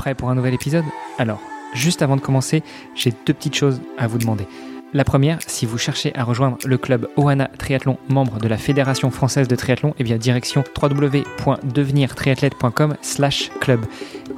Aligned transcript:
Prêt 0.00 0.14
pour 0.14 0.30
un 0.30 0.34
nouvel 0.34 0.54
épisode 0.54 0.86
Alors, 1.18 1.42
juste 1.74 2.00
avant 2.00 2.16
de 2.16 2.22
commencer, 2.22 2.62
j'ai 2.94 3.12
deux 3.26 3.34
petites 3.34 3.54
choses 3.54 3.82
à 3.98 4.06
vous 4.06 4.16
demander. 4.16 4.46
La 4.92 5.04
première, 5.04 5.38
si 5.46 5.66
vous 5.66 5.78
cherchez 5.78 6.12
à 6.16 6.24
rejoindre 6.24 6.58
le 6.66 6.76
club 6.76 7.06
Oana 7.16 7.48
Triathlon, 7.58 7.96
membre 8.08 8.38
de 8.38 8.48
la 8.48 8.56
Fédération 8.56 9.12
française 9.12 9.46
de 9.46 9.54
triathlon, 9.54 9.90
et 9.90 10.00
eh 10.00 10.04
bien 10.04 10.16
direction 10.16 10.64
www.devenirtriathlète.com 10.82 12.96
slash 13.00 13.52
club. 13.60 13.82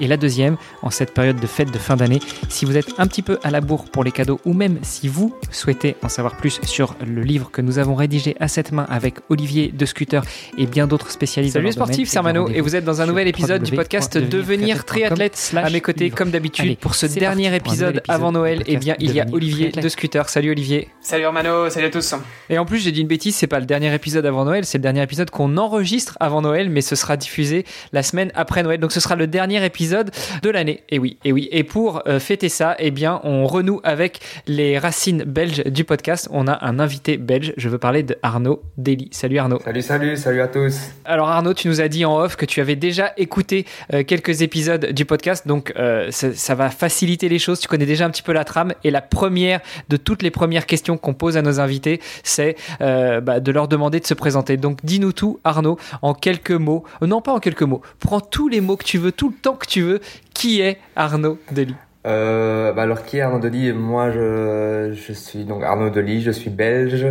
Et 0.01 0.07
la 0.07 0.19
deuxième, 0.19 0.59
en 0.83 0.91
cette 0.91 1.15
période 1.15 1.41
de 1.41 1.47
fête 1.47 1.71
de 1.71 1.79
fin 1.79 1.97
d'année, 1.97 2.19
si 2.51 2.67
vous 2.67 2.77
êtes 2.77 2.93
un 2.99 3.07
petit 3.07 3.23
peu 3.23 3.39
à 3.43 3.51
la 3.51 3.63
bourre 3.63 3.87
pour 3.87 4.05
les 4.05 4.13
cadeaux 4.13 4.43
ou 4.45 4.53
même 4.53 4.77
si 4.83 5.09
vous 5.09 5.35
souhaitez 5.51 5.97
en 6.03 6.11
savoir 6.11 6.37
plus 6.37 6.61
sur 6.65 6.97
le 7.07 7.23
livre 7.23 7.51
que 7.51 7.63
nous 7.63 7.79
avons 7.79 7.95
rédigé 7.95 8.37
à 8.39 8.49
cette 8.49 8.73
main 8.73 8.85
avec 8.91 9.21
Olivier 9.31 9.69
de 9.69 9.87
Scooter 9.87 10.23
et 10.59 10.67
bien 10.67 10.87
d'autres 10.87 11.11
spécialistes. 11.11 11.55
Salut 11.55 11.65
les 11.67 11.73
sportifs, 11.73 12.11
c'est 12.11 12.19
Armano 12.19 12.51
et 12.51 12.61
vous 12.61 12.77
êtes 12.77 12.85
dans 12.85 13.01
un 13.01 13.07
nouvel 13.07 13.27
épisode 13.27 13.63
du 13.63 13.75
podcast 13.75 14.19
Devenir 14.19 14.85
triathlète 14.85 15.55
à 15.57 15.71
mes 15.71 15.81
côtés 15.81 16.11
comme 16.11 16.31
d'habitude 16.31 16.77
pour 16.77 16.95
ce 16.95 17.07
dernier 17.07 17.57
épisode 17.57 18.03
avant 18.09 18.33
Noël. 18.33 18.61
Et 18.67 18.75
eh 18.75 18.77
bien 18.77 18.97
il 18.99 19.13
y 19.13 19.21
a 19.21 19.25
Olivier 19.33 19.71
de 19.71 19.89
Scooter. 19.89 20.29
Salut 20.29 20.42
Olivier. 20.51 20.89
Salut 21.01 21.25
Armano, 21.25 21.69
salut 21.71 21.87
à 21.87 21.91
tous. 21.91 22.15
Et 22.51 22.59
en 22.59 22.65
plus 22.65 22.79
j'ai 22.79 22.93
dit 22.93 23.01
une 23.01 23.09
bêtise, 23.09 23.35
c'est 23.35 23.47
pas 23.47 23.61
le 23.61 23.67
dernier 23.67 23.95
épisode 23.95 24.27
avant 24.27 24.45
Noël, 24.45 24.65
c'est 24.65 24.79
le 24.79 24.83
dernier 24.83 25.03
épisode 25.03 25.31
qu'on 25.31 25.57
enregistre 25.57 26.17
avant 26.21 26.43
Noël, 26.43 26.71
mais 26.71 26.81
ce 26.81 26.97
sera 26.97 27.17
diffusé 27.17 27.65
la 27.93 28.03
semaine 28.03 28.31
après 28.35 28.63
Noël. 28.63 28.81
Donc 28.81 28.93
ce 28.93 29.01
sera 29.01 29.17
le 29.17 29.27
dernier 29.27 29.65
épisode 29.65 30.11
de 30.43 30.51
l'année. 30.51 30.83
Et 30.91 30.99
oui, 30.99 31.19
et 31.25 31.33
oui. 31.33 31.49
Et 31.53 31.65
pour 31.65 32.03
euh, 32.07 32.19
fêter 32.19 32.49
ça, 32.49 32.77
eh 32.79 32.91
bien, 32.91 33.21
on 33.25 33.47
renoue 33.47 33.81
avec 33.85 34.21
les 34.47 34.79
racines 34.79 35.25
belges 35.25 35.65
du 35.65 35.85
podcast. 35.85 36.29
On 36.33 36.47
a 36.47 36.65
un 36.65 36.79
invité 36.79 37.17
belge. 37.17 37.55
Je 37.57 37.69
veux 37.69 37.79
parler 37.79 38.03
de 38.03 38.17
Arnaud 38.23 38.63
Dely. 38.77 39.09
Salut 39.13 39.39
Arnaud. 39.39 39.61
Salut, 39.65 39.83
salut, 39.83 40.17
salut 40.17 40.41
à 40.41 40.49
tous. 40.49 40.79
Alors 41.05 41.29
Arnaud, 41.29 41.55
tu 41.55 41.69
nous 41.69 41.81
as 41.81 41.89
dit 41.89 42.05
en 42.05 42.19
off 42.19 42.37
que 42.37 42.47
tu 42.47 42.61
avais 42.61 42.77
déjà 42.77 43.13
écouté 43.17 43.67
euh, 43.93 44.03
quelques 44.05 44.43
épisodes 44.43 44.87
du 44.87 45.05
podcast, 45.05 45.47
donc 45.47 45.73
euh, 45.77 46.11
ça, 46.11 46.55
va 46.55 46.71
faciliter 46.71 47.29
les 47.29 47.39
choses. 47.39 47.61
Tu 47.61 47.69
connais 47.69 47.87
déjà 47.87 48.07
un 48.07 48.11
petit 48.11 48.23
peu 48.23 48.33
la 48.33 48.45
trame. 48.45 48.73
Et 48.85 48.91
la 48.91 49.01
première 49.01 49.61
de 49.89 49.97
toutes 49.97 50.23
les 50.23 50.31
premières 50.33 50.67
questions 50.67 50.99
qu'on 50.99 51.15
pose 51.15 51.37
à 51.37 51.43
nos 51.43 51.61
invités, 51.61 52.01
c'est 52.25 52.57
bah, 52.81 53.39
de 53.39 53.53
leur 53.53 53.69
demander 53.69 54.01
de 54.01 54.07
se 54.07 54.15
présenter. 54.15 54.57
Donc 54.57 54.79
dis-nous 54.83 55.13
tout, 55.13 55.39
Arnaud, 55.45 55.79
en 56.03 56.15
quelques 56.15 56.51
mots. 56.51 56.83
non, 57.01 57.21
pas 57.21 57.33
en 57.33 57.39
quelques 57.39 57.63
mots. 57.63 57.83
Prends 58.01 58.21
tous 58.21 58.49
les 58.49 58.61
mots 58.61 58.77
que 58.77 58.85
tu 58.85 58.99
veux, 58.99 59.13
tout 59.13 59.29
le 59.29 59.35
temps 59.35 59.55
que 59.55 59.67
tu 59.67 59.83
veux. 59.83 60.01
Qui 60.35 60.61
est 60.61 60.79
Arnaud 60.97 61.39
Delis? 61.53 61.77
Euh, 62.05 62.73
bah 62.73 62.83
alors 62.83 63.05
qui 63.05 63.19
est 63.19 63.21
Arnaud 63.21 63.39
Delis? 63.39 63.73
Moi 63.73 64.11
je, 64.11 64.93
je 64.93 65.13
suis 65.13 65.45
donc 65.45 65.63
Arnaud 65.63 65.91
Delis, 65.91 66.23
je 66.23 66.33
suis 66.33 66.51
belge, 66.51 67.07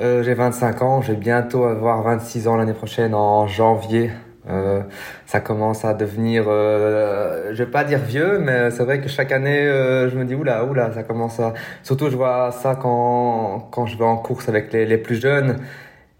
euh, 0.00 0.22
j'ai 0.22 0.34
25 0.34 0.82
ans, 0.82 1.00
je 1.00 1.12
vais 1.12 1.18
bientôt 1.18 1.64
avoir 1.64 2.02
26 2.02 2.48
ans 2.48 2.56
l'année 2.56 2.74
prochaine 2.74 3.14
en 3.14 3.46
janvier. 3.46 4.10
Euh, 4.48 4.82
ça 5.26 5.40
commence 5.40 5.84
à 5.84 5.94
devenir, 5.94 6.46
euh, 6.48 7.50
je 7.52 7.62
vais 7.62 7.70
pas 7.70 7.84
dire 7.84 8.00
vieux, 8.00 8.40
mais 8.40 8.72
c'est 8.72 8.82
vrai 8.82 9.00
que 9.00 9.08
chaque 9.08 9.30
année 9.30 9.60
euh, 9.60 10.10
je 10.10 10.18
me 10.18 10.24
dis 10.24 10.34
oula 10.34 10.64
oula, 10.64 10.92
ça 10.92 11.04
commence 11.04 11.38
à. 11.38 11.54
Surtout 11.84 12.10
je 12.10 12.16
vois 12.16 12.50
ça 12.50 12.74
quand 12.74 13.68
quand 13.70 13.86
je 13.86 13.96
vais 13.96 14.04
en 14.04 14.16
course 14.16 14.48
avec 14.48 14.72
les, 14.72 14.84
les 14.84 14.98
plus 14.98 15.20
jeunes 15.20 15.58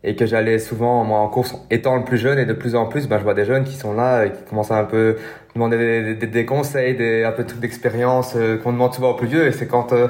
et 0.05 0.17
que 0.17 0.27
j'allais 0.27 0.59
souvent 0.59 1.05
moi 1.05 1.19
en 1.21 1.29
course 1.29 1.55
étant 1.71 1.97
le 1.97 2.05
plus 2.05 2.19
jeune 2.19 2.39
et 2.39 2.47
de 2.47 2.53
plus 2.53 2.75
en 2.75 2.87
plus 2.87 3.09
ben 3.09 3.19
je 3.19 3.25
vois 3.25 3.35
des 3.35 3.45
jeunes 3.45 3.65
qui 3.65 3.75
sont 3.77 3.95
là 3.95 4.25
et 4.27 4.33
qui 4.33 4.43
commencent 4.43 4.71
à 4.73 4.79
un 4.79 4.85
peu 4.85 5.17
demander 5.55 5.79
des, 5.79 6.15
des, 6.15 6.27
des 6.27 6.47
conseils 6.47 6.97
des 6.97 7.25
un 7.25 7.33
peu 7.33 7.45
de 7.45 7.49
trucs 7.49 7.61
d'expérience 7.61 8.35
euh, 8.37 8.57
qu'on 8.59 8.73
demande 8.73 8.95
souvent 8.95 9.11
aux 9.11 9.17
plus 9.17 9.29
vieux 9.29 9.47
et 9.47 9.53
c'est 9.53 9.67
quand 9.67 9.93
euh, 9.93 10.09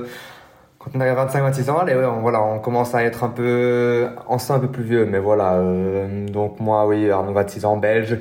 quand 0.82 0.90
on 0.94 1.00
arrive 1.00 1.12
à 1.12 1.24
25 1.24 1.42
26 1.42 1.70
ans 1.70 1.78
allez, 1.78 1.94
on, 1.94 2.20
voilà 2.20 2.42
on 2.42 2.58
commence 2.58 2.94
à 2.94 3.04
être 3.04 3.24
un 3.24 3.28
peu 3.28 4.08
en 4.26 4.36
un 4.36 4.58
peu 4.58 4.68
plus 4.68 4.84
vieux 4.84 5.06
mais 5.06 5.18
voilà 5.18 5.54
euh, 5.54 6.26
donc 6.28 6.60
moi 6.60 6.86
oui 6.86 7.10
Arnaud 7.10 7.32
26 7.32 7.64
ans 7.64 7.76
belge 7.76 8.18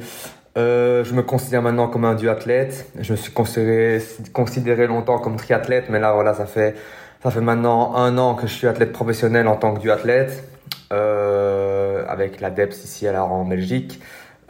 je 0.55 1.13
me 1.13 1.21
considère 1.21 1.61
maintenant 1.61 1.87
comme 1.87 2.05
un 2.05 2.15
duathlète 2.15 2.91
je 2.99 3.13
me 3.13 3.17
suis 3.17 3.31
considéré 3.31 4.01
considéré 4.33 4.87
longtemps 4.87 5.17
comme 5.17 5.37
triathlète 5.37 5.85
mais 5.89 5.99
là 5.99 6.13
voilà 6.13 6.33
ça 6.33 6.45
fait 6.45 6.75
ça 7.23 7.31
fait 7.31 7.41
maintenant 7.41 7.95
un 7.95 8.17
an 8.17 8.35
que 8.35 8.47
je 8.47 8.53
suis 8.53 8.67
athlète 8.67 8.91
professionnel 8.91 9.47
en 9.47 9.55
tant 9.55 9.73
que 9.73 9.79
duathlète 9.79 10.43
euh, 10.91 12.03
avec 12.07 12.41
l'ADEPS 12.41 12.83
ici 12.83 13.07
à 13.07 13.13
la 13.13 13.23
en 13.23 13.45
Belgique. 13.45 14.01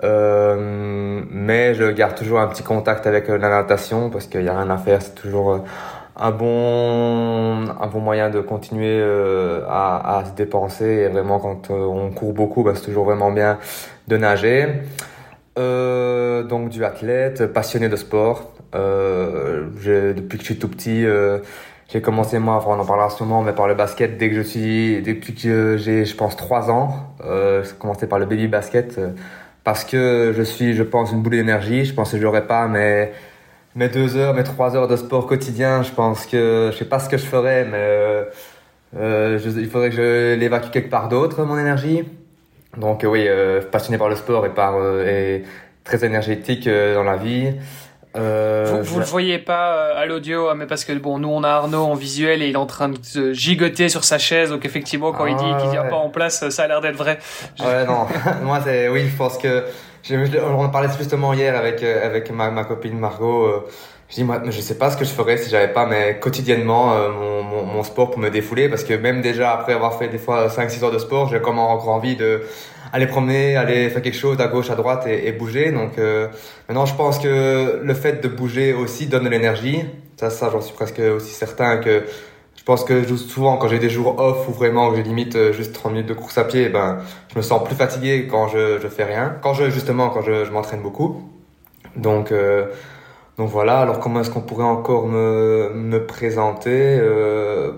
Euh, 0.04 1.22
mais 1.30 1.76
je 1.76 1.84
garde 1.92 2.16
toujours 2.16 2.40
un 2.40 2.48
petit 2.48 2.64
contact 2.64 3.06
avec 3.06 3.30
euh, 3.30 3.38
la 3.38 3.50
natation 3.50 4.10
parce 4.10 4.26
qu'il 4.26 4.42
n'y 4.42 4.50
a 4.50 4.58
rien 4.58 4.70
à 4.72 4.78
faire, 4.78 5.04
c'est 5.04 5.14
toujours 5.14 5.64
un 6.18 6.32
bon, 6.32 7.70
un 7.70 7.88
bon 7.88 8.00
moyen 8.00 8.30
de 8.30 8.42
continuer 8.42 9.02
à, 9.68 10.18
à, 10.18 10.26
se 10.26 10.32
dépenser. 10.32 10.86
Et 10.86 11.08
vraiment, 11.08 11.40
quand 11.40 11.70
on 11.70 12.12
court 12.12 12.34
beaucoup, 12.34 12.64
bah, 12.64 12.74
c'est 12.76 12.86
toujours 12.86 13.06
vraiment 13.06 13.32
bien 13.32 13.58
de 14.08 14.18
nager. 14.18 14.68
Euh, 15.60 16.44
donc 16.44 16.70
du 16.70 16.86
athlète, 16.86 17.48
passionné 17.48 17.90
de 17.90 17.96
sport. 17.96 18.54
Euh, 18.74 19.66
depuis 20.14 20.38
que 20.38 20.44
je 20.44 20.46
suis 20.46 20.60
tout 20.60 20.70
petit, 20.70 21.06
euh, 21.06 21.40
j'ai 21.90 22.02
commencé 22.02 22.40
moi, 22.40 22.64
on 22.68 22.80
en 22.80 22.86
parlera 22.86 23.10
sûrement, 23.10 23.42
mais 23.42 23.54
par 23.54 23.68
le 23.68 23.76
basket 23.76 24.18
dès 24.18 24.30
que 24.30 24.36
je 24.36 24.42
suis, 24.42 25.02
depuis 25.02 25.36
que 25.36 25.76
j'ai, 25.78 26.06
je 26.06 26.16
pense, 26.16 26.38
trois 26.38 26.72
ans. 26.72 27.14
Euh, 27.26 27.64
j'ai 27.64 27.74
commencé 27.78 28.08
par 28.08 28.20
le 28.20 28.26
baby 28.26 28.48
basket 28.48 28.98
euh, 28.98 29.10
parce 29.64 29.84
que 29.84 30.34
je 30.36 30.42
suis, 30.42 30.74
je 30.74 30.84
pense, 30.84 31.12
une 31.12 31.22
boule 31.22 31.34
d'énergie. 31.34 31.86
Je 31.86 31.94
pense 31.94 32.12
que 32.12 32.18
j'aurais 32.18 32.48
pas 32.48 32.68
mes 32.68 33.10
mes 33.76 33.90
deux 33.90 34.18
heures, 34.18 34.34
mes 34.34 34.44
trois 34.44 34.76
heures 34.76 34.88
de 34.88 34.96
sport 34.96 35.28
quotidien. 35.28 35.84
Je 35.84 35.92
pense 35.92 36.26
que 36.26 36.70
je 36.72 36.78
sais 36.78 36.86
pas 36.86 37.00
ce 37.00 37.10
que 37.10 37.18
je 37.18 37.26
ferais, 37.26 37.66
mais 37.66 37.78
euh, 37.78 38.24
euh 38.98 39.40
il 39.58 39.70
faudrait 39.70 39.90
que 39.90 39.96
je 39.96 40.36
l'évacue 40.36 40.70
quelque 40.72 40.90
part 40.90 41.10
d'autre 41.10 41.44
mon 41.44 41.58
énergie. 41.58 42.04
Donc 42.78 43.06
oui, 43.08 43.28
passionné 43.72 43.98
par 43.98 44.10
le 44.10 44.16
sport 44.16 44.46
et 44.46 44.54
par 44.54 44.76
et 45.06 45.44
très 45.84 46.06
énergétique 46.06 46.70
dans 46.70 47.04
la 47.04 47.18
vie. 47.18 47.54
Euh, 48.18 48.82
vous, 48.84 48.96
ne 48.96 49.00
le 49.00 49.06
voyez 49.06 49.40
pas 49.40 49.74
euh, 49.74 50.02
à 50.02 50.06
l'audio, 50.06 50.50
hein, 50.50 50.56
mais 50.56 50.66
parce 50.66 50.84
que 50.84 50.92
bon, 50.92 51.18
nous 51.18 51.30
on 51.30 51.44
a 51.44 51.50
Arnaud 51.50 51.84
en 51.84 51.96
visuel 51.96 52.42
et 52.42 52.50
il 52.50 52.54
est 52.54 52.58
en 52.58 52.66
train 52.66 52.90
de 52.90 52.98
se 53.02 53.32
gigoter 53.32 53.88
sur 53.88 54.04
sa 54.04 54.18
chaise, 54.18 54.50
donc 54.50 54.66
effectivement 54.66 55.14
quand 55.14 55.28
il 55.28 55.36
dit 55.38 55.62
qu'il 55.62 55.70
tient 55.70 55.86
pas 55.86 55.96
en 55.96 56.10
place, 56.10 56.50
ça 56.50 56.64
a 56.64 56.68
l'air 56.68 56.82
d'être 56.82 56.98
vrai. 56.98 57.20
Ouais 57.62 57.86
non, 57.86 58.08
moi 58.44 58.60
c'est 58.66 58.90
oui, 58.90 59.08
je 59.08 59.16
pense 59.16 59.38
que 59.38 59.64
on 60.10 60.64
en 60.64 60.70
parlait 60.70 60.90
justement 60.98 61.34
hier 61.34 61.56
avec 61.56 61.84
euh, 61.84 62.06
avec 62.06 62.32
ma, 62.32 62.50
ma 62.50 62.64
copine 62.64 62.98
Margot. 62.98 63.46
Euh, 63.46 63.68
je 64.10 64.16
dis 64.16 64.24
moi, 64.26 64.42
je 64.46 64.60
sais 64.60 64.78
pas 64.78 64.92
ce 64.92 64.98
que 64.98 65.06
je 65.06 65.12
ferais 65.12 65.38
si 65.38 65.50
j'avais 65.50 65.72
pas 65.72 65.86
mais 65.86 66.20
quotidiennement 66.20 66.94
mon, 67.10 67.44
mon, 67.44 67.64
mon, 67.64 67.82
sport 67.82 68.12
pour 68.12 68.20
me 68.20 68.30
défouler 68.30 68.68
parce 68.68 68.84
que 68.84 68.94
même 68.94 69.22
déjà 69.22 69.54
après 69.54 69.72
avoir 69.72 69.98
fait 69.98 70.10
des 70.10 70.18
fois 70.18 70.48
5-6 70.50 70.84
heures 70.84 70.92
de 70.92 71.00
sport, 71.00 71.30
j'ai 71.30 71.40
comme 71.40 71.60
encore 71.60 71.88
envie 71.88 72.18
de 72.18 72.42
aller 72.94 73.08
promener, 73.08 73.56
aller 73.56 73.90
faire 73.90 74.02
quelque 74.02 74.18
chose 74.18 74.40
à 74.40 74.48
gauche, 74.48 74.70
à 74.70 74.76
droite 74.76 75.06
et, 75.08 75.28
et 75.28 75.32
bouger. 75.32 75.72
Donc 75.72 75.98
euh, 75.98 76.28
maintenant, 76.68 76.86
je 76.86 76.96
pense 76.96 77.20
que 77.20 77.80
le 77.82 77.94
fait 77.94 78.22
de 78.22 78.28
bouger 78.28 78.74
aussi 78.74 79.08
donne 79.08 79.24
de 79.24 79.30
l'énergie. 79.30 79.84
Ça, 80.18 80.30
ça, 80.30 80.50
j'en 80.52 80.62
suis 80.62 80.76
presque 80.76 81.00
aussi 81.00 81.34
certain 81.34 81.78
que 81.78 82.04
je 82.62 82.66
pense 82.66 82.84
que 82.84 83.04
souvent 83.18 83.58
quand 83.58 83.68
j'ai 83.70 83.80
des 83.80 83.90
jours 83.90 84.20
off 84.20 84.48
ou 84.48 84.52
vraiment 84.52 84.92
que 84.92 84.98
j'ai 84.98 85.02
limite 85.02 85.36
euh, 85.36 85.52
juste 85.52 85.74
30 85.74 85.94
minutes 85.94 86.08
de 86.10 86.14
course 86.14 86.38
à 86.38 86.44
pied, 86.44 86.70
ben 86.70 87.00
je 87.34 87.36
me 87.36 87.42
sens 87.42 87.64
plus 87.64 87.74
fatigué 87.76 88.28
quand 88.30 88.50
je, 88.50 88.78
je 88.80 88.88
fais 88.88 89.04
rien. 89.04 89.36
Quand 89.42 89.56
je 89.56 89.72
justement 89.72 90.10
quand 90.12 90.22
je, 90.22 90.46
je 90.46 90.52
m'entraîne 90.52 90.84
beaucoup. 90.84 91.28
Donc 91.96 92.32
euh, 92.32 92.68
donc 93.40 93.50
voilà. 93.50 93.80
Alors 93.80 94.00
comment 94.00 94.22
est-ce 94.22 94.30
qu'on 94.30 94.42
pourrait 94.42 94.64
encore 94.64 95.08
me 95.08 95.72
me 95.74 96.06
présenter 96.06 97.00
euh, 97.02 97.72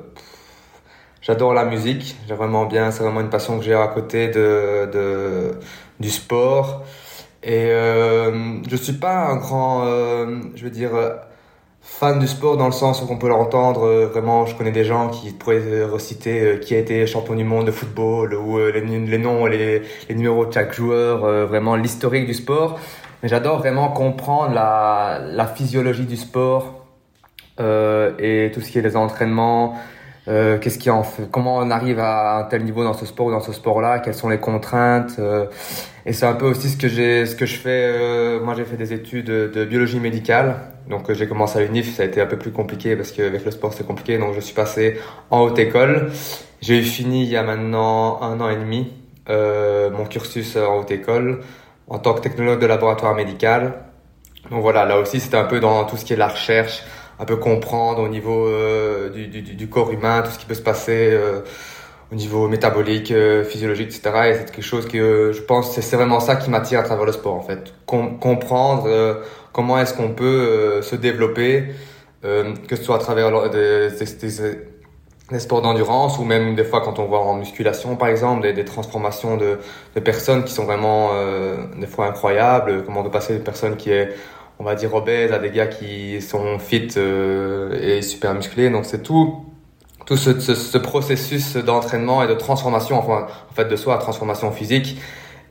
J'adore 1.22 1.54
la 1.54 1.64
musique, 1.64 2.18
j'ai 2.28 2.34
vraiment 2.36 2.66
bien, 2.66 2.92
c'est 2.92 3.04
vraiment 3.04 3.22
une 3.22 3.30
passion 3.30 3.58
que 3.58 3.64
j'ai 3.64 3.74
à 3.74 3.88
côté 3.88 4.28
de, 4.28 4.90
de 4.92 5.52
du 6.02 6.10
sport. 6.10 6.84
Et 7.42 7.68
euh, 7.72 8.62
je 8.70 8.76
suis 8.76 8.94
pas 8.94 9.28
un 9.28 9.38
grand, 9.38 9.86
euh, 9.86 10.42
je 10.56 10.66
veux 10.66 10.70
dire, 10.72 10.92
fan 11.84 12.20
du 12.20 12.28
sport 12.28 12.58
dans 12.58 12.66
le 12.66 12.72
sens 12.72 13.02
où 13.02 13.08
on 13.10 13.18
peut 13.18 13.28
l'entendre. 13.28 13.86
Euh, 13.86 14.08
vraiment, 14.08 14.46
je 14.46 14.56
connais 14.56 14.72
des 14.72 14.86
gens 14.86 15.10
qui 15.10 15.32
pourraient 15.32 15.84
reciter 15.84 16.42
euh, 16.42 16.58
qui 16.58 16.74
a 16.74 16.80
été 16.80 17.06
champion 17.06 17.36
du 17.36 17.44
monde 17.44 17.68
de 17.68 17.72
football 17.72 18.34
ou 18.34 18.58
les, 18.58 18.82
les, 18.82 19.18
noms, 19.18 19.46
les, 19.46 19.82
les, 20.10 20.16
numéros 20.16 20.46
de 20.46 20.52
chaque 20.54 20.74
joueur, 20.74 21.48
vraiment 21.48 21.76
l'historique 21.76 22.26
du 22.26 22.34
sport. 22.34 22.80
Mais 23.22 23.30
j'adore 23.30 23.60
vraiment 23.60 23.90
comprendre 23.90 24.54
la, 24.54 25.22
la 25.24 25.46
physiologie 25.46 26.06
du 26.06 26.18
sport 26.18 26.86
et 27.60 28.52
tout 28.54 28.62
ce 28.62 28.72
qui 28.72 28.80
est 28.80 28.82
les 28.82 28.96
entraînements 28.96 29.76
euh, 30.28 30.58
qu'est-ce 30.58 30.80
qui 30.80 30.90
en 30.90 31.04
fait, 31.04 31.30
comment 31.30 31.58
on 31.58 31.70
arrive 31.70 32.00
à 32.00 32.38
un 32.38 32.44
tel 32.44 32.64
niveau 32.64 32.84
dans 32.84 32.94
ce 32.94 33.06
sport 33.06 33.28
ou 33.28 33.32
dans 33.32 33.42
ce 33.42 33.52
sport-là, 33.52 34.00
quelles 34.00 34.14
sont 34.14 34.30
les 34.30 34.40
contraintes? 34.40 35.16
Euh, 35.20 35.48
et 36.06 36.14
c'est 36.14 36.26
un 36.26 36.34
peu 36.34 36.46
aussi 36.46 36.70
ce 36.70 36.78
que 36.78 36.88
j'ai, 36.88 37.26
ce 37.26 37.36
que 37.36 37.46
je 37.46 37.56
fais. 37.56 37.92
Euh, 37.94 38.40
moi, 38.42 38.54
j'ai 38.56 38.66
fait 38.66 38.78
des 38.78 38.94
études 38.94 39.26
de 39.26 39.66
biologie 39.66 40.00
médicale, 40.00 40.56
donc 40.90 41.12
j'ai 41.12 41.28
commencé 41.28 41.60
à 41.60 41.62
l'UNIF. 41.62 41.96
Ça 41.96 42.04
a 42.04 42.06
été 42.06 42.22
un 42.22 42.26
peu 42.26 42.38
plus 42.38 42.52
compliqué 42.52 42.96
parce 42.96 43.12
qu'avec 43.12 43.44
le 43.44 43.52
sport 43.52 43.74
c'est 43.74 43.86
compliqué, 43.86 44.18
donc 44.18 44.34
je 44.34 44.40
suis 44.40 44.56
passé 44.56 45.00
en 45.30 45.42
haute 45.42 45.60
école. 45.60 46.12
J'ai 46.62 46.82
fini 46.82 47.24
il 47.24 47.30
y 47.30 47.38
a 47.38 47.44
maintenant 47.44 48.22
un 48.22 48.40
an 48.40 48.50
et 48.50 48.56
demi 48.56 48.92
mon 49.28 50.06
cursus 50.06 50.58
en 50.58 50.80
haute 50.80 50.92
école 50.92 51.40
en 51.88 51.98
tant 52.00 52.14
que 52.14 52.22
technologue 52.22 52.60
de 52.60 52.66
laboratoire 52.66 53.16
médical. 53.16 53.74
Donc 54.52 54.62
voilà, 54.62 54.86
là 54.86 54.98
aussi 54.98 55.20
c'était 55.20 55.38
un 55.38 55.46
peu 55.46 55.60
dans 55.60 55.86
tout 55.86 55.96
ce 55.96 56.06
qui 56.06 56.14
est 56.14 56.18
la 56.18 56.28
recherche 56.28 56.84
un 57.20 57.26
peu 57.26 57.38
comprendre 57.38 58.02
au 58.02 58.08
niveau 58.08 58.48
euh, 58.48 59.10
du, 59.10 59.28
du, 59.28 59.70
corps 59.70 59.92
humain, 59.92 60.22
tout 60.24 60.32
ce 60.32 60.40
qui 60.40 60.46
peut 60.46 60.56
se 60.56 60.62
passer 60.62 61.10
euh, 61.12 61.42
au 62.12 62.16
niveau 62.16 62.48
métabolique, 62.48 63.12
euh, 63.12 63.44
physiologique, 63.44 63.88
etc. 63.88 64.02
Et 64.30 64.34
c'est 64.34 64.52
quelque 64.52 64.62
chose 64.62 64.88
que 64.88 65.32
je 65.34 65.42
pense, 65.42 65.80
c'est 65.80 65.96
vraiment 65.96 66.20
ça 66.20 66.36
qui 66.36 66.50
m'attire 66.50 66.80
à 66.80 66.84
travers 66.84 67.06
le 67.06 67.12
sport 67.12 67.36
en 67.36 67.42
fait. 67.42 67.74
comprendre 67.86 69.22
comment 69.52 69.80
est-ce 69.80 69.94
qu'on 69.94 70.10
peut 70.10 70.82
se 70.82 70.96
développer, 70.96 71.66
que 72.24 72.76
ce 72.76 72.84
soit 72.84 72.96
à 72.96 73.00
travers 73.00 73.50
des, 73.50 73.90
des, 75.32 75.40
sports 75.40 75.62
d'endurance 75.62 76.20
ou 76.20 76.24
même 76.24 76.56
des 76.56 76.64
fois 76.64 76.82
quand 76.82 77.00
on 77.00 77.06
voit 77.06 77.22
en 77.22 77.36
musculation 77.36 77.96
par 77.96 78.08
exemple, 78.08 78.52
des, 78.54 78.66
transformations 78.66 79.38
de, 79.38 79.60
de, 79.96 80.00
personnes 80.00 80.44
qui 80.44 80.54
sont 80.54 80.66
vraiment 80.66 81.12
des 81.78 81.88
fois 81.88 82.08
incroyables, 82.08 82.84
comment 82.84 83.04
de 83.04 83.10
passer 83.10 83.34
d'une 83.34 83.44
personne 83.44 83.76
qui 83.78 83.92
est 83.92 84.14
on 84.60 84.64
va 84.64 84.76
dire 84.76 84.94
obèse 84.94 85.32
à 85.32 85.40
des 85.40 85.52
gars 85.52 85.68
qui 85.68 86.22
sont 86.22 86.60
fit 86.60 86.90
et 86.98 88.02
super 88.02 88.34
musclés. 88.34 88.70
Donc 88.70 88.86
c'est 88.86 89.04
tout 89.04 89.46
tout 90.06 90.18
ce, 90.18 90.40
ce, 90.40 90.56
ce 90.56 90.78
processus 90.78 91.56
d'entraînement 91.56 92.24
et 92.24 92.28
de 92.28 92.34
transformation, 92.34 92.98
enfin, 92.98 93.28
en 93.50 93.54
fait, 93.54 93.66
de 93.66 93.76
soi, 93.76 93.98
transformation 93.98 94.52
physique. 94.52 94.98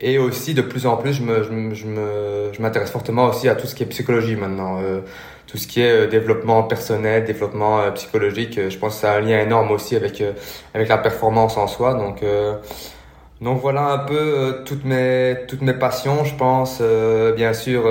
Et 0.01 0.19
aussi, 0.19 0.53
de 0.53 0.63
plus 0.63 0.87
en 0.87 0.97
plus, 0.97 1.15
je 1.15 1.23
me, 1.23 1.45
je, 1.45 1.53
me, 1.87 2.51
je 2.53 2.61
m'intéresse 2.61 2.91
fortement 2.91 3.27
aussi 3.27 3.49
à 3.49 3.55
tout 3.55 3.67
ce 3.67 3.75
qui 3.75 3.85
est 3.85 3.87
psychologie 3.87 4.35
maintenant. 4.35 4.81
Euh, 4.83 5.01
tout 5.47 5.59
ce 5.59 5.67
qui 5.69 5.81
est 5.81 5.91
euh, 5.91 6.07
développement 6.09 6.63
personnel, 6.65 7.25
développement 7.25 7.81
euh, 7.81 7.91
psychologique. 7.93 8.59
je 8.69 8.79
pense 8.79 8.95
que 8.95 9.01
ça 9.03 9.13
a 9.13 9.19
un 9.19 9.21
lien 9.21 9.41
énorme 9.41 9.71
aussi 9.71 9.95
avec, 9.95 10.23
avec 10.75 10.89
la 10.89 10.99
performance 10.99 11.57
en 11.57 11.69
soi. 11.69 11.95
Donc, 11.95 12.25
donc 13.41 13.61
voilà 13.61 13.93
un 13.93 13.99
peu 13.99 14.63
toutes 14.65 14.85
mes, 14.85 15.37
toutes 15.47 15.63
mes 15.63 15.75
passions, 15.75 16.25
je 16.25 16.35
pense. 16.35 16.83
bien 17.37 17.53
sûr, 17.53 17.85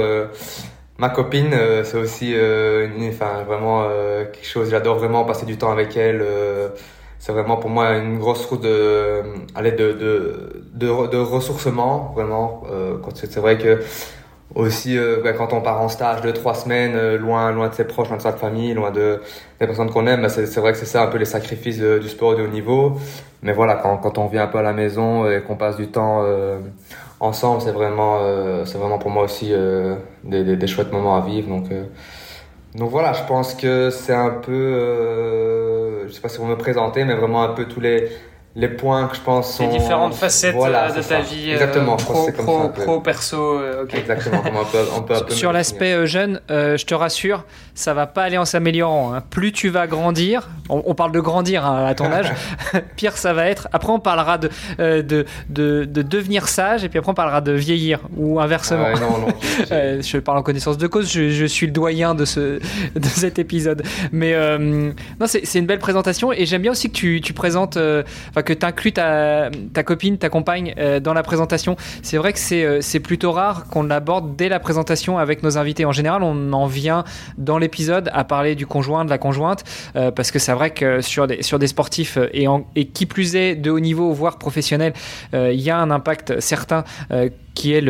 Ma 1.01 1.09
copine, 1.09 1.51
euh, 1.56 1.83
c'est 1.83 1.98
aussi 1.98 2.36
euh, 2.36 2.88
enfin, 3.09 3.42
vraiment 3.48 3.86
euh, 3.89 4.24
quelque 4.25 4.45
chose, 4.45 4.69
j'adore 4.69 5.00
vraiment 5.00 5.25
passer 5.25 5.48
du 5.48 5.57
temps 5.57 5.71
avec 5.71 5.98
elle. 5.98 6.24
c'est 7.18 7.31
vraiment 7.31 7.57
pour 7.57 7.71
moi 7.71 7.98
une 7.98 8.19
grosse 8.19 8.45
route 8.45 8.62
de, 8.62 9.24
aller 9.56 9.71
de, 9.71 9.94
de, 9.94 10.63
de, 10.75 11.07
de 11.07 11.18
ressourcement, 11.18 12.12
vraiment. 12.13 12.63
c'est 13.15 13.38
vrai 13.38 13.57
que 13.57 13.81
aussi 14.53 14.95
ben, 15.24 15.33
quand 15.36 15.53
on 15.53 15.62
part 15.62 15.81
en 15.81 15.89
stage 15.89 16.21
de 16.21 16.30
trois 16.30 16.53
semaines, 16.53 17.15
loin, 17.15 17.51
loin 17.51 17.69
de 17.69 17.74
ses 17.74 17.86
proches, 17.86 18.09
loin 18.09 18.18
de 18.18 18.21
sa 18.21 18.33
famille, 18.33 18.75
loin 18.75 18.92
de, 18.92 19.21
des 19.59 19.65
personnes 19.65 19.89
qu'on 19.89 20.06
aime, 20.06 20.21
ben, 20.21 20.30
c'est, 20.30 20.59
vrai 20.59 20.71
que 20.74 20.77
c'est 20.77 20.86
ça 20.86 21.01
un 21.01 21.07
peu 21.07 21.18
les 21.18 21.25
sacrifices 21.25 21.80
du 21.80 22.09
sport 22.09 22.36
de 22.36 22.44
haut 22.44 22.48
niveau. 22.48 23.00
Mais 23.42 23.53
voilà, 23.53 23.74
quand, 23.75 23.98
quand 23.98 24.19
on 24.19 24.27
vient 24.27 24.44
un 24.44 24.48
peu 24.48 24.59
à 24.59 24.62
la 24.62 24.74
maison 24.74 25.27
et 25.27 25.42
qu'on 25.42 25.56
passe 25.56 25.77
du 25.77 25.88
temps 25.88 26.24
ensemble, 27.21 27.62
c'est 27.62 27.71
vraiment, 27.71 28.18
euh, 28.19 28.65
c'est 28.65 28.77
vraiment 28.77 28.97
pour 28.97 29.12
moi 29.12 29.23
aussi 29.23 29.53
euh, 29.53 29.95
des, 30.23 30.44
des, 30.44 30.68
chouettes 30.68 30.91
moments 30.91 31.15
à 31.15 31.21
vivre. 31.21 31.47
Donc, 31.47 31.71
euh, 31.71 31.85
donc 32.75 32.89
voilà, 32.89 33.13
je 33.13 33.23
pense 33.23 33.53
que 33.53 33.89
c'est 33.91 34.13
un 34.13 34.31
peu, 34.31 36.07
je 36.07 36.12
sais 36.12 36.21
pas 36.21 36.29
si 36.29 36.39
vous 36.39 36.45
me 36.45 36.57
présenter, 36.57 37.06
mais 37.06 37.15
vraiment 37.15 37.44
un 37.44 37.53
peu 37.53 37.65
tous 37.65 37.79
les, 37.79 38.09
les 38.53 38.68
points 38.68 39.07
que 39.07 39.15
je 39.15 39.21
pense 39.21 39.56
sont... 39.56 39.65
Les 39.65 39.77
différentes 39.80 40.13
facettes 40.13 40.56
euh, 40.57 40.89
de 40.89 41.01
ta 41.01 41.21
vie. 41.21 41.51
Euh, 41.51 41.53
Exactement, 41.53 41.95
pro, 41.95 42.30
pro, 42.31 42.69
pro, 42.69 43.00
perso. 43.00 43.59
Euh, 43.59 43.86
Exactement, 43.94 44.44
on 44.45 44.65
peut, 44.65 44.86
on 44.98 45.01
peut 45.03 45.15
Sur 45.30 45.53
l'aspect 45.53 46.06
jeune, 46.06 46.42
je 46.50 46.83
te 46.86 46.94
rassure, 46.94 47.45
ça 47.75 47.94
va 47.94 48.07
pas 48.07 48.24
aller 48.24 48.38
en 48.38 48.44
s'améliorant. 48.44 49.13
Hein. 49.13 49.24
Plus 49.30 49.53
tu 49.53 49.69
vas 49.69 49.88
grandir, 49.88 50.50
on, 50.68 50.94
parle 50.95 51.13
de 51.13 51.21
grandir 51.21 51.65
hein, 51.65 51.86
à 51.86 51.95
ton 51.95 52.06
âge, 52.12 52.31
pire 52.98 53.15
ça 53.15 53.33
va 53.33 53.48
être. 53.48 53.69
Après, 53.71 53.92
on 53.92 54.00
parlera 54.00 54.38
de, 54.38 54.50
de, 54.77 55.25
de, 55.50 55.86
de, 55.86 56.01
devenir 56.01 56.50
sage 56.50 56.83
et 56.83 56.89
puis 56.89 57.00
après, 57.00 57.12
on 57.12 57.15
parlera 57.15 57.39
de 57.39 57.53
vieillir 57.53 58.00
ou 58.18 58.42
inversement. 58.42 58.89
Non, 59.00 59.27
non, 59.27 59.27
je 59.69 60.18
parle 60.18 60.39
en 60.39 60.44
connaissance 60.44 60.77
de 60.77 60.88
cause, 60.88 61.09
je, 61.09 61.30
je, 61.30 61.45
suis 61.45 61.68
le 61.68 61.71
doyen 61.71 62.15
de, 62.15 62.25
ce, 62.25 62.59
de 62.95 63.06
cet 63.06 63.39
épisode. 63.39 63.83
Mais 64.12 64.36
non, 64.57 65.25
c'est 65.25 65.59
une 65.59 65.65
belle 65.65 65.80
présentation 65.80 66.33
et 66.33 66.45
j'aime 66.45 66.63
bien 66.63 66.71
aussi 66.71 66.89
que 66.89 66.98
tu, 66.98 67.21
tu 67.21 67.31
présentes 67.31 67.77
que 68.43 68.53
tu 68.53 68.65
inclus 68.65 68.93
ta, 68.93 69.49
copine, 69.85 70.17
ta 70.17 70.29
compagne 70.29 70.73
euh, 70.77 70.99
dans 70.99 71.13
la 71.13 71.23
présentation. 71.23 71.75
C'est 72.01 72.17
vrai 72.17 72.33
que 72.33 72.39
euh, 72.53 72.81
c'est 72.81 72.99
plutôt 72.99 73.31
rare 73.31 73.67
qu'on 73.67 73.83
l'aborde 73.83 74.35
dès 74.35 74.49
la 74.49 74.59
présentation 74.59 75.17
avec 75.17 75.43
nos 75.43 75.57
invités. 75.57 75.85
En 75.85 75.91
général, 75.91 76.23
on 76.23 76.53
en 76.53 76.67
vient 76.67 77.03
dans 77.38 77.57
l'épisode 77.57 78.09
à 78.13 78.23
parler 78.23 78.55
du 78.55 78.65
conjoint, 78.65 79.05
de 79.05 79.09
la 79.09 79.17
conjointe, 79.17 79.63
euh, 79.95 80.11
parce 80.11 80.31
que 80.31 80.39
c'est 80.39 80.53
vrai 80.53 80.71
que 80.71 81.01
sur 81.01 81.27
des, 81.27 81.43
sur 81.43 81.59
des 81.59 81.67
sportifs 81.67 82.17
et, 82.33 82.45
et 82.75 82.85
qui 82.85 83.05
plus 83.05 83.35
est 83.35 83.55
de 83.55 83.71
haut 83.71 83.79
niveau, 83.79 84.11
voire 84.13 84.38
professionnel, 84.38 84.93
il 85.33 85.59
y 85.59 85.69
a 85.69 85.77
un 85.77 85.91
impact 85.91 86.39
certain 86.39 86.83
qui 87.53 87.73
est 87.73 87.81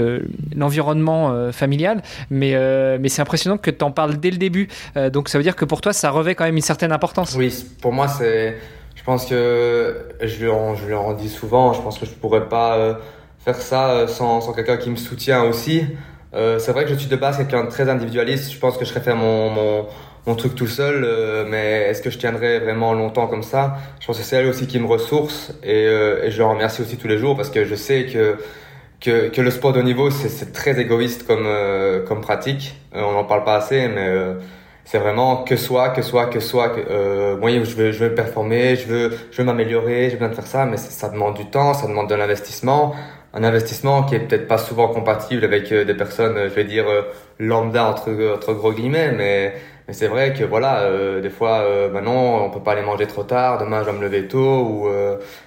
l'environnement 0.56 1.52
familial. 1.52 2.02
Mais, 2.30 2.56
mais 3.00 3.10
c'est 3.10 3.22
impressionnant 3.22 3.58
que 3.58 3.72
tu 3.72 3.84
en 3.84 3.92
parles 3.92 4.18
dès 4.18 4.32
le 4.32 4.38
début. 4.38 4.68
donc 5.12 5.30
ça 5.30 5.38
veut 5.38 5.44
dire 5.44 5.56
que 5.56 5.66
pour 5.66 5.82
toi, 5.82 5.94
ça 5.94 6.10
revêt 6.10 6.36
quand 6.36 6.46
même 6.46 6.56
une 6.56 6.62
certaine 6.62 6.92
importance. 6.92 7.36
Oui, 7.36 7.54
pour 7.82 7.94
moi, 7.94 8.08
c'est 8.08 8.58
je 9.02 9.06
pense 9.08 9.26
que 9.26 9.96
je 10.22 10.44
lui 10.44 10.50
en, 10.52 10.76
je 10.76 10.86
lui 10.86 10.94
en 10.94 11.14
dis 11.14 11.28
souvent, 11.28 11.74
je 11.74 11.82
pense 11.82 11.98
que 11.98 12.06
je 12.06 12.12
pourrais 12.12 12.48
pas 12.48 12.78
euh, 12.78 12.94
faire 13.44 13.60
ça 13.60 13.90
euh, 13.90 14.08
sans, 14.08 14.42
sans 14.42 14.54
quelqu'un 14.54 14.78
qui 14.78 14.92
me 14.92 14.96
soutient 14.96 15.44
aussi. 15.44 15.88
Euh, 16.36 16.60
c'est 16.60 16.72
vrai 16.72 16.84
que 16.84 16.92
je 16.92 16.96
suis 16.96 17.10
de 17.10 17.16
base 17.16 17.38
quelqu'un 17.38 17.64
de 17.64 17.70
très 17.72 17.90
individualiste, 17.90 18.54
je 18.54 18.60
pense 18.60 18.78
que 18.78 18.86
je 18.86 18.92
ferais 18.92 19.02
faire 19.04 19.16
mon, 19.16 19.50
mon, 19.50 19.88
mon 20.28 20.36
truc 20.36 20.54
tout 20.54 20.68
seul, 20.68 21.04
euh, 21.04 21.46
mais 21.50 21.88
est-ce 21.90 22.04
que 22.04 22.12
je 22.12 22.20
tiendrais 22.20 22.60
vraiment 22.60 22.94
longtemps 22.94 23.26
comme 23.26 23.42
ça? 23.42 23.78
Je 24.00 24.06
pense 24.06 24.20
que 24.20 24.24
c'est 24.24 24.36
elle 24.36 24.46
aussi 24.46 24.68
qui 24.68 24.78
me 24.78 24.86
ressource 24.86 25.52
et, 25.64 25.86
et 25.86 26.30
je 26.30 26.38
la 26.38 26.50
remercie 26.50 26.84
aussi 26.84 26.98
tous 26.98 27.08
les 27.08 27.18
jours 27.18 27.36
parce 27.36 27.50
que 27.50 27.66
je 27.66 27.76
sais 27.76 28.06
que 28.06 28.38
que, 29.00 29.30
que 29.30 29.42
le 29.42 29.50
sport 29.50 29.74
de 29.74 29.82
niveau 29.82 30.12
c'est 30.12 30.54
très 30.54 30.80
égoïste 30.80 31.26
comme 31.26 31.48
comme 32.08 32.22
pratique. 32.22 32.76
on 32.94 33.14
n'en 33.14 33.24
parle 33.24 33.44
pas 33.44 33.56
assez, 33.56 33.88
mais 33.88 34.08
c'est 34.92 35.00
vraiment 35.00 35.38
que 35.46 35.56
soit, 35.56 35.92
que 35.92 36.02
soit, 36.02 36.26
que 36.26 36.42
soit. 36.42 36.70
Que, 36.72 36.82
euh, 36.90 37.38
moi, 37.38 37.50
je 37.50 37.76
veux, 37.76 37.94
je 37.94 38.04
veux 38.04 38.14
performer, 38.14 38.76
je 38.76 38.88
veux, 38.88 39.18
je 39.32 39.38
veux 39.38 39.46
m'améliorer, 39.46 40.10
j'ai 40.10 40.18
besoin 40.18 40.28
de 40.28 40.36
faire 40.36 40.48
ça, 40.48 40.66
mais 40.66 40.76
ça 40.76 41.08
demande 41.08 41.38
du 41.38 41.46
temps, 41.46 41.74
ça 41.74 41.88
demande 41.88 42.10
de 42.10 42.16
l'investissement. 42.16 42.94
Un 43.34 43.46
investissement 43.46 44.04
qui 44.04 44.16
est 44.16 44.20
peut-être 44.20 44.50
pas 44.50 44.58
souvent 44.58 44.90
compatible 44.90 45.46
avec 45.46 45.72
euh, 45.72 45.86
des 45.86 45.94
personnes, 45.94 46.36
je 46.36 46.54
vais 46.54 46.66
dire, 46.66 46.90
euh, 46.90 47.04
lambda 47.40 47.86
entre, 47.86 48.10
entre 48.36 48.52
gros 48.54 48.74
guillemets, 48.74 49.14
mais, 49.14 49.54
mais 49.88 49.94
c'est 49.94 50.10
vrai 50.10 50.34
que 50.34 50.44
voilà, 50.44 50.82
euh, 50.82 51.22
des 51.22 51.30
fois, 51.30 51.60
euh, 51.62 51.88
bah 51.88 52.02
on 52.06 52.50
peut 52.50 52.60
pas 52.60 52.74
aller 52.74 52.82
manger 52.82 53.08
trop 53.08 53.24
tard, 53.24 53.60
demain 53.60 53.80
je 53.80 53.86
dois 53.86 53.94
me 53.94 54.02
lever 54.02 54.28
tôt, 54.28 54.60
ou 54.66 54.90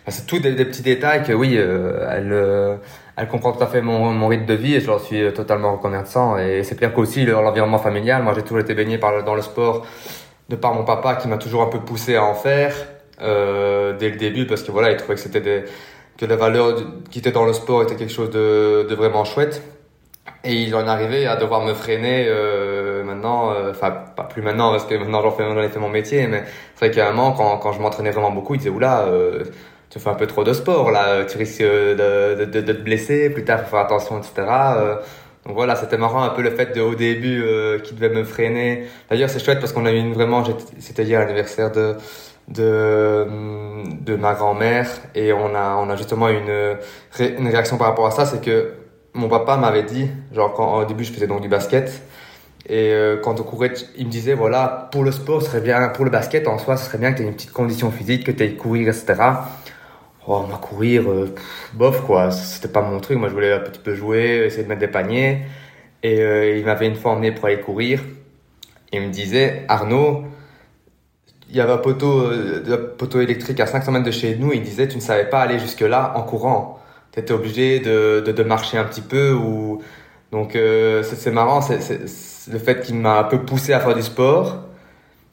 c'est 0.09 0.27
tout 0.27 0.39
des, 0.39 0.53
des, 0.53 0.65
petits 0.65 0.81
détails 0.81 1.23
que 1.23 1.35
oui, 1.35 1.57
elle 1.57 2.79
elle 3.17 3.29
comprend 3.29 3.53
tout 3.53 3.63
à 3.63 3.67
fait 3.67 3.81
mon, 3.81 4.13
mon 4.13 4.29
rythme 4.29 4.47
de 4.47 4.55
vie 4.55 4.75
et 4.75 4.81
je 4.81 4.87
leur 4.87 5.01
suis 5.01 5.33
totalement 5.33 5.73
reconnaissant. 5.73 6.37
Et 6.39 6.63
c'est 6.65 6.77
clair 6.77 6.93
qu'aussi 6.93 7.25
l'environnement 7.25 7.79
familial, 7.79 8.23
moi 8.23 8.33
j'ai 8.35 8.43
toujours 8.43 8.61
été 8.61 8.75
baigné 8.75 8.99
dans 8.99 9.35
le 9.35 9.43
sport 9.43 9.87
de 10.49 10.57
par 10.57 10.75
mon 10.75 10.85
papa 10.85 11.17
qui 11.17 11.29
m'a 11.29 11.39
toujours 11.39 11.63
un 11.63 11.69
peu 11.69 11.81
poussé 11.81 12.17
à 12.17 12.25
en 12.25 12.35
faire 12.35 12.75
euh, 13.23 13.97
dès 13.97 14.11
le 14.11 14.17
début 14.17 14.47
parce 14.47 14.63
que 14.63 14.73
voilà, 14.73 14.91
il 14.91 14.97
trouvait 14.97 15.15
que 15.15 15.21
c'était 15.21 15.41
des, 15.41 15.65
que 16.17 16.27
la 16.27 16.37
valeur 16.37 16.77
qui 17.11 17.19
était 17.19 17.33
dans 17.33 17.45
le 17.45 17.53
sport 17.53 17.83
était 17.83 17.97
quelque 17.97 18.13
chose 18.13 18.31
de, 18.31 18.95
vraiment 18.95 19.25
chouette. 19.25 19.63
Et 20.43 20.55
il 20.63 20.75
en 20.75 20.87
arrivé 20.87 21.27
à 21.27 21.37
devoir 21.37 21.65
me 21.65 21.73
freiner 21.73 22.27
euh, 22.29 23.03
maintenant, 23.03 23.51
euh, 23.51 23.71
enfin 23.71 23.91
pas 23.91 24.25
plus 24.25 24.43
maintenant 24.43 24.71
parce 24.71 24.85
que 24.85 24.95
maintenant 24.95 25.23
j'en 25.23 25.31
fais, 25.31 25.79
mon 25.79 25.89
métier, 25.89 26.27
mais 26.27 26.45
c'est 26.75 26.87
vrai 26.87 26.95
qu'à 26.95 27.09
un 27.09 27.13
moment 27.13 27.33
quand, 27.33 27.59
quand 27.59 27.73
je 27.73 27.81
m'entraînais 27.81 28.11
vraiment 28.11 28.31
beaucoup, 28.31 28.55
il 28.55 28.59
disait 28.59 28.71
oula, 28.71 29.07
euh, 29.07 29.45
tu 29.95 30.01
fais 30.01 30.11
un 30.11 30.15
peu 30.15 30.27
trop 30.27 30.43
de 30.43 30.53
sport 30.53 30.91
là, 30.91 31.25
tu 31.25 31.39
risques 31.39 31.61
euh, 31.61 32.35
de, 32.37 32.45
de, 32.47 32.61
de, 32.61 32.73
te 32.73 32.83
blesser, 32.83 33.31
plus 33.31 33.45
tard 33.45 33.61
il 33.61 33.65
faut 33.65 33.71
faire 33.71 33.87
attention, 33.87 34.19
etc. 34.19 34.33
Euh, 34.39 34.97
donc 35.47 35.55
voilà, 35.55 35.77
c'était 35.77 35.97
marrant 35.99 36.25
un 36.25 36.31
peu 36.31 36.43
le 36.43 36.51
fait 36.51 36.75
de 36.75 36.81
au 36.81 36.97
début 36.97 37.41
euh, 37.45 37.79
qui 37.79 37.95
devait 37.95 38.09
me 38.09 38.25
freiner. 38.25 38.87
D'ailleurs 39.09 39.31
c'est 39.31 39.39
chouette 39.39 39.61
parce 39.61 39.73
qu'on 39.73 39.87
a 39.87 39.93
eu 39.93 39.99
une 39.99 40.13
vraiment, 40.13 40.43
c'était 40.81 41.05
hier 41.05 41.21
l'anniversaire 41.21 41.71
de 41.71 41.95
de 42.49 43.27
de 44.01 44.17
ma 44.17 44.35
grand-mère 44.35 44.89
et 45.15 45.33
on 45.33 45.55
a 45.55 45.77
on 45.77 45.89
a 45.89 45.95
justement 45.95 46.29
une 46.29 46.77
une 47.21 47.49
réaction 47.49 47.77
par 47.79 47.87
rapport 47.87 48.07
à 48.07 48.11
ça, 48.11 48.27
c'est 48.27 48.43
que 48.45 48.73
mon 49.13 49.29
papa 49.29 49.57
m'avait 49.57 49.85
dit, 49.85 50.09
genre 50.33 50.55
quand 50.55 50.81
au 50.81 50.85
début 50.87 51.05
je 51.05 51.13
faisais 51.13 51.29
donc 51.29 51.41
du 51.41 51.49
basket. 51.49 52.03
Et 52.67 52.93
euh, 52.93 53.19
quand 53.23 53.41
on 53.41 53.43
courait, 53.43 53.75
il 53.99 54.07
me 54.07 54.11
disait, 54.11 54.33
voilà, 54.33 54.89
pour 54.91 55.05
le 55.05 55.13
sport, 55.13 55.43
ce 55.43 55.49
serait 55.49 55.61
bien, 55.61 55.87
pour 55.91 56.07
le 56.07 56.11
basket 56.11 56.49
en 56.49 56.57
soi, 56.57 56.79
ce 56.79 56.87
serait 56.87 56.97
bien 56.97 57.13
que 57.13 57.19
tu 57.19 57.23
aies 57.23 57.27
une 57.27 57.35
petite 57.35 57.53
condition 57.53 57.91
physique, 57.91 58.25
que 58.25 58.33
tu 58.33 58.43
aies 58.43 58.55
courir, 58.55 58.89
etc. 58.89 59.15
Oh, 60.27 60.43
m'a 60.47 60.57
courir, 60.57 61.11
euh, 61.11 61.35
bof 61.75 62.01
quoi, 62.07 62.31
c'était 62.31 62.73
pas 62.73 62.81
mon 62.81 62.99
truc. 62.99 63.19
Moi, 63.19 63.29
je 63.29 63.35
voulais 63.35 63.53
un 63.53 63.61
petit 63.61 63.81
peu 63.81 63.95
jouer, 63.95 64.45
essayer 64.47 64.63
de 64.63 64.69
mettre 64.69 64.81
des 64.81 64.89
paniers. 64.89 65.43
Et 66.03 66.21
euh, 66.21 66.57
il 66.57 66.65
m'avait 66.65 66.89
une 66.89 66.97
fois 66.97 67.13
emmené 67.13 67.33
pour 67.33 67.47
aller 67.47 67.61
courir. 67.61 68.03
Il 68.93 69.03
me 69.03 69.11
disait, 69.11 69.65
Arnaud, 69.69 70.25
il 71.51 71.57
y 71.57 71.61
avait 71.61 71.73
un 71.73 71.79
poteau, 71.79 72.23
euh, 72.23 72.65
un 72.69 72.97
poteau 72.97 73.21
électrique 73.21 73.61
à 73.61 73.67
500 73.67 73.93
mètres 73.93 74.07
de 74.07 74.11
chez 74.11 74.37
nous. 74.37 74.53
il 74.53 74.63
disait, 74.63 74.89
tu 74.89 74.97
ne 74.97 75.03
savais 75.03 75.29
pas 75.29 75.41
aller 75.43 75.59
jusque-là 75.59 76.15
en 76.17 76.23
courant. 76.23 76.81
Tu 77.13 77.21
étais 77.21 77.33
obligé 77.35 77.81
de, 77.81 78.21
de, 78.21 78.43
marcher 78.43 78.79
un 78.79 78.85
petit 78.85 79.03
peu. 79.03 79.33
Ou... 79.35 79.83
Donc, 80.33 80.53
c'est 81.03 81.31
marrant, 81.31 81.61
c'est 81.61 82.01
le 82.51 82.59
fait 82.59 82.81
qu'il 82.83 82.97
m'a 82.97 83.19
un 83.21 83.25
peu 83.25 83.45
poussé 83.45 83.73
à 83.73 83.81
faire 83.81 83.95
du 83.95 84.03
sport. 84.03 84.65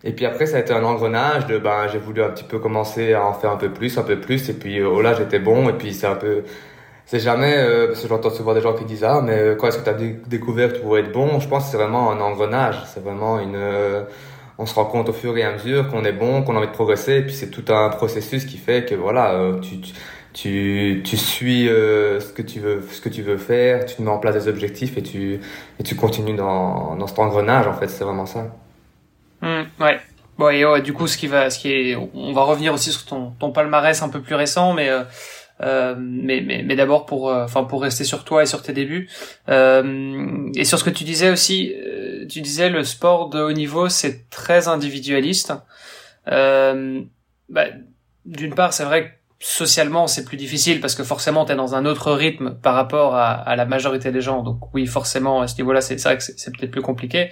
Et 0.03 0.13
puis 0.13 0.25
après, 0.25 0.45
ça 0.47 0.57
a 0.57 0.59
été 0.59 0.73
un 0.73 0.83
engrenage 0.83 1.47
de, 1.47 1.57
ben, 1.59 1.87
j'ai 1.91 1.99
voulu 1.99 2.23
un 2.23 2.29
petit 2.29 2.43
peu 2.43 2.59
commencer 2.59 3.13
à 3.13 3.25
en 3.25 3.33
faire 3.33 3.51
un 3.51 3.57
peu 3.57 3.69
plus, 3.71 3.97
un 3.97 4.03
peu 4.03 4.19
plus, 4.19 4.49
et 4.49 4.53
puis, 4.53 4.81
oh 4.81 5.01
là, 5.01 5.13
j'étais 5.13 5.39
bon, 5.39 5.69
et 5.69 5.73
puis 5.73 5.93
c'est 5.93 6.07
un 6.07 6.15
peu, 6.15 6.43
c'est 7.05 7.19
jamais, 7.19 7.55
euh, 7.57 7.87
parce 7.87 8.01
que 8.01 8.07
j'entends 8.07 8.31
souvent 8.31 8.53
des 8.53 8.61
gens 8.61 8.73
qui 8.73 8.85
disent, 8.85 9.03
ah, 9.03 9.21
mais 9.23 9.37
euh, 9.37 9.55
quand 9.55 9.67
est-ce 9.67 9.77
que 9.77 9.83
tu 9.83 9.89
as 9.89 10.27
découvert 10.27 10.69
que 10.69 10.77
tu 10.77 10.81
pouvais 10.81 11.01
être 11.01 11.11
bon? 11.11 11.39
Je 11.39 11.47
pense 11.47 11.65
que 11.65 11.71
c'est 11.71 11.77
vraiment 11.77 12.11
un 12.11 12.19
engrenage, 12.19 12.77
c'est 12.87 13.03
vraiment 13.03 13.39
une, 13.39 13.55
euh, 13.55 14.03
on 14.61 14.65
se 14.65 14.75
rend 14.75 14.85
compte 14.85 15.09
au 15.09 15.13
fur 15.13 15.35
et 15.37 15.43
à 15.43 15.51
mesure 15.53 15.89
qu'on 15.89 16.03
est 16.05 16.11
bon, 16.13 16.43
qu'on 16.43 16.55
a 16.55 16.59
envie 16.59 16.67
de 16.67 16.71
progresser. 16.71 17.17
Et 17.17 17.21
puis 17.23 17.33
c'est 17.33 17.49
tout 17.49 17.65
un 17.73 17.89
processus 17.89 18.45
qui 18.45 18.57
fait 18.57 18.85
que 18.85 18.95
voilà, 18.95 19.33
euh, 19.33 19.59
tu, 19.59 19.79
tu, 20.33 21.01
tu, 21.03 21.17
suis 21.17 21.67
euh, 21.67 22.19
ce 22.19 22.31
que 22.31 22.41
tu 22.43 22.59
veux, 22.59 22.81
ce 22.91 23.01
que 23.01 23.09
tu 23.09 23.23
veux 23.23 23.37
faire, 23.37 23.85
tu 23.85 23.95
te 23.95 24.01
mets 24.01 24.11
en 24.11 24.19
place 24.19 24.35
des 24.35 24.47
objectifs 24.47 24.97
et 24.97 25.03
tu, 25.03 25.39
et 25.79 25.83
tu 25.83 25.95
continues 25.95 26.35
dans, 26.35 26.95
dans 26.95 27.07
cet 27.07 27.19
engrenage. 27.19 27.67
En 27.67 27.73
fait, 27.73 27.87
c'est 27.87 28.03
vraiment 28.03 28.25
ça. 28.27 28.60
Mmh, 29.41 29.63
ouais. 29.79 29.99
Bon 30.37 30.49
et 30.49 30.81
du 30.81 30.93
coup, 30.93 31.07
ce 31.07 31.17
qui 31.17 31.27
va, 31.27 31.49
ce 31.49 31.59
qui 31.59 31.71
est, 31.71 31.95
on 31.95 32.33
va 32.33 32.43
revenir 32.43 32.73
aussi 32.73 32.91
sur 32.91 33.05
ton, 33.05 33.51
palmarès 33.51 34.01
un 34.01 34.09
peu 34.09 34.21
plus 34.21 34.35
récent, 34.35 34.73
mais 34.73 34.89
euh, 34.89 35.03
euh, 35.61 35.95
mais, 35.99 36.41
mais, 36.41 36.63
mais 36.63 36.75
d'abord 36.75 37.05
pour, 37.05 37.29
euh, 37.29 37.43
enfin 37.43 37.63
pour 37.63 37.81
rester 37.81 38.03
sur 38.03 38.23
toi 38.23 38.43
et 38.43 38.45
sur 38.45 38.63
tes 38.63 38.73
débuts 38.73 39.09
euh, 39.49 40.49
et 40.55 40.65
sur 40.65 40.79
ce 40.79 40.83
que 40.83 40.89
tu 40.89 41.03
disais 41.03 41.29
aussi. 41.29 41.75
Euh, 41.75 42.25
tu 42.27 42.41
disais 42.41 42.69
le 42.69 42.83
sport 42.83 43.29
de 43.29 43.39
haut 43.39 43.51
niveau 43.51 43.89
c'est 43.89 44.29
très 44.29 44.67
individualiste. 44.67 45.53
Bah, 46.25 47.65
D'une 48.25 48.55
part, 48.55 48.73
c'est 48.73 48.85
vrai 48.85 49.05
que 49.05 49.09
socialement 49.39 50.07
c'est 50.07 50.23
plus 50.23 50.37
difficile 50.37 50.79
parce 50.81 50.95
que 50.95 51.03
forcément 51.03 51.45
tu 51.45 51.51
es 51.51 51.55
dans 51.55 51.75
un 51.75 51.85
autre 51.85 52.11
rythme 52.13 52.55
par 52.55 52.75
rapport 52.75 53.15
à, 53.15 53.31
à, 53.31 53.55
la 53.55 53.65
majorité 53.65 54.11
des 54.11 54.21
gens. 54.21 54.41
Donc 54.41 54.73
oui, 54.73 54.87
forcément 54.87 55.41
à 55.41 55.47
ce 55.47 55.57
niveau-là, 55.57 55.81
c'est 55.81 56.01
vrai 56.01 56.17
que 56.17 56.23
c'est 56.23 56.55
peut-être 56.55 56.71
plus 56.71 56.81
compliqué. 56.81 57.29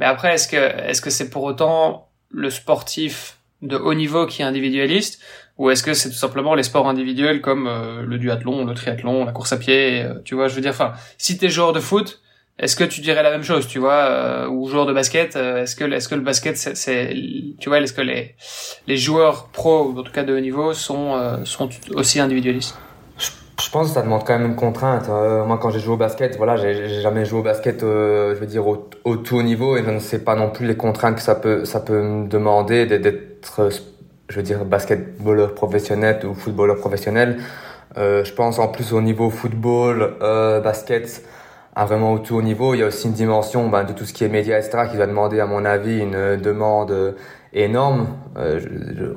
Mais 0.00 0.06
après, 0.06 0.34
est-ce 0.34 0.48
que 0.48 0.56
est-ce 0.56 1.02
que 1.02 1.10
c'est 1.10 1.30
pour 1.30 1.44
autant 1.44 2.08
le 2.30 2.50
sportif 2.50 3.38
de 3.62 3.76
haut 3.76 3.94
niveau 3.94 4.26
qui 4.26 4.40
est 4.40 4.44
individualiste 4.44 5.20
ou 5.58 5.70
est-ce 5.70 5.82
que 5.82 5.92
c'est 5.92 6.08
tout 6.08 6.16
simplement 6.16 6.54
les 6.54 6.62
sports 6.62 6.88
individuels 6.88 7.42
comme 7.42 7.66
euh, 7.66 8.02
le 8.02 8.16
duathlon, 8.16 8.64
le 8.64 8.72
triathlon, 8.72 9.26
la 9.26 9.32
course 9.32 9.52
à 9.52 9.58
pied, 9.58 10.02
euh, 10.02 10.14
tu 10.24 10.34
vois, 10.34 10.48
je 10.48 10.54
veux 10.54 10.62
dire, 10.62 10.70
enfin, 10.70 10.94
si 11.18 11.36
t'es 11.36 11.50
joueur 11.50 11.74
de 11.74 11.80
foot, 11.80 12.22
est-ce 12.58 12.76
que 12.76 12.84
tu 12.84 13.02
dirais 13.02 13.22
la 13.22 13.30
même 13.30 13.42
chose, 13.42 13.68
tu 13.68 13.78
vois, 13.78 13.92
euh, 13.92 14.48
ou 14.48 14.66
joueur 14.70 14.86
de 14.86 14.94
basket, 14.94 15.36
est-ce 15.36 15.76
que 15.76 15.84
est-ce 15.92 16.08
que 16.08 16.14
le 16.14 16.22
basket 16.22 16.56
c'est, 16.56 17.14
tu 17.58 17.68
vois, 17.68 17.78
est-ce 17.78 17.92
que 17.92 18.00
les 18.00 18.36
les 18.86 18.96
joueurs 18.96 19.48
pro 19.48 19.94
en 19.98 20.02
tout 20.02 20.12
cas 20.12 20.22
de 20.22 20.34
haut 20.34 20.40
niveau 20.40 20.72
sont 20.72 21.44
sont 21.44 21.68
aussi 21.94 22.20
individualistes? 22.20 22.78
Je 23.62 23.70
pense 23.70 23.88
que 23.88 23.94
ça 23.94 24.02
demande 24.02 24.24
quand 24.24 24.38
même 24.38 24.48
une 24.48 24.56
contrainte. 24.56 25.08
moi, 25.08 25.58
quand 25.60 25.70
j'ai 25.70 25.80
joué 25.80 25.94
au 25.94 25.98
basket, 25.98 26.36
voilà, 26.36 26.56
j'ai 26.56 27.00
jamais 27.00 27.24
joué 27.24 27.40
au 27.40 27.42
basket, 27.42 27.80
je 27.80 28.34
veux 28.34 28.46
dire, 28.46 28.66
au, 28.66 28.88
au, 29.04 29.16
tout 29.16 29.36
haut 29.36 29.42
niveau, 29.42 29.76
et 29.76 29.82
je 29.84 29.90
ne 29.90 29.98
sais 29.98 30.20
pas 30.20 30.34
non 30.34 30.50
plus 30.50 30.66
les 30.66 30.76
contraintes 30.76 31.16
que 31.16 31.22
ça 31.22 31.34
peut, 31.34 31.64
ça 31.64 31.80
peut 31.80 32.02
me 32.02 32.28
demander 32.28 32.86
d'être 32.86 33.70
je 34.30 34.36
veux 34.36 34.42
dire, 34.42 34.64
basketballeur 34.64 35.54
professionnel 35.54 36.20
ou 36.24 36.34
footballeur 36.34 36.76
professionnel. 36.76 37.38
Euh, 37.98 38.24
je 38.24 38.32
pense 38.32 38.58
en 38.58 38.68
plus 38.68 38.92
au 38.92 39.02
niveau 39.02 39.28
football, 39.28 40.14
euh, 40.22 40.60
basket, 40.60 41.24
à 41.74 41.84
vraiment 41.84 42.12
au 42.12 42.18
tout 42.20 42.36
haut 42.36 42.42
niveau. 42.42 42.74
Il 42.74 42.80
y 42.80 42.82
a 42.82 42.86
aussi 42.86 43.08
une 43.08 43.12
dimension 43.12 43.68
ben, 43.68 43.84
de 43.84 43.92
tout 43.92 44.04
ce 44.04 44.12
qui 44.12 44.24
est 44.24 44.28
médias, 44.28 44.58
etc., 44.58 44.84
qui 44.90 44.96
va 44.96 45.06
demander, 45.06 45.40
à 45.40 45.46
mon 45.46 45.64
avis, 45.64 45.98
une 45.98 46.36
demande 46.36 47.16
énorme. 47.52 48.08
Euh, 48.36 48.60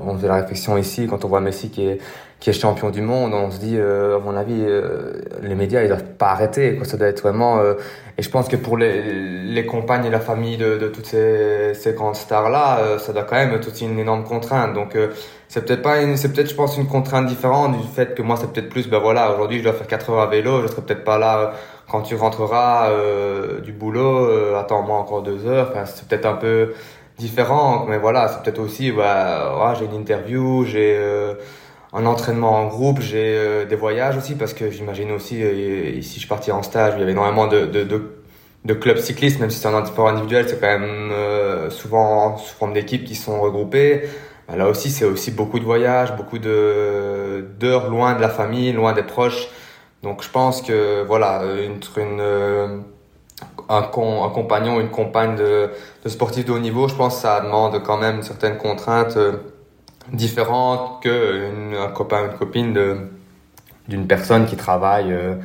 on 0.02 0.16
faisait 0.16 0.28
la 0.28 0.36
réflexion 0.38 0.78
ici, 0.78 1.08
quand 1.08 1.24
on 1.24 1.28
voit 1.28 1.42
Messi 1.42 1.70
qui 1.70 1.86
est, 1.86 2.00
qui 2.44 2.50
est 2.50 2.54
champion 2.54 2.90
du 2.90 3.02
monde, 3.02 3.34
on 3.34 3.52
se 3.52 3.58
dit, 3.58 3.78
euh, 3.78 4.18
à 4.18 4.20
mon 4.20 4.36
avis, 4.36 4.66
euh, 4.66 5.14
les 5.44 5.56
médias, 5.56 5.82
ils 5.82 5.88
doivent 5.88 6.04
pas 6.04 6.32
arrêter. 6.32 6.76
Quoi. 6.76 6.86
Ça 6.86 6.98
doit 6.98 7.08
être 7.08 7.22
vraiment... 7.22 7.60
Euh, 7.60 7.76
et 8.18 8.22
je 8.22 8.30
pense 8.30 8.50
que 8.50 8.58
pour 8.58 8.78
les, 8.78 9.02
les 9.46 9.66
compagnes 9.66 10.04
et 10.04 10.10
la 10.10 10.20
famille 10.20 10.58
de, 10.58 10.78
de 10.78 10.90
toutes 10.90 11.06
ces, 11.06 11.74
ces 11.74 11.94
grandes 11.94 12.18
stars-là, 12.18 13.00
ça 13.00 13.14
doit 13.14 13.24
quand 13.24 13.38
même 13.38 13.54
être 13.54 13.70
aussi 13.70 13.86
une 13.86 13.98
énorme 13.98 14.26
contrainte. 14.26 14.74
Donc, 14.74 14.98
c'est 15.48 15.66
peut-être 15.66 15.82
pas 15.82 16.02
une, 16.02 16.18
c'est 16.18 16.34
peut-être, 16.34 16.50
je 16.50 16.56
pense, 16.56 16.78
une 16.78 16.86
contrainte 16.86 17.28
différente 17.28 17.78
du 17.82 17.88
fait 17.88 18.14
que 18.14 18.22
moi, 18.22 18.36
c'est 18.36 18.52
peut-être 18.52 18.70
plus, 18.70 18.90
ben 18.90 19.00
voilà, 19.00 19.34
aujourd'hui, 19.34 19.60
je 19.60 19.64
dois 19.64 19.74
faire 19.74 19.88
4 19.88 20.10
heures 20.10 20.20
à 20.20 20.28
vélo, 20.28 20.62
je 20.64 20.68
serai 20.68 20.82
peut-être 20.82 21.06
pas 21.06 21.18
là 21.18 21.54
quand 21.90 22.02
tu 22.02 22.16
rentreras 22.16 22.92
du 23.64 23.72
boulot, 23.72 24.56
attends-moi 24.58 24.98
encore 24.98 25.24
2 25.24 25.48
heures. 25.48 25.70
Enfin, 25.72 25.86
c'est 25.86 26.06
peut-être 26.08 26.26
un 26.26 26.36
peu 26.36 26.74
différent, 27.18 27.86
mais 27.88 27.98
voilà, 27.98 28.28
c'est 28.28 28.44
peut-être 28.44 28.60
aussi, 28.60 28.92
bah, 28.92 29.74
j'ai 29.80 29.86
une 29.86 29.96
interview, 29.96 30.66
j'ai 30.66 31.00
un 31.94 32.06
entraînement 32.06 32.54
en 32.60 32.68
groupe, 32.68 33.00
j'ai 33.02 33.38
euh, 33.38 33.66
des 33.66 33.76
voyages 33.76 34.18
aussi 34.18 34.36
parce 34.36 34.54
que 34.54 34.72
j'imagine 34.72 35.12
aussi 35.12 35.44
euh, 35.44 35.92
ici 35.96 36.20
je 36.20 36.28
partais 36.28 36.52
en 36.52 36.64
stage, 36.64 36.94
il 36.96 37.00
y 37.00 37.04
avait 37.04 37.12
énormément 37.12 37.48
de, 37.48 37.66
de, 37.68 37.84
de, 37.84 38.02
de 38.66 38.74
clubs 38.74 38.98
cyclistes, 38.98 39.40
même 39.40 39.52
si 39.52 39.60
c'est 39.60 39.68
un 39.68 39.86
sport 39.86 40.08
individuel, 40.10 40.50
c'est 40.50 40.60
quand 40.60 40.80
même 40.80 41.12
euh, 41.12 41.70
souvent 41.70 42.38
sous 42.38 42.56
forme 42.56 42.74
d'équipes 42.74 43.06
qui 43.06 43.16
sont 43.16 43.40
regroupées. 43.40 44.10
Bah, 44.48 44.56
là 44.58 44.68
aussi, 44.68 44.90
c'est 44.90 45.06
aussi 45.06 45.32
beaucoup 45.32 45.60
de 45.60 45.66
voyages, 45.66 46.16
beaucoup 46.16 46.40
de 46.40 47.46
d'heures 47.60 47.90
loin 47.90 48.16
de 48.16 48.22
la 48.22 48.30
famille, 48.30 48.74
loin 48.74 48.94
des 48.94 49.04
proches. 49.04 49.48
Donc 50.02 50.24
je 50.24 50.30
pense 50.30 50.62
que 50.62 51.04
voilà, 51.04 51.44
une, 51.64 51.80
une 52.02 52.84
un, 53.70 53.82
con, 53.84 54.24
un 54.26 54.30
compagnon, 54.30 54.80
une 54.82 54.90
compagne 54.90 55.36
de, 55.36 55.70
de 56.04 56.10
sportif 56.10 56.46
de 56.46 56.52
haut 56.52 56.60
niveau, 56.60 56.88
je 56.88 56.96
pense 56.96 57.16
que 57.16 57.22
ça 57.22 57.40
demande 57.42 57.82
quand 57.84 57.98
même 57.98 58.22
certaines 58.24 58.58
contraintes 58.58 59.18
différente 60.12 61.02
qu'un 61.02 61.88
copain 61.94 62.30
une 62.32 62.38
copine 62.38 62.74
de 62.74 62.98
d'une 63.88 64.08
personne 64.08 64.46
qui 64.46 64.56
travaille 64.56 65.12
euh, 65.12 65.36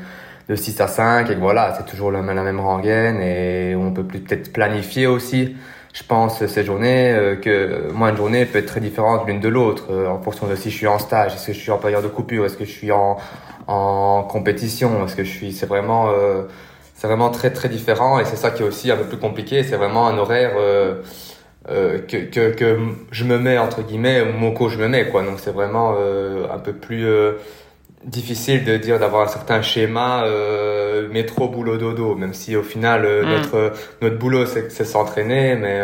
de 0.49 0.55
6 0.55 0.81
à 0.81 0.89
5 0.89 1.31
et 1.31 1.35
que 1.35 1.41
voilà, 1.41 1.75
c'est 1.77 1.87
toujours 1.87 2.11
la, 2.11 2.23
la 2.23 2.43
même 2.43 2.61
rengaine 2.61 3.21
et 3.21 3.75
on 3.77 3.93
peut 3.93 4.05
peut-être 4.05 4.53
planifier 4.53 5.07
aussi, 5.07 5.57
je 5.93 6.03
pense, 6.05 6.45
ces 6.47 6.65
journées, 6.65 7.13
euh, 7.13 7.37
que 7.37 7.91
moi, 7.93 8.11
une 8.11 8.17
journée 8.17 8.47
peut 8.47 8.59
être 8.59 8.67
très 8.67 8.81
différente 8.81 9.27
l'une 9.27 9.41
de 9.41 9.49
l'autre 9.49 9.87
euh, 9.91 10.09
en 10.09 10.21
fonction 10.21 10.47
de 10.47 10.55
si 10.55 10.71
je 10.71 10.77
suis 10.77 10.87
en 10.87 10.99
stage, 10.99 11.35
est-ce 11.35 11.49
que 11.49 11.53
je 11.53 11.59
suis 11.59 11.71
en 11.71 11.79
période 11.79 12.03
de 12.03 12.09
coupure, 12.09 12.45
est-ce 12.45 12.57
que 12.57 12.65
je 12.65 12.71
suis 12.71 12.93
en, 12.93 13.19
en 13.67 14.23
compétition, 14.23 15.05
est-ce 15.05 15.17
que 15.17 15.25
je 15.25 15.31
suis, 15.31 15.53
c'est 15.53 15.67
vraiment, 15.67 16.11
c'est 16.95 17.07
vraiment 17.07 17.29
très 17.29 17.51
très 17.51 17.69
différent 17.69 18.19
et 18.19 18.25
c'est 18.25 18.37
ça 18.37 18.51
qui 18.51 18.63
est 18.63 18.67
aussi 18.67 18.91
un 18.91 18.97
peu 18.97 19.05
plus 19.05 19.19
compliqué, 19.19 19.63
c'est 19.63 19.77
vraiment 19.77 20.07
un 20.07 20.17
horaire 20.17 20.53
euh, 21.71 21.99
que, 21.99 22.17
que, 22.17 22.55
que, 22.55 22.79
je 23.11 23.25
me 23.25 23.39
mets 23.39 23.59
entre 23.59 23.83
guillemets 23.83 24.25
mon 24.25 24.53
coach 24.53 24.73
je 24.73 24.79
me 24.79 24.89
mets 24.89 25.09
quoi. 25.09 25.23
Donc 25.23 25.39
c'est 25.39 25.51
vraiment 25.51 25.97
euh, 25.99 26.47
un 26.51 26.59
peu 26.59 26.73
plus 26.73 27.07
euh, 27.07 27.33
difficile 28.05 28.65
de 28.65 28.79
dire 28.79 28.99
d'avoir 28.99 29.23
un 29.23 29.29
certain 29.29 29.61
schéma 29.61 30.25
métro 31.11 31.49
boulot 31.49 31.77
dodo. 31.77 32.15
Même 32.15 32.33
si 32.33 32.57
au 32.57 32.63
final 32.63 33.03
mm. 33.03 33.29
notre 33.29 33.73
notre 34.01 34.17
boulot 34.17 34.47
c'est 34.47 34.73
c'est 34.73 34.87
s'entraîner 34.87 35.57
mais 35.57 35.79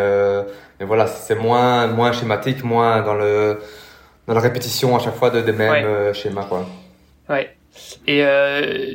mais 0.80 0.86
voilà 0.86 1.06
c'est 1.06 1.34
moins 1.34 1.86
moins 1.86 2.12
schématique 2.12 2.64
moins 2.64 3.02
dans 3.02 3.14
le 3.14 3.58
dans 4.26 4.32
la 4.32 4.40
répétition 4.40 4.96
à 4.96 5.00
chaque 5.00 5.16
fois 5.16 5.28
de 5.28 5.42
des 5.42 5.52
mêmes 5.52 6.14
schémas 6.14 6.44
quoi. 6.44 6.66
Ouais. 7.28 7.54
Et 8.06 8.24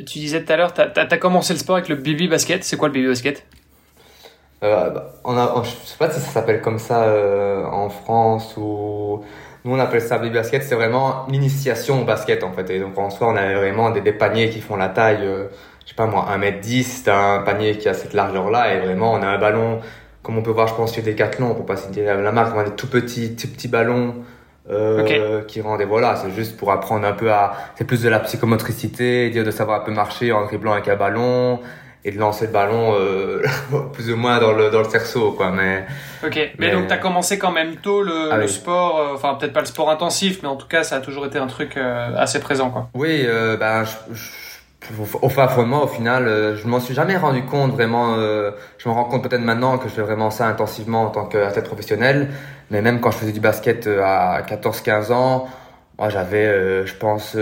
tu 0.08 0.18
disais 0.18 0.42
tout 0.42 0.52
à 0.52 0.56
l'heure 0.56 0.74
t'as 0.74 0.90
as, 0.96 1.18
commencé 1.18 1.52
le 1.52 1.60
sport 1.60 1.76
avec 1.76 1.88
le 1.88 1.94
baby 1.94 2.26
basket. 2.26 2.64
C'est 2.64 2.76
quoi 2.76 2.88
le 2.88 2.94
baby 2.94 3.06
basket? 3.06 3.44
Euh, 4.62 4.90
bah, 4.90 5.14
on 5.24 5.36
a, 5.38 5.62
je 5.64 5.70
sais 5.70 5.96
pas 5.98 6.10
si 6.10 6.20
ça 6.20 6.30
s'appelle 6.30 6.60
comme 6.60 6.78
ça 6.78 7.04
euh, 7.04 7.64
en 7.64 7.88
France 7.88 8.56
ou 8.58 9.22
nous 9.64 9.74
on 9.74 9.78
appelle 9.78 10.02
ça 10.02 10.18
baby 10.18 10.34
basket. 10.34 10.62
C'est 10.62 10.74
vraiment 10.74 11.26
l'initiation 11.28 12.02
au 12.02 12.04
basket 12.04 12.44
en 12.44 12.52
fait. 12.52 12.68
Et 12.70 12.78
donc 12.78 12.98
en 12.98 13.10
soi 13.10 13.28
on 13.28 13.36
a 13.36 13.54
vraiment 13.54 13.90
des, 13.90 14.00
des 14.00 14.12
paniers 14.12 14.50
qui 14.50 14.60
font 14.60 14.76
la 14.76 14.88
taille, 14.88 15.24
euh, 15.24 15.46
je 15.84 15.90
sais 15.90 15.94
pas 15.94 16.06
moi, 16.06 16.26
1m10. 16.36 16.82
C'est 16.82 17.10
un 17.10 17.38
panier 17.38 17.78
qui 17.78 17.88
a 17.88 17.94
cette 17.94 18.12
largeur 18.12 18.50
là 18.50 18.74
et 18.74 18.80
vraiment 18.80 19.12
on 19.14 19.22
a 19.22 19.26
un 19.26 19.38
ballon 19.38 19.80
comme 20.22 20.36
on 20.36 20.42
peut 20.42 20.50
voir 20.50 20.68
je 20.68 20.74
pense 20.74 20.94
chez 20.94 21.00
Decathlon, 21.00 21.54
pour 21.54 21.64
pas 21.64 21.76
citer 21.76 22.04
la 22.04 22.30
marque, 22.30 22.54
on 22.54 22.58
a 22.58 22.64
des 22.64 22.76
tout 22.76 22.88
petits, 22.88 23.34
tout 23.36 23.48
petits 23.48 23.68
ballons. 23.68 24.16
Euh, 24.68 25.42
qui 25.42 25.62
rendent 25.62 25.80
et 25.80 25.86
voilà 25.86 26.14
c'est 26.14 26.30
juste 26.30 26.56
pour 26.56 26.70
apprendre 26.70 27.04
un 27.04 27.12
peu 27.12 27.32
à 27.32 27.54
c'est 27.74 27.84
plus 27.84 28.02
de 28.02 28.08
la 28.08 28.20
psychomotricité 28.20 29.28
dire 29.30 29.42
de 29.42 29.50
savoir 29.50 29.80
un 29.80 29.84
peu 29.84 29.90
marcher 29.90 30.30
en 30.30 30.44
dribblant 30.44 30.72
avec 30.72 30.86
un 30.86 30.94
ballon 30.94 31.58
et 32.04 32.10
de 32.12 32.18
lancer 32.18 32.46
le 32.46 32.52
ballon 32.52 32.94
euh, 32.94 33.42
plus 33.92 34.10
ou 34.10 34.16
moins 34.16 34.38
dans 34.38 34.52
le 34.52 34.70
dans 34.70 34.78
le 34.78 34.88
cerceau 34.88 35.32
quoi 35.32 35.50
mais 35.50 35.84
ok 36.24 36.52
mais, 36.58 36.70
donc 36.70 36.86
tu 36.86 36.92
as 36.92 36.98
commencé 36.98 37.38
quand 37.38 37.52
même 37.52 37.76
tôt 37.76 38.02
le, 38.02 38.32
ah 38.32 38.38
le 38.38 38.48
sport 38.48 38.98
euh, 38.98 39.14
enfin 39.14 39.34
peut-être 39.34 39.52
pas 39.52 39.60
le 39.60 39.66
sport 39.66 39.90
intensif 39.90 40.40
mais 40.42 40.48
en 40.48 40.56
tout 40.56 40.66
cas 40.66 40.82
ça 40.82 40.96
a 40.96 41.00
toujours 41.00 41.26
été 41.26 41.38
un 41.38 41.46
truc 41.46 41.76
euh, 41.76 42.16
assez 42.16 42.40
présent 42.40 42.70
quoi. 42.70 42.88
Oui 42.94 43.22
euh, 43.24 43.56
ben 43.58 43.84
je, 43.84 44.14
je, 44.14 45.02
au 45.20 45.28
fin 45.28 45.46
fond 45.48 45.70
au 45.82 45.86
final 45.86 46.56
je 46.56 46.66
m'en 46.66 46.80
suis 46.80 46.94
jamais 46.94 47.16
rendu 47.18 47.44
compte 47.44 47.72
vraiment 47.72 48.16
je 48.16 48.88
me 48.88 48.94
rends 48.94 49.04
compte 49.04 49.28
peut-être 49.28 49.42
maintenant 49.42 49.76
que 49.76 49.88
je 49.88 49.94
fais 49.94 50.02
vraiment 50.02 50.30
ça 50.30 50.46
intensivement 50.46 51.02
en 51.02 51.10
tant 51.10 51.26
qu'athlète 51.26 51.66
professionnel 51.66 52.28
mais 52.70 52.80
même 52.80 53.00
quand 53.00 53.10
je 53.10 53.18
faisais 53.18 53.32
du 53.32 53.40
basket 53.40 53.86
à 53.86 54.40
14 54.46 54.80
15 54.80 55.12
ans 55.12 55.48
moi 55.98 56.08
j'avais 56.08 56.86
je 56.86 56.94
pense 56.94 57.36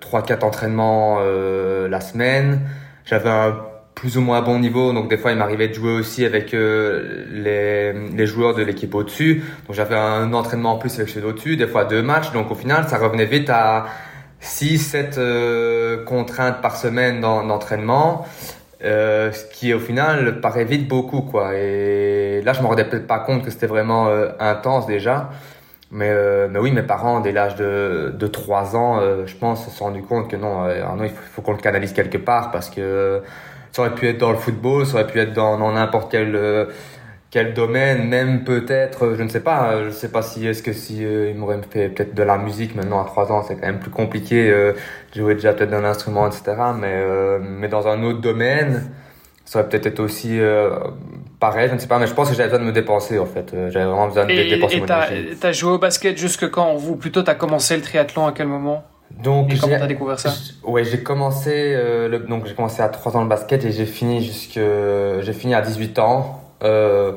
trois 0.00 0.22
quatre 0.22 0.44
entraînements 0.44 1.20
la 1.20 2.00
semaine. 2.00 2.60
J'avais 3.04 3.30
un 3.30 3.56
plus 3.98 4.16
ou 4.16 4.20
moins 4.20 4.42
bon 4.42 4.60
niveau. 4.60 4.92
Donc 4.92 5.10
des 5.10 5.16
fois, 5.16 5.32
il 5.32 5.38
m'arrivait 5.38 5.68
de 5.68 5.74
jouer 5.74 5.92
aussi 5.92 6.24
avec 6.24 6.54
euh, 6.54 7.24
les, 7.32 7.92
les, 7.92 8.26
joueurs 8.26 8.54
de 8.54 8.62
l'équipe 8.62 8.94
au-dessus. 8.94 9.42
Donc 9.66 9.74
j'avais 9.74 9.96
un 9.96 10.32
entraînement 10.32 10.72
en 10.74 10.78
plus 10.78 10.94
avec 10.98 11.08
ceux 11.08 11.24
au-dessus, 11.24 11.56
des 11.56 11.66
fois 11.66 11.84
deux 11.84 12.02
matchs. 12.02 12.30
Donc 12.32 12.50
au 12.52 12.54
final, 12.54 12.86
ça 12.88 12.96
revenait 12.98 13.26
vite 13.26 13.50
à 13.50 13.86
6, 14.40 14.78
7 14.78 15.18
euh, 15.18 16.04
contraintes 16.04 16.60
par 16.60 16.76
semaine 16.76 17.20
d'entraînement. 17.20 18.24
Euh, 18.84 19.32
ce 19.32 19.44
qui 19.46 19.74
au 19.74 19.80
final 19.80 20.40
paraît 20.40 20.64
vite 20.64 20.86
beaucoup 20.86 21.22
quoi 21.22 21.56
et 21.56 22.40
là 22.44 22.52
je 22.52 22.62
me 22.62 22.66
rendais 22.68 22.84
peut-être 22.84 23.08
pas 23.08 23.18
compte 23.18 23.44
que 23.44 23.50
c'était 23.50 23.66
vraiment 23.66 24.06
euh, 24.06 24.28
intense 24.38 24.86
déjà 24.86 25.30
mais, 25.90 26.14
mais 26.48 26.60
oui 26.60 26.70
mes 26.70 26.84
parents 26.84 27.18
dès 27.18 27.32
l'âge 27.32 27.56
de, 27.56 28.14
de 28.16 28.26
3 28.28 28.76
ans 28.76 29.00
je 29.26 29.34
pense 29.34 29.64
se 29.64 29.72
sont 29.72 29.86
rendu 29.86 30.02
compte 30.02 30.30
que 30.30 30.36
non 30.36 30.60
Arnaud 30.62 31.06
il 31.06 31.10
faut, 31.10 31.16
faut 31.32 31.42
qu'on 31.42 31.54
le 31.54 31.58
canalise 31.58 31.92
quelque 31.92 32.18
part 32.18 32.52
parce 32.52 32.70
que 32.70 33.20
ça 33.78 33.82
aurait 33.82 33.94
pu 33.94 34.08
être 34.08 34.18
dans 34.18 34.32
le 34.32 34.36
football, 34.38 34.86
ça 34.86 34.94
aurait 34.94 35.06
pu 35.06 35.20
être 35.20 35.32
dans 35.32 35.56
n'importe 35.72 36.10
quel 36.10 36.34
euh, 36.34 36.66
quel 37.30 37.54
domaine, 37.54 38.08
même 38.08 38.42
peut-être, 38.42 39.14
je 39.16 39.22
ne 39.22 39.28
sais 39.28 39.40
pas, 39.40 39.84
je 39.84 39.90
sais 39.90 40.08
pas 40.08 40.22
si 40.22 40.46
est-ce 40.46 40.62
que 40.62 40.72
si 40.72 41.02
il 41.02 41.34
m'aurait 41.36 41.60
fait 41.70 41.90
peut-être 41.90 42.14
de 42.14 42.22
la 42.22 42.38
musique 42.38 42.74
maintenant 42.74 43.02
à 43.02 43.04
trois 43.04 43.30
ans, 43.30 43.44
c'est 43.46 43.54
quand 43.54 43.66
même 43.66 43.78
plus 43.78 43.90
compliqué, 43.90 44.50
euh, 44.50 44.72
jouer 45.14 45.34
déjà 45.34 45.52
peut-être 45.52 45.70
d'un 45.70 45.84
instrument, 45.84 46.26
etc. 46.26 46.56
Mais 46.80 47.04
mais 47.38 47.68
dans 47.68 47.86
un 47.86 48.02
autre 48.02 48.20
domaine, 48.20 48.90
ça 49.44 49.60
aurait 49.60 49.68
peut-être 49.68 49.86
été 49.86 50.02
aussi 50.02 50.40
pareil, 51.38 51.68
je 51.68 51.74
ne 51.74 51.78
sais 51.78 51.86
pas, 51.86 52.00
mais 52.00 52.08
je 52.08 52.14
pense 52.14 52.30
que 52.30 52.34
j'avais 52.34 52.48
besoin 52.48 52.64
de 52.64 52.70
me 52.70 52.74
dépenser 52.74 53.18
en 53.20 53.26
fait. 53.26 53.54
J'avais 53.68 53.84
vraiment 53.84 54.08
besoin 54.08 54.24
de 54.24 54.32
dépenser 54.32 54.82
Et 55.12 55.36
t'as 55.36 55.52
joué 55.52 55.72
au 55.72 55.78
basket 55.78 56.18
jusque 56.18 56.50
quand 56.50 56.74
Vous 56.74 56.96
plutôt 56.96 57.22
t'as 57.22 57.34
commencé 57.36 57.76
le 57.76 57.82
triathlon 57.82 58.26
à 58.26 58.32
quel 58.32 58.48
moment? 58.48 58.84
Donc, 59.10 59.52
et 59.52 59.58
comment 59.58 59.78
t'as 59.78 59.86
découvert 59.86 60.20
ça 60.20 60.32
Ouais, 60.62 60.84
j'ai 60.84 61.02
commencé 61.02 61.52
euh, 61.54 62.08
le, 62.08 62.18
donc 62.20 62.46
j'ai 62.46 62.54
commencé 62.54 62.82
à 62.82 62.88
3 62.88 63.16
ans 63.16 63.22
le 63.22 63.28
basket 63.28 63.64
et 63.64 63.72
j'ai 63.72 63.86
fini 63.86 64.22
jusque 64.22 64.60
j'ai 65.20 65.32
fini 65.32 65.54
à 65.54 65.62
18 65.62 65.98
ans. 65.98 66.40
Euh, 66.62 67.12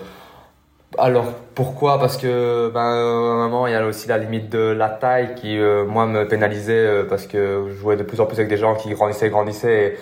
alors 0.98 1.31
pourquoi? 1.55 2.00
Parce 2.00 2.17
que 2.17 2.69
ben 2.74 2.81
un 2.81 3.48
moment 3.48 3.67
il 3.67 3.74
y 3.74 3.75
a 3.75 3.86
aussi 3.86 4.07
la 4.07 4.17
limite 4.17 4.50
de 4.50 4.60
la 4.60 4.89
taille 4.89 5.36
qui 5.36 5.57
euh, 5.57 5.86
moi 5.86 6.05
me 6.05 6.27
pénalisait 6.27 6.74
euh, 6.74 7.03
parce 7.07 7.27
que 7.27 7.67
je 7.69 7.74
jouais 7.75 7.95
de 7.95 8.03
plus 8.03 8.19
en 8.19 8.25
plus 8.25 8.36
avec 8.38 8.50
des 8.50 8.57
gens 8.57 8.75
qui 8.75 8.89
grandissaient 8.91 9.29
grandissaient. 9.29 9.86
Et, 9.86 9.98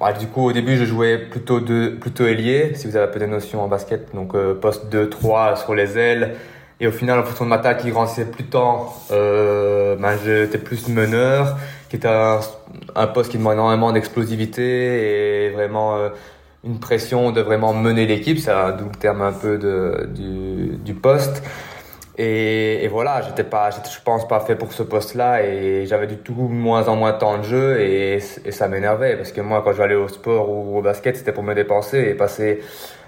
bah, 0.00 0.12
du 0.12 0.26
coup 0.26 0.46
au 0.46 0.52
début 0.52 0.76
je 0.76 0.84
jouais 0.84 1.18
plutôt 1.18 1.60
de 1.60 1.90
plutôt 1.90 2.26
ailier 2.26 2.72
si 2.74 2.88
vous 2.88 2.96
avez 2.96 3.06
un 3.06 3.12
peu 3.12 3.20
des 3.20 3.26
notions 3.26 3.62
en 3.62 3.68
basket 3.68 4.14
donc 4.14 4.34
euh, 4.34 4.54
poste 4.54 4.88
2 4.90 5.08
3 5.10 5.56
sur 5.56 5.74
les 5.74 5.96
ailes 5.96 6.34
et 6.82 6.88
au 6.88 6.90
final, 6.90 7.20
en 7.20 7.22
fonction 7.22 7.44
de 7.44 7.50
ma 7.50 7.58
taille 7.58 7.76
qui 7.76 7.90
grandissait 7.92 8.24
plus 8.24 8.42
tard, 8.42 8.92
euh, 9.12 9.94
ben, 9.94 10.18
j'étais 10.24 10.58
plus 10.58 10.88
meneur, 10.88 11.56
qui 11.88 11.94
était 11.94 12.08
un, 12.08 12.40
un 12.96 13.06
poste 13.06 13.30
qui 13.30 13.38
demande 13.38 13.52
énormément 13.52 13.92
d'explosivité 13.92 15.46
et 15.46 15.50
vraiment 15.50 15.94
euh, 15.94 16.08
une 16.64 16.80
pression 16.80 17.30
de 17.30 17.40
vraiment 17.40 17.72
mener 17.72 18.04
l'équipe. 18.04 18.40
C'est 18.40 18.50
d'où 18.78 18.86
le 18.86 18.98
terme 18.98 19.22
un 19.22 19.30
peu 19.30 19.58
de, 19.58 20.08
du, 20.12 20.76
du 20.78 20.94
poste. 20.94 21.44
Et, 22.18 22.84
et, 22.84 22.88
voilà, 22.88 23.22
j'étais 23.22 23.44
pas, 23.44 23.70
je 23.70 24.00
pense 24.04 24.26
pas 24.26 24.40
fait 24.40 24.56
pour 24.56 24.72
ce 24.72 24.82
poste-là 24.82 25.44
et 25.44 25.86
j'avais 25.86 26.08
du 26.08 26.16
tout 26.16 26.34
moins 26.34 26.88
en 26.88 26.96
moins 26.96 27.12
de 27.12 27.18
temps 27.18 27.38
de 27.38 27.44
jeu 27.44 27.80
et, 27.80 28.14
et 28.44 28.50
ça 28.50 28.66
m'énervait 28.66 29.16
parce 29.16 29.30
que 29.30 29.40
moi, 29.40 29.62
quand 29.64 29.72
je 29.72 29.82
vais 29.82 29.94
au 29.94 30.08
sport 30.08 30.50
ou 30.50 30.78
au 30.78 30.82
basket, 30.82 31.16
c'était 31.16 31.32
pour 31.32 31.44
me 31.44 31.54
dépenser 31.54 32.00
et 32.00 32.14
passer 32.14 32.60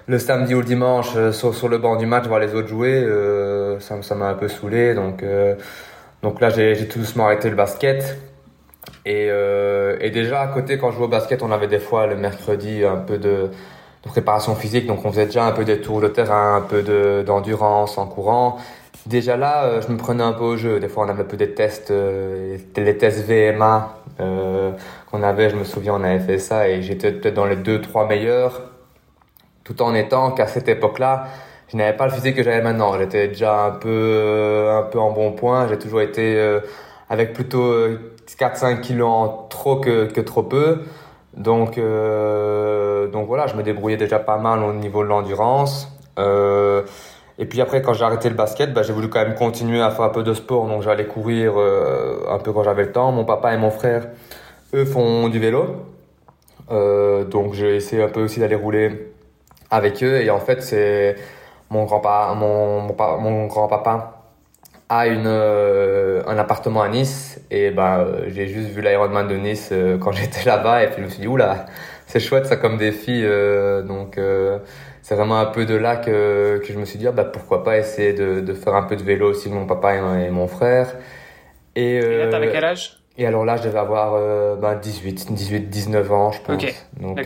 le 0.06 0.18
samedi 0.18 0.54
ou 0.54 0.58
le 0.58 0.64
dimanche 0.64 1.12
euh, 1.16 1.32
sur, 1.32 1.54
sur, 1.54 1.68
le 1.68 1.78
banc 1.78 1.96
du 1.96 2.06
match 2.06 2.26
voir 2.26 2.40
les 2.40 2.54
autres 2.54 2.68
jouer, 2.68 3.02
euh, 3.02 3.80
ça, 3.80 4.00
ça 4.02 4.14
m'a 4.14 4.28
un 4.28 4.34
peu 4.34 4.49
saoulé. 4.49 4.94
Donc, 4.94 5.23
euh, 5.23 5.54
donc 6.23 6.40
là, 6.40 6.50
j'ai 6.50 6.88
tout 6.88 6.99
doucement 6.99 7.26
arrêté 7.26 7.50
le 7.50 7.56
basket. 7.56 8.18
Et, 9.06 9.28
euh, 9.30 9.96
et, 10.00 10.11
déjà 10.11 10.40
à 10.40 10.46
côté, 10.49 10.78
quand 10.78 10.90
je 10.90 10.96
jouais 10.96 11.06
au 11.06 11.08
basket, 11.08 11.42
on 11.42 11.52
avait 11.52 11.68
des 11.68 11.78
fois 11.78 12.06
le 12.06 12.16
mercredi 12.16 12.84
un 12.84 12.96
peu 12.96 13.18
de, 13.18 13.50
de 14.02 14.08
préparation 14.08 14.54
physique. 14.54 14.87
Donc 14.87 15.04
on 15.04 15.11
faisait 15.11 15.26
déjà 15.26 15.44
un 15.44 15.52
peu 15.52 15.64
des 15.64 15.80
tours 15.80 16.00
de 16.00 16.08
terrain, 16.08 16.56
un 16.56 16.61
peu 16.61 16.82
d'endurance 17.25 17.99
en 17.99 18.06
courant. 18.06 18.58
Déjà 19.06 19.37
là, 19.37 19.64
euh, 19.64 19.82
je 19.82 19.92
me 19.92 19.99
prenais 19.99 20.23
un 20.23 20.32
peu 20.32 20.44
au 20.44 20.56
jeu. 20.56 20.80
Des 20.80 20.88
fois, 20.88 21.04
on 21.04 21.08
avait 21.08 21.23
un 21.23 21.26
peu 21.26 21.37
des 21.37 21.52
tests, 21.52 21.90
euh, 21.90 22.56
les 22.76 22.99
tests 22.99 23.26
VMA 23.26 23.94
qu'on 25.11 25.23
avait. 25.23 25.50
Je 25.50 25.56
me 25.56 25.64
souviens, 25.64 25.94
on 25.94 26.04
avait 26.04 26.20
fait 26.20 26.38
ça 26.38 26.68
et 26.68 26.82
j'étais 26.82 27.12
peut-être 27.12 27.34
dans 27.34 27.46
les 27.46 27.56
deux, 27.56 27.80
trois 27.80 28.06
meilleurs 28.06 28.74
tout 29.64 29.83
en 29.83 29.94
étant 29.94 30.30
qu'à 30.30 30.47
cette 30.47 30.68
époque-là, 30.68 31.25
je 31.68 31.76
n'avais 31.76 31.97
pas 31.97 32.06
le 32.06 32.12
physique 32.12 32.37
que 32.37 32.42
j'avais 32.42 32.62
maintenant. 32.62 32.97
J'étais 32.99 33.28
déjà 33.28 33.64
un 33.64 33.71
peu, 33.73 33.88
euh, 33.90 34.78
un 34.78 34.83
peu 34.83 34.99
en 35.00 35.11
bon 35.11 35.33
point. 35.33 35.66
J'ai 35.68 35.78
toujours 35.78 36.02
été 36.02 36.38
euh, 36.38 36.61
avec 37.09 37.33
plutôt 37.33 37.73
4-5 38.38 38.64
euh, 38.64 38.76
kilos 38.76 39.09
en 39.09 39.47
trop 39.49 39.76
que, 39.76 40.06
que 40.06 40.21
trop 40.21 40.42
peu. 40.42 40.83
Donc, 41.37 41.80
donc 43.11 43.26
voilà, 43.26 43.49
je 43.49 43.56
me 43.56 43.64
débrouillais 43.64 43.97
déjà 43.97 44.21
pas 44.21 44.38
mal 44.38 44.62
au 44.62 44.73
niveau 44.73 45.02
de 45.02 45.09
l'endurance. 45.09 45.88
et 46.16 47.47
puis 47.47 47.61
après, 47.61 47.83
quand 47.83 47.92
j'ai 47.92 48.04
arrêté 48.04 48.28
le 48.28 48.37
basket, 48.37 48.73
bah, 48.73 48.83
j'ai 48.85 48.92
voulu 48.92 49.09
quand 49.09 49.18
même 49.18 49.35
continuer 49.35 49.83
à 49.83 49.90
faire 49.90 50.04
un 50.04 50.11
peu 50.11 50.23
de 50.23 50.33
sport. 50.33 50.68
Donc 50.68 50.83
j'allais 50.83 51.06
courir 51.06 51.54
un 51.56 52.38
peu 52.38 52.52
quand 52.52 52.62
j'avais 52.62 52.85
le 52.85 52.92
temps. 52.92 53.11
Mon 53.11 53.25
papa 53.25 53.52
et 53.52 53.56
mon 53.56 53.71
frère, 53.71 54.06
eux, 54.75 54.85
font 54.85 55.28
du 55.28 55.40
vélo. 55.40 55.66
donc 56.71 57.54
j'ai 57.54 57.75
essayé 57.75 58.00
un 58.00 58.09
peu 58.09 58.23
aussi 58.23 58.38
d'aller 58.38 58.54
rouler 58.54 59.13
avec 59.75 60.02
eux. 60.02 60.23
Et 60.23 60.31
en 60.31 60.38
fait, 60.38 60.62
c'est 60.62 61.16
mon 61.71 61.85
grand-papa, 61.85 62.35
mon, 62.35 62.83
mon, 63.21 63.47
grand-papa 63.47 64.23
a 64.89 65.06
une, 65.06 65.26
euh, 65.26 66.23
un 66.26 66.39
appartement 66.39 66.82
à 66.82 66.89
Nice. 66.89 67.41
Et 67.50 67.71
ben, 67.71 68.06
j'ai 68.28 68.47
juste 68.47 68.69
vu 68.69 68.82
l'Ironman 68.82 69.26
de 69.26 69.34
Nice 69.34 69.71
euh, 69.73 69.99
quand 69.99 70.13
j'étais 70.19 70.45
là-bas. 70.45 70.84
Et 70.84 70.87
puis 70.87 70.97
je 70.99 71.04
me 71.04 71.08
suis 71.08 71.21
dit, 71.21 71.26
oula, 71.26 71.67
c'est 72.06 72.21
chouette 72.21 72.47
ça 72.47 72.56
comme 72.56 72.78
défi. 72.78 73.23
Euh, 73.25 73.82
donc, 73.82 74.19
c'est 75.02 75.17
vraiment 75.17 75.39
un 75.39 75.47
peu 75.47 75.67
de 75.67 75.75
là 75.75 75.97
que, 75.97 76.63
que 76.65 76.73
je 76.73 76.78
me 76.78 76.84
suis 76.84 76.99
dit, 76.99 77.08
ah, 77.08 77.13
bah, 77.13 77.25
pourquoi 77.25 77.65
pas 77.65 77.76
essayer 77.76 78.13
de, 78.13 78.41
de 78.41 78.54
faire 78.54 78.75
un 78.75 78.84
peu 78.84 78.97
de 78.97 79.02
vélo 79.02 79.30
aussi 79.30 79.50
mon 79.50 79.67
papa 79.67 79.97
et, 79.97 80.30
mon 80.30 80.47
frère. 80.47 80.95
Et, 81.75 81.97
et 81.97 82.19
là, 82.19 82.28
t'avais 82.28 82.52
quel 82.52 82.65
âge? 82.65 83.00
Et 83.17 83.26
alors 83.26 83.45
là, 83.45 83.56
je 83.56 83.65
devais 83.65 83.78
avoir 83.78 84.13
ben, 84.56 84.76
18, 84.76 85.32
18, 85.32 85.60
19 85.69 86.13
ans, 86.13 86.32
je 86.32 86.41
pense. 86.41 86.63
Ok, 86.63 86.75
donc, 87.00 87.21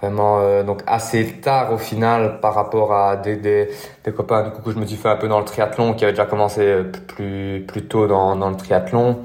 Vraiment, 0.00 0.40
euh, 0.40 0.62
donc 0.62 0.82
assez 0.86 1.40
tard 1.40 1.72
au 1.72 1.78
final 1.78 2.40
par 2.40 2.54
rapport 2.54 2.92
à 2.92 3.16
des, 3.16 3.36
des, 3.36 3.70
des, 4.04 4.12
copains 4.12 4.42
du 4.42 4.50
coup 4.50 4.60
que 4.60 4.72
je 4.72 4.78
me 4.78 4.84
suis 4.84 4.96
fait 4.96 5.08
un 5.08 5.16
peu 5.16 5.28
dans 5.28 5.38
le 5.38 5.44
triathlon 5.44 5.94
qui 5.94 6.04
avaient 6.04 6.12
déjà 6.12 6.26
commencé 6.26 6.60
euh, 6.60 6.82
plus, 6.82 7.64
plus 7.66 7.86
tôt 7.86 8.06
dans, 8.06 8.36
dans 8.36 8.50
le 8.50 8.56
triathlon. 8.56 9.20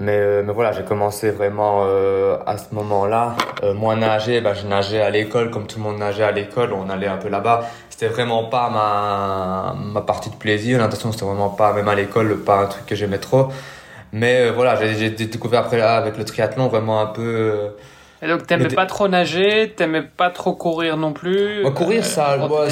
Mais, 0.00 0.16
euh, 0.16 0.42
mais 0.44 0.52
voilà, 0.52 0.72
j'ai 0.72 0.82
commencé 0.82 1.30
vraiment 1.30 1.82
euh, 1.84 2.38
à 2.46 2.56
ce 2.56 2.74
moment-là. 2.74 3.36
Euh, 3.62 3.74
moi, 3.74 3.96
nager, 3.96 4.40
bah, 4.40 4.54
je 4.54 4.66
nageais 4.66 5.02
à 5.02 5.10
l'école 5.10 5.50
comme 5.50 5.66
tout 5.66 5.78
le 5.78 5.84
monde 5.84 5.98
nageait 5.98 6.24
à 6.24 6.32
l'école. 6.32 6.72
On 6.72 6.88
allait 6.88 7.06
un 7.06 7.18
peu 7.18 7.28
là-bas. 7.28 7.66
C'était 7.90 8.08
vraiment 8.08 8.44
pas 8.44 8.70
ma, 8.70 9.74
ma 9.92 10.00
partie 10.00 10.30
de 10.30 10.36
plaisir. 10.36 10.78
L'impression 10.78 11.12
c'était 11.12 11.26
vraiment 11.26 11.50
pas, 11.50 11.74
même 11.74 11.88
à 11.88 11.94
l'école, 11.94 12.38
pas 12.38 12.60
un 12.62 12.66
truc 12.66 12.86
que 12.86 12.94
j'aimais 12.94 13.18
trop. 13.18 13.48
Mais 14.12 14.50
voilà, 14.50 14.74
j'ai 14.76 15.10
découvert 15.10 15.60
après 15.60 15.78
là, 15.78 15.96
avec 15.96 16.16
le 16.18 16.24
triathlon 16.24 16.68
vraiment 16.68 17.00
un 17.00 17.06
peu 17.06 17.74
et 18.22 18.28
donc, 18.28 18.46
t'aimais 18.46 18.68
pas 18.68 18.86
trop 18.86 19.08
nager, 19.08 19.72
t'aimais 19.74 20.02
pas 20.02 20.30
trop 20.30 20.52
courir 20.54 20.96
non 20.96 21.12
plus. 21.12 21.62
courir, 21.74 22.04
ça, 22.04 22.32
euh, 22.32 22.48
ouais, 22.48 22.68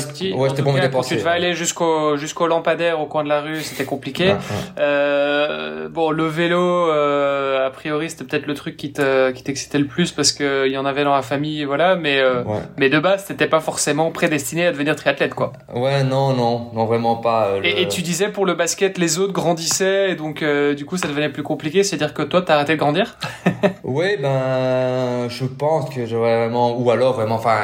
c'était 0.49 0.63
pour 0.63 0.73
me 0.73 0.81
dépenser. 0.81 1.15
Tu 1.15 1.21
devais 1.21 1.31
aller 1.31 1.55
jusqu'au 1.55 2.17
jusqu'au 2.17 2.47
lampadaire 2.47 3.01
au 3.01 3.07
coin 3.07 3.25
de 3.25 3.29
la 3.29 3.41
rue, 3.41 3.63
c'était 3.63 3.85
compliqué. 3.85 4.35
Euh, 4.79 5.89
bon, 5.89 6.11
le 6.11 6.27
vélo, 6.27 6.91
euh, 6.91 7.67
a 7.67 7.71
priori, 7.71 8.11
c'était 8.11 8.25
peut-être 8.25 8.47
le 8.47 8.55
truc 8.55 8.77
qui 8.77 8.93
te 8.93 9.31
qui 9.31 9.43
t'excitait 9.43 9.79
le 9.79 9.87
plus 9.87 10.13
parce 10.13 10.33
que 10.33 10.67
il 10.67 10.73
y 10.73 10.79
en 10.79 10.85
avait 10.85 11.05
dans 11.05 11.15
la 11.15 11.23
famille, 11.23 11.65
voilà. 11.65 11.97
Mais 11.97 12.21
euh, 12.21 12.43
mais 12.77 12.89
de 12.89 12.99
base, 12.99 13.27
t'étais 13.27 13.47
pas 13.47 13.61
forcément 13.61 14.11
prédestiné 14.11 14.67
à 14.67 14.73
devenir 14.73 14.97
triathlète, 14.97 15.35
quoi. 15.35 15.53
Ouais, 15.75 16.05
non, 16.05 16.35
non, 16.35 16.71
non, 16.75 16.85
vraiment 16.85 17.17
pas. 17.17 17.49
Euh, 17.49 17.61
et, 17.65 17.83
et, 17.83 17.89
tu 17.89 18.03
disais 18.03 18.29
pour 18.29 18.47
le 18.47 18.55
basket, 18.55 18.99
les 18.99 19.19
autres 19.19 19.33
grandissaient, 19.33 20.11
et 20.11 20.15
donc 20.15 20.45
du 20.77 20.85
coup, 20.85 20.97
ça 20.97 21.09
devenait 21.09 21.31
plus 21.31 21.43
compliqué. 21.43 21.83
C'est-à-dire 21.83 22.15
que 22.15 22.23
toi, 22.23 22.43
t'as 22.43 22.55
arrêté 22.55 22.75
de 22.75 22.79
grandir? 22.79 23.17
ouais, 23.85 24.17
ben 24.19 25.29
je 25.29 25.38
pense 25.45 25.93
que 25.95 26.07
j'aurais 26.07 26.39
vraiment. 26.39 26.79
Ou 26.79 26.91
alors 26.91 27.15
vraiment. 27.15 27.37
Enfin. 27.37 27.59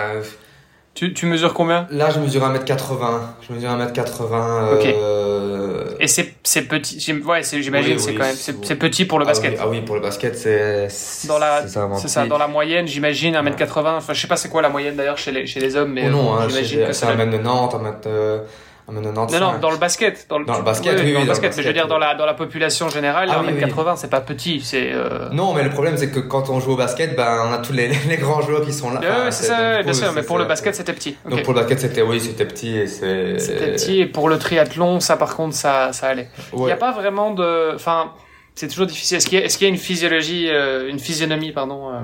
Tu, 0.94 1.12
tu 1.12 1.26
mesures 1.26 1.54
combien? 1.54 1.88
Là, 1.90 2.10
je 2.10 2.20
mesure 2.20 2.42
1m80. 2.42 3.20
Je 3.48 3.52
mesure 3.52 3.70
1m80. 3.70 4.74
Ok. 4.74 4.87
Euh... 4.87 5.92
Et 5.98 6.06
c'est, 6.06 6.34
c'est 6.44 6.62
petit. 6.62 7.12
Ouais, 7.12 7.42
j'imagine, 7.42 7.98
c'est 7.98 8.14
quand 8.14 8.24
même. 8.24 8.37
C'est, 8.37 8.76
petit 8.76 9.04
pour 9.04 9.18
le 9.18 9.24
ah 9.24 9.28
basket. 9.28 9.58
Ah 9.60 9.68
oui, 9.68 9.80
pour 9.80 9.96
le 9.96 10.00
basket, 10.00 10.37
c'est. 10.37 10.88
Dans 11.26 11.38
la. 11.38 11.66
C'est 11.66 12.08
ça, 12.08 12.26
dans 12.26 12.38
la 12.38 12.46
moyenne, 12.46 12.87
j'imagine, 12.87 13.34
1m80. 13.34 13.96
Enfin, 13.96 14.12
je 14.12 14.20
sais 14.20 14.28
pas 14.28 14.37
c'est 14.37 14.48
quoi 14.48 14.62
la 14.62 14.68
moyenne 14.68 14.94
d'ailleurs 14.94 15.18
chez 15.18 15.32
les, 15.32 15.46
chez 15.46 15.58
les 15.58 15.74
hommes, 15.74 15.92
mais. 15.92 16.04
Oh 16.06 16.10
non, 16.10 16.34
hein, 16.34 16.46
j'imagine 16.48 16.87
que 16.87 16.92
c'est 16.92 17.06
1m90, 17.06 17.42
1m. 17.42 18.40
Ah, 18.87 18.92
non, 18.92 19.01
non, 19.01 19.59
dans 19.61 19.70
le 19.70 19.79
basket. 19.79 20.27
Dans 20.29 20.38
le, 20.38 20.44
dans 20.44 20.59
le 20.59 20.64
basket, 20.64 21.01
oui, 21.03 21.14
dans 21.14 21.20
le 21.20 21.27
basket. 21.27 21.57
Mais 21.57 21.62
je 21.62 21.68
veux 21.68 21.73
dire, 21.73 21.88
dans 21.88 21.97
la, 21.97 22.14
dans 22.14 22.27
la 22.27 22.35
population 22.35 22.90
générale, 22.90 23.31
ah, 23.31 23.42
1m80, 23.42 23.97
c'est 23.97 24.11
pas 24.11 24.20
petit. 24.20 24.61
c'est 24.61 24.92
euh... 24.92 25.31
Non, 25.33 25.55
mais 25.55 25.62
le 25.62 25.70
problème, 25.70 25.97
c'est 25.97 26.11
que 26.11 26.20
quand 26.20 26.51
on 26.51 26.61
joue 26.61 26.73
au 26.73 26.77
basket, 26.77 27.16
ben, 27.16 27.47
on 27.49 27.53
a 27.53 27.59
tous 27.59 27.73
les, 27.73 27.88
les 28.09 28.16
grands 28.18 28.42
joueurs 28.42 28.62
qui 28.62 28.75
sont 28.75 28.90
là. 28.90 29.01
Oui, 29.01 29.09
c'est 29.31 29.44
ça, 29.44 29.83
bien 29.83 29.92
sûr. 29.92 30.12
Mais 30.12 30.23
pour 30.23 30.38
le 30.38 30.44
basket, 30.44 30.75
c'était 30.75 30.92
petit. 30.92 31.16
Donc 31.29 31.42
pour 31.42 31.55
le 31.55 31.61
basket, 31.61 31.81
c'était, 31.81 32.03
oui, 32.03 32.20
c'était 32.20 32.47
petit. 32.47 32.77
et. 32.77 32.87
C'était 32.87 33.73
petit. 33.73 34.01
Et 34.01 34.07
pour 34.07 34.29
le 34.29 34.38
triathlon, 34.38 35.01
ça, 35.01 35.16
par 35.16 35.35
contre, 35.35 35.55
ça, 35.55 35.92
ça 35.92 36.09
allait. 36.09 36.29
Il 36.53 36.64
n'y 36.64 36.73
a 36.73 36.77
pas 36.77 36.92
vraiment 36.92 37.33
de. 37.33 37.75
Enfin, 37.75 38.12
c'est 38.55 38.68
toujours 38.68 38.87
difficile. 38.87 39.16
Est-ce 39.16 39.27
qu'il 39.27 39.38
y, 39.38 39.42
est 39.42 39.49
qu'il 39.49 39.66
y 39.66 39.70
a 39.70 39.73
une 39.73 39.81
physiologie, 39.81 40.49
euh, 40.51 40.88
une 40.88 40.99
physionomie, 40.99 41.53
pardon, 41.53 41.90
euh, 41.90 42.01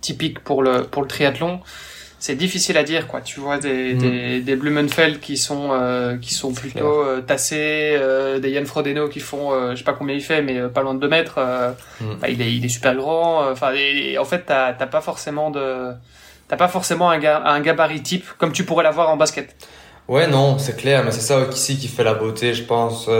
typique 0.00 0.40
pour 0.40 0.62
le, 0.62 0.84
pour 0.84 1.02
le 1.02 1.08
triathlon? 1.08 1.60
C'est 2.22 2.36
difficile 2.36 2.78
à 2.78 2.84
dire 2.84 3.08
quoi 3.08 3.20
tu 3.20 3.40
vois 3.40 3.58
des 3.58 3.94
mm. 3.94 3.98
des, 3.98 4.40
des 4.42 4.54
Blumenfeld 4.54 5.18
qui 5.18 5.36
sont 5.36 5.70
euh, 5.72 6.16
qui 6.16 6.32
sont 6.32 6.52
plutôt 6.52 7.02
euh, 7.02 7.20
tassés 7.20 7.96
euh, 7.96 8.38
des 8.38 8.50
Yann 8.50 8.64
Frodeno 8.64 9.08
qui 9.08 9.18
font 9.18 9.72
je 9.72 9.76
sais 9.76 9.82
pas 9.82 9.92
combien 9.92 10.14
il 10.14 10.20
fait 10.20 10.40
mais 10.40 10.68
pas 10.68 10.82
loin 10.82 10.94
de 10.94 11.00
2 11.00 11.08
mètres 11.08 11.40
mm. 12.00 12.04
bah, 12.20 12.28
il 12.28 12.40
est 12.40 12.54
il 12.54 12.64
est 12.64 12.68
super 12.68 12.94
grand 12.94 13.50
enfin 13.50 13.72
en 14.20 14.24
fait 14.24 14.44
t'as 14.46 14.72
t'as 14.72 14.86
pas 14.86 15.00
forcément 15.00 15.50
de 15.50 15.90
t'as 16.46 16.56
pas 16.56 16.68
forcément 16.68 17.10
un, 17.10 17.20
un 17.24 17.60
gabarit 17.60 18.04
type 18.04 18.26
comme 18.38 18.52
tu 18.52 18.62
pourrais 18.62 18.84
l'avoir 18.84 19.10
en 19.10 19.16
basket 19.16 19.56
ouais 20.06 20.28
non 20.28 20.58
c'est 20.58 20.76
clair 20.76 21.02
mais 21.04 21.10
c'est 21.10 21.22
ça 21.22 21.44
ici 21.50 21.76
qui 21.76 21.88
fait 21.88 22.04
la 22.04 22.14
beauté 22.14 22.54
je 22.54 22.62
pense 22.62 23.10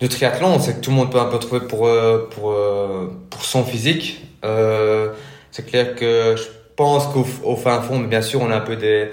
du 0.00 0.08
triathlon 0.08 0.58
c'est 0.58 0.80
que 0.80 0.80
tout 0.80 0.90
le 0.90 0.96
monde 0.96 1.12
peut 1.12 1.20
un 1.20 1.26
peu 1.26 1.38
trouver 1.38 1.60
pour 1.60 1.88
pour 2.30 2.56
pour 3.30 3.44
son 3.44 3.64
physique 3.64 4.26
c'est 5.52 5.64
clair 5.64 5.94
que 5.94 6.34
je 6.36 6.61
pense 6.76 7.06
qu'au 7.08 7.56
fin 7.56 7.80
fond, 7.80 8.00
bien 8.00 8.22
sûr, 8.22 8.40
on 8.42 8.50
a 8.50 8.56
un 8.56 8.60
peu 8.60 8.76
des, 8.76 9.10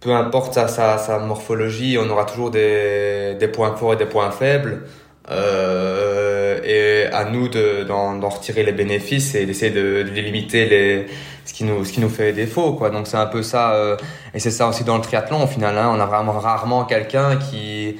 peu 0.00 0.12
importe 0.12 0.54
sa, 0.54 0.68
sa, 0.68 1.18
morphologie, 1.20 1.96
on 1.98 2.08
aura 2.10 2.24
toujours 2.24 2.50
des, 2.50 3.36
des 3.38 3.48
points 3.48 3.76
forts 3.76 3.94
et 3.94 3.96
des 3.96 4.06
points 4.06 4.30
faibles. 4.30 4.82
Euh, 5.30 6.60
et 6.64 7.12
à 7.12 7.24
nous 7.24 7.48
d'en 7.48 8.18
de, 8.18 8.26
retirer 8.26 8.64
les 8.64 8.72
bénéfices 8.72 9.36
et 9.36 9.46
d'essayer 9.46 9.70
de, 9.70 10.02
de, 10.02 10.10
limiter 10.10 10.66
les, 10.66 11.06
ce, 11.44 11.54
qui 11.54 11.62
nous, 11.64 11.84
ce 11.84 11.92
qui 11.92 12.00
nous 12.00 12.08
fait 12.08 12.32
défaut. 12.32 12.72
Quoi. 12.72 12.90
Donc 12.90 13.06
c'est 13.06 13.16
un 13.16 13.26
peu 13.26 13.42
ça. 13.42 13.74
Euh, 13.74 13.96
et 14.34 14.40
c'est 14.40 14.50
ça 14.50 14.66
aussi 14.66 14.84
dans 14.84 14.96
le 14.96 15.02
triathlon 15.02 15.44
au 15.44 15.46
final. 15.46 15.78
Hein, 15.78 15.92
on 15.94 16.00
a 16.00 16.06
vraiment 16.06 16.32
rarement 16.32 16.84
quelqu'un 16.84 17.36
qui 17.36 17.96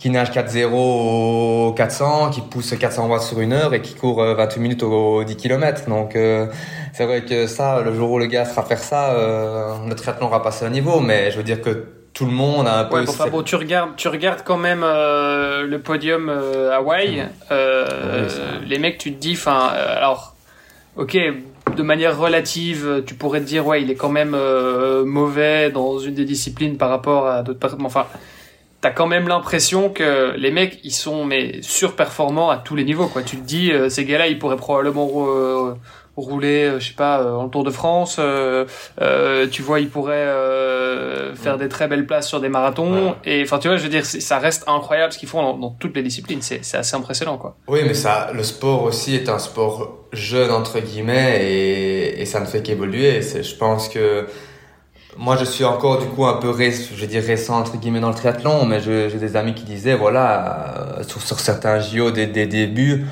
qui 0.00 0.08
nage 0.08 0.30
4-0 0.30 0.72
au 0.72 1.72
400, 1.76 2.30
qui 2.30 2.40
pousse 2.40 2.74
400 2.74 3.06
watts 3.06 3.22
sur 3.22 3.38
une 3.40 3.52
heure 3.52 3.74
et 3.74 3.82
qui 3.82 3.94
court 3.94 4.24
28 4.24 4.58
euh, 4.58 4.62
minutes 4.62 4.82
au 4.82 5.22
10 5.22 5.36
km. 5.36 5.88
Donc 5.88 6.16
euh, 6.16 6.46
c'est 6.94 7.04
vrai 7.04 7.22
que 7.22 7.46
ça, 7.46 7.82
le 7.82 7.94
jour 7.94 8.10
où 8.10 8.18
le 8.18 8.24
gars 8.24 8.46
sera 8.46 8.62
faire 8.62 8.78
ça, 8.78 9.12
euh, 9.12 9.74
le 9.86 9.94
triathlon 9.94 10.26
aura 10.28 10.42
passé 10.42 10.64
un 10.64 10.70
niveau. 10.70 11.00
Mais 11.00 11.30
je 11.30 11.36
veux 11.36 11.42
dire 11.42 11.60
que 11.60 11.84
tout 12.14 12.24
le 12.24 12.32
monde 12.32 12.66
a 12.66 12.78
un 12.78 12.84
peu. 12.84 13.00
Ouais, 13.00 13.30
bon, 13.30 13.42
tu 13.42 13.56
regardes, 13.56 13.94
tu 13.96 14.08
regardes 14.08 14.42
quand 14.42 14.56
même 14.56 14.82
euh, 14.82 15.66
le 15.66 15.78
podium 15.80 16.30
Hawaï. 16.30 17.28
Euh, 17.50 18.58
les 18.66 18.78
mecs, 18.78 18.96
tu 18.96 19.12
te 19.12 19.20
dis, 19.20 19.34
enfin, 19.34 19.66
alors, 19.66 20.34
ok, 20.96 21.18
de 21.76 21.82
manière 21.82 22.18
relative, 22.18 23.02
tu 23.06 23.14
pourrais 23.14 23.40
te 23.40 23.44
dire, 23.44 23.66
ouais, 23.66 23.82
il 23.82 23.90
est 23.90 23.96
quand 23.96 24.08
même 24.08 24.34
mauvais 25.04 25.70
dans 25.70 25.98
une 25.98 26.14
des 26.14 26.24
disciplines 26.24 26.78
par 26.78 26.88
rapport 26.88 27.26
à 27.26 27.42
d'autres. 27.42 27.76
Enfin, 27.84 28.06
t'as 28.80 28.90
quand 28.90 29.06
même 29.06 29.28
l'impression 29.28 29.90
que 29.90 30.34
les 30.36 30.50
mecs 30.50 30.80
ils 30.84 30.92
sont 30.92 31.24
mais 31.24 31.60
surperformants 31.62 32.50
à 32.50 32.56
tous 32.56 32.76
les 32.76 32.84
niveaux 32.84 33.06
quoi. 33.06 33.22
Tu 33.22 33.36
te 33.36 33.44
dis 33.44 33.72
euh, 33.72 33.88
ces 33.88 34.04
gars-là 34.04 34.28
ils 34.28 34.38
pourraient 34.38 34.56
probablement 34.56 35.06
rouler 36.16 36.64
euh, 36.64 36.80
je 36.80 36.88
sais 36.88 36.94
pas 36.94 37.20
euh, 37.20 37.34
en 37.34 37.48
Tour 37.48 37.64
de 37.64 37.70
France 37.70 38.20
tu 39.50 39.62
vois 39.62 39.80
ils 39.80 39.88
pourraient 39.88 40.28
faire 41.34 41.58
des 41.58 41.68
très 41.68 41.88
belles 41.88 42.06
places 42.06 42.28
sur 42.28 42.40
des 42.40 42.48
marathons. 42.48 43.14
Et 43.24 43.42
enfin 43.42 43.58
tu 43.58 43.68
vois 43.68 43.76
je 43.76 43.82
veux 43.82 43.88
dire 43.88 44.06
ça 44.06 44.38
reste 44.38 44.64
incroyable 44.66 45.12
ce 45.12 45.18
qu'ils 45.18 45.28
font 45.28 45.56
dans, 45.56 45.70
toutes 45.70 45.96
les 45.96 46.02
disciplines. 46.02 46.42
C'est 46.42 46.64
c'est 46.64 46.78
assez 46.78 46.96
impressionnant 46.96 47.36
quoi. 47.36 47.56
Oui 47.68 47.80
mais 47.84 47.94
ça 47.94 48.30
le 48.34 48.42
sport 48.42 48.84
aussi 48.84 49.14
est 49.14 49.28
un 49.28 49.38
sport 49.38 49.98
jeune 50.12 50.50
entre 50.50 50.80
guillemets 50.80 51.44
et, 51.44 52.20
et 52.20 52.24
ça 52.24 52.40
ne 52.40 52.46
fait 52.46 52.62
qu'évoluer. 52.62 53.20
Je 53.20 53.54
pense 53.56 53.88
que 53.88 54.26
moi, 55.16 55.36
je 55.36 55.44
suis 55.44 55.64
encore 55.64 55.98
du 55.98 56.06
coup 56.06 56.24
un 56.24 56.34
peu, 56.34 56.52
je 56.52 57.04
dire 57.04 57.22
récent 57.22 57.58
entre 57.58 57.76
guillemets 57.76 58.00
dans 58.00 58.08
le 58.08 58.14
triathlon, 58.14 58.64
mais 58.64 58.80
j'ai 58.80 59.08
des 59.08 59.36
amis 59.36 59.54
qui 59.54 59.64
disaient, 59.64 59.94
voilà, 59.94 60.98
euh, 60.98 61.02
sur, 61.02 61.20
sur, 61.20 61.40
certains 61.40 61.80
JO 61.80 62.10
des, 62.10 62.26
des 62.26 62.46
débuts, 62.46 63.06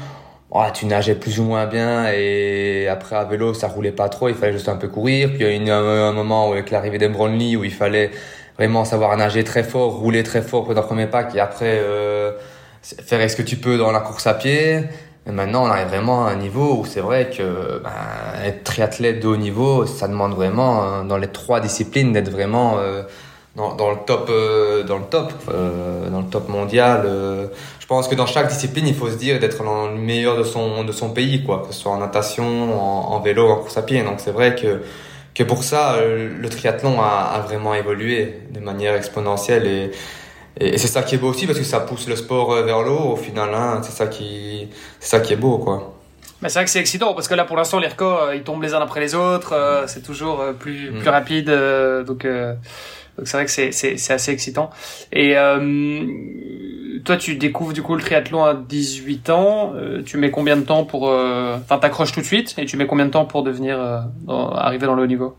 oh, 0.51 0.63
tu 0.73 0.87
nageais 0.87 1.15
plus 1.15 1.41
ou 1.41 1.45
moins 1.45 1.67
bien 1.67 2.11
et 2.13 2.89
après 2.89 3.17
à 3.17 3.25
vélo, 3.25 3.55
ça 3.55 3.69
roulait 3.69 3.93
pas 3.93 4.09
trop, 4.09 4.29
il 4.29 4.35
fallait 4.35 4.53
juste 4.53 4.69
un 4.69 4.77
peu 4.77 4.89
courir. 4.89 5.31
Puis 5.31 5.39
il 5.41 5.47
y 5.47 5.47
a 5.47 5.55
eu 5.55 5.71
un, 5.71 6.13
moment 6.13 6.49
où, 6.49 6.53
avec 6.53 6.71
l'arrivée 6.71 6.99
des 6.99 7.09
Brownlee 7.09 7.57
où 7.57 7.65
il 7.65 7.73
fallait 7.73 8.11
vraiment 8.57 8.85
savoir 8.85 9.17
nager 9.17 9.45
très 9.45 9.65
fort, 9.65 9.93
rouler 9.97 10.23
très 10.23 10.43
fort 10.43 10.65
pour 10.65 10.75
le 10.75 10.83
premier 10.83 11.07
pack 11.07 11.35
et 11.35 11.41
après 11.41 11.81
euh, 11.81 12.33
faire 12.83 13.29
ce 13.29 13.37
que 13.37 13.43
tu 13.43 13.57
peux 13.57 13.77
dans 13.77 13.93
la 13.93 14.01
course 14.01 14.27
à 14.27 14.35
pied 14.35 14.85
maintenant, 15.27 15.65
on 15.65 15.71
arrive 15.71 15.89
vraiment 15.89 16.27
à 16.27 16.31
un 16.31 16.37
niveau 16.37 16.79
où 16.81 16.85
c'est 16.87 17.01
vrai 17.01 17.31
que 17.31 17.81
ben, 17.83 18.45
être 18.45 18.65
triathlète 18.65 19.21
de 19.21 19.29
haut 19.29 19.37
niveau, 19.37 19.87
ça 19.87 20.09
demande 20.09 20.35
vraiment, 20.35 20.83
euh, 20.83 21.03
dans 21.05 21.19
les 21.19 21.29
trois 21.29 21.61
disciplines, 21.61 22.13
d'être 22.13 22.31
vraiment 22.31 22.79
euh, 22.79 23.03
dans, 23.57 23.75
dans, 23.75 23.91
le 23.91 23.99
top, 24.07 24.29
euh, 24.31 24.85
dans 24.85 24.99
le 24.99 25.05
top, 25.05 25.33
euh, 25.51 26.09
dans 26.11 26.21
le 26.21 26.27
top 26.27 26.49
mondial. 26.49 27.03
je 27.79 27.87
pense 27.87 28.09
que 28.09 28.15
dans 28.15 28.27
chaque 28.27 28.49
discipline, 28.49 28.87
il 28.87 28.95
faut 28.95 29.11
se 29.11 29.17
dire 29.17 29.39
d'être 29.39 29.63
le 29.63 29.97
meilleur 29.99 30.37
de 30.37 30.45
son 30.45 30.85
de 30.85 30.93
son 30.93 31.11
pays, 31.11 31.45
quoi, 31.45 31.65
que 31.67 31.75
ce 31.75 31.81
soit 31.81 31.93
en 31.93 31.99
natation, 31.99 32.45
en, 32.81 33.15
en 33.15 33.21
vélo, 33.21 33.49
en 33.51 33.57
course 33.57 33.77
à 33.77 33.83
pied. 33.83 34.03
Donc 34.03 34.21
c'est 34.21 34.33
vrai 34.33 34.55
que 34.55 34.83
que 35.35 35.45
pour 35.45 35.63
ça, 35.63 35.97
le 36.03 36.49
triathlon 36.49 37.01
a, 37.01 37.33
a 37.37 37.41
vraiment 37.41 37.73
évolué 37.75 38.41
de 38.51 38.59
manière 38.59 38.97
exponentielle 38.97 39.67
et 39.69 39.93
et, 40.61 40.79
c'est 40.79 40.89
ça 40.89 41.03
qui 41.03 41.15
est 41.15 41.19
beau 41.19 41.29
aussi 41.29 41.47
parce 41.47 41.59
que 41.59 41.65
ça 41.65 41.81
pousse 41.81 42.09
le 42.09 42.17
sport 42.17 42.53
euh, 42.53 42.63
vers 42.63 42.83
l'eau 42.83 43.13
au 43.13 43.17
final. 43.17 43.51
Hein, 43.55 43.81
c'est 43.83 43.93
ça 43.93 44.07
qui, 44.07 44.69
c'est 45.01 45.17
ça 45.17 45.21
qui 45.21 45.33
est 45.33 45.37
beau, 45.37 45.59
quoi. 45.59 45.95
Mais 46.41 46.49
c'est 46.49 46.59
vrai 46.59 46.65
que 46.65 46.71
c'est 46.71 46.81
excitant 46.81 47.15
parce 47.15 47.27
que 47.27 47.35
là, 47.35 47.45
pour 47.45 47.57
l'instant, 47.57 47.79
les 47.79 47.89
records, 47.89 48.23
euh, 48.23 48.37
ils 48.37 48.43
tombent 48.43 48.63
les 48.63 48.75
uns 48.75 48.81
après 48.81 49.01
les 49.01 49.15
autres. 49.15 49.53
Euh, 49.53 49.87
c'est 49.87 50.03
toujours 50.03 50.43
plus, 50.59 50.91
mm. 50.91 50.99
plus 50.99 51.09
rapide. 51.09 51.51
donc, 52.07 52.27
donc 52.27 53.27
c'est 53.27 53.37
vrai 53.37 53.47
que 53.47 53.51
c'est, 53.51 53.73
c'est, 53.73 53.97
c'est 53.97 54.13
assez 54.13 54.31
excitant. 54.31 54.71
Et 55.13 55.35
toi, 57.05 57.17
tu 57.17 57.37
découvres 57.37 57.73
du 57.73 57.83
coup 57.83 57.95
le 57.97 58.03
triathlon 58.03 58.45
à 58.45 58.55
18 58.55 59.31
ans. 59.31 59.73
tu 60.07 60.19
mets 60.19 60.31
combien 60.31 60.57
de 60.57 60.63
temps 60.63 60.85
pour... 60.85 61.05
Enfin, 61.09 61.79
t'accroches 61.79 62.13
tout 62.13 62.21
de 62.21 62.27
suite 62.27 62.55
et 62.59 62.65
tu 62.65 62.77
mets 62.77 62.87
combien 62.87 63.07
de 63.07 63.11
temps 63.11 63.25
pour 63.25 63.43
devenir... 63.43 63.79
arriver 64.29 64.87
dans 64.87 64.95
le 64.95 65.03
haut 65.03 65.07
niveau? 65.07 65.37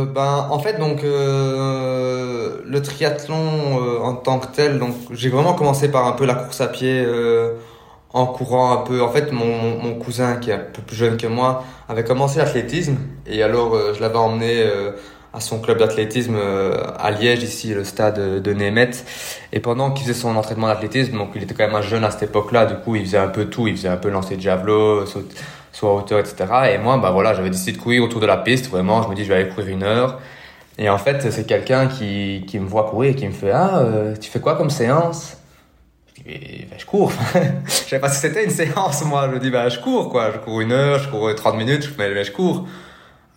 Euh, 0.00 0.04
ben 0.04 0.48
en 0.50 0.58
fait 0.58 0.78
donc 0.78 1.04
euh, 1.04 2.60
le 2.64 2.82
triathlon 2.82 3.80
euh, 3.80 3.98
en 4.00 4.14
tant 4.14 4.38
que 4.38 4.46
tel 4.46 4.78
donc 4.78 4.94
j'ai 5.12 5.28
vraiment 5.28 5.54
commencé 5.54 5.90
par 5.90 6.06
un 6.06 6.12
peu 6.12 6.26
la 6.26 6.34
course 6.34 6.60
à 6.60 6.68
pied 6.68 7.06
en 8.12 8.26
courant 8.26 8.72
un 8.72 8.78
peu. 8.78 9.02
En 9.02 9.10
fait 9.10 9.32
mon, 9.32 9.78
mon 9.82 9.94
cousin 9.94 10.36
qui 10.36 10.50
est 10.50 10.54
un 10.54 10.58
peu 10.58 10.82
plus 10.82 10.96
jeune 10.96 11.16
que 11.16 11.26
moi 11.26 11.64
avait 11.88 12.04
commencé 12.04 12.38
l'athlétisme. 12.38 12.96
Et 13.26 13.42
alors 13.42 13.76
je 13.94 14.00
l'avais 14.00 14.18
emmené 14.18 14.64
à 15.32 15.38
son 15.40 15.60
club 15.60 15.78
d'athlétisme 15.78 16.36
à 16.98 17.10
Liège 17.12 17.44
ici 17.44 17.72
le 17.72 17.84
stade 17.84 18.42
de 18.42 18.52
Németh. 18.52 19.04
Et 19.52 19.60
pendant 19.60 19.92
qu'il 19.92 20.06
faisait 20.06 20.18
son 20.18 20.34
entraînement 20.36 20.66
d'athlétisme 20.66 21.16
donc 21.16 21.30
il 21.36 21.42
était 21.44 21.54
quand 21.54 21.66
même 21.66 21.76
un 21.76 21.82
jeune 21.82 22.04
à 22.04 22.10
cette 22.10 22.24
époque-là. 22.24 22.66
Du 22.66 22.74
coup 22.76 22.96
il 22.96 23.04
faisait 23.04 23.18
un 23.18 23.28
peu 23.28 23.46
tout. 23.46 23.68
Il 23.68 23.76
faisait 23.76 23.88
un 23.88 23.96
peu 23.96 24.10
lancer 24.10 24.36
de 24.36 24.40
javelot 24.40 25.06
saut 25.06 25.22
soit 25.72 25.94
hauteur, 25.94 26.18
etc. 26.18 26.46
Et 26.72 26.78
moi, 26.78 26.98
bah 26.98 27.10
voilà, 27.10 27.34
j'avais 27.34 27.50
décidé 27.50 27.72
de 27.72 27.78
courir 27.78 28.02
autour 28.02 28.20
de 28.20 28.26
la 28.26 28.36
piste. 28.36 28.70
Vraiment, 28.70 29.02
je 29.02 29.08
me 29.08 29.14
dis, 29.14 29.24
je 29.24 29.28
vais 29.28 29.36
aller 29.36 29.48
courir 29.48 29.68
une 29.68 29.82
heure. 29.82 30.20
Et 30.78 30.88
en 30.88 30.98
fait, 30.98 31.30
c'est 31.30 31.46
quelqu'un 31.46 31.88
qui, 31.88 32.44
qui 32.46 32.58
me 32.58 32.66
voit 32.66 32.88
courir 32.88 33.12
et 33.12 33.14
qui 33.14 33.26
me 33.26 33.32
fait, 33.32 33.50
ah, 33.50 33.80
euh, 33.80 34.16
tu 34.16 34.30
fais 34.30 34.40
quoi 34.40 34.56
comme 34.56 34.70
séance? 34.70 35.36
Je 36.16 36.22
dis, 36.22 36.66
bah, 36.70 36.76
je 36.78 36.86
cours. 36.86 37.12
je 37.64 37.70
savais 37.70 38.00
pas 38.00 38.08
si 38.08 38.20
c'était 38.20 38.44
une 38.44 38.50
séance, 38.50 39.04
moi. 39.04 39.30
Je 39.32 39.38
dis, 39.38 39.50
bah, 39.50 39.68
je 39.68 39.78
cours, 39.78 40.10
quoi. 40.10 40.30
Je 40.32 40.38
cours 40.38 40.60
une 40.60 40.72
heure, 40.72 40.98
je 40.98 41.08
cours 41.08 41.34
30 41.34 41.56
minutes, 41.56 41.82
je, 41.84 41.90
mais, 41.98 42.24
je 42.24 42.32
cours. 42.32 42.66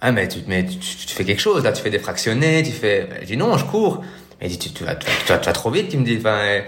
Ah, 0.02 0.12
mais 0.12 0.28
tu, 0.28 0.40
mais 0.48 0.66
tu, 0.66 0.78
tu, 0.78 1.16
fais 1.16 1.24
quelque 1.24 1.42
chose, 1.42 1.64
là, 1.64 1.72
tu 1.72 1.82
fais 1.82 1.90
des 1.90 2.00
fractionnés, 2.00 2.62
tu 2.64 2.72
fais, 2.72 3.08
je 3.22 3.28
dis, 3.28 3.38
non, 3.38 3.58
je 3.58 3.66
cours. 3.66 4.02
Il 4.42 4.50
dit, 4.50 4.58
tu, 4.58 4.84
vas, 4.84 4.96
tu, 4.96 5.08
vas, 5.30 5.38
trop 5.38 5.72
vite, 5.72 5.90
tu 5.90 5.98
me 5.98 6.04
dis, 6.04 6.18
enfin, 6.20 6.40
et, 6.44 6.66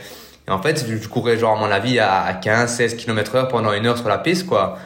en 0.49 0.61
fait, 0.61 0.85
je 0.87 1.07
courais 1.09 1.37
genre, 1.37 1.57
à 1.57 1.59
mon 1.59 1.71
avis, 1.71 1.99
à 1.99 2.33
15, 2.33 2.73
16 2.73 2.95
km 2.95 3.35
heure 3.35 3.47
pendant 3.49 3.73
une 3.73 3.85
heure 3.85 3.97
sur 3.97 4.07
la 4.07 4.17
piste, 4.17 4.45
quoi 4.45 4.77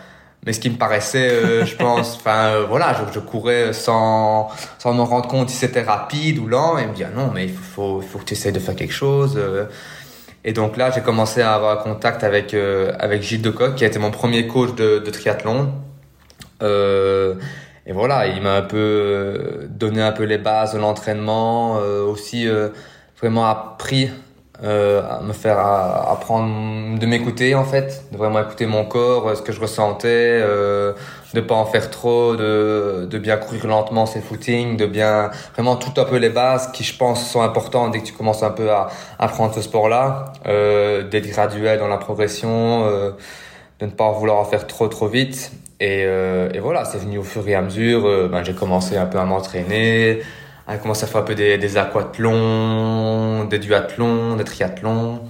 mais 0.45 0.53
ce 0.53 0.59
qui 0.59 0.69
me 0.69 0.77
paraissait, 0.77 1.29
euh, 1.29 1.65
je 1.65 1.75
pense, 1.75 2.15
enfin 2.15 2.47
euh, 2.47 2.65
voilà, 2.67 2.95
je, 3.13 3.19
courais 3.19 3.73
sans 3.73 4.49
sans 4.77 4.93
me 4.93 5.01
rendre 5.01 5.27
compte 5.27 5.49
si 5.49 5.57
c'était 5.57 5.81
rapide 5.81 6.39
ou 6.39 6.47
lent, 6.47 6.77
et 6.77 6.83
il 6.83 6.87
me 6.89 6.93
dit 6.93 7.03
ah 7.03 7.11
non, 7.15 7.31
mais 7.33 7.45
il 7.45 7.53
faut, 7.53 8.01
il 8.01 8.07
faut 8.07 8.19
que 8.19 8.25
tu 8.25 8.33
essaies 8.33 8.51
de 8.51 8.59
faire 8.59 8.75
quelque 8.75 8.93
chose. 8.93 9.35
Euh. 9.37 9.65
Et 10.45 10.53
donc 10.53 10.77
là, 10.77 10.89
j'ai 10.91 11.01
commencé 11.01 11.41
à 11.41 11.53
avoir 11.53 11.83
contact 11.83 12.23
avec 12.23 12.53
avec 12.53 13.21
Gilles 13.23 13.41
Decoq, 13.41 13.75
qui 13.75 13.83
a 13.83 13.87
été 13.87 13.99
mon 13.99 14.11
premier 14.11 14.47
coach 14.47 14.73
de, 14.75 14.99
triathlon. 15.11 15.73
et 16.61 17.91
voilà, 17.93 18.27
il 18.27 18.41
m'a 18.41 18.55
un 18.55 18.61
peu 18.61 19.67
donné 19.69 20.01
un 20.01 20.13
peu 20.13 20.23
les 20.23 20.37
bases 20.37 20.73
de 20.73 20.79
l'entraînement, 20.79 21.73
aussi 22.07 22.47
vraiment 23.19 23.45
appris 23.47 24.09
à 24.63 25.21
me 25.21 25.33
faire 25.33 25.57
apprendre 25.59 26.99
de 26.99 27.05
m'écouter 27.05 27.55
en 27.55 27.63
fait, 27.63 28.03
de 28.11 28.17
vraiment 28.17 28.41
écouter 28.41 28.65
mon 28.65 28.85
corps, 28.85 29.35
ce 29.35 29.41
que 29.41 29.51
je 29.51 29.61
ressentais, 29.61 30.07
euh, 30.41 30.93
de 31.33 31.41
pas 31.41 31.55
en 31.55 31.65
faire 31.65 31.89
trop, 31.89 32.35
de, 32.35 33.07
de 33.09 33.17
bien 33.17 33.37
courir 33.37 33.67
lentement 33.67 34.05
ses 34.05 34.21
footings, 34.21 34.77
de 34.77 34.85
bien 34.85 35.29
vraiment 35.53 35.75
tout 35.75 35.99
un 35.99 36.05
peu 36.05 36.17
les 36.17 36.29
bases 36.29 36.71
qui 36.71 36.83
je 36.83 36.97
pense 36.97 37.29
sont 37.29 37.41
importantes 37.41 37.91
dès 37.91 37.99
que 37.99 38.05
tu 38.05 38.13
commences 38.13 38.43
un 38.43 38.51
peu 38.51 38.69
à 38.71 38.89
apprendre 39.17 39.53
ce 39.53 39.61
sport-là, 39.61 40.33
euh, 40.47 41.03
d'être 41.07 41.27
graduel 41.27 41.79
dans 41.79 41.87
la 41.87 41.97
progression, 41.97 42.85
euh, 42.85 43.11
de 43.79 43.85
ne 43.85 43.91
pas 43.91 44.11
vouloir 44.11 44.37
en 44.37 44.45
faire 44.45 44.67
trop 44.67 44.87
trop 44.87 45.07
vite. 45.07 45.51
Et, 45.79 46.03
euh, 46.05 46.49
et 46.53 46.59
voilà, 46.59 46.83
c'est 46.83 46.97
venu 46.97 47.19
au 47.19 47.23
fur 47.23 47.47
et 47.47 47.55
à 47.55 47.61
mesure. 47.61 48.05
Euh, 48.05 48.27
ben, 48.27 48.43
j'ai 48.43 48.53
commencé 48.53 48.97
un 48.97 49.05
peu 49.05 49.17
à 49.17 49.25
m'entraîner 49.25 50.19
a 50.69 50.77
commencé 50.77 51.03
à 51.03 51.07
faire 51.07 51.21
un 51.21 51.23
peu 51.23 51.35
des, 51.35 51.57
des 51.57 51.77
aquathlons, 51.77 53.45
des 53.45 53.59
duathlons, 53.59 54.35
des 54.35 54.43
triathlons. 54.43 55.21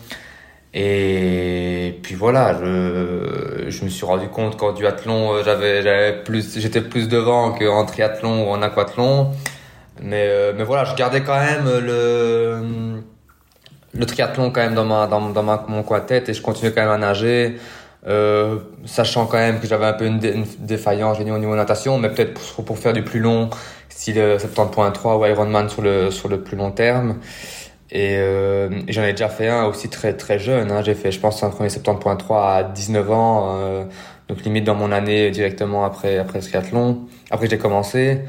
Et 0.73 1.99
puis 2.03 2.13
voilà, 2.13 2.59
je, 2.59 3.69
je 3.69 3.83
me 3.83 3.89
suis 3.89 4.05
rendu 4.05 4.27
compte 4.27 4.57
qu'en 4.57 4.73
duathlon, 4.73 5.33
euh, 5.33 5.43
j'avais, 5.43 5.81
j'avais 5.81 6.23
plus, 6.23 6.59
j'étais 6.59 6.81
plus 6.81 7.07
devant 7.07 7.53
qu'en 7.53 7.85
triathlon 7.85 8.47
ou 8.47 8.51
en 8.51 8.61
aquathlon. 8.61 9.31
Mais, 10.01 10.27
euh, 10.29 10.53
mais 10.55 10.63
voilà, 10.63 10.85
je 10.85 10.95
gardais 10.95 11.21
quand 11.23 11.39
même 11.39 11.65
le, 11.65 13.01
le 13.93 14.05
triathlon 14.05 14.51
quand 14.51 14.61
même 14.61 14.75
dans 14.75 14.85
ma, 14.85 15.07
dans, 15.07 15.29
dans 15.29 15.43
ma, 15.43 15.65
mon 15.67 15.83
coin 15.83 16.01
tête 16.01 16.29
et 16.29 16.33
je 16.33 16.41
continuais 16.41 16.71
quand 16.73 16.81
même 16.81 16.91
à 16.91 16.97
nager. 16.97 17.57
Euh, 18.07 18.59
sachant 18.85 19.25
quand 19.25 19.37
même 19.37 19.59
que 19.59 19.67
j'avais 19.67 19.85
un 19.85 19.93
peu 19.93 20.05
une, 20.05 20.19
défaillance 20.59 21.19
au 21.19 21.23
niveau 21.23 21.55
natation, 21.55 21.97
mais 21.97 22.09
peut-être 22.09 22.33
pour, 22.33 22.63
pour 22.63 22.79
faire 22.79 22.93
du 22.93 23.03
plus 23.03 23.19
long, 23.19 23.49
style 23.99 24.17
70.3 24.17 25.19
ou 25.19 25.25
Ironman 25.25 25.67
sur 25.67 25.81
le, 25.81 26.09
sur 26.09 26.29
le 26.29 26.41
plus 26.41 26.55
long 26.55 26.71
terme. 26.71 27.17
Et, 27.91 28.15
euh, 28.17 28.69
j'en 28.87 29.03
ai 29.03 29.11
déjà 29.11 29.27
fait 29.27 29.49
un 29.49 29.65
aussi 29.65 29.89
très 29.89 30.13
très 30.13 30.39
jeune. 30.39 30.71
Hein. 30.71 30.81
J'ai 30.83 30.93
fait, 30.93 31.11
je 31.11 31.19
pense, 31.19 31.43
un 31.43 31.49
premier 31.49 31.69
70.3 31.69 32.57
à 32.59 32.63
19 32.63 33.11
ans, 33.11 33.57
euh, 33.57 33.83
donc 34.29 34.41
limite 34.43 34.63
dans 34.63 34.75
mon 34.75 34.91
année 34.91 35.31
directement 35.31 35.83
après 35.83 36.17
après 36.17 36.39
le 36.39 36.45
triathlon. 36.45 37.07
Après 37.29 37.49
j'ai 37.49 37.57
commencé. 37.57 38.21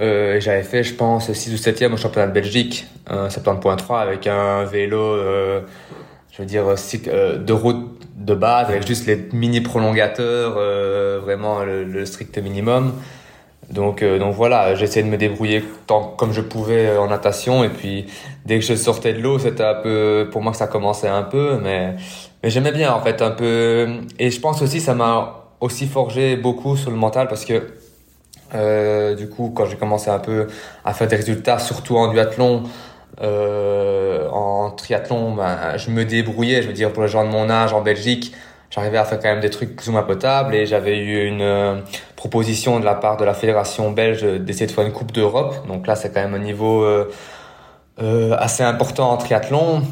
Euh, 0.00 0.40
j'avais 0.40 0.62
fait, 0.62 0.82
je 0.82 0.94
pense, 0.94 1.32
6 1.32 1.52
ou 1.52 1.56
7e 1.56 1.92
au 1.92 1.96
championnat 1.96 2.28
de 2.28 2.32
Belgique, 2.32 2.86
un 3.08 3.28
70.3 3.28 4.00
avec 4.00 4.26
un 4.26 4.64
vélo, 4.64 5.00
euh, 5.00 5.60
je 6.32 6.42
veux 6.42 6.46
dire, 6.46 6.64
euh, 7.08 7.36
de 7.38 7.52
route 7.52 7.98
de 8.16 8.34
base, 8.34 8.68
avec 8.68 8.86
juste 8.86 9.06
les 9.06 9.28
mini 9.32 9.60
prolongateurs, 9.60 10.54
euh, 10.56 11.20
vraiment 11.22 11.64
le, 11.64 11.84
le, 11.84 12.04
strict 12.06 12.38
minimum. 12.38 12.94
Donc, 13.70 14.02
euh, 14.02 14.18
donc 14.18 14.34
voilà, 14.34 14.74
j'essayais 14.74 15.04
de 15.04 15.10
me 15.10 15.18
débrouiller 15.18 15.62
tant 15.86 16.14
comme 16.16 16.32
je 16.32 16.40
pouvais 16.40 16.96
en 16.96 17.08
natation. 17.08 17.64
Et 17.64 17.68
puis, 17.68 18.06
dès 18.46 18.58
que 18.58 18.64
je 18.64 18.74
sortais 18.74 19.12
de 19.12 19.20
l'eau, 19.20 19.38
c'était 19.38 19.64
un 19.64 19.74
peu, 19.74 20.28
pour 20.32 20.42
moi, 20.42 20.52
que 20.52 20.58
ça 20.58 20.66
commençait 20.66 21.08
un 21.08 21.22
peu. 21.22 21.58
Mais, 21.62 21.94
mais 22.42 22.50
j'aimais 22.50 22.72
bien, 22.72 22.92
en 22.92 23.00
fait, 23.00 23.20
un 23.20 23.30
peu. 23.30 23.88
Et 24.18 24.30
je 24.30 24.40
pense 24.40 24.62
aussi, 24.62 24.80
ça 24.80 24.94
m'a 24.94 25.44
aussi 25.60 25.86
forgé 25.86 26.36
beaucoup 26.36 26.76
sur 26.76 26.90
le 26.90 26.96
mental 26.96 27.28
parce 27.28 27.44
que, 27.44 27.68
euh, 28.54 29.14
du 29.14 29.28
coup, 29.28 29.52
quand 29.54 29.66
j'ai 29.66 29.76
commencé 29.76 30.08
un 30.08 30.18
peu 30.18 30.46
à 30.84 30.94
faire 30.94 31.08
des 31.08 31.16
résultats, 31.16 31.58
surtout 31.58 31.96
en 31.96 32.10
duathlon, 32.10 32.62
euh, 33.20 34.28
en 34.30 34.70
triathlon, 34.70 35.34
ben, 35.34 35.76
je 35.76 35.90
me 35.90 36.04
débrouillais, 36.04 36.62
je 36.62 36.68
veux 36.68 36.72
dire, 36.72 36.92
pour 36.92 37.02
les 37.02 37.08
gens 37.08 37.24
de 37.24 37.30
mon 37.30 37.50
âge 37.50 37.72
en 37.72 37.82
Belgique, 37.82 38.32
j'arrivais 38.70 38.98
à 38.98 39.04
faire 39.04 39.18
quand 39.18 39.28
même 39.28 39.40
des 39.40 39.50
trucs 39.50 39.76
plus 39.76 39.88
ou 39.88 39.92
moins 39.92 40.02
potables 40.02 40.54
et 40.54 40.66
j'avais 40.66 40.98
eu 40.98 41.26
une 41.26 41.42
euh, 41.42 41.74
proposition 42.18 42.80
de 42.80 42.84
la 42.84 42.96
part 42.96 43.16
de 43.16 43.24
la 43.24 43.32
fédération 43.32 43.92
belge 43.92 44.24
d'essayer 44.24 44.66
de 44.66 44.72
faire 44.72 44.84
une 44.84 44.92
coupe 44.92 45.12
d'Europe. 45.12 45.54
Donc 45.68 45.86
là, 45.86 45.94
c'est 45.94 46.12
quand 46.12 46.20
même 46.20 46.34
un 46.34 46.40
niveau 46.40 46.82
euh, 46.82 47.08
euh, 48.02 48.34
assez 48.36 48.64
important 48.64 49.10
en 49.10 49.16
triathlon. 49.16 49.82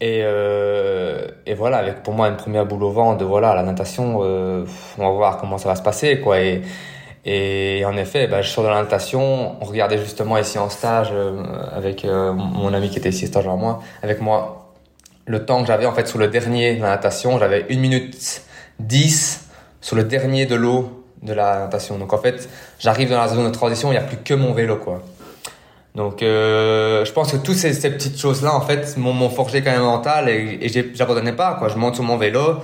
Et, 0.00 0.20
euh, 0.22 1.26
et 1.44 1.54
voilà, 1.54 1.78
avec 1.78 2.04
pour 2.04 2.14
moi 2.14 2.28
une 2.28 2.36
première 2.36 2.66
boule 2.66 2.84
au 2.84 2.92
vent 2.92 3.16
de 3.16 3.24
voilà 3.24 3.54
la 3.56 3.64
natation, 3.64 4.20
on 4.20 4.64
va 4.96 5.10
voir 5.10 5.38
comment 5.38 5.58
ça 5.58 5.68
va 5.68 5.74
se 5.74 5.82
passer 5.82 6.20
quoi. 6.20 6.40
Et, 6.40 6.62
et 7.24 7.84
en 7.84 7.96
effet, 7.96 8.28
bah, 8.28 8.42
je 8.42 8.48
sors 8.48 8.62
de 8.62 8.68
la 8.68 8.82
natation. 8.82 9.56
On 9.60 9.64
regardait 9.64 9.98
justement 9.98 10.38
ici 10.38 10.58
en 10.58 10.68
stage 10.68 11.12
avec 11.72 12.04
mon 12.04 12.72
ami 12.74 12.90
qui 12.90 12.98
était 12.98 13.10
ici 13.10 13.26
stage 13.26 13.46
avec 13.46 13.58
moi, 13.58 13.80
avec 14.02 14.20
moi 14.20 14.72
le 15.26 15.44
temps 15.44 15.60
que 15.62 15.66
j'avais 15.66 15.86
en 15.86 15.92
fait 15.92 16.06
sur 16.06 16.18
le 16.18 16.28
dernier 16.28 16.76
de 16.76 16.82
la 16.82 16.90
natation, 16.90 17.38
j'avais 17.40 17.66
1 17.70 17.76
minute 17.76 18.42
10 18.78 19.48
sur 19.80 19.96
le 19.96 20.04
dernier 20.04 20.46
de 20.46 20.54
l'eau 20.54 21.01
de 21.22 21.32
la 21.32 21.60
natation. 21.60 21.98
Donc 21.98 22.12
en 22.12 22.18
fait, 22.18 22.48
j'arrive 22.78 23.10
dans 23.10 23.18
la 23.18 23.28
zone 23.28 23.46
de 23.46 23.50
transition, 23.50 23.88
il 23.88 23.92
n'y 23.92 23.98
a 23.98 24.02
plus 24.02 24.18
que 24.18 24.34
mon 24.34 24.52
vélo 24.52 24.76
quoi. 24.76 25.02
Donc 25.94 26.22
euh, 26.22 27.04
je 27.04 27.12
pense 27.12 27.32
que 27.32 27.36
toutes 27.36 27.56
ces, 27.56 27.72
ces 27.74 27.90
petites 27.90 28.18
choses-là 28.18 28.54
en 28.54 28.62
fait 28.62 28.96
m'ont 28.96 29.28
forgé 29.28 29.62
quand 29.62 29.72
même 29.72 29.82
mental 29.82 30.28
et, 30.28 30.58
et 30.62 30.92
j'abandonnais 30.94 31.34
pas 31.34 31.54
quoi. 31.54 31.68
Je 31.68 31.76
monte 31.76 31.96
sur 31.96 32.04
mon 32.04 32.16
vélo 32.16 32.56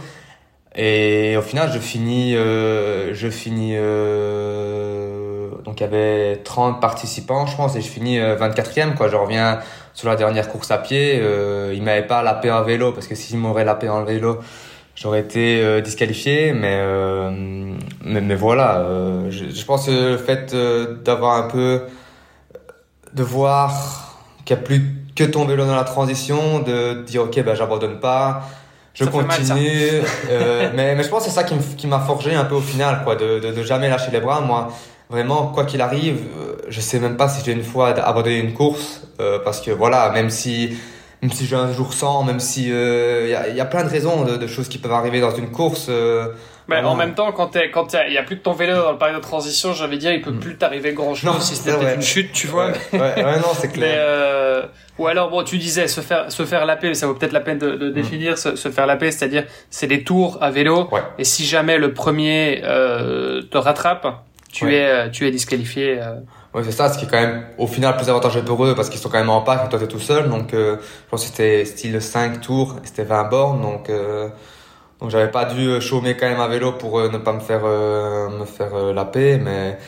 et 0.74 1.36
au 1.36 1.42
final 1.42 1.70
je 1.72 1.78
finis, 1.78 2.34
euh, 2.36 3.12
je 3.12 3.28
finis 3.28 3.72
euh, 3.74 5.50
donc 5.64 5.80
il 5.80 5.82
y 5.82 5.86
avait 5.86 6.36
30 6.42 6.80
participants 6.80 7.46
je 7.46 7.56
pense 7.56 7.76
et 7.76 7.82
je 7.82 7.88
finis 7.88 8.18
24e 8.18 8.94
quoi. 8.94 9.08
Je 9.08 9.16
reviens 9.16 9.60
sur 9.98 10.08
la 10.08 10.14
dernière 10.14 10.48
course 10.48 10.70
à 10.70 10.78
pied, 10.78 11.18
euh, 11.20 11.72
il 11.74 11.82
m'avait 11.82 12.06
pas 12.06 12.22
lapé 12.22 12.52
en 12.52 12.62
vélo 12.62 12.92
parce 12.92 13.08
que 13.08 13.16
s'il 13.16 13.36
m'aurait 13.36 13.64
lapé 13.64 13.88
en 13.88 14.04
vélo, 14.04 14.38
j'aurais 15.00 15.20
été 15.20 15.62
euh, 15.62 15.80
disqualifié. 15.80 16.52
Mais, 16.52 16.78
euh, 16.80 17.30
mais, 18.02 18.20
mais 18.20 18.34
voilà, 18.34 18.80
euh, 18.80 19.30
je, 19.30 19.46
je, 19.54 19.64
pense 19.64 19.86
que 19.86 19.90
le 19.90 20.18
fait 20.18 20.52
euh, 20.54 20.96
d'avoir 21.04 21.36
un 21.36 21.48
peu 21.48 21.82
de 23.14 23.22
voir 23.22 24.16
qu'il 24.44 24.56
n'y 24.56 24.62
a 24.62 24.64
plus 24.64 24.82
que 25.14 25.24
ton 25.24 25.44
vélo 25.44 25.64
dans 25.66 25.76
la 25.76 25.84
transition, 25.84 26.60
de 26.60 27.02
dire 27.02 27.22
ok 27.22 27.42
ben 27.42 27.54
j'abandonne 27.54 27.98
pas, 27.98 28.42
je 28.94 29.04
ça 29.04 29.10
continue. 29.10 30.02
mais, 30.74 30.94
mais 30.94 31.02
je 31.02 31.08
pense 31.08 31.24
que 31.24 31.30
c'est 31.30 31.34
ça 31.34 31.44
qui 31.44 31.86
m'a 31.86 32.00
forgé 32.00 32.34
un 32.34 32.44
peu 32.44 32.54
au 32.54 32.60
final, 32.60 33.02
quoi, 33.04 33.16
de, 33.16 33.40
de, 33.40 33.52
de 33.52 33.62
jamais 33.62 33.88
lâcher 33.88 34.10
les 34.12 34.20
bras. 34.20 34.40
Moi, 34.40 34.68
vraiment, 35.10 35.48
quoi 35.48 35.64
qu'il 35.64 35.80
arrive, 35.80 36.20
je 36.68 36.80
sais 36.80 37.00
même 37.00 37.16
pas 37.16 37.28
si 37.28 37.44
j'ai 37.44 37.52
une 37.52 37.64
fois 37.64 37.88
abandonné 37.98 38.38
une 38.38 38.52
course, 38.52 39.02
parce 39.44 39.60
que 39.60 39.70
voilà, 39.70 40.10
même 40.10 40.30
si, 40.30 40.76
même 41.22 41.32
si 41.32 41.46
j'ai 41.46 41.56
un 41.56 41.72
jour 41.72 41.92
sans, 41.92 42.22
même 42.22 42.40
si 42.40 42.66
il 42.66 42.72
euh, 42.72 43.28
y, 43.28 43.34
a, 43.34 43.48
y, 43.48 43.60
a, 43.60 43.64
plein 43.64 43.84
de 43.84 43.88
raisons 43.88 44.24
de, 44.24 44.36
de, 44.36 44.46
choses 44.46 44.68
qui 44.68 44.78
peuvent 44.78 44.92
arriver 44.92 45.20
dans 45.20 45.34
une 45.34 45.50
course. 45.50 45.86
Euh, 45.88 46.28
mais 46.68 46.80
en 46.80 46.96
même 46.96 47.14
temps, 47.14 47.32
quand 47.32 47.54
il 47.54 47.70
quand 47.70 47.94
y 47.94 48.18
a 48.18 48.22
plus 48.22 48.36
de 48.36 48.42
ton 48.42 48.52
vélo 48.52 48.74
dans 48.74 48.92
le 48.92 48.98
période 48.98 49.16
de 49.16 49.22
transition, 49.22 49.72
j'avais 49.72 49.96
dire, 49.96 50.12
il 50.12 50.20
peut 50.20 50.32
mm. 50.32 50.40
plus 50.40 50.56
t'arriver 50.56 50.92
grand 50.92 51.14
chose 51.14 51.40
si 51.40 51.56
c'était 51.56 51.76
peut-être 51.76 51.96
une 51.96 52.02
chute, 52.02 52.32
tu 52.32 52.46
vois. 52.46 52.68
Ouais, 52.68 53.00
ouais, 53.00 53.24
ouais 53.24 53.36
non, 53.38 53.54
c'est 53.54 53.68
clair. 53.72 53.88
Mais, 53.88 53.96
euh, 53.98 54.62
ou 54.98 55.06
alors, 55.06 55.30
bon, 55.30 55.42
tu 55.44 55.56
disais 55.56 55.88
se 55.88 56.02
faire 56.02 56.30
se 56.30 56.44
faire 56.44 56.66
laper, 56.66 56.92
ça 56.92 57.06
vaut 57.06 57.14
peut-être 57.14 57.32
la 57.32 57.40
peine 57.40 57.58
de, 57.58 57.70
de 57.70 57.88
mm. 57.88 57.92
définir 57.94 58.36
se, 58.36 58.54
se, 58.54 58.68
faire 58.68 58.86
laper, 58.86 59.10
c'est-à-dire 59.10 59.44
c'est 59.70 59.86
des 59.86 60.04
tours 60.04 60.36
à 60.42 60.50
vélo. 60.50 60.90
Et 61.18 61.24
si 61.24 61.46
jamais 61.46 61.78
le 61.78 61.94
premier 61.94 62.60
euh, 62.64 63.40
te 63.50 63.56
rattrape, 63.56 64.06
tu 64.52 64.66
ouais. 64.66 64.74
es 64.74 64.86
euh, 64.86 65.08
tu 65.08 65.26
es 65.26 65.30
disqualifié. 65.30 65.98
Euh. 66.54 66.58
Oui, 66.58 66.62
c'est 66.64 66.72
ça, 66.72 66.92
ce 66.92 66.98
qui 66.98 67.04
est 67.04 67.08
quand 67.08 67.20
même 67.20 67.44
au 67.58 67.66
final 67.66 67.96
plus 67.96 68.08
avantageux 68.08 68.42
pour 68.42 68.64
eux 68.64 68.74
parce 68.74 68.88
qu'ils 68.88 69.00
sont 69.00 69.08
quand 69.08 69.18
même 69.18 69.30
en 69.30 69.42
pack 69.42 69.66
et 69.66 69.68
toi 69.68 69.78
t'es 69.78 69.86
tout 69.86 70.00
seul. 70.00 70.28
Donc 70.28 70.54
euh, 70.54 70.76
je 70.80 71.10
pense 71.10 71.22
que 71.22 71.28
c'était 71.28 71.64
style 71.64 72.00
5 72.00 72.40
tours, 72.40 72.76
c'était 72.84 73.04
20 73.04 73.24
bornes. 73.24 73.62
Donc 73.62 73.90
euh, 73.90 74.28
donc 75.00 75.10
j'avais 75.10 75.30
pas 75.30 75.44
dû 75.44 75.80
chômer 75.80 76.16
quand 76.16 76.28
même 76.28 76.40
à 76.40 76.48
vélo 76.48 76.72
pour 76.72 76.98
euh, 76.98 77.10
ne 77.10 77.18
pas 77.18 77.32
me 77.32 77.40
faire 77.40 77.64
me 77.64 78.44
faire 78.44 78.92
la 78.94 79.04
paix, 79.04 79.38
mais 79.42 79.78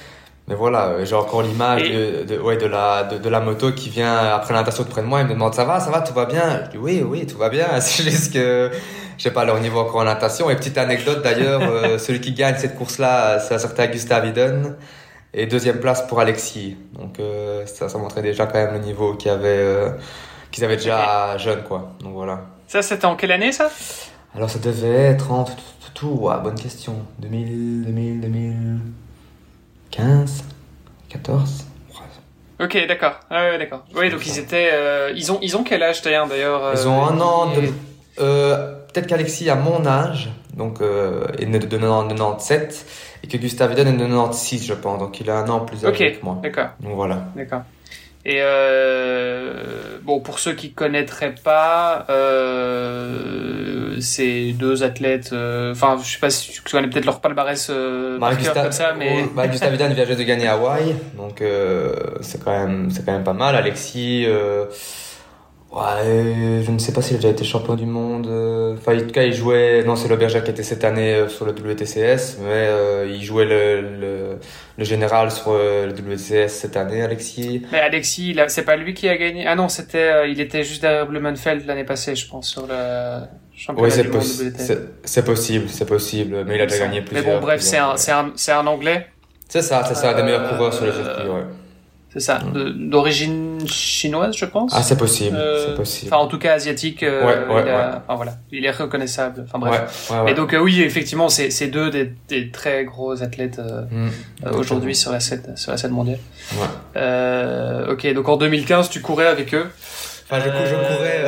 mais 0.49 0.57
voilà, 0.57 1.05
j'ai 1.05 1.15
encore 1.15 1.43
l'image 1.43 1.85
de, 1.85 2.25
de, 2.25 2.37
ouais, 2.41 2.57
de, 2.57 2.67
la, 2.67 3.05
de, 3.05 3.19
de, 3.19 3.29
la 3.29 3.39
moto 3.39 3.71
qui 3.71 3.89
vient 3.89 4.17
après 4.35 4.53
la 4.53 4.61
natation 4.61 4.83
de 4.83 4.89
près 4.89 5.01
de 5.01 5.07
moi 5.07 5.21
et 5.21 5.25
me 5.25 5.35
demande 5.35 5.55
ça 5.55 5.65
va, 5.65 5.79
ça 5.79 5.91
va, 5.91 6.01
tout 6.01 6.13
va 6.13 6.27
bien? 6.27 6.65
Je 6.65 6.71
dis 6.73 6.79
oui, 6.79 7.05
oui, 7.07 7.25
tout 7.25 7.39
va 7.39 7.49
bien. 7.51 7.69
C'est 7.81 8.03
juste 8.03 8.33
que 8.33 8.71
je 9.21 9.25
sais 9.25 9.31
pas 9.33 9.45
leur 9.45 9.61
niveau 9.61 9.81
encore 9.81 10.01
en 10.01 10.05
natation. 10.05 10.49
Et 10.49 10.57
petite 10.57 10.79
anecdote 10.79 11.23
d'ailleurs, 11.23 11.61
euh, 11.63 11.99
celui 12.05 12.21
qui 12.21 12.33
gagne 12.33 12.57
cette 12.57 12.75
course-là, 12.75 13.39
c'est 13.39 13.55
un 13.55 13.59
certain 13.59 13.87
Gustav 13.87 14.27
Iden. 14.27 14.77
Et 15.33 15.47
deuxième 15.47 15.79
place 15.79 16.05
pour 16.07 16.19
Alexis. 16.19 16.77
Donc 16.93 17.21
euh, 17.21 17.65
ça, 17.67 17.89
ça 17.89 17.99
montrait 17.99 18.23
déjà 18.23 18.47
quand 18.47 18.59
même 18.59 18.73
le 18.73 18.81
niveau 18.81 19.15
qu'ils 19.15 19.31
avaient, 19.31 19.49
euh, 19.49 19.91
qu'ils 20.51 20.65
avaient 20.65 20.77
déjà 20.77 21.35
okay. 21.35 21.45
jeune, 21.45 21.63
quoi. 21.63 21.93
Donc 22.01 22.15
voilà. 22.15 22.47
Ça, 22.67 22.83
c'était 22.83 23.05
en 23.05 23.15
quelle 23.15 23.31
année 23.31 23.53
ça? 23.53 23.71
Alors 24.35 24.51
ça 24.51 24.59
devait 24.59 24.89
être 24.89 25.31
en 25.31 25.45
tout, 25.45 25.53
tout, 25.55 25.93
tout 25.95 26.09
ouais, 26.09 26.35
bonne 26.43 26.59
question. 26.59 26.97
2000, 27.21 27.85
2000, 27.87 28.21
2015, 28.21 30.45
14. 31.09 31.67
Ok, 32.61 32.77
d'accord. 32.87 33.15
Ah 33.31 33.45
ouais, 33.45 33.59
d'accord. 33.59 33.85
Oui, 33.95 34.11
donc 34.11 34.27
ils 34.27 34.39
étaient, 34.39 34.71
euh, 34.73 35.13
ils 35.17 35.33
ont, 35.33 35.39
ils 35.41 35.57
ont 35.57 35.65
quel 35.65 35.83
âge 35.83 36.03
d'ailleurs 36.03 36.29
Ils 36.75 36.87
ont 36.87 37.07
un 37.07 37.19
an 37.19 37.47
de, 37.47 37.63
peut-être 38.17 39.07
qu'Alexis 39.07 39.49
a 39.49 39.55
mon 39.55 39.87
âge, 39.87 40.29
donc 40.53 40.81
est 41.39 41.47
né 41.47 41.59
de 41.59 41.67
97, 41.67 42.85
et 43.23 43.29
que 43.29 43.37
Gustave 43.37 43.73
Eden 43.73 43.89
est 43.89 43.93
de 43.93 44.05
96, 44.07 44.67
je 44.67 44.75
pense, 44.75 44.99
donc 44.99 45.21
il 45.21 45.31
a 45.31 45.39
un 45.39 45.49
an 45.49 45.61
plus 45.61 45.85
âgé 45.85 45.89
okay, 45.89 46.13
que 46.13 46.25
moi. 46.25 46.39
D'accord. 46.43 46.69
Donc 46.81 46.95
voilà. 46.95 47.25
D'accord. 47.37 47.63
Et 48.27 48.37
euh, 48.41 49.99
bon, 50.03 50.21
pour 50.21 50.39
ceux 50.39 50.53
qui 50.53 50.73
connaîtraient 50.73 51.35
pas, 51.43 52.05
euh, 52.11 53.99
ces 54.01 54.53
deux 54.53 54.83
athlètes, 54.83 55.31
euh, 55.33 55.73
enfin, 55.73 55.99
je 56.03 56.13
sais 56.13 56.19
pas 56.19 56.29
si 56.29 56.53
tu 56.53 56.61
connais 56.63 56.89
peut-être 56.89 57.07
leur 57.07 57.21
palmarès 57.21 57.69
euh, 57.71 58.19
bah, 58.19 58.35
Gustave, 58.35 58.63
comme 58.65 58.73
ça, 58.73 58.93
mais 58.99 59.25
bah, 59.35 59.49
Gustave 59.49 59.73
Eden 59.73 59.95
vient 59.95 60.05
juste 60.05 60.19
de 60.19 60.25
gagner 60.25 60.49
Hawaï, 60.49 60.95
donc 61.17 61.41
euh, 61.41 61.95
c'est 62.21 62.45
quand 62.45 62.51
même, 62.51 62.91
c'est 62.91 63.07
quand 63.07 63.13
même 63.13 63.25
pas 63.25 63.33
mal. 63.33 63.57
Alexis. 63.57 64.25
Euh, 64.27 64.67
Ouais, 65.73 66.63
je 66.65 66.71
ne 66.73 66.79
sais 66.81 66.93
pas 66.93 67.01
s'il 67.01 67.15
a 67.15 67.19
déjà 67.19 67.29
été 67.29 67.45
champion 67.45 67.77
du 67.77 67.87
monde. 67.87 68.27
Enfin, 68.77 68.97
en 68.97 69.01
tout 69.01 69.13
cas, 69.13 69.23
il 69.23 69.33
jouait. 69.33 69.85
Non, 69.85 69.95
c'est 69.95 70.09
l'Auberger 70.09 70.43
qui 70.43 70.51
était 70.51 70.65
cette 70.65 70.83
année 70.83 71.15
euh, 71.15 71.29
sur 71.29 71.45
le 71.47 71.53
WTCS, 71.53 72.39
mais 72.41 72.67
euh, 72.67 73.07
il 73.09 73.23
jouait 73.23 73.45
le, 73.45 73.81
le, 73.81 74.39
le, 74.77 74.85
général 74.85 75.31
sur 75.31 75.53
euh, 75.53 75.87
le 75.87 75.93
WTCS 75.93 76.49
cette 76.49 76.77
année, 76.77 77.03
Alexis. 77.03 77.63
Mais 77.71 77.79
Alexis, 77.79 78.37
c'est 78.49 78.65
pas 78.65 78.75
lui 78.77 78.95
qui 78.95 79.09
a 79.09 79.17
gagné? 79.17 79.47
Ah 79.47 79.55
non, 79.55 79.69
c'était, 79.69 80.11
euh, 80.11 80.27
il 80.27 80.41
était 80.41 80.65
juste 80.65 80.83
derrière 80.83 81.07
Blumenfeld 81.07 81.65
l'année 81.67 81.85
passée, 81.85 82.17
je 82.17 82.27
pense, 82.29 82.49
sur 82.49 82.67
le 82.67 83.21
championnat 83.55 83.95
oui, 83.95 84.03
du 84.03 84.09
monde 84.09 84.23
WTCS. 84.25 84.73
C'est 85.05 85.25
possible, 85.25 85.69
c'est 85.69 85.87
possible, 85.87 86.45
mais 86.47 86.57
il 86.57 86.61
a 86.63 86.67
déjà 86.67 86.87
gagné 86.87 87.03
plusieurs. 87.03 87.25
Mais 87.25 87.35
bon, 87.35 87.41
bref, 87.41 87.61
c'est 87.61 87.79
un, 87.79 87.95
un, 87.95 88.33
un 88.59 88.67
anglais. 88.67 89.07
C'est 89.49 89.63
ça, 89.63 89.85
c'est 89.87 89.95
ça, 89.95 90.15
des 90.15 90.25
meilleurs 90.25 90.49
coureurs 90.49 90.75
sur 90.75 90.87
le 90.87 90.93
circuit, 90.93 91.29
ouais. 91.29 91.43
C'est 92.13 92.19
ça, 92.19 92.41
d'origine 92.75 93.69
chinoise, 93.69 94.37
je 94.37 94.45
pense. 94.45 94.73
Ah, 94.75 94.83
c'est 94.83 94.97
possible, 94.97 95.37
euh, 95.37 95.69
c'est 95.69 95.77
possible. 95.77 96.13
Enfin, 96.13 96.21
en 96.21 96.27
tout 96.27 96.41
cas, 96.41 96.55
asiatique. 96.55 97.05
Euh, 97.05 97.21
ouais, 97.25 97.55
ouais, 97.55 97.63
il 97.63 97.71
a, 97.71 97.91
ouais. 97.91 97.95
Enfin, 98.05 98.17
voilà, 98.17 98.33
il 98.51 98.65
est 98.67 98.71
reconnaissable. 98.73 99.45
Enfin, 99.47 99.61
bref. 99.61 100.11
Ouais, 100.11 100.19
ouais, 100.19 100.33
Et 100.33 100.35
donc, 100.35 100.53
euh, 100.53 100.59
oui, 100.59 100.83
effectivement, 100.83 101.29
c'est 101.29 101.69
deux 101.69 101.89
des, 101.91 102.13
des, 102.29 102.51
très 102.51 102.85
gros 102.85 103.23
athlètes 103.23 103.61
mmh, 103.61 104.09
aujourd'hui 104.57 104.97
sur 104.97 105.13
la 105.13 105.21
scène, 105.21 105.53
sur 105.55 105.71
la 105.71 105.79
scène 105.79 105.93
mondiale. 105.93 106.19
Ouais. 106.57 107.93
ok, 107.93 108.13
donc 108.13 108.29
en 108.29 108.37
2015, 108.37 108.91
tu 108.91 109.01
courais 109.01 109.29
avec 109.29 109.55
eux? 109.55 109.67
Enfin, 110.29 110.43
je, 110.45 110.67
je 110.69 110.75
courais. 110.75 111.27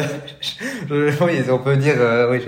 je, 0.89 1.25
oui, 1.25 1.51
on 1.51 1.59
peut 1.59 1.77
dire. 1.77 1.95
oui, 2.29 2.41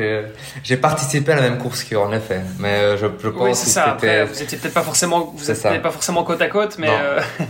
j'ai 0.64 0.76
participé 0.76 1.30
à 1.32 1.36
la 1.36 1.42
même 1.42 1.58
course 1.58 1.84
qu'eux, 1.84 1.98
en 1.98 2.12
effet. 2.12 2.40
Mais 2.58 2.96
je, 2.96 3.06
je 3.06 3.28
pense 3.28 3.42
oui, 3.42 3.54
c'est 3.54 3.70
ça. 3.70 3.90
Après, 3.90 4.24
vous 4.24 4.42
étiez 4.42 4.58
peut-être 4.58 4.74
pas 4.74 4.82
forcément, 4.82 5.32
vous 5.36 5.50
étiez 5.52 5.78
pas 5.78 5.90
forcément 5.92 6.24
côte 6.24 6.42
à 6.42 6.48
côte, 6.48 6.78
mais. 6.80 6.90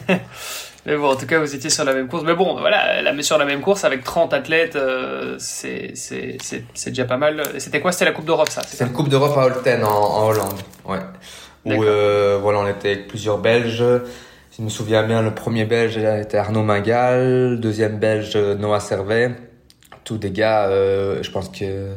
Mais 0.87 0.97
bon, 0.97 1.11
en 1.11 1.16
tout 1.16 1.27
cas, 1.27 1.38
vous 1.38 1.55
étiez 1.55 1.70
sur 1.70 1.85
la 1.85 1.94
même 1.94 2.09
course. 2.09 2.25
Mais 2.25 2.35
bon, 2.35 2.59
voilà, 2.59 3.01
la, 3.01 3.23
sur 3.23 3.38
la 3.38 3.44
même 3.44 3.61
course 3.61 3.85
avec 3.85 4.05
30 4.05 4.35
athlètes, 4.35 4.77
euh, 4.77 5.37
c'est 5.38 5.94
déjà 6.87 7.05
pas 7.05 7.16
mal. 7.16 7.42
C'était 7.59 7.81
quoi? 7.81 7.92
C'était 7.92 8.05
la 8.05 8.12
Coupe 8.12 8.27
d'Europe, 8.27 8.51
ça 8.51 8.62
C'était 8.66 8.85
la 8.85 8.90
Coupe 8.90 9.09
d'Europe 9.09 9.37
à 9.37 9.47
Holten, 9.47 9.85
en, 9.85 9.88
en, 9.88 10.27
Hollande. 10.29 10.61
Ouais. 10.85 10.99
Où, 11.64 11.83
euh, 11.83 12.38
voilà, 12.42 12.59
on 12.61 12.68
était 12.68 12.92
avec 12.92 13.09
plusieurs 13.09 13.38
Belges. 13.38 13.85
si 14.51 14.59
je 14.59 14.62
me 14.62 14.68
souviens 14.68 15.03
bien, 15.05 15.23
le 15.23 15.35
premier 15.35 15.64
belge 15.64 15.97
était 15.97 16.37
Arnaud 16.37 16.62
Mingal, 16.62 17.59
deuxième 17.59 17.99
belge 17.99 18.37
Noah 18.37 18.81
Servet. 18.81 19.31
Tous 20.05 20.18
des 20.18 20.31
gars, 20.31 20.68
je 20.68 21.31
pense 21.31 21.49
que 21.49 21.94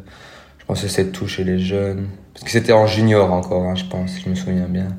je 0.68 0.74
pense 0.74 0.82
que 0.82 0.88
c'est 0.90 1.12
tout 1.14 1.28
chez 1.28 1.46
les 1.46 1.60
jeunes. 1.60 2.10
Parce 2.34 2.44
que 2.44 2.52
c'était 2.52 2.74
en 2.74 2.88
junior 2.88 3.32
encore, 3.32 3.64
hein, 3.64 3.76
je 3.76 3.86
pense, 3.86 4.12
si 4.12 4.22
je 4.22 4.30
me 4.30 4.36
souviens 4.36 4.68
bien. 4.68 4.90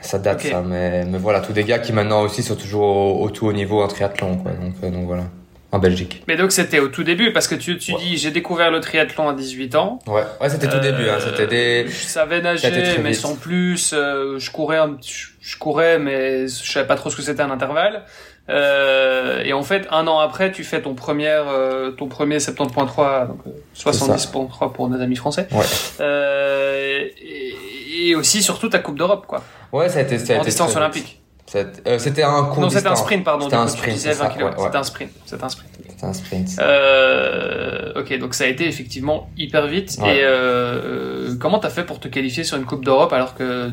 Ça 0.00 0.18
date 0.18 0.40
ça, 0.40 0.62
mais, 0.62 1.04
mais 1.04 1.18
voilà, 1.18 1.40
tous 1.40 1.52
des 1.52 1.64
gars 1.64 1.78
qui 1.78 1.92
maintenant 1.92 2.22
aussi 2.22 2.42
sont 2.42 2.56
toujours 2.56 3.20
au, 3.20 3.30
tout 3.30 3.46
haut 3.46 3.52
niveau 3.52 3.82
en 3.82 3.88
triathlon, 3.88 4.38
quoi. 4.38 4.52
Donc, 4.52 4.92
donc 4.92 5.06
voilà 5.06 5.24
en 5.72 5.78
Belgique. 5.78 6.22
Mais 6.26 6.36
donc 6.36 6.52
c'était 6.52 6.80
au 6.80 6.88
tout 6.88 7.04
début 7.04 7.32
parce 7.32 7.46
que 7.46 7.54
tu, 7.54 7.78
tu 7.78 7.94
dis 7.94 8.16
j'ai 8.16 8.30
découvert 8.30 8.70
le 8.70 8.80
triathlon 8.80 9.28
à 9.28 9.34
18 9.34 9.74
ans. 9.76 10.00
Ouais, 10.06 10.22
ouais 10.40 10.48
c'était 10.48 10.68
tout 10.68 10.80
début. 10.80 11.08
Hein, 11.08 11.18
c'était 11.20 11.46
des. 11.46 11.88
Je 11.88 12.06
savais 12.06 12.40
nager 12.40 12.98
mais 13.02 13.14
sans 13.14 13.36
plus. 13.36 13.92
Euh, 13.92 14.38
je 14.38 14.50
courais, 14.50 14.78
un, 14.78 14.96
je, 15.40 15.56
courais 15.56 15.98
mais 15.98 16.48
je 16.48 16.72
savais 16.72 16.86
pas 16.86 16.96
trop 16.96 17.10
ce 17.10 17.16
que 17.16 17.22
c'était 17.22 17.42
un 17.42 17.50
intervalle. 17.50 18.02
Euh, 18.50 19.42
et 19.44 19.52
en 19.52 19.62
fait, 19.62 19.86
un 19.90 20.06
an 20.06 20.18
après, 20.18 20.52
tu 20.52 20.64
fais 20.64 20.82
ton 20.82 20.94
premier, 20.94 21.28
euh, 21.28 21.92
ton 21.92 22.08
premier 22.08 22.38
70.3, 22.38 23.28
donc 23.28 23.38
70.3 23.76 24.72
pour 24.72 24.88
nos 24.88 25.00
amis 25.00 25.16
français. 25.16 25.46
Ouais. 25.52 25.64
Euh, 26.00 27.04
et, 27.22 28.14
aussi 28.16 28.42
surtout 28.42 28.68
ta 28.68 28.80
Coupe 28.80 28.98
d'Europe, 28.98 29.26
quoi. 29.26 29.42
Ouais, 29.72 29.88
ça 29.88 30.00
a 30.00 30.02
été, 30.02 30.18
ça 30.18 30.34
a 30.34 30.40
en 30.40 30.42
distance 30.42 30.74
olympique. 30.74 31.20
Euh, 31.54 31.98
c'était 31.98 32.22
un 32.22 32.44
court 32.44 32.62
Non, 32.62 32.70
c'était 32.70 32.88
un 32.88 32.96
sprint, 32.96 33.24
pardon. 33.24 33.44
C'était 33.44 33.56
un 33.56 33.66
sprint. 33.66 33.98
C'était 33.98 34.10
un 34.10 34.82
sprint. 34.82 35.10
C'était 35.24 35.44
un 35.44 35.48
sprint. 35.48 35.70
C'était 35.88 36.04
un 36.04 36.12
sprint. 36.12 36.48
Euh, 36.60 38.00
ok, 38.00 38.18
donc 38.18 38.34
ça 38.34 38.44
a 38.44 38.46
été 38.46 38.66
effectivement 38.66 39.30
hyper 39.36 39.66
vite. 39.66 39.98
Et 39.98 40.20
euh, 40.22 41.34
comment 41.40 41.58
t'as 41.58 41.70
fait 41.70 41.84
pour 41.84 42.00
te 42.00 42.08
qualifier 42.08 42.44
sur 42.44 42.56
une 42.56 42.64
Coupe 42.64 42.84
d'Europe 42.84 43.12
alors 43.12 43.34
que 43.34 43.70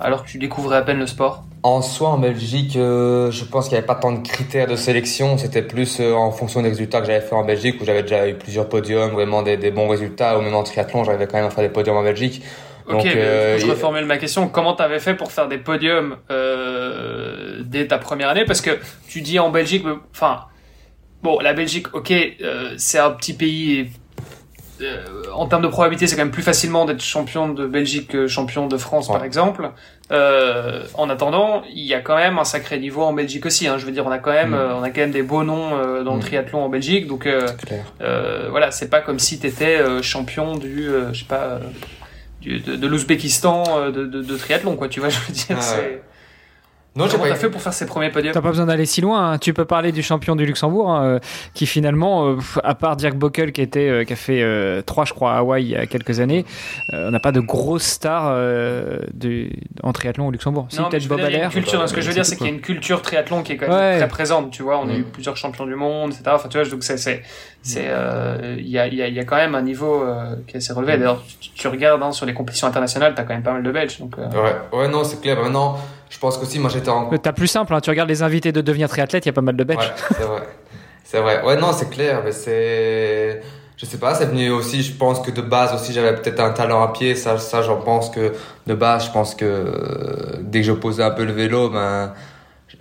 alors 0.00 0.24
que 0.24 0.28
tu 0.28 0.38
découvrais 0.38 0.76
à 0.76 0.82
peine 0.82 0.98
le 0.98 1.06
sport 1.06 1.44
En 1.62 1.82
soi, 1.82 2.10
en 2.10 2.18
Belgique, 2.18 2.76
euh, 2.76 3.30
je 3.30 3.44
pense 3.44 3.66
qu'il 3.66 3.74
n'y 3.74 3.78
avait 3.78 3.86
pas 3.86 3.94
tant 3.94 4.12
de 4.12 4.26
critères 4.26 4.66
de 4.66 4.76
sélection. 4.76 5.38
C'était 5.38 5.62
plus 5.62 6.00
en 6.00 6.30
fonction 6.30 6.62
des 6.62 6.68
résultats 6.68 7.00
que 7.00 7.06
j'avais 7.06 7.20
fait 7.20 7.34
en 7.34 7.44
Belgique, 7.44 7.80
où 7.80 7.84
j'avais 7.84 8.02
déjà 8.02 8.28
eu 8.28 8.34
plusieurs 8.34 8.68
podiums, 8.68 9.10
vraiment 9.10 9.42
des, 9.42 9.56
des 9.56 9.70
bons 9.70 9.88
résultats. 9.88 10.38
Ou 10.38 10.42
même 10.42 10.54
en 10.54 10.62
triathlon, 10.62 11.04
j'arrivais 11.04 11.26
quand 11.26 11.38
même 11.38 11.46
à 11.46 11.50
faire 11.50 11.64
des 11.64 11.70
podiums 11.70 11.96
en 11.96 12.02
Belgique. 12.02 12.42
Ok, 12.88 13.04
euh, 13.04 13.58
je 13.58 13.66
reformule 13.66 14.06
ma 14.06 14.16
question. 14.16 14.48
Comment 14.48 14.74
t'avais 14.74 14.98
fait 14.98 15.14
pour 15.14 15.30
faire 15.30 15.46
des 15.46 15.58
podiums 15.58 16.16
euh, 16.30 17.62
dès 17.64 17.86
ta 17.86 17.98
première 17.98 18.30
année? 18.30 18.44
Parce 18.46 18.62
que 18.62 18.78
tu 19.08 19.20
dis 19.20 19.38
en 19.38 19.50
Belgique, 19.50 19.84
enfin, 20.10 20.44
bon, 21.22 21.38
la 21.40 21.52
Belgique, 21.52 21.94
ok, 21.94 22.10
euh, 22.10 22.74
c'est 22.78 22.98
un 22.98 23.10
petit 23.10 23.34
pays. 23.34 23.90
Euh, 24.80 25.04
en 25.34 25.46
termes 25.46 25.62
de 25.62 25.68
probabilité, 25.68 26.06
c'est 26.06 26.16
quand 26.16 26.22
même 26.22 26.30
plus 26.30 26.42
facilement 26.42 26.84
d'être 26.84 27.02
champion 27.02 27.48
de 27.48 27.66
Belgique 27.66 28.08
que 28.08 28.26
champion 28.26 28.66
de 28.66 28.76
France, 28.76 29.08
par 29.08 29.24
exemple. 29.24 29.70
Euh, 30.10 30.84
en 30.94 31.10
attendant, 31.10 31.62
il 31.70 31.84
y 31.84 31.94
a 31.94 32.00
quand 32.00 32.16
même 32.16 32.38
un 32.38 32.44
sacré 32.44 32.78
niveau 32.78 33.02
en 33.02 33.12
Belgique 33.12 33.46
aussi. 33.46 33.66
Hein. 33.66 33.76
Je 33.78 33.86
veux 33.86 33.92
dire, 33.92 34.06
on 34.06 34.10
a 34.10 34.18
quand 34.18 34.32
même, 34.32 34.50
mm. 34.50 34.74
on 34.78 34.82
a 34.82 34.90
quand 34.90 35.00
même 35.00 35.10
des 35.10 35.22
beaux 35.22 35.44
noms 35.44 35.70
dans 36.02 36.14
le 36.14 36.18
mm. 36.18 36.22
triathlon 36.22 36.64
en 36.64 36.68
Belgique. 36.68 37.06
Donc, 37.06 37.28
voilà, 38.00 38.70
c'est 38.70 38.88
pas 38.88 39.00
comme 39.00 39.18
si 39.18 39.38
t'étais 39.38 40.02
champion 40.02 40.56
du, 40.56 40.88
je 41.12 41.18
sais 41.18 41.26
pas 41.26 41.60
de, 42.48 42.76
de 42.76 42.86
l'Ouzbékistan 42.86 43.64
euh, 43.68 43.90
de, 43.90 44.06
de, 44.06 44.22
de, 44.22 44.36
triathlon, 44.36 44.76
quoi, 44.76 44.88
tu 44.88 45.00
vois, 45.00 45.08
je 45.08 45.18
veux 45.18 45.32
dire. 45.32 45.56
Ah 45.58 45.60
c'est... 45.60 46.02
Non, 46.96 47.06
Comment 47.08 47.24
t'as 47.24 47.36
fait 47.36 47.50
pour 47.50 47.62
faire 47.62 47.72
ses 47.72 47.86
premiers 47.86 48.10
podiums 48.10 48.32
T'as 48.32 48.40
pas 48.40 48.48
besoin 48.48 48.66
d'aller 48.66 48.86
si 48.86 49.00
loin. 49.00 49.32
Hein. 49.32 49.38
Tu 49.38 49.54
peux 49.54 49.64
parler 49.64 49.92
du 49.92 50.02
champion 50.02 50.34
du 50.34 50.44
Luxembourg, 50.44 50.90
hein, 50.90 51.04
euh, 51.04 51.18
qui 51.54 51.66
finalement, 51.66 52.28
euh, 52.28 52.36
à 52.64 52.74
part 52.74 52.96
Dirk 52.96 53.14
Bockel 53.14 53.52
qui 53.52 53.62
était, 53.62 54.04
qui 54.06 54.12
a 54.12 54.16
fait 54.16 54.82
3 54.84 55.04
je 55.04 55.12
crois 55.12 55.34
à 55.34 55.38
Hawaï 55.38 55.64
il 55.64 55.70
y 55.70 55.76
a 55.76 55.86
quelques 55.86 56.20
années, 56.20 56.44
on 56.92 57.10
n'a 57.10 57.20
pas 57.20 57.32
de 57.32 57.40
grosse 57.40 57.84
star 57.84 58.34
du, 59.12 59.50
en 59.82 59.92
triathlon 59.92 60.28
au 60.28 60.30
Luxembourg. 60.30 60.66
Si 60.70 60.78
peut-être 60.78 61.06
Bob 61.06 61.20
Culture, 61.50 61.88
ce 61.88 61.94
que 61.94 62.00
je 62.00 62.08
veux 62.08 62.14
dire, 62.14 62.26
c'est 62.26 62.36
qu'il 62.36 62.46
y 62.46 62.50
a 62.50 62.52
une 62.52 62.60
culture 62.60 63.02
triathlon 63.02 63.42
qui 63.42 63.52
est 63.52 63.56
quand 63.56 63.68
même 63.68 63.98
très 63.98 64.08
présente. 64.08 64.50
Tu 64.50 64.62
vois, 64.62 64.78
on 64.78 64.88
a 64.88 64.94
eu 64.94 65.00
mm. 65.00 65.12
plusieurs 65.12 65.36
champions 65.36 65.66
du 65.66 65.74
monde, 65.74 66.12
etc. 66.12 66.30
Enfin, 66.34 66.48
tu 66.48 66.58
vois, 66.58 66.68
donc 66.68 66.82
c'est, 66.82 67.22
c'est, 67.68 67.88
c'est, 67.88 68.56
il 68.58 68.68
y 68.68 68.78
a, 68.78 68.86
y, 68.86 69.02
a, 69.02 69.08
y 69.08 69.20
a 69.20 69.24
quand 69.24 69.36
même 69.36 69.54
un 69.54 69.62
niveau 69.62 70.04
qui 70.46 70.54
est 70.54 70.58
assez 70.58 70.72
relevé. 70.72 70.96
Mm. 70.96 71.00
D'ailleurs, 71.00 71.22
tu, 71.54 71.68
regardes 71.68 72.02
hein, 72.02 72.12
sur 72.12 72.26
les 72.26 72.34
compétitions 72.34 72.66
internationales, 72.66 73.14
t'as 73.14 73.22
quand 73.22 73.34
même 73.34 73.42
pas 73.42 73.52
mal 73.52 73.62
de 73.62 73.70
Belges. 73.70 73.98
Donc, 74.00 74.16
ouais, 74.18 74.78
ouais, 74.78 74.88
non, 74.88 75.04
c'est 75.04 75.20
clair. 75.20 75.40
Maintenant 75.40 75.78
je 76.10 76.18
pense 76.18 76.38
qu'aussi, 76.38 76.58
moi 76.58 76.70
j'étais 76.70 76.88
en. 76.88 77.10
T'as 77.18 77.32
plus 77.32 77.46
simple, 77.46 77.74
hein, 77.74 77.80
tu 77.80 77.90
regardes 77.90 78.08
les 78.08 78.22
invités 78.22 78.52
de 78.52 78.60
devenir 78.60 78.88
triathlète, 78.88 79.24
il 79.26 79.28
y 79.28 79.30
a 79.30 79.32
pas 79.32 79.40
mal 79.40 79.56
de. 79.56 79.64
Ouais, 79.64 79.76
c'est 80.08 80.22
vrai. 80.22 80.42
c'est 81.04 81.20
vrai. 81.20 81.42
Ouais, 81.42 81.56
non, 81.56 81.72
c'est 81.72 81.90
clair, 81.90 82.22
mais 82.24 82.32
c'est. 82.32 83.42
Je 83.76 83.86
sais 83.86 83.98
pas, 83.98 84.14
c'est 84.14 84.26
venu 84.26 84.50
aussi, 84.50 84.82
je 84.82 84.92
pense 84.92 85.20
que 85.20 85.30
de 85.30 85.40
base 85.40 85.72
aussi 85.72 85.92
j'avais 85.92 86.12
peut-être 86.12 86.40
un 86.40 86.50
talent 86.50 86.82
à 86.82 86.88
pied, 86.92 87.14
ça, 87.14 87.38
ça 87.38 87.62
j'en 87.62 87.76
pense 87.76 88.10
que 88.10 88.32
de 88.66 88.74
base, 88.74 89.06
je 89.06 89.12
pense 89.12 89.36
que 89.36 89.44
euh, 89.44 90.38
dès 90.40 90.62
que 90.62 90.66
je 90.66 90.72
posais 90.72 91.04
un 91.04 91.12
peu 91.12 91.24
le 91.24 91.30
vélo, 91.30 91.70
ben 91.70 92.12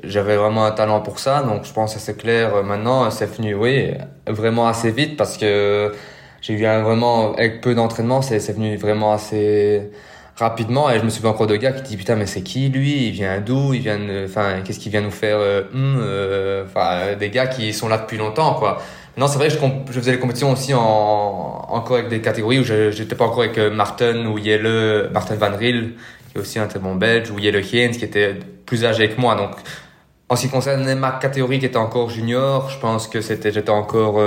j'avais 0.03 0.35
vraiment 0.35 0.65
un 0.65 0.71
talent 0.71 1.01
pour 1.01 1.19
ça, 1.19 1.41
donc 1.43 1.65
je 1.65 1.73
pense 1.73 1.93
que 1.93 1.99
c'est 1.99 2.17
clair. 2.17 2.63
Maintenant, 2.63 3.09
c'est 3.11 3.25
venu, 3.25 3.55
oui, 3.55 3.91
vraiment 4.27 4.67
assez 4.67 4.91
vite 4.91 5.17
parce 5.17 5.37
que 5.37 5.93
j'ai 6.41 6.53
eu 6.53 6.65
un 6.65 6.81
vraiment, 6.83 7.33
avec 7.33 7.61
peu 7.61 7.75
d'entraînement, 7.75 8.21
c'est 8.21 8.51
venu 8.51 8.77
vraiment 8.77 9.13
assez 9.13 9.91
rapidement 10.37 10.89
et 10.89 10.99
je 10.99 11.03
me 11.03 11.09
souviens 11.09 11.31
encore 11.31 11.47
de 11.47 11.55
gars 11.55 11.71
qui 11.71 11.81
disent 11.81 11.97
putain 11.97 12.15
mais 12.15 12.25
c'est 12.27 12.41
qui 12.41 12.69
lui? 12.69 13.07
Il 13.07 13.11
vient 13.11 13.39
d'où? 13.39 13.73
Il 13.73 13.81
vient 13.81 13.99
enfin 14.25 14.61
qu'est-ce 14.63 14.79
qu'il 14.79 14.91
vient 14.91 15.01
nous 15.01 15.11
faire 15.11 15.37
euh, 15.39 15.63
hum, 15.73 15.97
euh, 15.99 16.63
enfin 16.65 17.15
des 17.19 17.29
gars 17.29 17.47
qui 17.47 17.73
sont 17.73 17.87
là 17.87 17.97
depuis 17.97 18.17
longtemps 18.17 18.53
quoi. 18.53 18.77
Non 19.17 19.27
c'est 19.27 19.39
vrai 19.39 19.49
je, 19.49 19.57
je, 19.57 19.99
faisais 19.99 20.11
les 20.11 20.19
compétitions 20.19 20.51
aussi 20.51 20.73
en 20.75 20.79
encore 20.79 21.97
avec 21.97 22.09
des 22.09 22.21
catégories 22.21 22.59
où 22.59 22.63
j'étais 22.63 23.15
pas 23.15 23.25
encore 23.25 23.41
avec 23.41 23.57
euh, 23.57 23.71
Martin 23.71 24.27
ou 24.27 24.37
Yelle 24.37 25.09
Martin 25.11 25.35
Van 25.35 25.55
Riel 25.57 25.93
qui 26.29 26.37
est 26.37 26.41
aussi 26.41 26.59
un 26.59 26.67
très 26.67 26.79
bon 26.79 26.95
belge 26.95 27.31
ou 27.31 27.39
Yelle 27.39 27.55
Heinz 27.55 27.97
qui 27.97 28.05
était 28.05 28.35
plus 28.65 28.85
âgé 28.85 29.09
que 29.09 29.19
moi 29.19 29.33
donc 29.35 29.51
en 30.29 30.35
ce 30.35 30.41
qui 30.43 30.49
concerne 30.49 30.93
ma 30.95 31.11
catégorie 31.11 31.59
qui 31.59 31.65
était 31.65 31.77
encore 31.77 32.09
junior 32.09 32.69
je 32.69 32.79
pense 32.79 33.07
que 33.07 33.21
c'était 33.21 33.51
j'étais 33.51 33.69
encore 33.69 34.19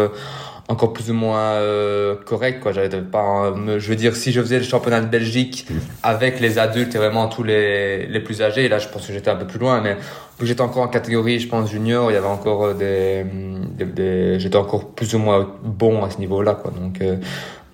encore 0.71 0.93
plus 0.93 1.11
ou 1.11 1.15
moins 1.15 1.55
euh, 1.55 2.15
correct 2.25 2.61
quoi. 2.61 2.73
Pas 2.73 3.53
je 3.79 3.89
veux 3.89 3.97
dire 3.97 4.15
si 4.15 4.31
je 4.33 4.41
faisais 4.41 4.59
le 4.59 4.65
championnat 4.65 5.01
de 5.01 5.07
Belgique 5.07 5.67
avec 6.03 6.39
les 6.39 6.59
adultes 6.59 6.95
et 6.95 6.99
vraiment 6.99 7.27
tous 7.29 7.43
les 7.43 8.07
les 8.07 8.21
plus 8.21 8.41
âgés 8.41 8.69
là 8.69 8.79
je 8.79 8.89
pense 8.89 9.07
que 9.07 9.13
j'étais 9.13 9.31
un 9.31 9.37
peu 9.37 9.47
plus 9.47 9.59
loin 9.59 9.81
mais 9.81 9.97
j'étais 10.43 10.61
encore 10.61 10.85
en 10.85 10.89
catégorie 10.89 11.41
je 11.41 11.49
pense 11.49 11.71
junior 11.71 12.11
il 12.11 12.15
y 12.15 12.17
avait 12.17 12.27
encore 12.27 12.67
euh, 12.67 12.75
des, 12.75 13.85
des, 13.85 14.39
j'étais 14.39 14.57
encore 14.57 14.91
plus 14.91 15.15
ou 15.15 15.19
moins 15.19 15.49
bon 15.63 16.05
à 16.05 16.11
ce 16.11 16.19
niveau 16.19 16.41
là 16.43 16.55
quoi. 16.55 16.71
Donc 16.71 17.01
euh, 17.01 17.17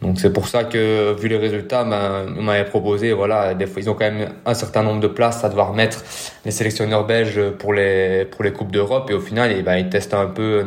donc 0.03 0.21
c'est 0.21 0.33
pour 0.33 0.47
ça 0.47 0.65
que 0.65 1.15
vu 1.19 1.29
les 1.29 1.39
résultats 1.39 1.85
ben, 1.85 2.27
on 2.39 2.43
m'avait 2.43 2.65
proposé 2.65 3.13
voilà 3.13 3.55
des 3.55 3.67
fois 3.67 3.81
ils 3.81 3.89
ont 3.89 3.95
quand 3.95 4.11
même 4.11 4.29
un 4.45 4.55
certain 4.55 4.83
nombre 4.83 5.01
de 5.01 5.09
places 5.09 5.43
à 5.45 5.49
devoir 5.49 5.73
mettre 5.73 6.05
les 6.45 6.51
sélectionneurs 6.51 7.07
belges 7.07 7.41
pour 7.59 7.73
les 7.73 8.27
pour 8.27 8.45
les 8.45 8.53
coupes 8.53 8.73
d'Europe 8.73 9.11
et 9.11 9.15
au 9.15 9.21
final 9.21 9.53
et, 9.53 9.63
ben, 9.63 9.77
ils 9.77 9.89
testent 9.89 10.15
un 10.15 10.27
peu 10.27 10.65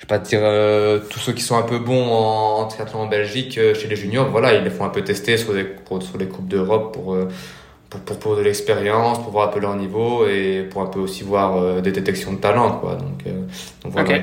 je 0.00 0.06
vais 0.06 0.08
pas 0.08 0.18
dire 0.18 0.40
euh, 0.42 0.98
tous 1.10 1.18
ceux 1.18 1.34
qui 1.34 1.42
sont 1.42 1.58
un 1.58 1.62
peu 1.62 1.78
bons 1.78 2.08
en, 2.08 2.66
triathlon 2.66 3.00
en 3.00 3.06
Belgique 3.06 3.58
euh, 3.58 3.74
chez 3.74 3.86
les 3.86 3.96
juniors, 3.96 4.30
voilà, 4.30 4.54
ils 4.54 4.64
les 4.64 4.70
font 4.70 4.84
un 4.84 4.88
peu 4.88 5.04
tester 5.04 5.36
sur, 5.36 5.52
les, 5.52 5.66
sur 6.00 6.16
les 6.18 6.26
coupes 6.26 6.48
d'Europe 6.48 6.94
pour, 6.94 7.12
euh, 7.12 7.28
pour, 7.90 8.00
pour, 8.00 8.18
pour, 8.18 8.36
de 8.36 8.40
l'expérience, 8.40 9.22
pour 9.22 9.30
voir 9.30 9.48
un 9.48 9.52
peu 9.52 9.60
leur 9.60 9.76
niveau 9.76 10.26
et 10.26 10.66
pour 10.70 10.80
un 10.80 10.86
peu 10.86 11.00
aussi 11.00 11.22
voir 11.22 11.82
des 11.82 11.92
détections 11.92 12.32
de 12.32 12.38
talent, 12.38 12.78
quoi. 12.78 12.94
Donc, 12.94 13.24
donc 13.82 13.92
voilà. 13.92 14.08
Ok. 14.08 14.22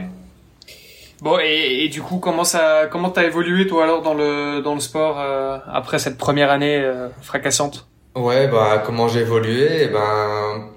Bon 1.21 1.39
et, 1.39 1.83
et, 1.83 1.89
du 1.89 2.01
coup 2.01 2.19
comment 2.19 2.43
ça 2.43 2.87
comment 2.91 3.09
t'as 3.09 3.23
évolué 3.23 3.65
toi 3.65 3.83
alors 3.83 4.01
dans 4.01 4.13
le 4.13 4.61
dans 4.61 4.75
le 4.75 4.79
sport 4.79 5.19
après 5.67 5.99
cette 5.99 6.17
première 6.17 6.51
année 6.51 6.83
fracassante? 7.21 7.87
Ouais 8.15 8.47
bah 8.47 8.83
comment 8.85 9.07
j'ai 9.07 9.21
évolué? 9.21 9.83
Eh 9.83 9.87
ben 9.87 10.69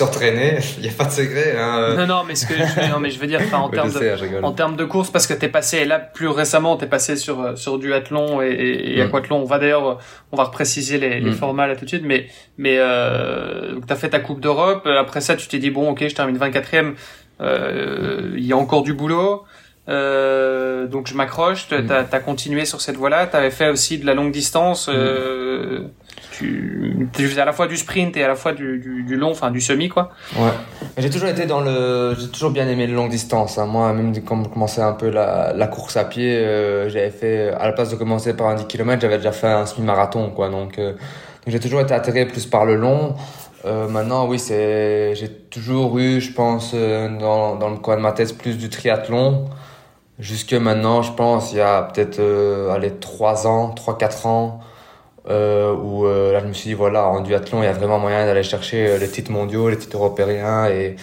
suis 0.00 0.04
entraîné, 0.04 0.58
il 0.78 0.82
n'y 0.82 0.88
a 0.88 0.92
pas 0.92 1.04
de 1.04 1.10
secret. 1.10 1.56
Hein. 1.58 1.94
Non, 1.96 2.06
non, 2.06 2.24
mais 2.26 2.34
ce 2.34 2.46
que 2.46 2.54
je, 2.54 2.90
non, 2.90 3.00
mais 3.00 3.10
je 3.10 3.18
veux 3.18 3.26
dire, 3.26 3.40
en 3.52 3.68
termes 3.70 3.92
de, 3.92 4.42
en 4.42 4.52
termes 4.52 4.76
de 4.76 4.84
course, 4.84 5.10
parce 5.10 5.26
que 5.26 5.34
t'es 5.34 5.48
passé, 5.48 5.84
là, 5.84 5.98
plus 5.98 6.28
récemment, 6.28 6.76
t'es 6.76 6.86
passé 6.86 7.16
sur, 7.16 7.56
sur 7.58 7.78
du 7.78 7.92
athlon 7.92 8.40
et, 8.40 8.94
et, 8.96 8.98
mm. 8.98 9.06
aquathlon. 9.06 9.38
On 9.38 9.44
va 9.44 9.58
d'ailleurs, 9.58 9.98
on 10.32 10.36
va 10.36 10.44
repréciser 10.44 10.98
les, 10.98 11.20
les 11.20 11.30
mm. 11.30 11.34
formats 11.34 11.66
là 11.66 11.76
tout 11.76 11.84
de 11.84 11.90
suite, 11.90 12.04
mais, 12.04 12.26
mais, 12.58 12.76
euh, 12.78 13.78
t'as 13.86 13.96
fait 13.96 14.10
ta 14.10 14.20
Coupe 14.20 14.40
d'Europe. 14.40 14.86
Après 14.86 15.20
ça, 15.20 15.36
tu 15.36 15.48
t'es 15.48 15.58
dit, 15.58 15.70
bon, 15.70 15.90
ok, 15.90 16.06
je 16.08 16.14
termine 16.14 16.38
24ème. 16.38 16.94
Euh, 17.40 18.34
il 18.36 18.44
y 18.44 18.52
a 18.52 18.56
encore 18.56 18.82
du 18.82 18.92
boulot. 18.92 19.44
Euh, 19.90 20.86
donc 20.86 21.06
je 21.08 21.14
m'accroche. 21.14 21.68
T'as 21.68 21.80
mm. 21.82 22.06
as 22.12 22.20
continué 22.20 22.64
sur 22.64 22.80
cette 22.80 22.96
voie-là. 22.96 23.26
T'avais 23.26 23.50
fait 23.50 23.68
aussi 23.68 23.98
de 23.98 24.06
la 24.06 24.14
longue 24.14 24.32
distance. 24.32 24.88
Euh, 24.88 25.88
tu, 26.30 27.08
tu 27.12 27.28
faisais 27.28 27.40
à 27.40 27.44
la 27.44 27.52
fois 27.52 27.66
du 27.66 27.76
sprint 27.76 28.16
et 28.16 28.24
à 28.24 28.28
la 28.28 28.34
fois 28.34 28.52
du, 28.52 28.78
du, 28.78 29.02
du 29.02 29.16
long, 29.16 29.30
enfin 29.30 29.50
du 29.50 29.60
semi 29.60 29.88
quoi. 29.88 30.10
Ouais. 30.36 30.50
J'ai 30.96 31.10
toujours 31.10 31.28
été 31.28 31.44
dans 31.44 31.60
le, 31.60 32.14
j'ai 32.18 32.28
toujours 32.28 32.50
bien 32.50 32.68
aimé 32.68 32.86
le 32.86 32.94
long 32.94 33.08
distance. 33.08 33.58
Hein. 33.58 33.66
Moi, 33.66 33.92
même 33.92 34.14
quand 34.22 34.42
je 34.44 34.48
commençais 34.48 34.82
un 34.82 34.92
peu 34.92 35.10
la, 35.10 35.52
la 35.54 35.66
course 35.66 35.96
à 35.96 36.04
pied, 36.04 36.36
euh, 36.36 36.88
j'avais 36.88 37.10
fait, 37.10 37.50
à 37.50 37.66
la 37.66 37.72
place 37.72 37.90
de 37.90 37.96
commencer 37.96 38.34
par 38.34 38.46
un 38.46 38.54
10 38.54 38.66
km, 38.66 39.02
j'avais 39.02 39.18
déjà 39.18 39.32
fait 39.32 39.48
un 39.48 39.66
semi-marathon 39.66 40.30
quoi. 40.30 40.48
Donc, 40.48 40.80
j'ai 41.46 41.60
toujours 41.60 41.80
été 41.80 41.94
attiré 41.94 42.26
plus 42.26 42.46
par 42.46 42.64
le 42.64 42.76
long. 42.76 43.16
Euh, 43.66 43.88
maintenant, 43.88 44.26
oui, 44.26 44.38
c'est, 44.38 45.14
j'ai 45.14 45.28
toujours 45.28 45.98
eu, 45.98 46.20
je 46.20 46.32
pense, 46.32 46.72
euh, 46.74 47.08
dans, 47.18 47.56
dans 47.56 47.68
le 47.68 47.76
coin 47.76 47.96
de 47.96 48.00
ma 48.00 48.12
tête, 48.12 48.36
plus 48.38 48.56
du 48.56 48.68
triathlon. 48.68 49.46
Jusque 50.20 50.52
maintenant, 50.52 51.02
je 51.02 51.12
pense, 51.12 51.52
il 51.52 51.58
y 51.58 51.60
a 51.60 51.82
peut-être, 51.82 52.20
allez, 52.70 52.92
3 52.92 53.46
ans, 53.46 53.74
3-4 53.74 54.26
ans, 54.26 54.60
euh, 55.28 55.74
où 55.74 56.06
euh, 56.06 56.32
là 56.32 56.40
je 56.40 56.46
me 56.46 56.54
suis 56.54 56.70
dit 56.70 56.74
voilà 56.74 57.06
en 57.06 57.20
duathlon 57.20 57.62
il 57.62 57.66
y 57.66 57.68
a 57.68 57.72
vraiment 57.72 57.98
moyen 57.98 58.24
d'aller 58.24 58.42
chercher 58.42 58.88
euh, 58.88 58.98
les 58.98 59.06
titres 59.06 59.30
mondiaux, 59.30 59.68
les 59.68 59.76
titres 59.76 59.98
européens 59.98 60.66
et, 60.66 60.96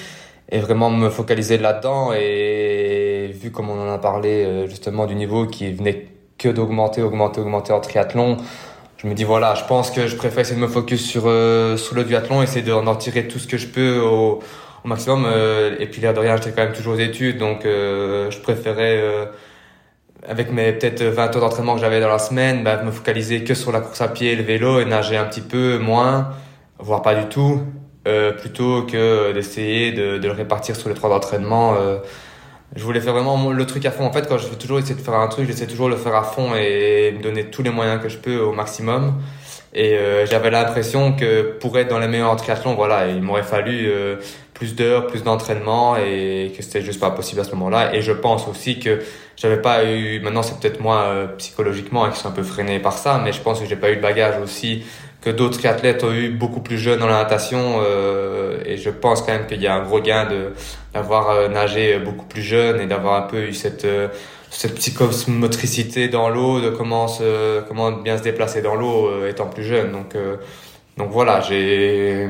et 0.49 0.59
vraiment 0.59 0.89
me 0.89 1.09
focaliser 1.09 1.57
là-dedans. 1.59 2.13
Et 2.13 3.32
vu 3.39 3.51
comme 3.51 3.70
on 3.70 3.80
en 3.80 3.93
a 3.93 3.99
parlé 3.99 4.65
justement 4.68 5.05
du 5.05 5.15
niveau 5.15 5.45
qui 5.45 5.72
venait 5.72 6.07
que 6.38 6.49
d'augmenter, 6.49 7.01
augmenter, 7.03 7.41
augmenter 7.41 7.74
en 7.74 7.80
triathlon, 7.80 8.38
je 8.97 9.07
me 9.07 9.13
dis 9.13 9.24
voilà 9.24 9.53
je 9.55 9.65
pense 9.65 9.91
que 9.91 10.07
je 10.07 10.15
préfère 10.15 10.39
essayer 10.39 10.55
de 10.59 10.61
me 10.61 10.68
focus 10.68 11.05
sur 11.05 11.24
sur 11.24 11.95
le 11.95 12.03
duathlon, 12.03 12.41
essayer 12.41 12.63
d'en 12.63 12.95
tirer 12.95 13.28
tout 13.28 13.39
ce 13.39 13.47
que 13.47 13.57
je 13.57 13.68
peux 13.68 13.99
au, 13.99 14.39
maximum 14.88 15.27
et 15.79 15.85
puis 15.85 16.01
l'air 16.01 16.13
de 16.13 16.19
rien 16.19 16.35
j'étais 16.38 16.51
quand 16.51 16.63
même 16.63 16.73
toujours 16.73 16.95
aux 16.95 16.99
études 16.99 17.38
donc 17.38 17.61
je 17.63 18.39
préférais 18.41 19.29
avec 20.27 20.51
mes 20.51 20.73
peut-être 20.73 21.03
20 21.03 21.35
heures 21.35 21.41
d'entraînement 21.41 21.75
que 21.75 21.81
j'avais 21.81 22.01
dans 22.01 22.09
la 22.09 22.19
semaine, 22.19 22.63
bah, 22.63 22.81
me 22.83 22.91
focaliser 22.91 23.43
que 23.43 23.53
sur 23.53 23.71
la 23.71 23.79
course 23.79 24.01
à 24.01 24.07
pied 24.07 24.33
et 24.33 24.35
le 24.35 24.43
vélo 24.43 24.79
et 24.79 24.85
nager 24.85 25.17
un 25.17 25.25
petit 25.25 25.41
peu 25.41 25.77
moins, 25.77 26.29
voire 26.79 27.01
pas 27.01 27.15
du 27.15 27.25
tout, 27.27 27.61
euh, 28.07 28.31
plutôt 28.31 28.83
que 28.83 29.31
d'essayer 29.33 29.91
de, 29.91 30.17
de, 30.17 30.27
le 30.27 30.33
répartir 30.33 30.75
sur 30.75 30.89
les 30.89 30.95
trois 30.95 31.09
d'entraînement. 31.09 31.75
Euh, 31.75 31.99
je 32.75 32.83
voulais 32.83 32.99
faire 32.99 33.13
vraiment 33.13 33.51
le 33.51 33.65
truc 33.65 33.85
à 33.85 33.91
fond. 33.91 34.05
En 34.05 34.11
fait, 34.11 34.27
quand 34.27 34.38
je 34.38 34.47
veux 34.47 34.57
toujours 34.57 34.79
essayer 34.79 34.95
de 34.95 35.01
faire 35.01 35.13
un 35.13 35.27
truc, 35.27 35.47
j'essaie 35.47 35.67
toujours 35.67 35.88
de 35.88 35.93
le 35.93 35.99
faire 35.99 36.15
à 36.15 36.23
fond 36.23 36.53
et 36.55 37.13
me 37.17 37.23
donner 37.23 37.45
tous 37.45 37.63
les 37.63 37.69
moyens 37.69 38.01
que 38.01 38.09
je 38.09 38.17
peux 38.17 38.39
au 38.39 38.51
maximum. 38.51 39.13
Et 39.73 39.93
euh, 39.93 40.25
j'avais 40.25 40.49
l'impression 40.49 41.13
que 41.13 41.53
pour 41.59 41.77
être 41.77 41.89
dans 41.89 41.99
les 41.99 42.07
meilleurs 42.07 42.35
triathlons, 42.35 42.75
voilà, 42.75 43.07
il 43.07 43.21
m'aurait 43.21 43.43
fallu 43.43 43.88
euh, 43.88 44.15
plus 44.57 44.75
d'heures, 44.75 45.05
plus 45.05 45.23
d'entraînement 45.23 45.97
et 45.97 46.51
que 46.55 46.63
c'était 46.63 46.81
juste 46.81 46.99
pas 46.99 47.11
possible 47.11 47.41
à 47.41 47.43
ce 47.43 47.51
moment-là. 47.51 47.93
Et 47.93 48.01
je 48.01 48.11
pense 48.11 48.47
aussi 48.47 48.79
que 48.79 48.99
j'avais 49.35 49.61
pas 49.61 49.85
eu, 49.85 50.19
maintenant 50.19 50.41
c'est 50.41 50.59
peut-être 50.59 50.81
moi 50.81 51.03
euh, 51.03 51.27
psychologiquement 51.37 52.05
hein, 52.05 52.11
qui 52.11 52.19
sont 52.19 52.29
un 52.29 52.31
peu 52.31 52.43
freiné 52.43 52.79
par 52.79 52.97
ça, 52.97 53.21
mais 53.23 53.31
je 53.31 53.41
pense 53.41 53.59
que 53.59 53.67
j'ai 53.67 53.75
pas 53.75 53.91
eu 53.91 53.95
le 53.95 54.01
bagage 54.01 54.41
aussi 54.41 54.83
que 55.21 55.29
d'autres 55.29 55.65
athlètes 55.67 56.03
ont 56.03 56.11
eu 56.11 56.29
beaucoup 56.29 56.61
plus 56.61 56.77
jeunes 56.77 56.99
dans 56.99 57.07
la 57.07 57.23
natation. 57.23 57.81
Euh, 57.81 58.57
et 58.65 58.77
je 58.77 58.89
pense 58.89 59.21
quand 59.21 59.33
même 59.33 59.45
qu'il 59.45 59.61
y 59.61 59.67
a 59.67 59.75
un 59.75 59.83
gros 59.83 59.99
gain 60.01 60.25
de 60.25 60.53
d'avoir 60.93 61.49
nagé 61.49 61.99
beaucoup 61.99 62.25
plus 62.25 62.41
jeune 62.41 62.81
et 62.81 62.87
d'avoir 62.87 63.23
un 63.23 63.27
peu 63.27 63.43
eu 63.43 63.53
cette 63.53 63.85
cette 64.49 64.75
psychomotricité 64.75 66.07
dans 66.07 66.29
l'eau, 66.29 66.61
de 66.61 66.69
comment 66.69 67.07
se, 67.07 67.61
comment 67.67 67.91
bien 67.91 68.17
se 68.17 68.23
déplacer 68.23 68.61
dans 68.61 68.75
l'eau 68.75 69.07
euh, 69.07 69.29
étant 69.29 69.47
plus 69.47 69.63
jeune. 69.63 69.91
Donc, 69.91 70.15
euh, 70.15 70.37
donc 70.97 71.11
voilà, 71.11 71.41
j'ai, 71.41 72.27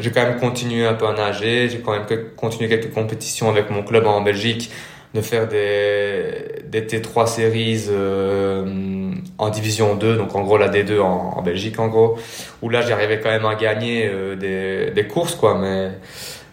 j'ai 0.00 0.10
quand 0.10 0.22
même 0.22 0.38
continué 0.38 0.86
un 0.86 0.94
peu 0.94 1.06
à 1.06 1.12
nager, 1.12 1.68
j'ai 1.68 1.80
quand 1.80 1.92
même 1.92 2.06
continué 2.36 2.68
quelques 2.68 2.92
compétitions 2.92 3.48
avec 3.50 3.70
mon 3.70 3.82
club 3.82 4.06
en 4.06 4.20
Belgique, 4.20 4.70
de 5.14 5.20
faire 5.20 5.46
des, 5.46 6.62
des 6.66 6.82
T3 6.82 7.26
séries 7.26 7.86
euh, 7.88 9.12
en 9.38 9.48
division 9.50 9.94
2, 9.94 10.16
donc 10.16 10.34
en 10.34 10.42
gros 10.42 10.58
la 10.58 10.68
D2 10.68 11.00
en, 11.00 11.42
Belgique 11.42 11.78
en 11.78 11.88
gros, 11.88 12.18
où 12.62 12.68
là 12.68 12.80
j'arrivais 12.82 13.20
quand 13.20 13.30
même 13.30 13.46
à 13.46 13.54
gagner 13.54 14.10
des, 14.36 14.90
des 14.90 15.06
courses 15.06 15.34
quoi, 15.34 15.58
mais, 15.58 15.90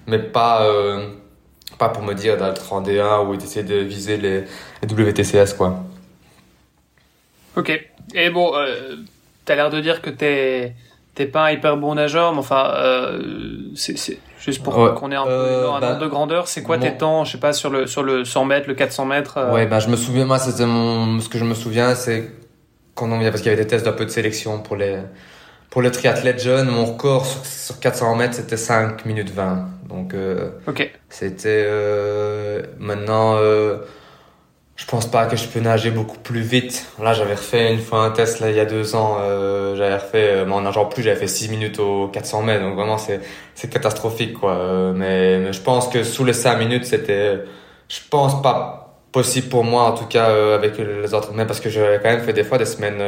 mais 0.07 0.19
pas 0.19 0.67
pas 1.81 1.89
pour 1.89 2.03
me 2.03 2.13
dire 2.13 2.37
d'être 2.37 2.73
en 2.73 2.83
D1 2.83 3.25
ou 3.25 3.35
d'essayer 3.35 3.65
de 3.65 3.77
viser 3.77 4.17
les, 4.17 4.43
WTCS, 4.83 5.55
quoi. 5.57 5.83
Ok. 7.55 7.71
Et 8.13 8.29
bon, 8.29 8.55
euh, 8.55 8.97
t'as 9.45 9.55
l'air 9.55 9.71
de 9.71 9.79
dire 9.81 10.03
que 10.03 10.11
t'es 10.11 10.75
t'es 11.15 11.25
pas 11.25 11.45
un 11.45 11.51
hyper 11.51 11.77
bon 11.77 11.95
nageur, 11.95 12.33
mais 12.33 12.39
enfin, 12.39 12.73
euh, 12.75 13.21
c'est 13.75 14.19
juste 14.39 14.63
pour 14.63 14.73
qu'on 14.95 15.11
ait 15.11 15.15
un 15.15 15.25
peu 15.25 15.29
euh, 15.29 15.71
un 15.71 15.79
bah, 15.79 15.95
de 15.95 16.07
grandeur. 16.07 16.47
C'est 16.47 16.63
quoi 16.63 16.77
tes 16.77 16.97
temps, 16.97 17.23
je 17.23 17.33
sais 17.33 17.37
pas, 17.39 17.53
sur 17.53 17.69
le 17.69 17.87
sur 17.87 18.03
le 18.03 18.25
100 18.25 18.45
mètres, 18.45 18.67
le 18.67 18.75
400 18.75 19.05
mètres 19.05 19.37
euh? 19.37 19.53
Ouais, 19.53 19.65
bah 19.65 19.79
je 19.79 19.89
me 19.89 19.95
souviens, 19.95 20.25
moi, 20.25 20.39
c'était 20.39 20.65
mon 20.65 21.19
ce 21.19 21.29
que 21.29 21.37
je 21.37 21.45
me 21.45 21.53
souviens, 21.53 21.95
c'est 21.95 22.31
quand 22.95 23.11
on 23.11 23.19
parce 23.21 23.41
qu'il 23.41 23.51
y 23.51 23.53
avait 23.53 23.63
des 23.63 23.67
tests 23.67 23.85
d'un 23.85 23.93
peu 23.93 24.05
de 24.05 24.09
sélection 24.09 24.59
pour 24.59 24.75
les 24.75 24.97
pour 25.69 25.81
les 25.81 25.91
triathlètes 25.91 26.41
jeunes, 26.41 26.69
mon 26.69 26.85
record 26.85 27.25
sur, 27.25 27.45
sur 27.45 27.79
400 27.79 28.15
mètres, 28.15 28.35
c'était 28.35 28.57
5 28.57 29.05
minutes 29.05 29.31
20. 29.31 29.69
Donc, 29.91 30.13
euh, 30.13 30.51
c'était 31.09 31.63
euh, 31.65 32.61
maintenant, 32.79 33.35
euh, 33.37 33.77
je 34.75 34.85
pense 34.85 35.09
pas 35.09 35.25
que 35.25 35.35
je 35.35 35.45
peux 35.47 35.59
nager 35.59 35.91
beaucoup 35.91 36.17
plus 36.17 36.41
vite. 36.41 36.87
Là, 37.01 37.13
j'avais 37.13 37.35
refait 37.35 37.71
une 37.71 37.79
fois 37.79 38.03
un 38.03 38.11
test 38.11 38.39
là 38.39 38.49
il 38.49 38.55
y 38.55 38.59
a 38.59 38.65
deux 38.65 38.95
ans. 38.95 39.17
Euh, 39.19 39.75
j'avais 39.75 39.95
refait, 39.95 40.45
mais 40.45 40.53
en 40.53 40.61
nageant 40.61 40.85
plus, 40.85 41.03
j'avais 41.03 41.19
fait 41.19 41.27
6 41.27 41.49
minutes 41.49 41.79
aux 41.79 42.07
400 42.07 42.41
mètres. 42.43 42.63
Donc 42.63 42.75
vraiment, 42.75 42.97
c'est 42.97 43.21
c'est 43.53 43.69
catastrophique 43.69 44.33
quoi. 44.33 44.93
mais, 44.95 45.37
mais 45.39 45.53
je 45.53 45.61
pense 45.61 45.87
que 45.87 46.03
sous 46.03 46.25
les 46.25 46.33
5 46.33 46.57
minutes, 46.57 46.85
c'était, 46.85 47.41
je 47.89 47.99
pense 48.09 48.41
pas 48.41 48.97
possible 49.11 49.49
pour 49.49 49.65
moi 49.65 49.83
en 49.83 49.91
tout 49.91 50.05
cas 50.05 50.33
avec 50.55 50.77
les 50.77 51.13
autres 51.13 51.33
mais 51.33 51.45
parce 51.45 51.59
que 51.59 51.69
j'avais 51.69 51.99
quand 51.99 52.09
même 52.09 52.21
fait 52.21 52.31
des 52.31 52.45
fois 52.45 52.57
des 52.57 52.65
semaines 52.65 53.01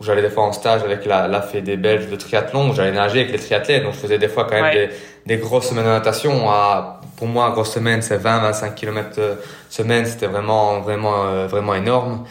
où 0.00 0.04
j'allais 0.04 0.22
des 0.22 0.30
fois 0.30 0.44
en 0.44 0.52
stage 0.52 0.82
avec 0.82 1.04
la, 1.04 1.28
la 1.28 1.40
des 1.60 1.76
Belges 1.76 2.08
de 2.08 2.16
triathlon, 2.16 2.70
où 2.70 2.74
j'allais 2.74 2.92
nager 2.92 3.20
avec 3.20 3.32
les 3.32 3.38
triathlètes, 3.38 3.82
donc 3.82 3.92
je 3.92 3.98
faisais 3.98 4.18
des 4.18 4.28
fois 4.28 4.44
quand 4.44 4.60
même 4.60 4.72
des, 4.72 4.88
des 5.26 5.36
grosses 5.36 5.68
semaines 5.68 5.84
de 5.84 5.90
natation. 5.90 6.50
À, 6.50 6.99
pour 7.20 7.28
moi, 7.28 7.50
grosse 7.50 7.74
semaine, 7.74 8.00
c'est 8.00 8.16
20-25 8.16 8.74
km 8.74 9.08
euh, 9.18 9.34
semaine, 9.68 10.06
c'était 10.06 10.26
vraiment, 10.26 10.80
vraiment, 10.80 11.26
euh, 11.26 11.46
vraiment 11.46 11.74
énorme. 11.74 12.24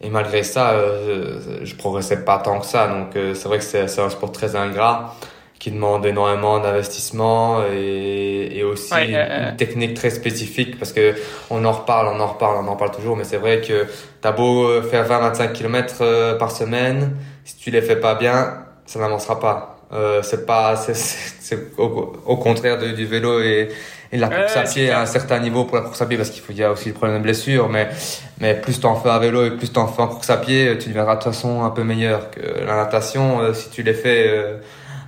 Et 0.00 0.08
malgré 0.08 0.44
ça, 0.44 0.70
euh, 0.74 1.40
je 1.64 1.74
progressais 1.74 2.24
pas 2.24 2.38
tant 2.38 2.60
que 2.60 2.66
ça, 2.66 2.86
donc 2.86 3.16
euh, 3.16 3.34
c'est 3.34 3.48
vrai 3.48 3.58
que 3.58 3.64
c'est 3.64 4.00
un 4.00 4.08
sport 4.08 4.30
très 4.30 4.54
ingrat 4.54 5.16
qui 5.58 5.72
demande 5.72 6.06
énormément 6.06 6.60
d'investissement 6.60 7.64
et, 7.72 8.56
et 8.56 8.62
aussi 8.62 8.94
une 8.94 9.56
technique 9.56 9.94
très 9.94 10.10
spécifique 10.10 10.78
parce 10.78 10.92
que 10.92 11.14
on 11.50 11.64
en 11.64 11.72
reparle, 11.72 12.14
on 12.14 12.20
en 12.20 12.26
reparle, 12.28 12.64
on 12.64 12.68
en 12.68 12.76
parle 12.76 12.92
toujours, 12.92 13.16
mais 13.16 13.24
c'est 13.24 13.38
vrai 13.38 13.62
que 13.62 13.86
t'as 14.20 14.32
beau 14.32 14.80
faire 14.82 15.08
20-25 15.08 15.52
km 15.52 16.36
par 16.38 16.52
semaine, 16.52 17.16
si 17.44 17.56
tu 17.56 17.70
les 17.70 17.80
fais 17.80 17.96
pas 17.96 18.14
bien, 18.14 18.64
ça 18.84 19.00
n'avancera 19.00 19.40
pas. 19.40 19.75
Euh, 19.92 20.20
c'est 20.22 20.46
pas, 20.46 20.76
c'est 20.76 21.78
au, 21.78 22.12
au, 22.26 22.36
contraire 22.36 22.78
du 22.78 23.06
vélo 23.06 23.40
et, 23.40 23.68
et 24.10 24.16
la 24.16 24.28
course 24.28 24.56
à 24.56 24.62
pied 24.62 24.90
à 24.90 25.00
un 25.02 25.06
certain 25.06 25.38
niveau 25.38 25.64
pour 25.64 25.76
la 25.76 25.82
course 25.82 26.02
à 26.02 26.06
pied 26.06 26.16
parce 26.16 26.30
qu'il 26.30 26.42
faut, 26.42 26.52
il 26.52 26.58
y 26.58 26.64
a 26.64 26.72
aussi 26.72 26.88
le 26.88 26.94
problème 26.94 27.18
de 27.18 27.22
blessure, 27.22 27.68
mais, 27.68 27.88
mais 28.40 28.54
plus 28.54 28.80
t'en 28.80 28.96
fais 28.96 29.10
à 29.10 29.18
vélo 29.20 29.44
et 29.44 29.52
plus 29.52 29.72
t'en 29.72 29.86
fais 29.86 30.02
en 30.02 30.08
course 30.08 30.28
à 30.30 30.38
pied, 30.38 30.76
tu 30.78 30.88
deviendras 30.88 31.16
de 31.16 31.22
toute 31.22 31.32
façon 31.32 31.62
un 31.62 31.70
peu 31.70 31.84
meilleur 31.84 32.30
que 32.30 32.40
la 32.40 32.76
natation. 32.76 33.40
Euh, 33.40 33.54
si 33.54 33.70
tu 33.70 33.84
les 33.84 33.94
fais, 33.94 34.26
euh, 34.28 34.56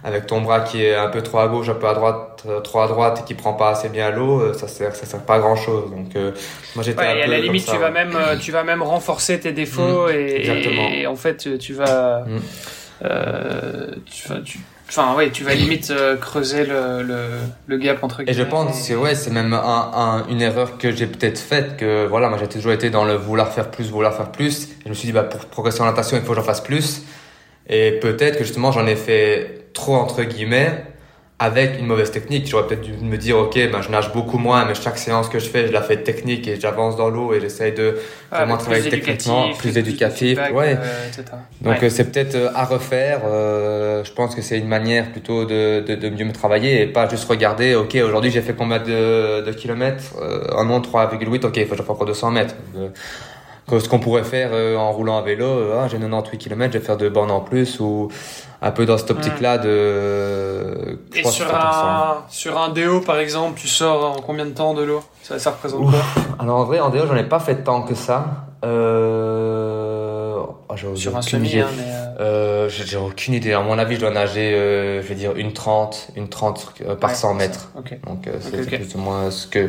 avec 0.05 0.27
ton 0.27 0.41
bras 0.41 0.61
qui 0.61 0.85
est 0.85 0.95
un 0.95 1.09
peu 1.09 1.23
trop 1.23 1.39
à 1.39 1.49
gauche, 1.49 1.69
un 1.69 1.75
peu 1.75 1.89
à 1.89 1.95
droite, 1.95 2.45
euh, 2.47 2.61
trop 2.61 2.81
à 2.81 2.89
droite 2.89 3.21
et 3.23 3.27
qui 3.27 3.35
prend 3.35 3.55
pas 3.55 3.71
assez 3.71 3.89
bien 3.89 4.11
l'eau, 4.11 4.41
euh, 4.41 4.53
ça 4.53 4.69
sert, 4.69 4.95
ça 4.95 5.07
sert 5.07 5.21
pas 5.21 5.37
à 5.37 5.39
grand 5.41 5.57
chose. 5.57 5.91
Donc, 5.91 6.15
euh, 6.15 6.33
moi 6.75 6.85
j'étais 6.85 7.01
un 7.01 7.15
peu 7.15 7.23
à 7.23 7.27
la 7.27 7.39
limite, 7.41 7.67
tu 7.67 7.77
vas 7.77 7.91
même, 7.91 8.17
tu 8.41 8.53
vas 8.53 8.65
même 8.65 8.83
renforcer 8.83 9.41
tes 9.41 9.53
défauts 9.53 10.07
mmh, 10.07 10.13
et, 10.15 11.01
et, 11.01 11.07
en 11.07 11.17
fait, 11.17 11.59
tu 11.59 11.75
vas, 11.75 12.21
mmh. 12.21 12.39
Euh, 13.05 13.91
tu 14.07 14.29
vas, 14.29 14.41
tu, 14.41 14.59
Enfin, 14.91 15.15
ouais, 15.15 15.31
tu 15.31 15.45
vas 15.45 15.53
limite 15.53 15.93
creuser 16.19 16.65
le, 16.65 17.03
le, 17.03 17.25
le, 17.67 17.77
gap 17.77 18.03
entre 18.03 18.23
guillemets. 18.23 18.33
Et 18.33 18.35
je 18.35 18.43
pense 18.43 18.89
que 18.89 18.95
ouais, 18.95 19.15
c'est 19.15 19.31
même 19.31 19.53
un, 19.53 19.91
un, 19.95 20.27
une 20.29 20.41
erreur 20.41 20.79
que 20.79 20.91
j'ai 20.91 21.07
peut-être 21.07 21.39
faite, 21.39 21.77
que 21.77 22.07
voilà, 22.07 22.31
moi 22.31 22.39
j'ai 22.41 22.49
toujours 22.49 22.73
été 22.73 22.89
dans 22.89 23.05
le 23.05 23.13
vouloir 23.13 23.53
faire 23.53 23.71
plus, 23.71 23.91
vouloir 23.91 24.15
faire 24.15 24.33
plus. 24.33 24.65
Et 24.65 24.85
je 24.85 24.89
me 24.89 24.95
suis 24.95 25.05
dit, 25.05 25.13
bah, 25.13 25.25
pour 25.25 25.45
progresser 25.45 25.83
en 25.83 25.85
natation, 25.85 26.17
il 26.17 26.23
faut 26.23 26.31
que 26.31 26.37
j'en 26.37 26.43
fasse 26.43 26.63
plus. 26.63 27.03
Et 27.69 27.99
peut-être 28.01 28.39
que 28.39 28.45
justement, 28.45 28.73
j'en 28.73 28.87
ai 28.87 28.97
fait 28.97 29.67
trop 29.75 29.95
entre 29.95 30.23
guillemets 30.23 30.87
avec 31.41 31.79
une 31.79 31.87
mauvaise 31.87 32.11
technique. 32.11 32.49
J'aurais 32.49 32.67
peut-être 32.67 32.81
dû 32.81 32.93
me 32.93 33.17
dire, 33.17 33.39
ok, 33.39 33.55
ben, 33.55 33.81
je 33.81 33.91
nage 33.91 34.13
beaucoup 34.13 34.39
moins, 34.39 34.65
mais 34.65 34.75
chaque 34.75 34.99
séance 34.99 35.29
que 35.29 35.39
je 35.39 35.49
fais, 35.49 35.69
je 35.69 35.73
la 35.73 35.83
fais 35.83 35.99
technique 36.03 36.49
et 36.49 36.59
j'avance 36.59 36.97
dans 36.97 37.09
l'eau 37.09 37.33
et 37.33 37.41
j'essaye 37.41 37.73
de 37.73 37.99
vraiment 38.31 38.57
travailler 38.57 38.91
techniquement, 38.91 39.53
plus 39.57 39.79
éducatif. 39.79 40.39
ouais. 40.53 40.77
Euh, 40.77 41.23
Donc 41.61 41.83
euh, 41.83 41.89
c'est 41.89 42.11
peut-être 42.11 42.35
euh, 42.35 42.51
à 42.55 42.65
refaire. 42.65 43.21
je 43.23 44.13
pense 44.13 44.35
que 44.35 44.43
c'est 44.43 44.59
une 44.59 44.69
manière 44.69 45.13
plutôt 45.13 45.45
de, 45.45 45.81
de, 45.81 45.95
de, 45.95 46.09
mieux 46.09 46.25
me 46.25 46.33
travailler 46.33 46.83
et 46.83 46.87
pas 46.87 47.09
juste 47.09 47.29
regarder, 47.29 47.77
ok, 47.77 47.97
aujourd'hui 48.05 48.31
j'ai 48.31 48.43
fait 48.43 48.55
combien 48.55 48.81
de, 48.81 49.43
de 49.43 49.53
kilomètres 49.53 50.15
Un 50.57 50.69
an, 50.71 50.81
3,8, 50.81 51.47
ok, 51.47 51.57
il 51.57 51.65
faut 51.67 51.71
que 51.71 51.77
je 51.77 51.83
fasse 51.83 51.91
encore 51.91 52.07
200 52.07 52.31
mètres 52.33 52.55
ce 53.79 53.89
qu'on 53.89 53.99
pourrait 53.99 54.25
faire 54.25 54.51
euh, 54.53 54.77
en 54.77 54.93
roulant 54.93 55.19
à 55.19 55.23
vélo, 55.23 55.45
euh, 55.45 55.81
ah, 55.83 55.89
j'ai 55.89 55.99
98 55.99 56.39
km, 56.39 56.73
je 56.73 56.79
vais 56.79 56.85
faire 56.85 56.97
deux 56.97 57.11
bornes 57.11 57.31
en 57.31 57.41
plus 57.41 57.81
ou 57.81 58.09
un 58.61 58.71
peu 58.71 58.87
dans 58.87 58.99
cette 58.99 59.11
optique-là 59.11 59.59
de. 59.59 60.99
Et 61.15 61.25
sur 61.25 61.55
un, 61.55 62.25
sur 62.29 62.59
un 62.59 62.71
déo 62.71 63.01
par 63.01 63.19
exemple, 63.19 63.61
tu 63.61 63.69
sors 63.69 64.17
en 64.17 64.21
combien 64.21 64.47
de 64.47 64.51
temps 64.51 64.75
de 64.75 64.83
l'eau? 64.83 65.03
Ça, 65.23 65.39
ça, 65.39 65.51
représente 65.51 65.91
quoi? 65.91 66.01
Alors 66.39 66.59
en 66.59 66.65
vrai, 66.65 66.81
en 66.81 66.91
déo, 66.91 67.07
j'en 67.07 67.17
ai 67.17 67.25
pas 67.25 67.41
fait 67.41 67.57
tant 67.57 67.83
que 67.83 67.95
ça. 67.95 68.47
Euh... 68.65 70.35
Oh, 70.71 70.77
sur 70.95 71.17
un 71.17 71.23
semi, 71.23 71.59
hein, 71.59 71.69
mais. 71.77 71.85
Euh, 72.21 72.69
j'ai 72.69 72.97
aucune 72.97 73.35
idée. 73.35 73.53
À 73.53 73.61
mon 73.61 73.79
avis, 73.79 73.95
je 73.95 74.01
dois 74.01 74.11
nager, 74.11 75.01
je 75.03 75.07
vais 75.07 75.15
dire 75.15 75.37
une 75.37 75.53
30, 75.53 76.09
une 76.17 76.29
30 76.29 76.75
par 77.01 77.15
100 77.15 77.35
mètres. 77.35 77.71
Donc 78.07 78.29
c'est 78.41 78.67
plus 78.67 78.95
ou 78.95 78.99
moins 78.99 79.31
ce 79.31 79.47
que 79.47 79.69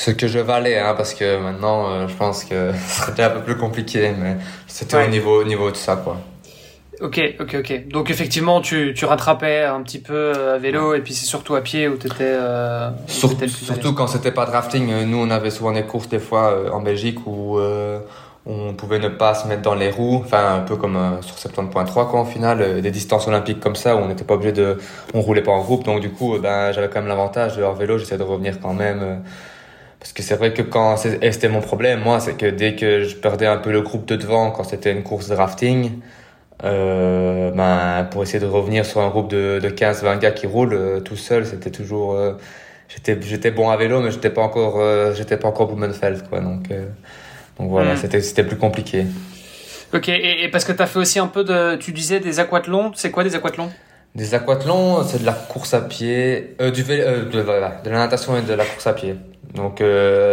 ce 0.00 0.10
que 0.10 0.28
je 0.28 0.38
valais, 0.38 0.78
hein, 0.78 0.94
parce 0.96 1.12
que 1.12 1.38
maintenant, 1.38 1.90
euh, 1.90 2.08
je 2.08 2.14
pense 2.14 2.44
que 2.44 2.72
ce 2.88 3.02
serait 3.02 3.22
un 3.22 3.30
peu 3.30 3.42
plus 3.42 3.56
compliqué, 3.56 4.12
mais 4.18 4.36
c'était 4.66 5.04
au 5.04 5.08
niveau, 5.08 5.40
au 5.40 5.44
niveau 5.44 5.70
de 5.70 5.76
ça, 5.76 5.96
quoi. 5.96 6.16
Ok, 7.00 7.20
ok, 7.40 7.56
ok. 7.60 7.88
Donc 7.88 8.10
effectivement, 8.10 8.60
tu, 8.60 8.92
tu 8.94 9.04
rattrapais 9.04 9.64
un 9.64 9.82
petit 9.82 10.00
peu 10.00 10.14
euh, 10.14 10.56
à 10.56 10.58
vélo, 10.58 10.94
et 10.94 11.00
puis 11.00 11.14
c'est 11.14 11.26
surtout 11.26 11.54
à 11.54 11.62
pied 11.62 11.88
où 11.88 11.96
tu 11.96 12.06
étais, 12.06 12.16
euh, 12.20 12.90
surtout, 13.06 13.48
surtout 13.48 13.94
quand 13.94 14.06
c'était 14.06 14.32
pas 14.32 14.44
drafting. 14.44 14.90
Euh, 14.90 15.04
nous, 15.04 15.18
on 15.18 15.30
avait 15.30 15.50
souvent 15.50 15.72
des 15.72 15.84
courses 15.84 16.08
des 16.08 16.18
fois 16.18 16.72
en 16.72 16.80
Belgique 16.80 17.26
où 17.26 17.58
on 18.46 18.72
pouvait 18.72 18.98
ne 18.98 19.08
pas 19.08 19.34
se 19.34 19.46
mettre 19.46 19.62
dans 19.62 19.74
les 19.74 19.90
roues, 19.90 20.22
enfin 20.24 20.56
un 20.56 20.60
peu 20.60 20.76
comme 20.76 20.96
euh, 20.96 21.22
sur 21.22 21.36
70.3 21.36 22.08
quoi 22.10 22.20
en 22.20 22.24
final, 22.24 22.62
euh, 22.62 22.80
des 22.80 22.90
distances 22.90 23.28
olympiques 23.28 23.60
comme 23.60 23.76
ça 23.76 23.96
où 23.96 23.98
on 24.00 24.08
n'était 24.08 24.24
pas 24.24 24.34
obligé 24.34 24.52
de, 24.52 24.78
on 25.14 25.20
roulait 25.20 25.42
pas 25.42 25.52
en 25.52 25.60
groupe, 25.60 25.84
donc 25.84 26.00
du 26.00 26.10
coup 26.10 26.38
ben 26.38 26.72
j'avais 26.72 26.88
quand 26.88 27.00
même 27.00 27.08
l'avantage 27.08 27.56
de 27.56 27.60
leur 27.60 27.74
vélo, 27.74 27.98
j'essaie 27.98 28.16
de 28.18 28.22
revenir 28.22 28.58
quand 28.60 28.72
même. 28.72 29.22
parce 29.98 30.12
que 30.12 30.22
c'est 30.22 30.36
vrai 30.36 30.54
que 30.54 30.62
quand 30.62 30.96
c'était 30.96 31.48
mon 31.48 31.60
problème, 31.60 32.00
moi, 32.00 32.20
c'est 32.20 32.34
que 32.34 32.46
dès 32.46 32.74
que 32.76 33.04
je 33.04 33.16
perdais 33.16 33.46
un 33.46 33.58
peu 33.58 33.72
le 33.72 33.82
groupe 33.82 34.06
de 34.06 34.16
devant 34.16 34.50
quand 34.50 34.64
c'était 34.64 34.92
une 34.92 35.02
course 35.02 35.28
de 35.28 35.34
rafting, 35.34 35.92
euh, 36.64 37.50
ben, 37.52 38.04
pour 38.10 38.22
essayer 38.22 38.38
de 38.38 38.46
revenir 38.46 38.84
sur 38.84 39.00
un 39.00 39.08
groupe 39.08 39.30
de, 39.30 39.60
de 39.62 39.68
15-20 39.68 40.18
gars 40.18 40.30
qui 40.30 40.46
roulent 40.46 40.74
euh, 40.74 41.00
tout 41.00 41.16
seul, 41.16 41.46
c'était 41.46 41.70
toujours. 41.70 42.14
Euh, 42.14 42.34
j'étais, 42.88 43.18
j'étais 43.22 43.50
bon 43.50 43.70
à 43.70 43.76
vélo, 43.76 44.00
mais 44.00 44.10
j'étais 44.10 44.30
pas 44.30 44.42
encore, 44.42 44.78
euh, 44.78 45.14
j'étais 45.14 45.36
pas 45.36 45.48
encore 45.48 45.68
Blumenfeld, 45.68 46.28
quoi. 46.28 46.40
Donc, 46.40 46.68
donc 47.58 47.70
voilà, 47.70 47.94
hmm. 47.94 47.98
c'était, 47.98 48.20
c'était 48.20 48.44
plus 48.44 48.56
compliqué. 48.56 49.06
Ok, 49.92 50.08
et, 50.08 50.48
parce 50.52 50.64
que 50.64 50.72
tu 50.72 50.82
as 50.82 50.86
fait 50.86 50.98
aussi 50.98 51.18
un 51.18 51.26
peu 51.26 51.44
de. 51.44 51.76
Tu 51.76 51.92
disais 51.92 52.20
des 52.20 52.40
aquathlons, 52.40 52.92
c'est 52.94 53.10
quoi 53.10 53.24
des 53.24 53.34
aquathlons? 53.34 53.70
Des 54.14 54.34
aquathlons, 54.34 55.02
c'est 55.04 55.20
de 55.20 55.26
la 55.26 55.32
course 55.32 55.72
à 55.72 55.80
pied, 55.80 56.56
du 56.74 56.82
vélo, 56.82 57.24
de, 57.30 57.40
voilà, 57.40 57.80
de 57.84 57.90
la 57.90 57.98
natation 57.98 58.36
et 58.36 58.42
de 58.42 58.54
la 58.54 58.64
course 58.64 58.86
à 58.86 58.92
pied. 58.92 59.16
Donc 59.54 59.82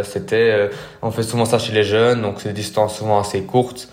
c'était. 0.04 0.70
on 1.02 1.12
fait 1.12 1.24
souvent 1.24 1.46
ça 1.46 1.58
chez 1.58 1.74
les 1.74 1.84
jeunes, 1.84 2.22
donc 2.22 2.42
c'est 2.42 2.50
des 2.50 2.56
distances 2.56 2.98
souvent 2.98 3.20
assez 3.20 3.42
courtes 3.44 3.90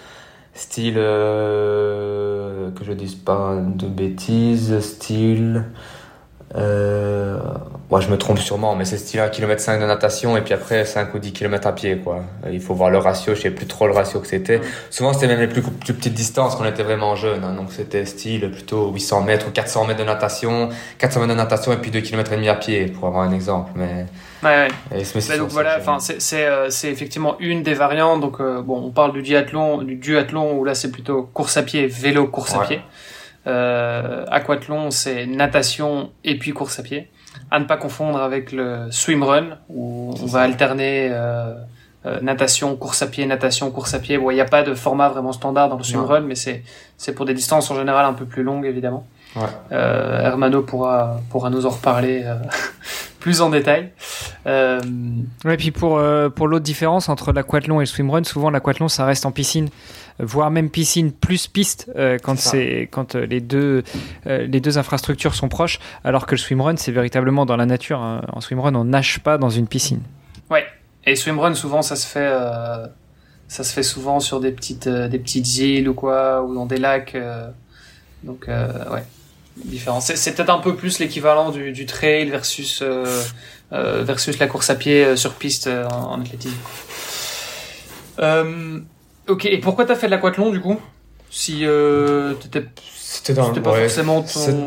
style 0.54 0.94
euh, 0.96 2.70
que 2.70 2.84
je 2.84 2.92
dise 2.92 3.14
pas 3.14 3.56
de 3.56 3.86
bêtises 3.86 4.78
style 4.80 5.64
euh, 6.56 7.38
ouais, 7.90 8.00
je 8.00 8.08
me 8.08 8.16
trompe 8.16 8.38
sûrement, 8.38 8.76
mais 8.76 8.84
c'est 8.84 8.98
style 8.98 9.20
1 9.20 9.28
km 9.28 9.60
5 9.60 9.80
de 9.80 9.86
natation 9.86 10.36
et 10.36 10.40
puis 10.40 10.54
après 10.54 10.84
5 10.84 11.12
ou 11.14 11.18
10 11.18 11.32
km 11.32 11.66
à 11.66 11.72
pied, 11.72 11.98
quoi. 11.98 12.22
Il 12.50 12.60
faut 12.60 12.74
voir 12.74 12.90
le 12.90 12.98
ratio, 12.98 13.34
je 13.34 13.40
sais 13.40 13.50
plus 13.50 13.66
trop 13.66 13.88
le 13.88 13.92
ratio 13.92 14.20
que 14.20 14.28
c'était. 14.28 14.60
Souvent, 14.90 15.12
c'était 15.12 15.26
même 15.26 15.40
les 15.40 15.48
plus, 15.48 15.62
plus 15.62 15.94
petites 15.94 16.14
distances 16.14 16.54
quand 16.54 16.62
on 16.62 16.68
était 16.68 16.84
vraiment 16.84 17.16
jeune, 17.16 17.42
hein. 17.42 17.54
donc 17.54 17.72
c'était 17.72 18.04
style 18.04 18.50
plutôt 18.52 18.92
800 18.92 19.22
mètres 19.22 19.48
ou 19.48 19.50
400 19.50 19.86
mètres 19.86 20.00
de 20.00 20.04
natation, 20.04 20.68
400 20.98 21.20
mètres 21.20 21.32
de 21.32 21.38
natation 21.38 21.72
et 21.72 21.76
puis 21.76 21.90
2 21.90 22.00
km 22.00 22.32
et 22.32 22.36
demi 22.36 22.48
à 22.48 22.54
pied, 22.54 22.86
pour 22.86 23.08
avoir 23.08 23.24
un 23.24 23.32
exemple, 23.32 23.72
mais. 23.74 24.06
Ouais, 24.44 24.68
ouais. 24.92 25.38
donc 25.38 25.48
voilà, 25.50 25.78
enfin 25.78 25.98
c'est 25.98 26.46
euh, 26.46 26.68
c'est 26.70 26.90
effectivement 26.90 27.36
une 27.38 27.62
des 27.62 27.74
variantes. 27.74 28.20
Donc 28.20 28.40
euh, 28.40 28.60
bon, 28.62 28.82
on 28.84 28.90
parle 28.90 29.12
du 29.12 29.22
diathlon, 29.22 29.82
du 29.82 29.96
duathlon 29.96 30.58
où 30.58 30.64
là 30.64 30.74
c'est 30.74 30.90
plutôt 30.90 31.22
course 31.22 31.56
à 31.56 31.62
pied, 31.62 31.86
vélo, 31.86 32.26
course 32.26 32.54
à 32.54 32.60
pied. 32.60 32.80
Euh, 33.46 34.24
aquathlon, 34.30 34.90
c'est 34.90 35.26
natation 35.26 36.10
et 36.24 36.38
puis 36.38 36.52
course 36.52 36.78
à 36.78 36.82
pied. 36.82 37.10
À 37.50 37.58
ne 37.58 37.64
pas 37.64 37.76
confondre 37.76 38.20
avec 38.22 38.52
le 38.52 38.86
swimrun, 38.90 39.58
où 39.68 40.14
on 40.22 40.26
va 40.26 40.42
alterner 40.42 41.10
euh, 42.06 42.20
natation, 42.20 42.76
course 42.76 43.02
à 43.02 43.06
pied, 43.06 43.24
natation, 43.26 43.70
course 43.70 43.94
à 43.94 43.98
pied. 43.98 44.18
Bon, 44.18 44.30
il 44.30 44.34
n'y 44.34 44.40
a 44.40 44.46
pas 44.46 44.62
de 44.62 44.74
format 44.74 45.08
vraiment 45.08 45.32
standard 45.32 45.68
dans 45.68 45.76
le 45.76 45.82
swimrun, 45.82 46.20
mais 46.20 46.34
c'est 46.34 46.62
c'est 46.96 47.14
pour 47.14 47.24
des 47.24 47.34
distances 47.34 47.70
en 47.70 47.76
général 47.76 48.04
un 48.04 48.12
peu 48.12 48.26
plus 48.26 48.42
longues, 48.42 48.66
évidemment. 48.66 49.06
Ouais. 49.36 49.42
Euh, 49.72 50.20
Hermano 50.20 50.62
pourra 50.62 51.20
pourra 51.30 51.50
nous 51.50 51.66
en 51.66 51.70
reparler 51.70 52.24
plus 53.24 53.40
en 53.40 53.48
détail. 53.48 53.88
Euh... 54.46 54.82
Ouais, 55.46 55.54
et 55.54 55.56
puis 55.56 55.70
pour 55.70 55.96
euh, 55.96 56.28
pour 56.28 56.46
l'autre 56.46 56.62
différence 56.62 57.08
entre 57.08 57.32
l'aquathlon 57.32 57.80
et 57.80 57.84
le 57.84 57.86
swimrun, 57.86 58.22
souvent 58.22 58.50
l'aquathlon 58.50 58.88
ça 58.88 59.06
reste 59.06 59.24
en 59.24 59.32
piscine 59.32 59.70
voire 60.18 60.50
même 60.50 60.68
piscine 60.68 61.10
plus 61.10 61.46
piste 61.46 61.90
euh, 61.96 62.18
quand 62.22 62.38
c'est 62.38 62.86
quand 62.92 63.14
euh, 63.14 63.24
les 63.24 63.40
deux 63.40 63.82
les 64.26 64.60
deux 64.60 64.76
infrastructures 64.76 65.34
sont 65.34 65.48
proches, 65.48 65.80
alors 66.04 66.26
que 66.26 66.32
le 66.32 66.36
swimrun 66.36 66.76
c'est 66.76 66.92
véritablement 66.92 67.46
dans 67.46 67.56
la 67.56 67.64
nature. 67.64 68.02
Hein. 68.02 68.20
En 68.30 68.42
swimrun, 68.42 68.74
on 68.74 68.84
nage 68.84 69.20
pas 69.20 69.38
dans 69.38 69.48
une 69.48 69.68
piscine. 69.68 70.02
Ouais. 70.50 70.66
Et 71.06 71.16
swimrun 71.16 71.54
souvent 71.54 71.80
ça 71.80 71.96
se 71.96 72.06
fait 72.06 72.30
ça 73.48 73.64
se 73.64 73.72
fait 73.72 73.82
souvent 73.82 74.20
sur 74.20 74.38
des 74.38 74.52
petites 74.52 74.86
des 74.86 75.18
petites 75.18 75.56
îles 75.56 75.88
ou 75.88 75.94
quoi 75.94 76.42
ou 76.42 76.54
dans 76.54 76.66
des 76.66 76.76
lacs. 76.76 77.16
donc 78.22 78.48
ouais 78.48 79.02
différent. 79.56 80.00
C'est 80.00 80.34
peut-être 80.34 80.50
un 80.50 80.58
peu 80.58 80.74
plus 80.74 80.98
l'équivalent 80.98 81.50
du, 81.50 81.72
du, 81.72 81.86
trail 81.86 82.30
versus 82.30 82.82
versus 83.70 84.38
la 84.38 84.46
course 84.46 84.70
à 84.70 84.74
pied 84.74 85.16
sur 85.16 85.34
piste 85.34 85.68
en, 85.68 86.12
en 86.12 86.20
athlétisme. 86.20 86.56
Ok, 89.26 89.46
et 89.46 89.58
pourquoi 89.58 89.86
t'as 89.86 89.94
fait 89.94 90.06
de 90.06 90.10
l'aquathlon 90.10 90.50
du 90.50 90.60
coup? 90.60 90.78
Si 91.30 91.64
euh, 91.64 92.34
c'était 92.40 92.60
pas 93.34 93.74
forcément 93.74 94.22
ton, 94.22 94.62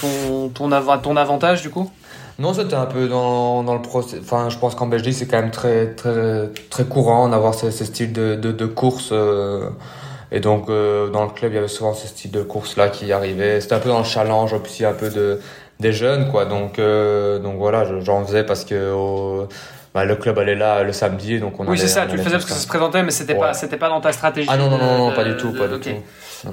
ton, 0.00 0.48
ton, 0.48 0.98
ton 0.98 1.16
avantage 1.16 1.62
du 1.62 1.70
coup? 1.70 1.90
Non, 2.38 2.54
c'était 2.54 2.74
un 2.74 2.86
peu 2.86 3.08
dans, 3.08 3.64
dans 3.64 3.74
le 3.74 3.82
procès. 3.82 4.18
Enfin, 4.20 4.48
je 4.48 4.58
pense 4.58 4.74
qu'en 4.74 4.86
Belgique, 4.86 5.14
c'est 5.14 5.26
quand 5.26 5.40
même 5.40 5.50
très, 5.50 5.94
très, 5.94 6.50
très 6.70 6.84
courant 6.84 7.28
d'avoir 7.28 7.54
ce, 7.54 7.70
ce, 7.70 7.84
style 7.84 8.12
de, 8.12 8.34
de, 8.34 8.52
de 8.52 8.66
course. 8.66 9.08
Euh, 9.10 9.70
et 10.36 10.40
donc, 10.40 10.68
euh, 10.68 11.08
dans 11.08 11.24
le 11.24 11.30
club, 11.30 11.52
il 11.52 11.54
y 11.54 11.58
avait 11.58 11.66
souvent 11.66 11.94
ce 11.94 12.06
style 12.06 12.30
de 12.30 12.42
course-là 12.42 12.90
qui 12.90 13.10
arrivait. 13.10 13.58
C'était 13.62 13.74
un 13.74 13.78
peu 13.78 13.88
dans 13.88 14.00
le 14.00 14.04
challenge, 14.04 14.52
aussi 14.52 14.84
un 14.84 14.92
peu 14.92 15.08
de, 15.08 15.40
des 15.80 15.94
jeunes, 15.94 16.30
quoi. 16.30 16.44
Donc, 16.44 16.78
euh, 16.78 17.38
donc 17.38 17.56
voilà, 17.56 17.86
j'en 18.00 18.22
faisais 18.22 18.44
parce 18.44 18.66
que 18.66 18.92
bah, 19.94 20.04
le 20.04 20.14
club 20.14 20.38
allait 20.38 20.54
là 20.54 20.82
le 20.82 20.92
samedi, 20.92 21.40
donc 21.40 21.58
on 21.58 21.66
Oui, 21.66 21.78
c'est 21.78 21.88
ça, 21.88 22.04
tu 22.04 22.18
le 22.18 22.22
faisais 22.22 22.32
parce 22.32 22.44
que 22.44 22.50
ça 22.50 22.58
se 22.58 22.66
présentait, 22.66 23.02
mais 23.02 23.12
c'était 23.12 23.34
pas, 23.34 23.54
c'était 23.54 23.78
pas 23.78 23.88
dans 23.88 24.02
ta 24.02 24.12
stratégie. 24.12 24.46
Ah 24.52 24.58
non, 24.58 24.68
non, 24.68 24.76
non, 24.76 25.14
pas 25.14 25.24
du 25.24 25.38
tout, 25.38 25.54
pas 25.54 25.68
du 25.68 25.80
tout. 25.80 26.02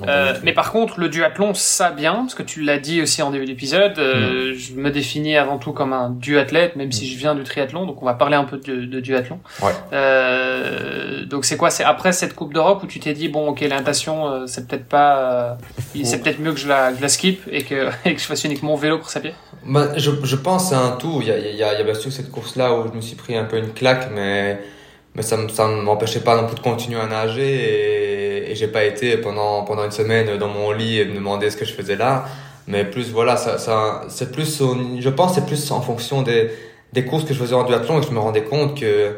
Euh, 0.07 0.33
mais 0.43 0.53
par 0.53 0.71
contre, 0.71 0.99
le 0.99 1.09
duathlon, 1.09 1.53
ça 1.53 1.91
bien, 1.91 2.15
parce 2.15 2.35
que 2.35 2.43
tu 2.43 2.61
l'as 2.61 2.77
dit 2.77 3.01
aussi 3.01 3.21
en 3.21 3.31
début 3.31 3.45
d'épisode. 3.45 3.97
Euh, 3.97 4.51
mm. 4.51 4.55
Je 4.55 4.73
me 4.73 4.91
définis 4.91 5.37
avant 5.37 5.57
tout 5.57 5.73
comme 5.73 5.93
un 5.93 6.09
duathlète, 6.09 6.75
même 6.75 6.91
si 6.91 7.05
mm. 7.05 7.07
je 7.07 7.17
viens 7.17 7.35
du 7.35 7.43
triathlon. 7.43 7.85
Donc, 7.85 8.01
on 8.01 8.05
va 8.05 8.13
parler 8.13 8.35
un 8.35 8.45
peu 8.45 8.57
de, 8.57 8.85
de 8.85 8.99
duathlon. 8.99 9.39
Ouais. 9.61 9.71
Euh, 9.93 11.25
donc, 11.25 11.45
c'est 11.45 11.57
quoi 11.57 11.69
C'est 11.69 11.83
après 11.83 12.11
cette 12.11 12.35
Coupe 12.35 12.53
d'Europe 12.53 12.83
où 12.83 12.87
tu 12.87 12.99
t'es 12.99 13.13
dit 13.13 13.29
bon, 13.29 13.49
ok, 13.49 13.61
la 13.61 13.77
natation, 13.77 14.47
c'est 14.47 14.67
peut-être 14.67 14.85
pas, 14.85 15.57
c'est 16.03 16.21
peut-être 16.21 16.39
mieux 16.39 16.53
que 16.53 16.59
je 16.59 16.67
la, 16.67 16.93
je 16.95 17.01
la 17.01 17.09
skip 17.09 17.41
et 17.51 17.63
que, 17.63 17.89
et 18.05 18.15
que 18.15 18.21
je 18.21 18.25
fasse 18.25 18.43
uniquement 18.43 18.75
vélo 18.75 18.97
pour 18.97 19.09
sa 19.09 19.19
pied. 19.19 19.33
Bah, 19.65 19.89
je, 19.95 20.11
je 20.23 20.35
pense 20.35 20.69
c'est 20.69 20.75
un 20.75 20.91
tout. 20.91 21.19
Il 21.21 21.27
y 21.27 21.31
a, 21.31 21.37
il 21.37 21.55
y 21.55 21.63
a, 21.63 21.73
il 21.73 21.77
y 21.77 21.81
a 21.81 21.83
bien 21.83 21.93
sûr 21.93 22.11
cette 22.11 22.31
course-là 22.31 22.73
où 22.73 22.87
je 22.87 22.95
me 22.95 23.01
suis 23.01 23.15
pris 23.15 23.37
un 23.37 23.45
peu 23.45 23.57
une 23.57 23.73
claque, 23.73 24.09
mais 24.13 24.59
mais 25.15 25.21
ça 25.21 25.37
ne 25.37 25.81
m'empêchait 25.81 26.21
pas 26.21 26.35
non 26.39 26.47
plus 26.47 26.55
de 26.55 26.61
continuer 26.61 26.99
à 26.99 27.07
nager 27.07 28.47
et, 28.47 28.51
et 28.51 28.55
j'ai 28.55 28.67
pas 28.67 28.83
été 28.83 29.17
pendant 29.17 29.63
pendant 29.63 29.85
une 29.85 29.91
semaine 29.91 30.37
dans 30.37 30.47
mon 30.47 30.71
lit 30.71 30.99
et 30.99 31.05
me 31.05 31.15
demander 31.15 31.49
ce 31.49 31.57
que 31.57 31.65
je 31.65 31.73
faisais 31.73 31.95
là. 31.95 32.25
Mais 32.67 32.85
plus 32.85 33.11
voilà 33.11 33.37
ça, 33.37 33.57
ça 33.57 34.01
c'est 34.07 34.31
plus 34.31 34.61
je 34.99 35.09
pense 35.09 35.35
c'est 35.35 35.45
plus 35.45 35.71
en 35.71 35.81
fonction 35.81 36.21
des 36.21 36.49
des 36.93 37.05
courses 37.05 37.25
que 37.25 37.33
je 37.33 37.39
faisais 37.39 37.55
en 37.55 37.63
duathlon 37.63 37.97
et 37.97 38.01
que 38.01 38.07
je 38.07 38.13
me 38.13 38.19
rendais 38.19 38.43
compte 38.43 38.79
que 38.79 39.15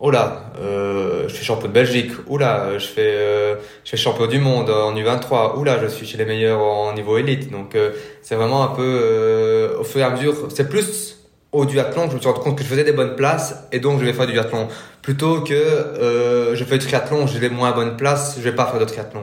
oh 0.00 0.10
là 0.10 0.52
euh, 0.60 1.28
je 1.28 1.34
suis 1.34 1.44
champion 1.44 1.68
de 1.68 1.72
Belgique 1.72 2.12
ou 2.28 2.38
là 2.38 2.78
je 2.78 2.86
fais 2.86 3.14
euh, 3.16 3.56
je 3.84 3.90
fais 3.90 3.96
champion 3.96 4.26
du 4.26 4.38
monde 4.38 4.70
en 4.70 4.94
U23 4.94 5.58
ou 5.58 5.64
là 5.64 5.78
je 5.82 5.88
suis 5.88 6.06
chez 6.06 6.16
les 6.18 6.24
meilleurs 6.24 6.60
en 6.60 6.92
niveau 6.94 7.18
élite. 7.18 7.50
Donc 7.50 7.74
euh, 7.74 7.92
c'est 8.22 8.36
vraiment 8.36 8.64
un 8.64 8.68
peu 8.68 8.82
euh, 8.82 9.78
au 9.78 9.84
fur 9.84 10.00
et 10.00 10.04
à 10.04 10.10
mesure 10.10 10.34
c'est 10.54 10.68
plus 10.68 11.17
au 11.52 11.64
duathlon 11.64 12.08
je 12.10 12.14
me 12.16 12.20
suis 12.20 12.28
rendu 12.28 12.40
compte 12.40 12.56
que 12.56 12.62
je 12.62 12.68
faisais 12.68 12.84
des 12.84 12.92
bonnes 12.92 13.16
places 13.16 13.56
et 13.72 13.80
donc 13.80 14.00
je 14.00 14.04
vais 14.04 14.12
faire 14.12 14.26
du 14.26 14.32
duathlon 14.32 14.68
plutôt 15.08 15.40
que 15.40 15.54
euh, 15.54 16.54
je 16.54 16.64
fais 16.64 16.76
du 16.76 16.84
triathlon, 16.84 17.26
j'ai 17.26 17.40
les 17.40 17.48
moins 17.48 17.72
bonnes 17.72 17.96
places, 17.96 18.34
je 18.36 18.42
vais 18.42 18.54
pas 18.54 18.66
faire 18.66 18.78
de 18.78 18.84
triathlon. 18.84 19.22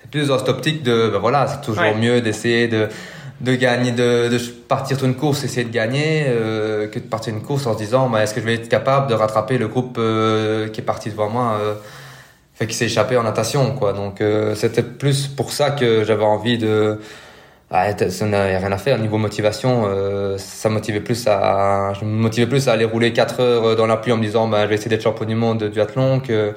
C'est 0.00 0.08
plus 0.08 0.28
dans 0.28 0.38
cette 0.38 0.48
optique 0.48 0.84
de, 0.84 1.08
ben 1.08 1.18
voilà, 1.18 1.48
c'est 1.48 1.60
toujours 1.60 1.92
mieux 1.96 2.20
d'essayer 2.20 2.68
de, 2.68 2.86
de 3.40 3.54
gagner, 3.56 3.90
de, 3.90 4.28
de 4.28 4.38
partir 4.68 4.96
sur 4.96 5.06
une 5.06 5.16
course, 5.16 5.42
essayer 5.42 5.64
de 5.64 5.72
gagner, 5.72 6.26
euh, 6.28 6.86
que 6.86 7.00
de 7.00 7.04
partir 7.04 7.34
une 7.34 7.42
course 7.42 7.66
en 7.66 7.72
se 7.72 7.78
disant, 7.78 8.08
ben, 8.08 8.20
est-ce 8.20 8.32
que 8.32 8.40
je 8.40 8.46
vais 8.46 8.54
être 8.54 8.68
capable 8.68 9.08
de 9.08 9.14
rattraper 9.14 9.58
le 9.58 9.66
groupe 9.66 9.96
euh, 9.98 10.68
qui 10.68 10.80
est 10.80 10.84
parti 10.84 11.10
devant 11.10 11.28
moi, 11.28 11.58
euh, 11.60 11.74
fait 12.54 12.68
qui 12.68 12.74
s'est 12.74 12.86
échappé 12.86 13.16
en 13.16 13.24
natation, 13.24 13.72
quoi. 13.72 13.92
Donc 13.92 14.20
euh, 14.20 14.54
c'était 14.54 14.84
plus 14.84 15.26
pour 15.26 15.50
ça 15.50 15.72
que 15.72 16.04
j'avais 16.04 16.22
envie 16.22 16.58
de 16.58 17.00
ah, 17.74 18.10
ça 18.10 18.26
n'a 18.26 18.44
rien 18.44 18.72
à 18.72 18.78
faire. 18.78 18.98
Niveau 18.98 19.18
motivation, 19.18 19.84
euh, 19.86 20.38
ça 20.38 20.68
motivait 20.68 21.00
plus 21.00 21.26
à, 21.26 21.92
je 21.98 22.04
me 22.04 22.10
motivais 22.10 22.46
plus 22.46 22.68
à 22.68 22.72
aller 22.72 22.84
rouler 22.84 23.12
4 23.12 23.40
heures 23.40 23.76
dans 23.76 23.86
la 23.86 23.96
pluie 23.96 24.12
en 24.12 24.16
me 24.16 24.22
disant, 24.22 24.46
bah, 24.46 24.62
je 24.62 24.68
vais 24.68 24.76
essayer 24.76 24.90
d'être 24.90 25.02
champion 25.02 25.24
du 25.24 25.34
monde 25.34 25.58
de 25.58 25.68
duathlon 25.68 26.20
que, 26.20 26.54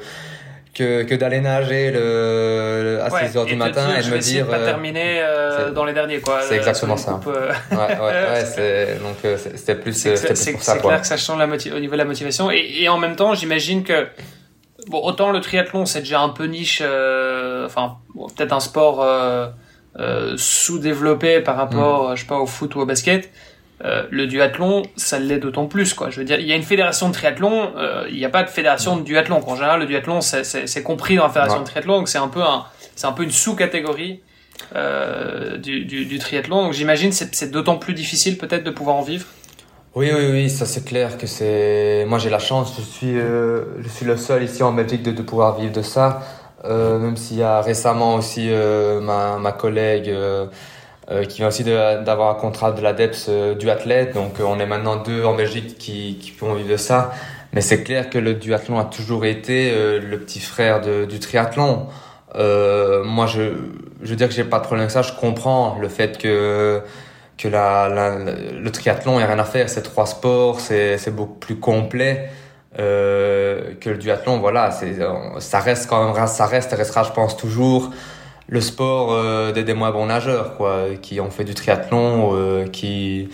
que, 0.78 1.04
que 1.04 1.16
d'aller 1.16 1.42
nager 1.42 1.92
le, 1.92 3.00
à 3.04 3.10
6 3.10 3.38
heures 3.38 3.46
du 3.46 3.56
matin 3.56 3.96
et 3.98 4.04
de 4.04 4.10
me 4.12 4.20
dire. 4.20 4.46
De 4.46 4.52
pas 4.52 4.58
euh, 4.58 4.66
terminer 4.66 5.20
euh, 5.22 5.72
dans 5.72 5.86
les 5.86 5.94
derniers, 5.94 6.22
quoi. 6.22 6.42
C'est 6.42 6.56
exactement 6.56 6.98
ça. 6.98 7.20
ouais, 7.26 7.32
ouais, 7.32 7.78
ouais, 8.00 8.46
c'est, 8.46 9.00
donc, 9.02 9.18
euh, 9.26 9.38
c'était 9.38 9.76
plus, 9.76 9.94
c'était 9.94 10.34
plus 10.34 10.52
pour 10.52 10.62
ça, 10.62 10.74
C'est 10.76 10.82
clair 10.82 11.02
que 11.02 11.08
ça 11.08 11.18
change 11.18 11.40
la 11.40 11.46
au 11.46 11.80
niveau 11.80 11.94
de 11.94 11.98
la 11.98 12.06
motivation. 12.06 12.52
Et, 12.52 12.82
et 12.82 12.90
en 12.90 13.00
même 13.00 13.16
temps, 13.16 13.34
j'imagine 13.34 13.84
que, 13.84 14.08
bon, 14.88 15.02
autant 15.04 15.32
le 15.32 15.42
triathlon, 15.42 15.88
c'est 15.88 16.02
déjà 16.02 16.20
un 16.20 16.30
peu 16.30 16.46
niche, 16.46 16.82
enfin, 17.66 17.98
peut-être 18.36 18.54
un 18.54 18.60
sport, 18.60 19.02
euh, 19.02 19.48
sous-développé 20.36 21.42
par 21.42 21.56
rapport, 21.56 22.12
mm. 22.12 22.16
je 22.16 22.22
sais 22.22 22.28
pas, 22.28 22.40
au 22.40 22.46
foot 22.46 22.76
ou 22.76 22.82
au 22.82 22.86
basket. 22.86 23.32
Euh, 23.86 24.04
le 24.10 24.26
duathlon, 24.26 24.84
ça 24.96 25.20
l'est 25.20 25.38
d'autant 25.38 25.68
plus, 25.68 25.94
quoi. 25.94 26.10
Je 26.10 26.20
veux 26.20 26.26
dire, 26.26 26.40
il 26.40 26.48
y 26.48 26.52
a 26.52 26.56
une 26.56 26.64
fédération 26.64 27.10
de 27.10 27.14
triathlon, 27.14 27.74
euh, 27.78 28.08
il 28.10 28.18
n'y 28.18 28.26
a 28.26 28.30
pas 28.30 28.44
de 28.44 28.50
fédération 28.50 28.98
de 28.98 29.04
duathlon. 29.04 29.40
En 29.46 29.56
général, 29.56 29.80
le 29.82 29.86
duathlon, 29.86 30.22
c'est 30.22 30.84
compris 30.84 31.16
dans 31.16 31.24
la 31.24 31.30
fédération 31.30 31.60
de 31.60 31.66
triathlon, 31.66 31.98
donc 31.98 32.10
c'est 32.10 32.18
un 32.18 32.28
peu 32.28 32.42
un, 32.42 32.66
c'est 32.96 33.06
un 33.06 33.12
peu 33.12 33.24
une 33.24 33.32
sous-catégorie 33.32 34.22
euh, 34.76 35.58
du, 35.58 35.86
du, 35.86 36.06
du, 36.06 36.18
triathlon. 36.18 36.64
Donc 36.64 36.74
j'imagine 36.74 37.12
c'est 37.12 37.34
c'est 37.36 37.52
d'autant 37.52 37.78
plus 37.78 37.94
difficile 37.94 38.40
peut-être 38.40 38.64
de 38.64 38.72
pouvoir 38.72 38.96
en 38.96 39.04
vivre. 39.04 39.28
Oui, 39.94 40.10
oui, 40.14 40.28
oui, 40.32 40.50
ça 40.50 40.66
c'est 40.66 40.84
clair 40.84 41.18
que 41.18 41.28
c'est. 41.28 42.06
Moi 42.08 42.18
j'ai 42.18 42.32
la 42.32 42.40
chance, 42.40 42.74
je 42.78 42.82
suis, 42.82 43.18
euh, 43.20 43.82
je 43.82 43.90
suis 43.90 44.06
le 44.06 44.18
seul 44.18 44.44
ici 44.44 44.64
en 44.64 44.74
Belgique 44.74 45.04
de, 45.04 45.12
de 45.12 45.22
pouvoir 45.22 45.60
vivre 45.60 45.72
de 45.72 45.84
ça. 45.84 46.24
Euh, 46.66 46.98
même 47.00 47.18
s'il 47.18 47.38
y 47.38 47.44
a 47.44 47.62
récemment 47.62 48.16
aussi 48.16 48.48
euh, 48.50 49.00
ma, 49.00 49.38
ma 49.38 49.52
collègue 49.52 50.10
euh, 50.10 50.48
euh, 51.12 51.24
qui 51.24 51.38
vient 51.38 51.48
aussi 51.48 51.64
d'avoir 51.64 52.32
un 52.32 52.40
contrat 52.40 52.72
de 52.72 52.82
l'ADEPS 52.82 53.30
du 53.60 53.70
athlète. 53.70 54.14
Donc 54.14 54.40
on 54.40 54.60
est 54.60 54.66
maintenant 54.66 54.98
deux 54.98 55.24
en 55.24 55.36
Belgique 55.36 55.78
qui, 55.78 56.18
qui 56.20 56.32
pourront 56.32 56.56
vivre 56.56 56.70
de 56.70 56.78
ça. 56.78 57.12
Mais 57.54 57.62
c'est 57.62 57.84
clair 57.84 58.10
que 58.10 58.18
le 58.18 58.34
duathlon 58.34 58.78
a 58.78 58.86
toujours 58.86 59.26
été 59.26 59.72
le 60.00 60.20
petit 60.20 60.42
frère 60.42 60.82
de, 60.82 61.06
du 61.06 61.20
triathlon. 61.20 61.88
moi, 62.36 63.26
je, 63.26 63.54
je 64.02 64.10
veux 64.10 64.16
dire 64.16 64.28
que 64.28 64.34
j'ai 64.34 64.44
pas 64.44 64.58
de 64.58 64.64
problème 64.64 64.82
avec 64.82 64.92
ça. 64.92 65.02
Je 65.02 65.14
comprends 65.14 65.78
le 65.80 65.88
fait 65.88 66.18
que 66.18 66.82
que 67.38 67.48
la, 67.48 67.88
la, 67.88 68.18
le 68.18 68.72
triathlon, 68.72 69.14
il 69.14 69.18
n'y 69.18 69.24
a 69.24 69.28
rien 69.28 69.38
à 69.38 69.44
faire, 69.44 69.70
c'est 69.70 69.84
trois 69.84 70.08
sports, 70.08 70.60
c'est 70.60 71.16
beaucoup 71.16 71.36
plus 71.36 71.58
complet 71.60 72.30
euh, 72.80 73.74
que 73.80 73.90
le 73.90 73.98
duathlon. 73.98 74.40
Voilà, 74.40 74.72
ça 75.40 75.60
reste 75.60 75.90
quand 75.90 76.14
même, 76.14 76.28
ça 76.28 76.46
reste 76.46 76.74
restera, 76.74 77.04
je 77.04 77.12
pense, 77.12 77.38
toujours 77.38 77.92
le 78.50 78.62
sport 78.62 79.12
euh, 79.12 79.52
des, 79.52 79.74
moins 79.74 79.92
bons 79.92 80.06
nageurs, 80.06 80.56
quoi, 80.56 80.86
qui 81.02 81.20
ont 81.20 81.30
fait 81.30 81.44
du 81.44 81.54
triathlon, 81.54 82.32
euh, 82.34 82.68
qui 82.68 83.30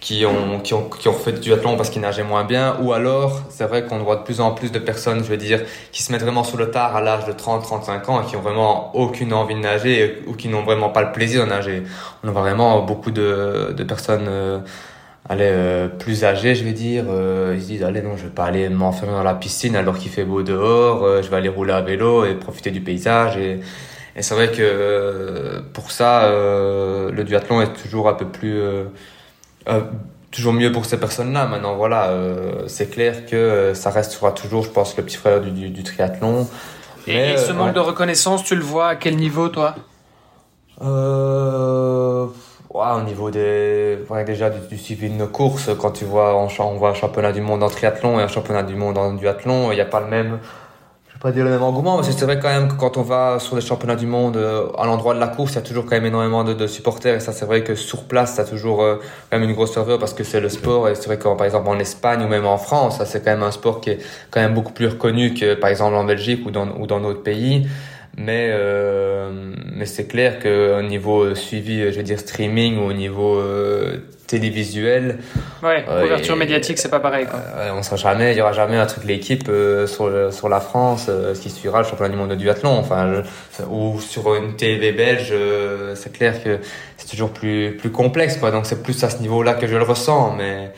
qui 0.00 0.24
ont, 0.24 0.60
qui 0.60 0.74
ont, 0.74 0.88
qui 0.88 1.08
ont 1.08 1.12
fait 1.12 1.32
du 1.32 1.40
duathlon 1.40 1.76
parce 1.76 1.90
qu'ils 1.90 2.02
nageaient 2.02 2.22
moins 2.22 2.44
bien, 2.44 2.76
ou 2.80 2.92
alors, 2.92 3.42
c'est 3.50 3.64
vrai 3.64 3.84
qu'on 3.84 3.98
voit 3.98 4.16
de 4.16 4.22
plus 4.22 4.40
en 4.40 4.52
plus 4.52 4.70
de 4.70 4.78
personnes, 4.78 5.24
je 5.24 5.28
veux 5.28 5.36
dire, 5.36 5.62
qui 5.90 6.02
se 6.02 6.12
mettent 6.12 6.22
vraiment 6.22 6.44
sur 6.44 6.56
le 6.56 6.70
tard 6.70 6.94
à 6.94 7.00
l'âge 7.00 7.24
de 7.24 7.32
30, 7.32 7.62
35 7.64 8.08
ans 8.08 8.22
et 8.22 8.26
qui 8.26 8.36
ont 8.36 8.40
vraiment 8.40 8.94
aucune 8.94 9.32
envie 9.32 9.54
de 9.54 9.60
nager 9.60 10.22
ou 10.28 10.34
qui 10.34 10.48
n'ont 10.48 10.62
vraiment 10.62 10.90
pas 10.90 11.02
le 11.02 11.10
plaisir 11.10 11.44
de 11.44 11.50
nager. 11.50 11.82
On 12.22 12.30
voit 12.30 12.42
vraiment 12.42 12.80
beaucoup 12.82 13.10
de, 13.10 13.74
de 13.76 13.84
personnes, 13.84 14.26
euh, 14.28 14.60
allez, 15.28 15.44
euh, 15.44 15.88
plus 15.88 16.24
âgées, 16.24 16.54
je 16.54 16.64
vais 16.64 16.72
dire, 16.72 17.04
euh, 17.08 17.54
ils 17.56 17.62
se 17.62 17.66
disent, 17.66 17.82
allez, 17.82 18.02
non, 18.02 18.16
je 18.16 18.24
vais 18.24 18.30
pas 18.30 18.44
aller 18.44 18.68
m'enfermer 18.68 19.14
dans 19.14 19.22
la 19.22 19.34
piscine 19.34 19.76
alors 19.76 19.98
qu'il 19.98 20.10
fait 20.10 20.24
beau 20.24 20.42
dehors, 20.42 21.04
euh, 21.04 21.22
je 21.22 21.30
vais 21.30 21.36
aller 21.36 21.48
rouler 21.48 21.72
à 21.72 21.80
vélo 21.80 22.24
et 22.24 22.34
profiter 22.34 22.70
du 22.70 22.80
paysage 22.80 23.36
et, 23.36 23.60
et 24.16 24.22
c'est 24.22 24.34
vrai 24.34 24.50
que 24.50 25.62
pour 25.72 25.92
ça, 25.92 26.28
le 26.28 27.22
duathlon 27.22 27.60
est 27.60 27.72
toujours 27.72 28.08
un 28.08 28.14
peu 28.14 28.26
plus 28.26 28.60
euh, 29.68 29.82
toujours 30.30 30.52
mieux 30.52 30.70
pour 30.72 30.84
ces 30.84 30.98
personnes-là. 30.98 31.46
Maintenant, 31.46 31.76
voilà, 31.76 32.08
euh, 32.08 32.64
c'est 32.66 32.90
clair 32.90 33.26
que 33.26 33.36
euh, 33.36 33.74
ça 33.74 33.90
restera 33.90 34.32
toujours, 34.32 34.62
je 34.62 34.70
pense, 34.70 34.96
le 34.96 35.02
petit 35.02 35.16
frère 35.16 35.40
du, 35.40 35.70
du, 35.70 35.82
triathlon. 35.82 36.46
Et, 37.06 37.36
ce 37.38 37.52
manque 37.52 37.74
de 37.74 37.80
reconnaissance, 37.80 38.44
tu 38.44 38.54
le 38.54 38.62
vois 38.62 38.88
à 38.88 38.96
quel 38.96 39.16
niveau, 39.16 39.48
toi? 39.48 39.74
Euh, 42.74 43.00
au 43.00 43.02
niveau 43.02 43.30
des, 43.30 43.98
déjà 44.26 44.50
du, 44.50 44.60
du, 44.68 44.78
suivi 44.78 45.08
de 45.08 45.14
nos 45.14 45.26
courses, 45.26 45.70
quand 45.78 45.92
tu 45.92 46.04
vois, 46.04 46.36
on, 46.36 46.74
voit 46.76 46.90
un 46.90 46.94
championnat 46.94 47.32
du 47.32 47.40
monde 47.40 47.62
en 47.62 47.68
triathlon 47.68 48.20
et 48.20 48.22
un 48.22 48.28
championnat 48.28 48.62
du 48.62 48.76
monde 48.76 48.98
en 48.98 49.14
duathlon, 49.14 49.72
il 49.72 49.76
n'y 49.76 49.80
a 49.80 49.86
pas 49.86 50.00
le 50.00 50.06
même, 50.06 50.38
pas 51.20 51.32
dire 51.32 51.44
le 51.44 51.50
même 51.50 51.62
engouement, 51.62 51.96
mais 51.96 52.04
c'est 52.04 52.24
vrai 52.24 52.38
quand 52.38 52.48
même 52.48 52.68
que 52.68 52.74
quand 52.74 52.96
on 52.96 53.02
va 53.02 53.38
sur 53.40 53.56
les 53.56 53.62
championnats 53.62 53.96
du 53.96 54.06
monde, 54.06 54.36
euh, 54.36 54.68
à 54.78 54.86
l'endroit 54.86 55.14
de 55.14 55.18
la 55.18 55.26
course, 55.26 55.52
il 55.52 55.54
y 55.56 55.58
a 55.58 55.62
toujours 55.62 55.84
quand 55.84 55.96
même 55.96 56.06
énormément 56.06 56.44
de, 56.44 56.54
de 56.54 56.66
supporters. 56.68 57.16
Et 57.16 57.20
ça, 57.20 57.32
c'est 57.32 57.44
vrai 57.44 57.64
que 57.64 57.74
sur 57.74 58.04
place, 58.04 58.34
ça 58.34 58.42
a 58.42 58.44
toujours 58.44 58.82
euh, 58.82 58.96
quand 59.28 59.38
même 59.38 59.48
une 59.48 59.54
grosse 59.54 59.74
ferveur 59.74 59.98
parce 59.98 60.14
que 60.14 60.22
c'est 60.22 60.40
le 60.40 60.48
sport. 60.48 60.88
Et 60.88 60.94
c'est 60.94 61.06
vrai 61.06 61.18
que 61.18 61.24
par 61.24 61.44
exemple 61.44 61.68
en 61.68 61.78
Espagne 61.80 62.22
ou 62.22 62.28
même 62.28 62.46
en 62.46 62.58
France, 62.58 62.98
ça 62.98 63.04
c'est 63.04 63.24
quand 63.24 63.32
même 63.32 63.42
un 63.42 63.50
sport 63.50 63.80
qui 63.80 63.90
est 63.90 63.98
quand 64.30 64.40
même 64.40 64.54
beaucoup 64.54 64.72
plus 64.72 64.86
reconnu 64.86 65.34
que 65.34 65.54
par 65.54 65.70
exemple 65.70 65.96
en 65.96 66.04
Belgique 66.04 66.46
ou 66.46 66.52
dans, 66.52 66.68
ou 66.78 66.86
dans 66.86 67.00
d'autres 67.00 67.22
pays. 67.22 67.66
Mais, 68.20 68.48
euh, 68.50 69.30
mais 69.72 69.86
c'est 69.86 70.08
clair 70.08 70.40
qu'au 70.40 70.82
niveau 70.82 71.36
suivi, 71.36 71.80
je 71.92 71.96
veux 71.96 72.02
dire 72.02 72.18
streaming 72.18 72.76
ou 72.78 72.90
au 72.90 72.92
niveau 72.92 73.36
euh, 73.38 73.98
télévisuel. 74.26 75.18
Ouais, 75.62 75.84
euh, 75.88 76.02
couverture 76.02 76.36
médiatique, 76.36 76.78
c'est 76.78 76.90
pas 76.90 76.98
pareil. 76.98 77.26
Quoi. 77.26 77.40
Euh, 77.56 77.70
on 77.74 77.82
sera 77.84 77.94
jamais, 77.94 78.32
il 78.32 78.38
y 78.38 78.40
aura 78.40 78.52
jamais 78.52 78.76
un 78.76 78.86
truc 78.86 79.04
l'équipe 79.04 79.48
euh, 79.48 79.86
sur 79.86 80.32
sur 80.32 80.48
la 80.48 80.60
France 80.60 81.06
euh, 81.08 81.32
qui 81.32 81.48
suivra 81.48 81.82
le 81.82 81.86
championnat 81.86 82.10
du 82.10 82.16
monde 82.16 82.30
de 82.30 82.34
duathlon. 82.34 82.76
Enfin, 82.76 83.22
ou 83.70 84.00
sur 84.00 84.34
une 84.34 84.56
TV 84.56 84.90
belge, 84.90 85.32
c'est 85.94 86.12
clair 86.12 86.42
que 86.42 86.58
c'est 86.96 87.08
toujours 87.08 87.30
plus 87.30 87.76
plus 87.76 87.92
complexe, 87.92 88.36
quoi. 88.36 88.50
Donc 88.50 88.66
c'est 88.66 88.82
plus 88.82 89.02
à 89.04 89.10
ce 89.10 89.18
niveau-là 89.18 89.54
que 89.54 89.66
je 89.66 89.76
le 89.76 89.84
ressens, 89.84 90.34
mais. 90.36 90.70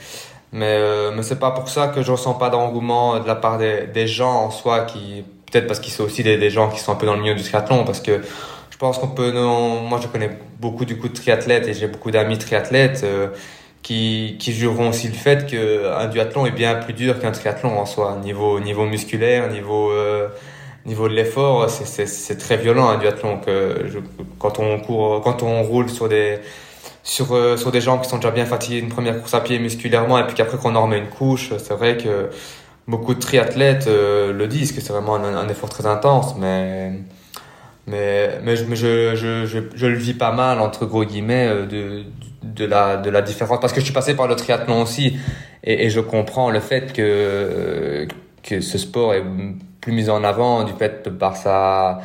Mais, 0.52 0.80
mais 1.14 1.22
c'est 1.22 1.38
pas 1.38 1.52
pour 1.52 1.68
ça 1.68 1.86
que 1.94 2.02
je 2.02 2.10
ressens 2.10 2.34
pas 2.34 2.50
d'engouement 2.50 3.20
de 3.20 3.26
la 3.28 3.36
part 3.36 3.56
des, 3.56 3.86
des 3.86 4.08
gens 4.08 4.32
en 4.32 4.50
soi 4.50 4.80
qui 4.80 5.22
peut-être 5.50 5.66
parce 5.66 5.80
qu'ils 5.80 5.92
sont 5.92 6.04
aussi 6.04 6.22
des, 6.22 6.50
gens 6.50 6.68
qui 6.70 6.78
sont 6.78 6.92
un 6.92 6.96
peu 6.96 7.06
dans 7.06 7.14
le 7.14 7.22
milieu 7.22 7.34
du 7.34 7.42
triathlon 7.42 7.84
parce 7.84 8.00
que 8.00 8.20
je 8.70 8.76
pense 8.76 8.98
qu'on 8.98 9.08
peut 9.08 9.30
non, 9.32 9.80
moi 9.80 9.98
je 10.02 10.08
connais 10.08 10.30
beaucoup 10.58 10.84
du 10.84 10.98
coup 10.98 11.08
de 11.08 11.14
triathlètes 11.14 11.68
et 11.68 11.74
j'ai 11.74 11.86
beaucoup 11.86 12.10
d'amis 12.10 12.38
triathlètes 12.38 13.02
euh, 13.04 13.28
qui, 13.82 14.36
qui 14.38 14.52
jugeront 14.52 14.90
aussi 14.90 15.08
le 15.08 15.14
fait 15.14 15.46
qu'un 15.46 16.06
duathlon 16.06 16.46
est 16.46 16.50
bien 16.52 16.74
plus 16.76 16.92
dur 16.92 17.18
qu'un 17.18 17.32
triathlon 17.32 17.78
en 17.78 17.86
soi. 17.86 18.18
Niveau 18.22 18.60
niveau 18.60 18.86
musculaire 18.86 19.50
niveau 19.50 19.90
euh, 19.90 20.28
niveau 20.86 21.08
de 21.08 21.14
l'effort 21.14 21.68
c'est 21.68 22.38
très 22.38 22.56
violent 22.56 22.88
un 22.88 22.98
duathlon 22.98 23.38
que 23.38 23.86
quand 24.38 24.58
on 24.58 24.80
court 24.80 25.20
quand 25.22 25.42
on 25.42 25.62
roule 25.62 25.90
sur 25.90 26.08
des 26.08 26.38
sur 27.02 27.34
euh, 27.34 27.56
sur 27.56 27.70
des 27.70 27.80
gens 27.80 27.98
qui 27.98 28.08
sont 28.08 28.16
déjà 28.16 28.30
bien 28.30 28.46
fatigués 28.46 28.78
une 28.78 28.88
première 28.88 29.18
course 29.18 29.34
à 29.34 29.40
pied 29.40 29.58
musculairement 29.58 30.18
et 30.18 30.24
puis 30.26 30.34
qu'après 30.34 30.58
qu'on 30.58 30.74
en 30.74 30.82
remet 30.84 30.98
une 30.98 31.08
couche 31.08 31.52
c'est 31.58 31.74
vrai 31.74 31.96
que 31.96 32.30
beaucoup 32.88 33.14
de 33.14 33.20
triathlètes 33.20 33.86
euh, 33.86 34.32
le 34.32 34.46
disent 34.48 34.72
que 34.72 34.80
c'est 34.80 34.92
vraiment 34.92 35.16
un, 35.16 35.48
effort 35.48 35.68
très 35.68 35.86
intense, 35.86 36.34
mais 36.38 36.92
mais 37.86 38.40
mais, 38.42 38.56
je, 38.56 38.64
je, 38.74 39.46
je, 39.46 39.58
je, 39.74 39.86
le 39.86 39.96
vis 39.96 40.14
pas 40.14 40.32
mal 40.32 40.60
entre 40.60 40.86
gros 40.86 41.04
guillemets 41.04 41.48
euh, 41.48 41.66
de 41.66 42.04
de 42.42 42.64
la 42.64 42.96
de 42.96 43.10
la 43.10 43.22
différence. 43.22 43.60
Parce 43.60 43.72
que 43.72 43.80
je 43.80 43.84
suis 43.84 43.94
passé 43.94 44.14
par 44.14 44.28
le 44.28 44.36
triathlon 44.36 44.82
aussi 44.82 45.18
et, 45.64 45.86
et 45.86 45.90
je 45.90 46.00
comprends 46.00 46.50
le 46.50 46.60
fait 46.60 46.92
que 46.92 48.06
que 48.42 48.60
ce 48.60 48.78
sport 48.78 49.14
est 49.14 49.24
plus 49.80 49.92
mis 49.92 50.10
en 50.10 50.24
avant 50.24 50.64
du 50.64 50.72
fait 50.72 51.08
par 51.10 51.36
sa 51.36 52.00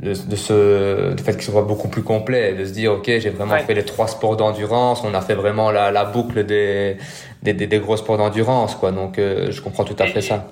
de, 0.00 0.14
de 0.14 0.36
ce 0.36 1.14
du 1.14 1.22
fait 1.22 1.34
qu'il 1.34 1.42
soit 1.42 1.62
beaucoup 1.62 1.88
plus 1.88 2.02
complet 2.04 2.54
de 2.54 2.64
se 2.64 2.70
dire 2.72 2.92
ok 2.92 3.04
j'ai 3.06 3.30
vraiment 3.30 3.54
ouais. 3.54 3.64
fait 3.64 3.74
les 3.74 3.84
trois 3.84 4.06
sports 4.06 4.36
d'endurance 4.36 5.02
on 5.04 5.12
a 5.12 5.20
fait 5.20 5.34
vraiment 5.34 5.70
la, 5.72 5.90
la 5.90 6.04
boucle 6.04 6.44
des 6.46 6.96
des, 7.42 7.52
des, 7.52 7.66
des 7.66 7.78
gros 7.80 7.96
sports 7.96 8.16
d'endurance 8.18 8.74
quoi. 8.76 8.92
Donc 8.92 9.18
euh, 9.18 9.50
je 9.50 9.60
comprends 9.60 9.84
tout 9.84 9.96
à 9.98 10.06
fait 10.06 10.20
ça. 10.20 10.46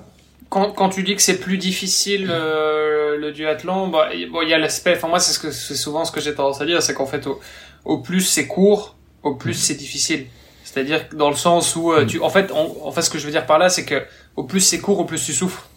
quand, 0.49 0.71
quand 0.71 0.89
tu 0.89 1.03
dis 1.03 1.15
que 1.15 1.21
c'est 1.21 1.39
plus 1.39 1.57
difficile 1.57 2.27
euh, 2.29 3.17
le 3.17 3.31
duathlon 3.31 3.87
bah, 3.87 4.09
bon 4.31 4.41
il 4.41 4.49
y 4.49 4.53
a 4.53 4.57
l'aspect 4.57 4.95
enfin 4.95 5.07
moi 5.07 5.19
c'est 5.19 5.33
ce 5.33 5.39
que 5.39 5.51
c'est 5.51 5.75
souvent 5.75 6.03
ce 6.05 6.11
que 6.11 6.19
j'ai 6.21 6.33
tendance 6.35 6.59
à 6.61 6.65
dire 6.65 6.81
c'est 6.81 6.93
qu'en 6.93 7.05
fait 7.05 7.25
au, 7.27 7.39
au 7.85 7.99
plus 7.99 8.21
c'est 8.21 8.47
court 8.47 8.95
au 9.23 9.35
plus 9.35 9.53
c'est 9.53 9.75
difficile. 9.75 10.25
C'est-à-dire 10.63 11.05
dans 11.13 11.29
le 11.29 11.35
sens 11.35 11.75
où 11.77 11.93
euh, 11.93 12.05
tu 12.05 12.19
en 12.21 12.29
fait 12.29 12.51
en 12.51 12.91
fait 12.91 13.01
ce 13.01 13.09
que 13.09 13.17
je 13.17 13.25
veux 13.25 13.31
dire 13.31 13.45
par 13.45 13.57
là 13.57 13.69
c'est 13.69 13.85
que 13.85 14.03
au 14.35 14.43
plus 14.43 14.59
c'est 14.59 14.79
court 14.79 14.99
au 14.99 15.05
plus 15.05 15.23
tu 15.25 15.31
souffres 15.33 15.69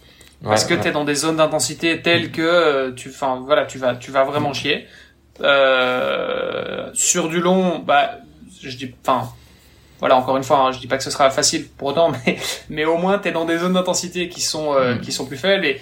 parce 0.43 0.65
que 0.65 0.75
tu 0.75 0.89
es 0.89 0.93
dans 0.93 1.05
des 1.05 1.15
zones 1.15 1.37
d'intensité 1.37 2.01
telles 2.01 2.31
que 2.31 2.41
euh, 2.43 2.93
tu 2.93 3.09
enfin 3.11 3.43
voilà 3.45 3.67
tu 3.67 3.79
vas 3.79 3.95
tu 3.95 4.11
vas 4.11 4.25
vraiment 4.25 4.53
chier 4.53 4.87
euh, 5.41 6.89
sur 6.95 7.29
du 7.29 7.41
long 7.41 7.79
bah 7.79 8.13
je 8.63 8.77
dis 8.77 8.95
enfin 9.05 9.29
voilà 9.99 10.17
encore 10.17 10.37
une 10.37 10.43
fois 10.43 10.59
hein, 10.59 10.73
je 10.73 10.79
dis 10.79 10.87
pas 10.87 10.97
que 10.97 11.05
ce 11.05 11.11
sera 11.11 11.31
facile 11.31 11.69
pour 11.69 11.89
autant 11.89 12.13
mais 12.27 12.39
mais 12.71 12.85
au 12.85 12.97
moins 12.97 13.19
tu 13.19 13.29
es 13.29 13.33
dans 13.33 13.45
des 13.45 13.59
zones 13.59 13.75
d'intensité 13.75 14.29
qui 14.29 14.41
sont 14.41 14.75
euh, 14.75 14.95
mmh. 14.95 15.01
qui 15.01 15.13
sont 15.13 15.27
plus 15.27 15.37
faibles 15.37 15.67
et 15.67 15.81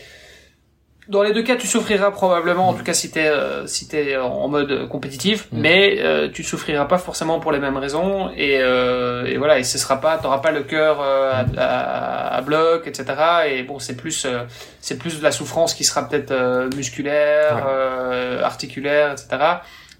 dans 1.08 1.22
les 1.22 1.32
deux 1.32 1.42
cas, 1.42 1.56
tu 1.56 1.66
souffriras 1.66 2.10
probablement, 2.10 2.68
en 2.68 2.74
tout 2.74 2.84
cas 2.84 2.92
si 2.92 3.10
t'es 3.10 3.28
euh, 3.28 3.66
si 3.66 3.88
t'es 3.88 4.16
en 4.16 4.46
mode 4.48 4.88
compétitif, 4.88 5.48
mmh. 5.50 5.58
mais 5.58 5.96
euh, 6.00 6.28
tu 6.30 6.42
souffriras 6.42 6.84
pas 6.84 6.98
forcément 6.98 7.40
pour 7.40 7.50
les 7.50 7.58
mêmes 7.58 7.78
raisons 7.78 8.30
et, 8.36 8.58
euh, 8.60 9.24
et 9.24 9.38
voilà 9.38 9.58
et 9.58 9.64
ce 9.64 9.78
sera 9.78 10.00
pas, 10.00 10.18
t'auras 10.18 10.38
pas 10.38 10.50
le 10.50 10.62
cœur 10.64 11.00
euh, 11.00 11.32
à, 11.32 11.46
à, 11.56 12.36
à, 12.36 12.40
bloc, 12.42 12.86
etc. 12.86 13.06
Et 13.48 13.62
bon, 13.62 13.78
c'est 13.78 13.96
plus 13.96 14.26
euh, 14.26 14.44
c'est 14.80 14.98
plus 14.98 15.18
de 15.18 15.22
la 15.22 15.32
souffrance 15.32 15.72
qui 15.72 15.84
sera 15.84 16.06
peut-être 16.06 16.30
euh, 16.30 16.68
musculaire, 16.76 17.66
ouais. 17.66 18.42
articulaire, 18.42 19.12
etc. 19.12 19.28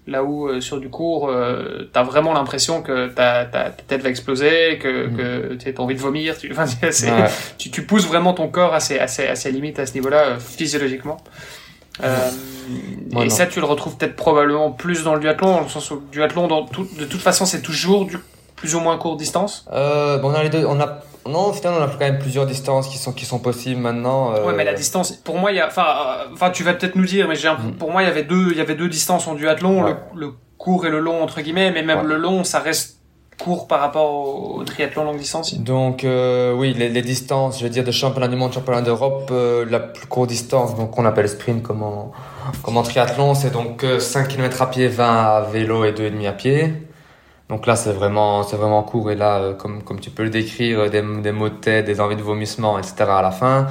Là 0.09 0.23
où 0.23 0.47
euh, 0.47 0.59
sur 0.59 0.79
du 0.79 0.89
court, 0.89 1.29
euh, 1.29 1.87
t'as 1.93 2.01
vraiment 2.01 2.33
l'impression 2.33 2.81
que 2.81 3.09
ta, 3.09 3.45
tête 3.45 4.01
va 4.01 4.09
exploser, 4.09 4.79
que, 4.81 5.05
mmh. 5.05 5.17
que 5.17 5.69
t'as 5.69 5.83
envie 5.83 5.93
de 5.93 5.99
vomir. 5.99 6.35
Tu, 6.35 6.51
enfin, 6.57 6.65
ouais. 6.65 7.29
tu, 7.59 7.69
tu, 7.69 7.83
pousses 7.83 8.07
vraiment 8.07 8.33
ton 8.33 8.47
corps 8.47 8.73
à 8.73 8.79
ses, 8.79 8.97
à 8.97 9.07
ses, 9.07 9.27
à 9.27 9.35
ses 9.35 9.51
limites 9.51 9.77
à 9.77 9.85
ce 9.85 9.93
niveau-là, 9.93 10.21
euh, 10.25 10.39
physiologiquement. 10.39 11.17
Euh, 12.03 12.29
ouais, 13.13 13.25
et 13.25 13.25
non. 13.25 13.29
ça, 13.29 13.45
tu 13.45 13.59
le 13.59 13.67
retrouves 13.67 13.97
peut-être 13.97 14.15
probablement 14.15 14.71
plus 14.71 15.03
dans 15.03 15.13
le 15.13 15.19
duathlon, 15.19 15.51
dans 15.51 15.61
le 15.61 15.69
sens 15.69 15.91
où 15.91 15.95
le 15.95 16.01
duathlon, 16.11 16.47
dans 16.47 16.65
tout, 16.65 16.87
de 16.97 17.05
toute 17.05 17.21
façon, 17.21 17.45
c'est 17.45 17.61
toujours 17.61 18.05
du 18.05 18.17
plus 18.55 18.73
ou 18.73 18.79
moins 18.79 18.97
courte 18.97 19.19
distance. 19.19 19.65
On 19.71 20.33
a 20.33 20.43
les 20.43 20.49
deux, 20.49 20.65
on 20.65 20.79
a 20.79 21.01
non, 21.27 21.53
finalement, 21.53 21.79
on 21.79 21.83
a 21.83 21.87
quand 21.87 21.99
même 21.99 22.19
plusieurs 22.19 22.45
distances 22.45 22.87
qui 22.87 22.97
sont 22.97 23.11
qui 23.11 23.25
sont 23.25 23.39
possibles 23.39 23.81
maintenant. 23.81 24.33
Euh... 24.33 24.45
Ouais, 24.45 24.53
mais 24.53 24.63
la 24.63 24.73
distance, 24.73 25.11
pour 25.11 25.37
moi, 25.37 25.51
il 25.51 25.57
y 25.57 25.59
a, 25.59 25.67
enfin, 25.67 25.85
euh, 25.85 26.33
enfin, 26.33 26.49
tu 26.49 26.63
vas 26.63 26.73
peut-être 26.73 26.95
nous 26.95 27.05
dire, 27.05 27.27
mais 27.27 27.35
j'ai, 27.35 27.49
mm. 27.49 27.75
pour 27.77 27.91
moi, 27.91 28.03
il 28.03 28.07
y 28.07 28.09
avait 28.09 28.23
deux, 28.23 28.51
il 28.51 28.57
y 28.57 28.61
avait 28.61 28.75
deux 28.75 28.89
distances 28.89 29.27
en 29.27 29.35
duathlon, 29.35 29.83
ouais. 29.83 29.95
le, 30.15 30.27
le, 30.27 30.33
court 30.57 30.85
et 30.85 30.89
le 30.89 30.99
long 30.99 31.23
entre 31.23 31.39
guillemets, 31.39 31.71
mais 31.71 31.83
même 31.83 31.99
ouais. 31.99 32.05
le 32.05 32.17
long, 32.17 32.43
ça 32.43 32.59
reste 32.59 32.97
court 33.41 33.67
par 33.67 33.79
rapport 33.79 34.11
au, 34.11 34.59
au 34.59 34.63
triathlon 34.65 35.05
longue 35.05 35.17
distance. 35.17 35.53
Donc 35.55 36.03
euh, 36.03 36.53
oui, 36.53 36.73
les, 36.73 36.89
les, 36.89 37.01
distances, 37.01 37.59
je 37.59 37.63
veux 37.63 37.69
dire, 37.69 37.85
de 37.85 37.91
championnat 37.91 38.27
du 38.27 38.35
monde, 38.35 38.51
championnat 38.51 38.81
d'Europe, 38.81 39.29
euh, 39.31 39.65
la 39.69 39.79
plus 39.79 40.05
courte 40.07 40.27
distance, 40.27 40.75
donc 40.75 40.99
on 40.99 41.05
appelle 41.05 41.29
sprint 41.29 41.63
comme 41.63 41.81
en, 41.81 42.11
comme 42.61 42.75
en 42.75 42.83
triathlon, 42.83 43.35
c'est 43.35 43.51
donc 43.51 43.85
5 43.99 44.27
km 44.27 44.61
à 44.61 44.69
pied, 44.69 44.89
20 44.89 45.05
à 45.05 45.41
vélo 45.41 45.85
et 45.85 45.93
2,5 45.93 46.27
à 46.27 46.31
pied. 46.33 46.88
Donc 47.49 47.65
là, 47.65 47.75
c'est 47.75 47.91
vraiment, 47.91 48.43
c'est 48.43 48.57
vraiment 48.57 48.83
court. 48.83 49.11
Et 49.11 49.15
là, 49.15 49.53
comme, 49.57 49.83
comme 49.83 49.99
tu 49.99 50.11
peux 50.11 50.23
le 50.23 50.29
décrire, 50.29 50.89
des, 50.89 51.01
des 51.01 51.31
maux 51.31 51.49
de 51.49 51.55
tête, 51.55 51.85
des 51.85 51.99
envies 51.99 52.15
de 52.15 52.21
vomissement, 52.21 52.77
etc. 52.77 53.05
à 53.09 53.21
la 53.21 53.31
fin. 53.31 53.67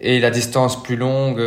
Et 0.00 0.18
la 0.18 0.30
distance 0.30 0.82
plus 0.82 0.96
longue, 0.96 1.38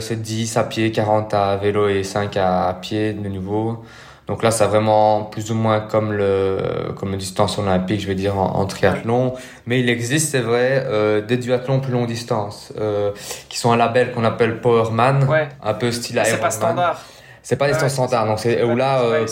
c'est 0.00 0.22
10 0.22 0.56
à 0.56 0.64
pied, 0.64 0.92
40 0.92 1.34
à 1.34 1.56
vélo 1.56 1.88
et 1.88 2.04
5 2.04 2.36
à 2.36 2.78
pied 2.80 3.12
de 3.12 3.28
nouveau. 3.28 3.82
Donc 4.28 4.42
là, 4.42 4.50
c'est 4.50 4.66
vraiment 4.66 5.22
plus 5.22 5.50
ou 5.50 5.54
moins 5.54 5.80
comme 5.80 6.12
le 6.12 6.92
comme 6.96 7.12
le 7.12 7.16
distance 7.16 7.58
olympique, 7.58 8.02
je 8.02 8.06
vais 8.06 8.14
dire 8.14 8.38
en, 8.38 8.64
triathlon. 8.66 9.32
Mais 9.66 9.80
il 9.80 9.88
existe, 9.88 10.30
c'est 10.30 10.40
vrai, 10.40 10.84
euh, 10.86 11.22
des 11.22 11.38
duathlons 11.38 11.80
plus 11.80 11.92
longue 11.92 12.06
distance 12.06 12.74
euh, 12.78 13.12
qui 13.48 13.58
sont 13.58 13.72
un 13.72 13.76
label 13.78 14.12
qu'on 14.12 14.24
appelle 14.24 14.60
Powerman, 14.60 15.24
ouais. 15.24 15.48
un 15.62 15.72
peu 15.72 15.90
style 15.90 16.16
Ironman. 16.16 16.34
C'est 16.34 16.40
pas 16.42 16.50
standard. 16.50 17.00
C'est 17.48 17.56
pas 17.56 17.64
des 17.66 17.72
distance 17.72 17.92
standard, 17.92 18.26
donc 18.26 18.40
c'est 18.40 18.62
où 18.62 18.76
là 18.76 19.00
euh, 19.00 19.26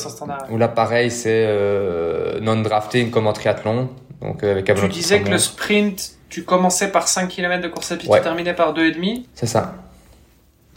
où 0.50 0.56
là 0.56 0.68
pareil, 0.68 1.10
c'est 1.10 1.44
euh, 1.46 2.40
non 2.40 2.56
drafting 2.62 3.10
comme 3.10 3.26
en 3.26 3.34
triathlon. 3.34 3.90
Donc 4.22 4.42
euh, 4.42 4.52
avec 4.52 4.64
Tu 4.64 4.88
disais 4.88 5.20
que 5.20 5.28
le 5.28 5.36
sprint, 5.36 6.12
tu 6.30 6.42
commençais 6.42 6.90
par 6.90 7.08
5 7.08 7.28
km 7.28 7.62
de 7.62 7.68
course 7.68 7.92
à 7.92 7.96
pied, 7.96 8.08
tu 8.10 8.20
terminais 8.22 8.54
par 8.54 8.72
2,5 8.72 9.24
C'est 9.34 9.44
ça. 9.44 9.74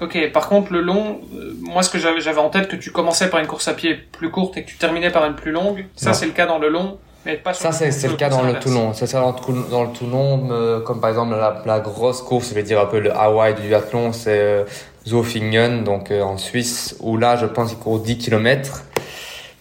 Ok, 0.02 0.18
par 0.34 0.50
contre 0.50 0.74
le 0.74 0.82
long, 0.82 1.22
euh, 1.34 1.54
moi 1.62 1.82
ce 1.82 1.90
que 1.90 1.98
j'avais 1.98 2.38
en 2.40 2.50
tête 2.50 2.68
que 2.68 2.76
tu 2.76 2.92
commençais 2.92 3.30
par 3.30 3.40
une 3.40 3.48
course 3.48 3.70
à 3.70 3.74
pied 3.74 3.96
plus 3.96 4.32
courte 4.32 4.58
et 4.58 4.66
que 4.66 4.70
tu 4.70 4.78
terminais 4.78 5.10
par 5.10 5.24
une 5.24 5.36
plus 5.36 5.54
longue. 5.54 5.86
Ça 5.96 6.12
c'est 6.12 6.26
le 6.26 6.34
cas 6.34 6.46
dans 6.46 6.60
le 6.60 6.68
long, 6.68 6.98
mais 7.26 7.38
pas 7.38 7.54
sur 7.54 7.72
Ça 7.72 7.72
c'est 7.72 8.06
le, 8.06 8.18
cas 8.18 8.28
dans 8.28 8.44
le 8.44 8.60
tout 8.60 8.70
long. 8.70 8.92
C'est 8.94 9.08
ça 9.08 9.22
dans, 9.22 9.32
dans 9.72 9.84
le 9.84 9.94
tout 9.94 10.08
long, 10.08 10.82
comme 10.86 11.00
par 11.00 11.10
exemple 11.10 11.32
la, 11.38 11.64
la, 11.66 11.80
grosse 11.80 12.22
course, 12.22 12.50
je 12.50 12.54
vais 12.54 12.64
dire 12.64 12.82
un 12.82 12.88
peu 12.88 13.00
le 13.00 13.16
Hawaï 13.16 13.56
du 13.56 13.62
duathlon, 13.62 14.12
c'est 14.12 14.66
Zofingen, 15.08 15.84
donc 15.84 16.12
en 16.12 16.38
Suisse, 16.38 16.95
où 17.00 17.18
là 17.18 17.36
je 17.36 17.45
pense 17.45 17.70
qu'il 17.70 17.80
court 17.80 18.00
10 18.00 18.18
km. 18.18 18.84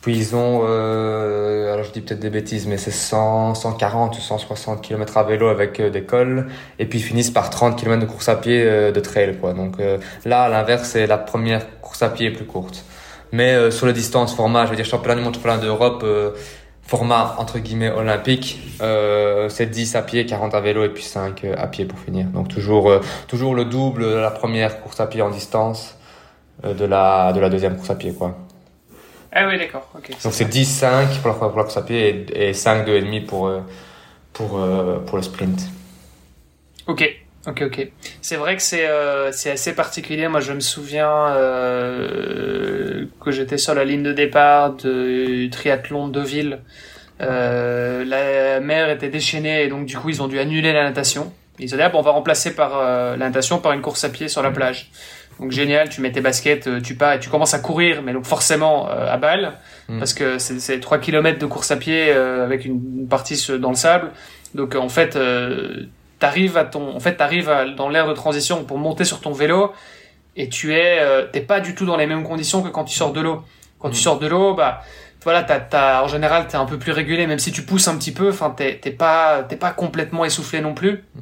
Puis 0.01 0.17
ils 0.17 0.37
ont, 0.37 0.61
euh, 0.63 1.73
alors 1.73 1.85
je 1.85 1.91
dis 1.91 2.01
peut-être 2.01 2.21
des 2.21 2.31
bêtises, 2.31 2.67
mais 2.67 2.79
c'est 2.79 2.93
100, 2.93 3.57
140 3.57 4.17
ou 4.17 4.21
160 4.21 4.81
km 4.81 5.17
à 5.17 5.25
vélo 5.25 5.49
avec 5.49 5.81
euh, 5.81 5.91
des 5.91 6.03
cols. 6.03 6.47
Et 6.79 6.87
puis 6.87 7.01
ils 7.01 7.03
finissent 7.03 7.33
par 7.33 7.51
30 7.51 7.77
km 7.77 8.01
de 8.01 8.07
course 8.07 8.29
à 8.29 8.37
pied 8.37 8.63
euh, 8.65 8.93
de 8.93 9.01
trail. 9.01 9.37
Quoi. 9.41 9.55
Donc 9.55 9.81
euh, 9.81 9.99
là, 10.25 10.45
à 10.45 10.49
l'inverse, 10.49 10.91
c'est 10.91 11.07
la 11.07 11.19
première 11.19 11.81
course 11.81 12.03
à 12.03 12.11
pied 12.11 12.31
plus 12.31 12.45
courte. 12.45 12.85
Mais 13.33 13.71
sur 13.71 13.87
les 13.87 13.93
distances, 13.93 14.35
format, 14.35 14.65
je 14.65 14.71
veux 14.71 14.77
dire 14.77 14.87
championnat 14.87 15.17
du 15.17 15.21
monde, 15.21 15.35
championnat 15.35 15.59
d'Europe, 15.59 16.03
format 16.89 17.37
entre 17.39 17.61
guillemets 17.61 17.91
olympique, 17.91 18.59
c'est 18.81 19.67
10 19.67 19.95
à 19.95 20.03
pied, 20.03 20.27
40 20.27 20.55
à 20.55 20.61
vélo 20.61 20.85
et 20.85 20.89
puis 20.89 21.05
5 21.05 21.45
à 21.57 21.67
pied 21.69 21.85
pour 21.85 22.01
finir. 22.01 22.27
Donc 22.27 22.49
toujours, 22.49 22.91
toujours 23.29 23.55
le 23.55 23.65
double 23.65 24.03
de 24.03 24.17
la 24.17 24.33
première 24.33 24.81
course 24.81 24.99
à 24.99 25.07
pied 25.07 25.23
en 25.23 25.31
distance 25.31 25.97
de, 26.65 26.85
la, 26.85 27.33
de 27.33 27.41
la 27.41 27.51
deuxième 27.51 27.77
course 27.77 27.91
à 27.91 27.95
pied. 27.95 28.13
quoi. 28.13 28.37
Ah 29.33 29.47
oui, 29.47 29.59
d'accord. 29.59 29.89
Donc 29.95 30.33
c'est 30.33 30.49
10-5 30.49 31.21
pour 31.21 31.29
la, 31.29 31.35
pour 31.35 31.57
la 31.57 31.63
course 31.65 31.77
à 31.77 31.83
pied 31.83 32.27
et, 32.33 32.49
et 32.49 32.55
5 32.55 32.87
2,5 32.87 33.27
pour, 33.27 33.47
euh, 33.47 33.61
pour, 34.33 34.59
euh, 34.59 34.99
pour 35.01 35.17
le 35.17 35.23
sprint. 35.23 35.61
Ok, 36.87 37.05
ok, 37.49 37.63
ok. 37.67 37.89
C'est 38.23 38.37
vrai 38.37 38.57
que 38.57 38.63
c'est 38.63 38.87
euh, 38.89 39.31
assez 39.31 39.75
particulier. 39.75 40.29
Moi, 40.29 40.41
je 40.41 40.53
me 40.53 40.61
souviens 40.61 41.29
euh, 41.31 43.07
que 43.21 43.31
j'étais 43.31 43.59
sur 43.59 43.75
la 43.75 43.85
ligne 43.85 44.03
de 44.03 44.13
départ 44.13 44.75
du 44.75 45.49
triathlon 45.51 46.09
de 46.09 46.13
Deauville. 46.13 46.61
Euh, 47.21 48.05
la 48.05 48.61
mer 48.61 48.91
était 48.91 49.09
déchaînée 49.09 49.65
et 49.65 49.69
donc 49.69 49.87
du 49.87 49.97
coup 49.97 50.09
ils 50.09 50.23
ont 50.23 50.29
dû 50.29 50.39
annuler 50.39 50.73
la 50.73 50.85
natation. 50.85 51.33
Ils 51.59 51.75
ont 51.75 51.77
dit 51.77 51.83
ah, 51.83 51.89
bon, 51.89 51.99
on 51.99 52.03
va 52.03 52.13
remplacer 52.13 52.55
par 52.55 52.81
la 52.81 53.17
natation 53.17 53.59
par 53.59 53.73
une 53.73 53.81
course 53.81 54.05
à 54.05 54.09
pied 54.09 54.29
sur 54.29 54.43
la 54.43 54.53
plage. 54.53 54.93
Donc 55.41 55.53
génial, 55.53 55.89
tu 55.89 56.01
mets 56.01 56.11
tes 56.11 56.21
baskets, 56.21 56.67
euh, 56.67 56.81
tu 56.81 56.95
pars 56.97 57.15
et 57.15 57.21
tu 57.21 57.31
commences 57.31 57.55
à 57.55 57.61
courir, 57.61 58.03
mais 58.03 58.13
donc 58.13 58.25
forcément 58.25 58.89
euh, 58.91 59.13
à 59.13 59.17
balle, 59.19 59.53
mm. 59.89 59.99
parce 59.99 60.13
que 60.13 60.39
c'est 60.39 60.81
3 60.81 60.99
km 60.99 61.39
de 61.39 61.47
course 61.47 61.71
à 61.71 61.77
pied 61.77 62.09
euh, 62.09 62.45
avec 62.45 62.65
une, 62.65 63.07
partie 63.09 63.41
dans 63.59 63.71
le 63.71 63.77
sable. 63.77 64.11
Donc 64.55 64.75
en 64.75 64.89
fait, 64.89 65.15
euh, 65.15 65.85
t'arrives 66.19 66.57
à 66.57 66.65
ton, 66.65 66.95
en 66.95 67.01
fait 67.01 67.17
t'arrives 67.17 67.51
dans 67.77 67.89
l'air 67.89 68.07
de 68.09 68.13
transition 68.13 68.65
pour 68.65 68.79
monter 68.79 69.05
sur 69.05 69.21
ton 69.21 69.33
vélo 69.33 69.73
et 70.37 70.49
tu 70.49 70.75
es, 70.75 71.01
t'es 71.33 71.41
pas 71.41 71.61
du 71.61 71.75
tout 71.75 71.87
dans 71.87 71.97
les 71.97 72.07
mêmes 72.07 72.25
conditions 72.25 72.63
que 72.63 72.69
quand 72.69 72.85
tu 72.85 72.95
sors 72.95 73.13
de 73.13 73.21
l'eau. 73.21 73.43
Quand 73.79 73.91
tu 73.91 73.97
mm. 73.97 74.03
sors 74.03 74.19
de 74.19 74.27
l'eau, 74.27 74.55
bah 74.55 74.83
voilà, 75.25 75.43
t'as, 75.43 75.61
t'as, 75.61 76.03
en 76.03 76.09
général 76.09 76.47
t'es 76.47 76.57
un 76.57 76.65
peu 76.65 76.79
plus 76.79 76.93
régulé, 76.93 77.27
même 77.27 77.39
si 77.39 77.53
tu 77.53 77.63
pousses 77.63 77.89
un 77.89 77.97
petit 77.97 78.13
peu, 78.13 78.31
enfin 78.31 78.55
t'es, 78.57 78.79
t'es 78.79 78.91
pas, 78.91 79.43
t'es 79.49 79.57
pas 79.57 79.71
complètement 79.71 80.25
essoufflé 80.25 80.61
non 80.61 80.75
plus. 80.75 81.05
Mm. 81.15 81.21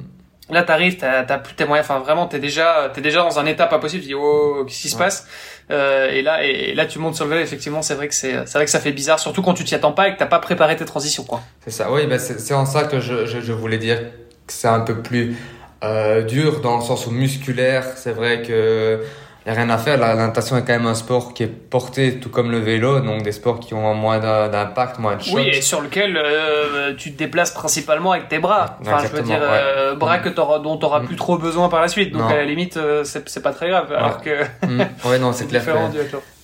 Là, 0.49 0.63
t'arrives, 0.63 0.95
t'as, 0.95 1.23
t'as 1.23 1.39
plus 1.39 1.55
tes 1.55 1.65
moyens. 1.65 1.85
Enfin, 1.89 1.99
vraiment, 1.99 2.25
t'es 2.25 2.39
déjà, 2.39 2.89
t'es 2.93 3.01
déjà 3.01 3.21
dans 3.21 3.37
un 3.37 3.45
état 3.45 3.67
pas 3.67 3.79
possible. 3.79 4.01
Tu 4.01 4.07
dis, 4.07 4.15
oh, 4.15 4.63
qu'est-ce 4.65 4.81
qui 4.81 4.89
se 4.89 4.95
passe? 4.95 5.27
Euh, 5.71 6.09
Et 6.11 6.21
là, 6.21 6.45
et, 6.45 6.73
là, 6.73 6.85
tu 6.85 6.99
montes 6.99 7.15
sur 7.15 7.25
le 7.25 7.31
vélo. 7.31 7.41
Effectivement, 7.41 7.81
c'est 7.81 7.95
vrai 7.95 8.07
que 8.07 8.15
c'est, 8.15 8.45
c'est 8.45 8.53
vrai 8.53 8.63
que 8.63 8.71
ça 8.71 8.79
fait 8.79 8.93
bizarre, 8.93 9.19
surtout 9.19 9.41
quand 9.41 9.53
tu 9.53 9.65
t'y 9.65 9.75
attends 9.75 9.91
pas 9.91 10.07
et 10.07 10.13
que 10.13 10.19
t'as 10.19 10.25
pas 10.25 10.39
préparé 10.39 10.77
tes 10.77 10.85
transitions, 10.85 11.25
quoi. 11.25 11.41
C'est 11.65 11.71
ça. 11.71 11.91
Oui, 11.91 12.07
ben 12.07 12.17
c'est, 12.17 12.39
c'est 12.39 12.53
en 12.53 12.65
ça 12.65 12.85
que 12.85 13.01
je, 13.01 13.25
je, 13.25 13.41
je, 13.41 13.51
voulais 13.51 13.77
dire 13.77 13.99
c'est 14.47 14.67
un 14.67 14.81
peu 14.81 14.95
plus 14.95 15.35
euh, 15.83 16.23
dur 16.23 16.61
dans 16.61 16.77
le 16.77 16.83
sens 16.83 17.07
où 17.07 17.11
musculaire. 17.11 17.85
C'est 17.95 18.11
vrai 18.11 18.41
que 18.41 18.99
n'y 19.45 19.51
a 19.57 19.61
rien 19.61 19.69
à 19.69 19.77
faire. 19.77 19.97
La, 19.97 20.15
natation 20.15 20.57
est 20.57 20.61
quand 20.61 20.73
même 20.73 20.87
un 20.87 20.95
sport 20.95 21.33
qui 21.33 21.43
est 21.43 21.47
porté 21.47 22.19
tout 22.19 22.29
comme 22.29 22.51
le 22.51 22.59
vélo, 22.59 22.99
donc 22.99 23.23
des 23.23 23.31
sports 23.31 23.59
qui 23.59 23.73
ont 23.73 23.93
moins 23.93 24.19
d'impact, 24.19 24.99
moins 24.99 25.15
de 25.15 25.21
choc. 25.21 25.35
Oui, 25.35 25.47
et 25.47 25.61
sur 25.61 25.81
lequel 25.81 26.17
euh, 26.17 26.93
tu 26.97 27.13
te 27.13 27.17
déplaces 27.17 27.51
principalement 27.51 28.11
avec 28.11 28.27
tes 28.27 28.39
bras. 28.39 28.77
Enfin, 28.81 28.99
je 29.03 29.15
veux 29.15 29.21
dire, 29.21 29.39
euh, 29.41 29.95
bras 29.95 30.19
que 30.19 30.37
auras, 30.39 30.59
dont 30.59 30.77
tu 30.77 30.83
n'auras 30.83 30.99
mm. 30.99 31.05
plus 31.05 31.15
trop 31.15 31.37
besoin 31.37 31.69
par 31.69 31.81
la 31.81 31.87
suite. 31.87 32.11
Donc 32.11 32.29
à 32.31 32.35
la 32.35 32.45
limite, 32.45 32.79
c'est 33.03 33.43
pas 33.43 33.53
très 33.53 33.69
grave. 33.69 33.91
Alors 33.93 34.21
que. 34.21 34.43
Mm. 34.65 34.81
Ouais, 35.05 35.19
non, 35.21 35.31
c'est 35.31 35.47
clair. 35.47 35.63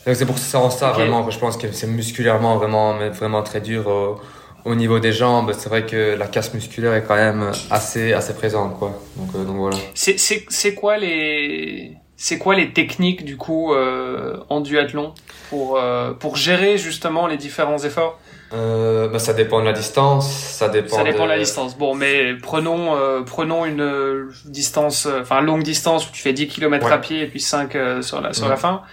C'est 0.05 0.25
pour 0.25 0.37
ça, 0.37 0.69
ça 0.69 0.91
vraiment 0.91 1.23
que 1.23 1.31
je 1.31 1.39
pense 1.39 1.57
que 1.57 1.71
c'est 1.71 1.87
musculairement 1.87 2.57
vraiment, 2.57 2.95
vraiment 3.09 3.41
très 3.41 3.61
dur. 3.61 4.19
Au 4.65 4.75
niveau 4.75 4.99
des 4.99 5.11
jambes, 5.11 5.53
c'est 5.57 5.69
vrai 5.69 5.85
que 5.85 6.15
la 6.15 6.27
casse 6.27 6.53
musculaire 6.53 6.93
est 6.93 7.03
quand 7.03 7.15
même 7.15 7.51
assez, 7.69 8.13
assez 8.13 8.33
présente, 8.33 8.77
quoi. 8.77 8.99
Donc, 9.17 9.45
donc 9.45 9.55
voilà. 9.57 9.77
C'est 9.93 10.75
quoi 10.75 10.97
les, 10.97 11.97
c'est 12.15 12.37
quoi 12.37 12.55
les 12.55 12.71
techniques 12.71 13.25
du 13.25 13.35
coup 13.35 13.73
euh, 13.73 14.37
en 14.49 14.61
duathlon 14.61 15.13
pour 15.49 15.77
euh, 15.77 16.13
pour 16.13 16.37
gérer 16.37 16.77
justement 16.77 17.27
les 17.27 17.35
différents 17.37 17.79
efforts? 17.79 18.17
Euh, 18.53 19.07
bah, 19.07 19.17
ça 19.17 19.33
dépend 19.33 19.59
de 19.59 19.65
la 19.65 19.73
distance, 19.73 20.31
ça 20.31 20.69
dépend. 20.69 20.95
Ça 20.95 21.03
dépend 21.03 21.23
de, 21.23 21.29
la 21.29 21.39
distance. 21.39 21.75
Bon, 21.75 21.95
mais 21.95 22.35
prenons 22.35 22.95
euh, 22.95 23.21
prenons 23.23 23.65
une 23.65 23.81
euh, 23.81 24.31
distance, 24.45 25.07
enfin 25.19 25.41
longue 25.41 25.63
distance 25.63 26.07
où 26.07 26.11
tu 26.13 26.21
fais 26.21 26.33
10 26.33 26.47
km 26.47 26.91
à 26.91 26.99
pied 26.99 27.23
et 27.23 27.27
puis 27.27 27.41
5 27.41 27.75
sur 28.01 28.21
la 28.21 28.31
sur 28.31 28.47
la 28.47 28.55
fin. 28.55 28.83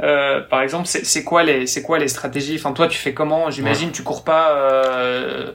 Par 0.00 0.62
exemple, 0.62 0.86
c'est 0.86 1.24
quoi 1.24 1.42
les 1.42 1.66
c'est 1.66 1.82
quoi 1.82 1.98
les 1.98 2.08
stratégies? 2.08 2.56
Enfin, 2.56 2.72
toi, 2.72 2.88
tu 2.88 2.98
fais 2.98 3.14
comment? 3.14 3.50
J'imagine 3.50 3.92
tu 3.92 4.02
cours 4.02 4.24
pas 4.24 5.54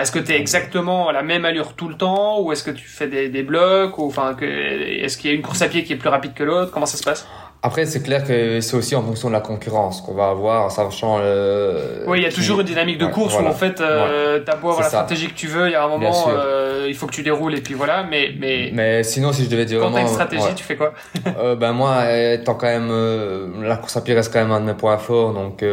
est-ce 0.00 0.10
que 0.10 0.18
tu 0.18 0.32
es 0.32 0.40
exactement 0.40 1.10
à 1.10 1.12
la 1.12 1.22
même 1.22 1.44
allure 1.44 1.74
tout 1.74 1.88
le 1.88 1.96
temps 1.96 2.40
ou 2.40 2.50
est-ce 2.50 2.64
que 2.64 2.70
tu 2.70 2.86
fais 2.88 3.08
des, 3.08 3.28
des 3.28 3.42
blocs 3.42 3.98
ou 3.98 4.06
enfin 4.06 4.34
est-ce 4.40 5.18
qu'il 5.18 5.30
y 5.30 5.34
a 5.34 5.36
une 5.36 5.42
course 5.42 5.60
à 5.60 5.68
pied 5.68 5.84
qui 5.84 5.92
est 5.92 5.96
plus 5.96 6.08
rapide 6.08 6.32
que 6.32 6.42
l'autre? 6.42 6.72
Comment 6.72 6.86
ça 6.86 6.96
se 6.96 7.02
passe? 7.02 7.28
Après, 7.64 7.86
c'est 7.86 8.02
clair 8.02 8.24
que 8.24 8.60
c'est 8.60 8.76
aussi 8.76 8.96
en 8.96 9.02
fonction 9.02 9.28
de 9.28 9.34
la 9.34 9.40
concurrence 9.40 10.00
qu'on 10.00 10.14
va 10.14 10.30
avoir, 10.30 10.64
en 10.64 10.70
sachant. 10.70 11.18
Euh, 11.20 12.04
oui, 12.08 12.18
il 12.18 12.24
y 12.24 12.26
a 12.26 12.32
toujours 12.32 12.58
une 12.60 12.66
dynamique 12.66 12.98
de 12.98 13.06
course 13.06 13.36
où 13.38 13.46
en 13.46 13.52
fait, 13.52 13.80
euh, 13.80 14.40
t'as 14.44 14.56
beau 14.56 14.70
avoir 14.70 14.80
la 14.80 14.88
stratégie 14.88 15.28
que 15.28 15.34
tu 15.34 15.46
veux, 15.46 15.68
il 15.68 15.72
y 15.72 15.76
a 15.76 15.84
un 15.84 15.88
moment, 15.88 16.24
euh, 16.28 16.86
il 16.88 16.94
faut 16.96 17.06
que 17.06 17.12
tu 17.12 17.22
déroules 17.22 17.54
et 17.54 17.60
puis 17.60 17.74
voilà. 17.74 18.02
Mais 18.02 18.30
mais. 18.36 18.70
Mais 18.72 19.04
sinon, 19.04 19.32
si 19.32 19.44
je 19.44 19.48
devais 19.48 19.64
dire 19.64 19.78
quand 19.78 19.90
vraiment. 19.90 20.08
Quand 20.08 20.16
t'as 20.16 20.24
une 20.24 20.40
stratégie, 20.40 20.54
tu 20.56 20.64
fais 20.64 20.76
quoi? 20.76 20.92
Euh, 21.38 21.54
Ben 21.54 21.72
moi, 21.72 22.10
étant 22.12 22.54
quand 22.54 22.66
même, 22.66 22.88
euh, 22.90 23.46
la 23.62 23.76
course 23.76 23.96
à 23.96 24.00
pied 24.00 24.14
reste 24.14 24.32
quand 24.32 24.40
même 24.40 24.50
un 24.50 24.60
de 24.60 24.66
mes 24.66 24.74
points 24.74 24.98
forts, 24.98 25.32
donc. 25.32 25.64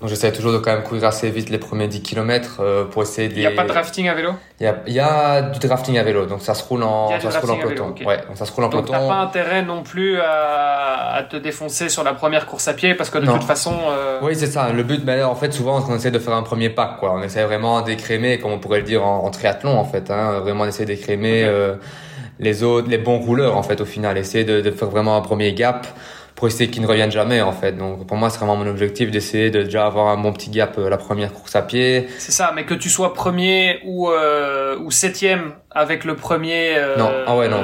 Donc 0.00 0.08
j'essaie 0.08 0.32
toujours 0.32 0.52
de 0.52 0.58
quand 0.58 0.72
même 0.72 0.82
courir 0.82 1.04
assez 1.04 1.28
vite 1.28 1.50
les 1.50 1.58
premiers 1.58 1.86
10 1.86 2.00
km 2.00 2.60
euh, 2.60 2.84
pour 2.86 3.02
essayer 3.02 3.28
de 3.28 3.34
Il 3.34 3.40
n'y 3.40 3.46
a 3.46 3.50
pas 3.50 3.64
de 3.64 3.68
drafting 3.68 4.08
à 4.08 4.14
vélo? 4.14 4.30
Il 4.58 4.64
y 4.64 4.66
a, 4.66 4.76
y 4.86 4.98
a, 4.98 5.42
du 5.42 5.58
drafting 5.58 5.98
à 5.98 6.02
vélo, 6.02 6.24
donc 6.24 6.40
ça 6.40 6.54
se 6.54 6.64
roule 6.64 6.84
en, 6.84 7.20
ça 7.20 7.30
se 7.30 7.38
roule 7.38 7.50
en 7.50 7.56
peloton. 7.58 7.94
Ouais, 8.06 8.16
donc 8.26 8.36
ça 8.36 8.46
se 8.46 8.52
roule 8.52 8.64
en 8.64 8.68
donc 8.70 8.86
peloton. 8.86 8.92
t'as 8.92 9.14
pas 9.14 9.20
intérêt 9.20 9.62
non 9.62 9.82
plus 9.82 10.18
à, 10.18 11.16
à, 11.16 11.22
te 11.24 11.36
défoncer 11.36 11.90
sur 11.90 12.02
la 12.02 12.14
première 12.14 12.46
course 12.46 12.66
à 12.68 12.72
pied 12.72 12.94
parce 12.94 13.10
que 13.10 13.18
de 13.18 13.26
toute 13.26 13.44
façon... 13.44 13.74
Euh... 13.90 14.20
Oui, 14.22 14.34
c'est 14.34 14.46
ça. 14.46 14.72
Le 14.72 14.82
but, 14.84 15.02
mais 15.04 15.22
en 15.22 15.34
fait, 15.34 15.52
souvent, 15.52 15.84
on 15.86 15.94
essaie 15.94 16.10
de 16.10 16.18
faire 16.18 16.34
un 16.34 16.42
premier 16.42 16.70
pack, 16.70 16.96
quoi. 16.98 17.12
On 17.12 17.22
essaie 17.22 17.44
vraiment 17.44 17.82
d'écrémer, 17.82 18.38
comme 18.38 18.52
on 18.52 18.58
pourrait 18.58 18.78
le 18.78 18.86
dire 18.86 19.04
en, 19.04 19.24
en 19.24 19.30
triathlon, 19.30 19.78
en 19.78 19.84
fait. 19.84 20.10
Hein, 20.10 20.40
vraiment 20.40 20.64
d'essayer 20.64 20.86
d'écrémer 20.86 21.44
euh, 21.44 21.74
les 22.38 22.62
autres, 22.62 22.88
les 22.88 22.98
bons 22.98 23.18
rouleurs, 23.18 23.54
en 23.54 23.62
fait, 23.62 23.82
au 23.82 23.84
final. 23.84 24.16
Essayer 24.16 24.44
de, 24.44 24.62
de 24.62 24.70
faire 24.70 24.88
vraiment 24.88 25.16
un 25.16 25.20
premier 25.20 25.52
gap 25.52 25.86
pour 26.40 26.48
essayer 26.48 26.70
qu'ils 26.70 26.80
ne 26.80 26.86
reviennent 26.86 27.10
jamais 27.10 27.42
en 27.42 27.52
fait. 27.52 27.72
Donc 27.72 28.06
pour 28.06 28.16
moi 28.16 28.30
c'est 28.30 28.38
vraiment 28.38 28.56
mon 28.56 28.66
objectif 28.66 29.10
d'essayer 29.10 29.50
de 29.50 29.62
déjà 29.62 29.84
avoir 29.84 30.06
un 30.08 30.16
bon 30.16 30.32
petit 30.32 30.48
gap 30.48 30.78
euh, 30.78 30.88
la 30.88 30.96
première 30.96 31.34
course 31.34 31.54
à 31.54 31.60
pied. 31.60 32.08
C'est 32.16 32.32
ça, 32.32 32.52
mais 32.54 32.64
que 32.64 32.72
tu 32.72 32.88
sois 32.88 33.12
premier 33.12 33.78
ou 33.84 34.08
euh, 34.08 34.78
ou 34.78 34.90
septième 34.90 35.52
avec 35.70 36.04
le 36.04 36.16
premier. 36.16 36.78
Euh, 36.78 36.96
non, 36.96 37.10
ah 37.26 37.36
ouais 37.36 37.48
non. 37.48 37.62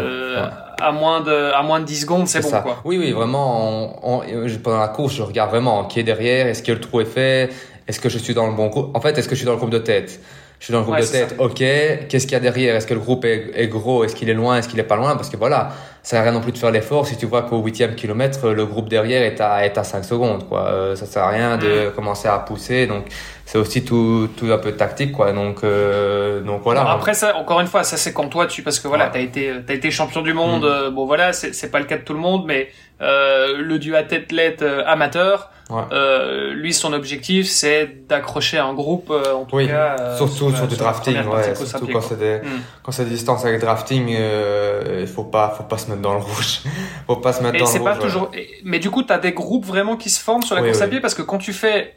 À 0.78 0.92
moins 0.92 1.22
de 1.22 1.54
à 1.54 1.62
moins 1.62 1.80
de 1.80 1.86
10 1.86 2.02
secondes, 2.02 2.28
c'est 2.28 2.42
bon 2.42 2.50
ça. 2.50 2.60
quoi. 2.60 2.82
Oui 2.84 2.98
oui 2.98 3.12
vraiment. 3.12 3.98
On, 4.06 4.20
pendant 4.62 4.80
la 4.80 4.88
course 4.88 5.14
je 5.14 5.22
regarde 5.22 5.48
vraiment 5.48 5.86
qui 5.86 6.00
est 6.00 6.02
derrière, 6.02 6.46
est-ce 6.46 6.62
que 6.62 6.72
le 6.72 6.80
trou 6.80 7.00
est 7.00 7.06
fait, 7.06 7.48
est-ce 7.88 7.98
que 7.98 8.10
je 8.10 8.18
suis 8.18 8.34
dans 8.34 8.46
le 8.46 8.52
bon 8.52 8.66
groupe. 8.66 8.94
En 8.94 9.00
fait 9.00 9.16
est-ce 9.16 9.26
que 9.26 9.34
je 9.34 9.38
suis 9.38 9.46
dans 9.46 9.52
le 9.52 9.58
groupe 9.58 9.70
de 9.70 9.78
tête? 9.78 10.20
Je 10.58 10.64
suis 10.64 10.72
dans 10.72 10.80
le 10.80 10.84
groupe 10.84 10.98
de 10.98 11.04
tête, 11.04 11.34
ok. 11.38 11.58
Qu'est-ce 11.58 12.26
qu'il 12.26 12.32
y 12.32 12.36
a 12.36 12.40
derrière? 12.40 12.74
Est-ce 12.76 12.86
que 12.86 12.94
le 12.94 13.00
groupe 13.00 13.24
est, 13.24 13.50
est 13.54 13.68
gros? 13.68 14.04
Est-ce 14.04 14.16
qu'il 14.16 14.30
est 14.30 14.34
loin? 14.34 14.58
Est-ce 14.58 14.68
qu'il 14.68 14.78
est 14.78 14.84
pas 14.84 14.96
loin? 14.96 15.14
Parce 15.14 15.28
que 15.28 15.36
voilà, 15.36 15.72
ça 16.06 16.10
sert 16.10 16.20
à 16.20 16.22
rien 16.22 16.32
non 16.32 16.40
plus 16.40 16.52
de 16.52 16.58
faire 16.58 16.70
l'effort 16.70 17.04
si 17.04 17.16
tu 17.16 17.26
vois 17.26 17.42
qu'au 17.42 17.58
huitième 17.58 17.96
kilomètre, 17.96 18.50
le 18.50 18.64
groupe 18.64 18.88
derrière 18.88 19.22
est 19.22 19.40
à, 19.40 19.66
est 19.66 19.76
à 19.76 19.82
5 19.82 20.04
secondes, 20.04 20.48
quoi. 20.48 20.68
Euh, 20.68 20.94
ça 20.94 21.04
sert 21.04 21.24
à 21.24 21.30
rien 21.30 21.58
de 21.58 21.88
mm. 21.88 21.92
commencer 21.96 22.28
à 22.28 22.38
pousser, 22.38 22.86
donc 22.86 23.06
c'est 23.44 23.58
aussi 23.58 23.84
tout, 23.84 24.28
tout 24.36 24.52
un 24.52 24.58
peu 24.58 24.70
tactique, 24.70 25.10
quoi. 25.10 25.32
Donc, 25.32 25.64
euh, 25.64 26.42
donc 26.42 26.62
voilà. 26.62 26.88
après, 26.88 27.12
ça, 27.14 27.36
encore 27.36 27.60
une 27.60 27.66
fois, 27.66 27.82
ça 27.82 27.96
c'est 27.96 28.12
quand 28.12 28.28
toi, 28.28 28.46
tu, 28.46 28.62
parce 28.62 28.78
que 28.78 28.86
voilà, 28.86 29.08
t'as 29.08 29.18
été, 29.18 29.50
t'as 29.66 29.74
été 29.74 29.90
champion 29.90 30.22
du 30.22 30.32
monde, 30.32 30.62
mm. 30.62 30.68
euh, 30.68 30.90
bon 30.92 31.06
voilà, 31.06 31.32
c'est 31.32 31.72
pas 31.72 31.80
le 31.80 31.86
cas 31.86 31.96
de 31.96 32.02
tout 32.02 32.14
le 32.14 32.20
monde, 32.20 32.44
mais 32.46 32.68
euh, 33.00 33.58
le 33.58 33.78
duathlète 33.78 34.64
amateur, 34.86 35.50
euh, 35.70 36.52
lui, 36.52 36.72
son 36.72 36.92
objectif, 36.92 37.48
c'est 37.48 38.06
d'accrocher 38.08 38.58
un 38.58 38.72
groupe, 38.72 39.10
euh, 39.10 39.34
en 39.34 39.44
tout 39.44 39.56
cas. 39.58 39.96
Euh, 39.98 40.16
surtout 40.16 40.54
sur, 40.54 40.68
du 40.68 40.76
drafting, 40.76 41.16
ouais, 41.26 41.54
surtout 41.54 41.88
quand 41.88 42.00
c'est 42.00 42.18
des, 42.18 42.38
hmm. 42.38 42.60
quand 42.82 42.92
c'est 42.92 43.04
des 43.04 43.10
distances 43.10 43.44
avec 43.44 43.60
drafting, 43.60 44.14
euh, 44.16 44.98
il 45.00 45.08
faut 45.08 45.24
pas, 45.24 45.54
faut 45.56 45.64
pas 45.64 45.78
se 45.78 45.90
mettre 45.90 46.02
dans 46.02 46.14
le 46.14 46.20
rouge. 46.20 46.60
faut 47.06 47.16
pas 47.16 47.32
se 47.32 47.42
mettre 47.42 47.58
dans 47.58 47.64
le 47.64 47.78
rouge. 47.78 47.84
Pas 47.84 47.96
toujours... 47.96 48.30
Mais 48.64 48.78
du 48.78 48.90
coup, 48.90 49.02
tu 49.02 49.12
as 49.12 49.18
des 49.18 49.32
groupes 49.32 49.66
vraiment 49.66 49.96
qui 49.96 50.08
se 50.08 50.20
forment 50.20 50.42
sur 50.42 50.54
la 50.54 50.62
course 50.62 50.80
à 50.80 50.86
pied 50.86 51.00
parce 51.00 51.14
que 51.14 51.22
quand 51.22 51.38
tu 51.38 51.52
fais, 51.52 51.94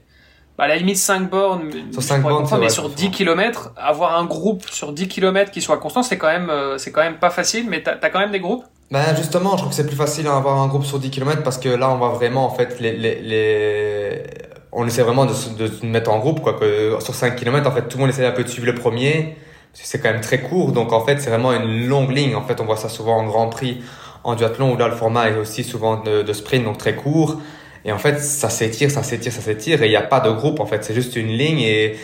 bah, 0.58 0.64
à 0.64 0.68
la 0.68 0.76
limite 0.78 0.98
5 0.98 1.30
bornes, 1.30 1.70
sur 1.92 2.02
5 2.02 2.24
bornes, 2.24 2.48
mais 2.60 2.70
sur 2.70 2.90
10 2.90 3.12
km, 3.12 3.72
avoir 3.78 4.18
un 4.18 4.26
groupe 4.26 4.68
sur 4.72 4.94
10 4.94 5.08
km 5.08 5.52
qui 5.52 5.62
soit 5.62 5.78
constant, 5.78 6.02
c'est 6.02 6.18
quand 6.18 6.28
même, 6.28 6.52
c'est 6.78 6.92
quand 6.92 7.04
même 7.04 7.20
pas 7.20 7.30
facile, 7.30 7.70
mais 7.70 7.84
tu 7.84 7.90
as 7.90 8.10
quand 8.10 8.20
même 8.20 8.32
des 8.32 8.40
groupes? 8.40 8.64
Ben 8.92 9.16
justement, 9.16 9.52
je 9.52 9.58
trouve 9.58 9.70
que 9.70 9.76
c'est 9.76 9.86
plus 9.86 9.96
facile 9.96 10.24
d'avoir 10.24 10.60
un 10.60 10.68
groupe 10.68 10.84
sur 10.86 10.98
10 11.00 11.12
km 11.12 11.44
parce 11.44 11.60
que 11.60 11.70
là, 11.70 11.92
on 11.92 11.98
va 11.98 12.10
vraiment, 12.10 12.46
en 12.46 12.50
fait, 12.50 12.80
les, 12.80 12.94
les, 12.94 13.22
les... 13.22 14.24
on 14.72 14.88
essaie 14.88 15.04
vraiment 15.04 15.26
de 15.26 15.34
se, 15.34 15.50
de 15.50 15.68
se 15.68 15.86
mettre 15.86 16.12
en 16.12 16.18
groupe, 16.20 16.42
quoi. 16.42 16.54
Que 16.54 16.98
sur 17.00 17.14
5 17.14 17.36
km, 17.36 17.68
en 17.68 17.72
fait, 17.72 17.88
tout 17.88 17.98
le 17.98 18.02
monde 18.02 18.10
essaie 18.10 18.26
un 18.26 18.32
peu 18.32 18.44
de 18.44 18.50
suivre 18.50 18.66
le 18.66 18.76
premier. 18.76 19.36
C'est 19.74 20.00
quand 20.02 20.12
même 20.12 20.22
très 20.22 20.42
court, 20.42 20.72
donc 20.72 20.92
en 20.92 21.06
fait, 21.06 21.22
c'est 21.22 21.30
vraiment 21.30 21.54
une 21.54 21.88
longue 21.88 22.12
ligne. 22.12 22.36
En 22.36 22.42
fait, 22.42 22.60
on 22.60 22.66
voit 22.66 22.78
ça 22.78 22.90
souvent 22.90 23.18
en 23.18 23.26
Grand 23.26 23.50
Prix, 23.50 23.82
en 24.24 24.34
duathlon, 24.34 24.74
où 24.74 24.78
là, 24.78 24.88
le 24.88 24.96
format 24.96 25.30
est 25.30 25.38
aussi 25.38 25.64
souvent 25.64 25.98
de, 26.02 26.24
de 26.24 26.34
sprint, 26.34 26.66
donc 26.66 26.80
très 26.80 26.96
court. 26.96 27.40
Et 27.86 27.92
en 27.92 28.00
fait, 28.00 28.20
ça 28.20 28.50
s'étire, 28.50 28.90
ça 28.90 29.04
s'étire, 29.04 29.32
ça 29.32 29.42
s'étire, 29.42 29.84
et 29.84 29.86
il 29.86 29.92
n'y 29.92 29.96
a 29.96 30.02
pas 30.02 30.20
de 30.20 30.32
groupe, 30.32 30.60
en 30.60 30.66
fait. 30.66 30.84
C'est 30.84 30.96
juste 30.96 31.16
une 31.16 31.28
ligne, 31.28 31.60
et 31.60 31.96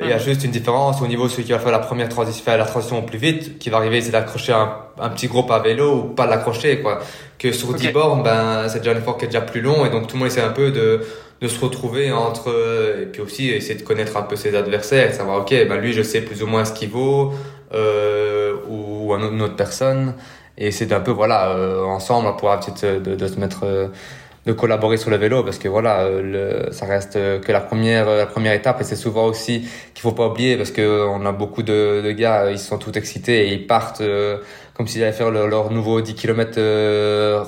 il 0.00 0.08
y 0.08 0.12
a 0.12 0.18
juste 0.18 0.44
une 0.44 0.50
différence. 0.50 1.00
Au 1.02 1.06
niveau 1.06 1.24
de 1.24 1.30
celui 1.30 1.44
qui 1.44 1.52
va 1.52 1.58
faire 1.58 1.72
la 1.72 1.78
première 1.78 2.08
transition, 2.08 2.44
faire 2.44 2.58
la 2.58 2.66
transition 2.66 2.98
au 2.98 3.02
plus 3.02 3.18
vite, 3.18 3.58
qui 3.58 3.70
va 3.70 3.78
arriver, 3.78 4.00
c'est 4.00 4.10
d'accrocher 4.10 4.52
un, 4.52 4.70
un, 5.00 5.08
petit 5.08 5.28
groupe 5.28 5.50
à 5.50 5.58
vélo 5.58 5.94
ou 5.94 6.02
pas 6.04 6.26
l'accrocher, 6.26 6.80
quoi. 6.80 7.00
Que 7.38 7.52
sur 7.52 7.72
10 7.72 7.88
bornes, 7.88 8.22
ben, 8.22 8.68
c'est 8.68 8.80
déjà 8.80 8.92
un 8.92 8.96
effort 8.98 9.16
qui 9.16 9.24
est 9.24 9.28
déjà 9.28 9.40
plus 9.40 9.60
long 9.60 9.86
et 9.86 9.90
donc 9.90 10.06
tout 10.08 10.16
le 10.16 10.20
monde 10.20 10.28
essaie 10.28 10.42
un 10.42 10.50
peu 10.50 10.70
de, 10.70 11.00
de 11.40 11.48
se 11.48 11.60
retrouver 11.60 12.10
entre, 12.10 12.52
et 13.00 13.06
puis 13.06 13.22
aussi 13.22 13.50
essayer 13.50 13.76
de 13.76 13.82
connaître 13.82 14.16
un 14.16 14.22
peu 14.22 14.36
ses 14.36 14.56
adversaires, 14.56 15.14
savoir, 15.14 15.40
ok, 15.40 15.50
ben 15.50 15.76
lui, 15.76 15.92
je 15.92 16.02
sais 16.02 16.20
plus 16.20 16.42
ou 16.42 16.46
moins 16.46 16.64
ce 16.64 16.72
qu'il 16.72 16.90
vaut, 16.90 17.32
euh, 17.74 18.56
ou 18.68 19.14
une 19.14 19.40
autre 19.42 19.56
personne, 19.56 20.14
et 20.56 20.72
c'est 20.72 20.92
un 20.92 21.00
peu, 21.00 21.12
voilà, 21.12 21.50
euh, 21.50 21.84
ensemble, 21.84 22.26
on 22.26 22.34
pourra 22.34 22.58
peut-être 22.58 23.02
de, 23.02 23.14
de, 23.14 23.26
se 23.28 23.38
mettre, 23.38 23.64
euh, 23.64 23.88
de 24.48 24.54
collaborer 24.54 24.96
sur 24.96 25.10
le 25.10 25.18
vélo 25.18 25.44
parce 25.44 25.58
que 25.58 25.68
voilà 25.68 26.00
euh, 26.00 26.22
le, 26.22 26.72
ça 26.72 26.86
reste 26.86 27.16
euh, 27.16 27.38
que 27.38 27.52
la 27.52 27.60
première 27.60 28.06
la 28.06 28.24
première 28.24 28.54
étape 28.54 28.80
et 28.80 28.84
c'est 28.84 28.96
souvent 28.96 29.26
aussi 29.26 29.68
qu'il 29.92 30.00
faut 30.00 30.12
pas 30.12 30.26
oublier 30.26 30.56
parce 30.56 30.70
que 30.70 31.06
on 31.06 31.26
a 31.26 31.32
beaucoup 31.32 31.62
de, 31.62 32.00
de 32.02 32.10
gars 32.12 32.50
ils 32.50 32.58
sont 32.58 32.78
tout 32.78 32.96
excités 32.96 33.48
et 33.48 33.52
ils 33.52 33.66
partent 33.66 34.00
euh, 34.00 34.38
comme 34.72 34.88
s'ils 34.88 35.02
allaient 35.02 35.12
faire 35.12 35.30
leur, 35.30 35.70
nouveau 35.70 36.00
10 36.00 36.14
km 36.14 36.54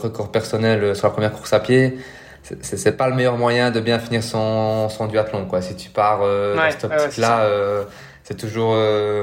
record 0.03 0.31
personnel 0.31 0.95
sur 0.95 1.07
la 1.07 1.13
première 1.13 1.33
course 1.33 1.53
à 1.53 1.61
pied. 1.61 1.97
C'est 2.43 2.97
pas 2.97 3.09
le 3.09 3.15
meilleur 3.15 3.37
moyen 3.37 3.71
de 3.71 3.79
bien 3.81 4.01
finir 4.01 4.25
son, 4.25 4.89
son 4.89 5.07
duathlon 5.07 5.47
quoi. 5.47 5.63
Si 5.63 5.77
tu 5.77 5.91
pars 5.91 6.21
dans 6.21 6.71
cette 6.71 6.85
optique 6.85 7.19
là 7.19 7.49
c'est 8.25 8.37
toujours 8.37 8.75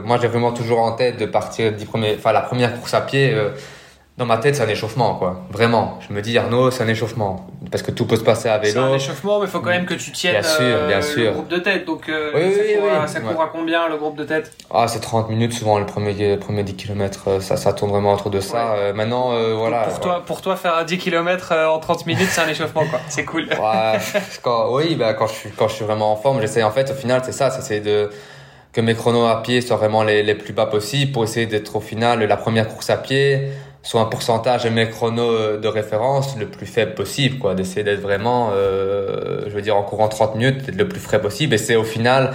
moi 0.03 0.17
j'ai 0.21 0.29
vraiment 0.29 0.53
toujours 0.53 0.79
en 0.79 0.93
tête 0.93 1.19
de 1.19 1.25
partir 1.25 1.73
10 1.73 1.85
premiers 1.85 2.15
enfin 2.17 2.31
la 2.31 2.41
première 2.41 2.79
course 2.79 2.93
à 2.93 3.01
pied 3.01 3.35
dans 4.17 4.25
ma 4.25 4.37
tête, 4.37 4.55
c'est 4.55 4.63
un 4.63 4.67
échauffement, 4.67 5.13
quoi. 5.13 5.43
Vraiment. 5.51 5.99
Je 6.07 6.11
me 6.11 6.23
dis, 6.23 6.35
Arnaud, 6.39 6.71
c'est 6.71 6.83
un 6.83 6.87
échauffement. 6.87 7.45
Parce 7.69 7.83
que 7.83 7.91
tout 7.91 8.07
peut 8.07 8.15
se 8.15 8.23
passer 8.23 8.49
à 8.49 8.57
vélo. 8.57 8.73
C'est 8.73 8.79
un 8.79 8.95
échauffement, 8.95 9.39
mais 9.39 9.45
il 9.45 9.51
faut 9.51 9.59
quand 9.59 9.69
même 9.69 9.85
que 9.85 9.93
tu 9.93 10.11
tiennes 10.11 10.41
bien 10.41 10.41
sûr, 10.41 10.87
bien 10.87 11.01
sûr. 11.03 11.23
le 11.25 11.31
groupe 11.33 11.49
de 11.49 11.57
tête. 11.57 11.85
Donc, 11.85 12.09
euh, 12.09 12.31
oui, 12.33 12.51
ça, 12.51 12.61
oui, 12.61 12.73
court, 12.73 12.89
oui. 12.99 13.07
ça 13.07 13.19
court 13.19 13.41
à 13.43 13.49
combien, 13.53 13.87
le 13.87 13.97
groupe 13.97 14.17
de 14.17 14.23
tête? 14.23 14.51
Ah, 14.73 14.87
c'est 14.87 15.01
30 15.01 15.29
minutes, 15.29 15.53
souvent, 15.53 15.77
le 15.77 15.85
premier, 15.85 16.31
le 16.31 16.39
premier 16.39 16.63
10 16.63 16.75
km. 16.75 17.27
Euh, 17.27 17.39
ça, 17.41 17.57
ça 17.57 17.73
tourne 17.73 17.91
vraiment 17.91 18.13
autour 18.13 18.31
de 18.31 18.39
ça. 18.39 18.73
Euh, 18.73 18.93
maintenant, 18.93 19.33
euh, 19.33 19.53
voilà. 19.53 19.83
Pour 19.83 19.99
toi, 19.99 20.23
pour 20.25 20.41
toi, 20.41 20.55
faire 20.55 20.75
un 20.77 20.83
10 20.83 20.97
km 20.97 21.53
en 21.53 21.77
30 21.77 22.07
minutes, 22.07 22.29
c'est 22.31 22.41
un 22.41 22.49
échauffement, 22.49 22.85
quoi. 22.87 22.99
C'est 23.09 23.23
cool. 23.25 23.47
quand, 24.41 24.73
oui, 24.73 24.95
bah, 24.95 25.13
quand 25.13 25.27
je 25.27 25.33
suis, 25.33 25.51
quand 25.51 25.67
je 25.67 25.75
suis 25.75 25.85
vraiment 25.85 26.11
en 26.11 26.15
forme, 26.15 26.41
j'essaie, 26.41 26.63
en 26.63 26.71
fait, 26.71 26.89
au 26.89 26.95
final, 26.95 27.21
c'est 27.23 27.33
ça, 27.33 27.51
c'est 27.51 27.81
de, 27.81 28.09
que 28.73 28.81
mes 28.81 28.95
chronos 28.95 29.27
à 29.27 29.43
pied 29.43 29.61
soient 29.61 29.77
vraiment 29.77 30.01
les, 30.01 30.23
les 30.23 30.35
plus 30.35 30.53
bas 30.53 30.65
possibles 30.65 31.11
pour 31.11 31.23
essayer 31.23 31.45
d'être 31.45 31.75
au 31.75 31.81
final 31.81 32.23
la 32.23 32.37
première 32.37 32.67
course 32.67 32.89
à 32.89 32.97
pied 32.97 33.49
soit 33.87 34.01
un 34.01 34.05
pourcentage 34.05 34.65
de 34.65 34.69
mes 34.69 34.89
chronos 34.89 35.31
euh, 35.31 35.57
de 35.57 35.67
référence 35.69 36.35
le 36.37 36.45
plus 36.45 36.65
faible 36.65 36.93
possible, 36.93 37.37
quoi, 37.37 37.55
d'essayer 37.55 37.85
d'être 37.85 38.01
vraiment, 38.01 38.49
euh, 38.51 39.43
je 39.47 39.51
veux 39.51 39.61
dire, 39.61 39.77
en 39.77 39.83
courant 39.83 40.09
30 40.09 40.35
minutes, 40.35 40.65
d'être 40.65 40.75
le 40.75 40.89
plus 40.89 40.99
frais 40.99 41.21
possible. 41.21 41.53
Et 41.53 41.57
c'est 41.57 41.77
au 41.77 41.85
final 41.85 42.33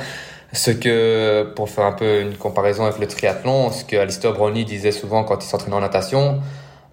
ce 0.54 0.70
que, 0.70 1.42
pour 1.54 1.68
faire 1.68 1.84
un 1.84 1.92
peu 1.92 2.22
une 2.22 2.36
comparaison 2.36 2.86
avec 2.86 2.98
le 2.98 3.06
triathlon, 3.06 3.70
ce 3.70 3.84
que 3.84 3.96
Alistair 3.96 4.32
Brownlee 4.32 4.64
disait 4.64 4.92
souvent 4.92 5.24
quand 5.24 5.44
il 5.44 5.46
s'entraînait 5.46 5.76
en 5.76 5.80
natation. 5.80 6.40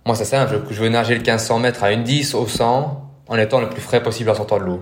Moi, 0.06 0.18
c'est 0.18 0.26
simple, 0.26 0.60
je 0.70 0.82
veux 0.82 0.90
nager 0.90 1.14
le 1.14 1.22
1500 1.22 1.60
mètres 1.60 1.82
à 1.82 1.94
une 1.94 2.04
10 2.04 2.36
au 2.36 2.46
100 2.46 3.02
en 3.30 3.38
étant 3.38 3.62
le 3.62 3.70
plus 3.70 3.82
frais 3.82 4.04
possible 4.04 4.30
en 4.30 4.36
sortant 4.36 4.58
de 4.58 4.66
l'eau 4.66 4.82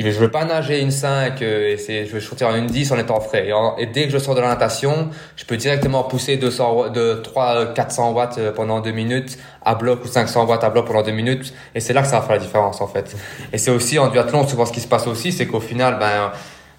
je 0.00 0.18
veux 0.18 0.30
pas 0.30 0.44
nager 0.44 0.80
une 0.80 0.90
5 0.90 1.42
euh, 1.42 1.76
et 1.88 2.06
je 2.06 2.12
veux 2.12 2.20
sortir 2.20 2.54
une 2.54 2.66
10 2.66 2.92
en 2.92 2.98
étant 2.98 3.20
frais. 3.20 3.48
Et, 3.78 3.86
dès 3.86 4.06
que 4.06 4.12
je 4.12 4.18
sors 4.18 4.34
de 4.34 4.40
la 4.40 4.48
natation, 4.48 5.10
je 5.36 5.44
peux 5.44 5.56
directement 5.56 6.04
pousser 6.04 6.36
200, 6.36 6.90
de 6.90 7.14
3, 7.22 7.74
400 7.74 8.12
watts 8.12 8.38
euh, 8.38 8.52
pendant 8.52 8.80
2 8.80 8.90
minutes 8.90 9.38
à 9.64 9.74
bloc 9.74 10.04
ou 10.04 10.08
500 10.08 10.46
watts 10.46 10.64
à 10.64 10.70
bloc 10.70 10.86
pendant 10.86 11.02
2 11.02 11.12
minutes. 11.12 11.52
Et 11.74 11.80
c'est 11.80 11.92
là 11.92 12.02
que 12.02 12.08
ça 12.08 12.20
va 12.20 12.26
faire 12.26 12.36
la 12.36 12.42
différence, 12.42 12.80
en 12.80 12.86
fait. 12.86 13.14
Et 13.52 13.58
c'est 13.58 13.70
aussi 13.70 13.98
en 13.98 14.08
duathlon, 14.08 14.46
souvent 14.46 14.66
ce 14.66 14.72
qui 14.72 14.80
se 14.80 14.88
passe 14.88 15.06
aussi, 15.06 15.32
c'est 15.32 15.46
qu'au 15.46 15.60
final, 15.60 15.98
ben, 15.98 16.32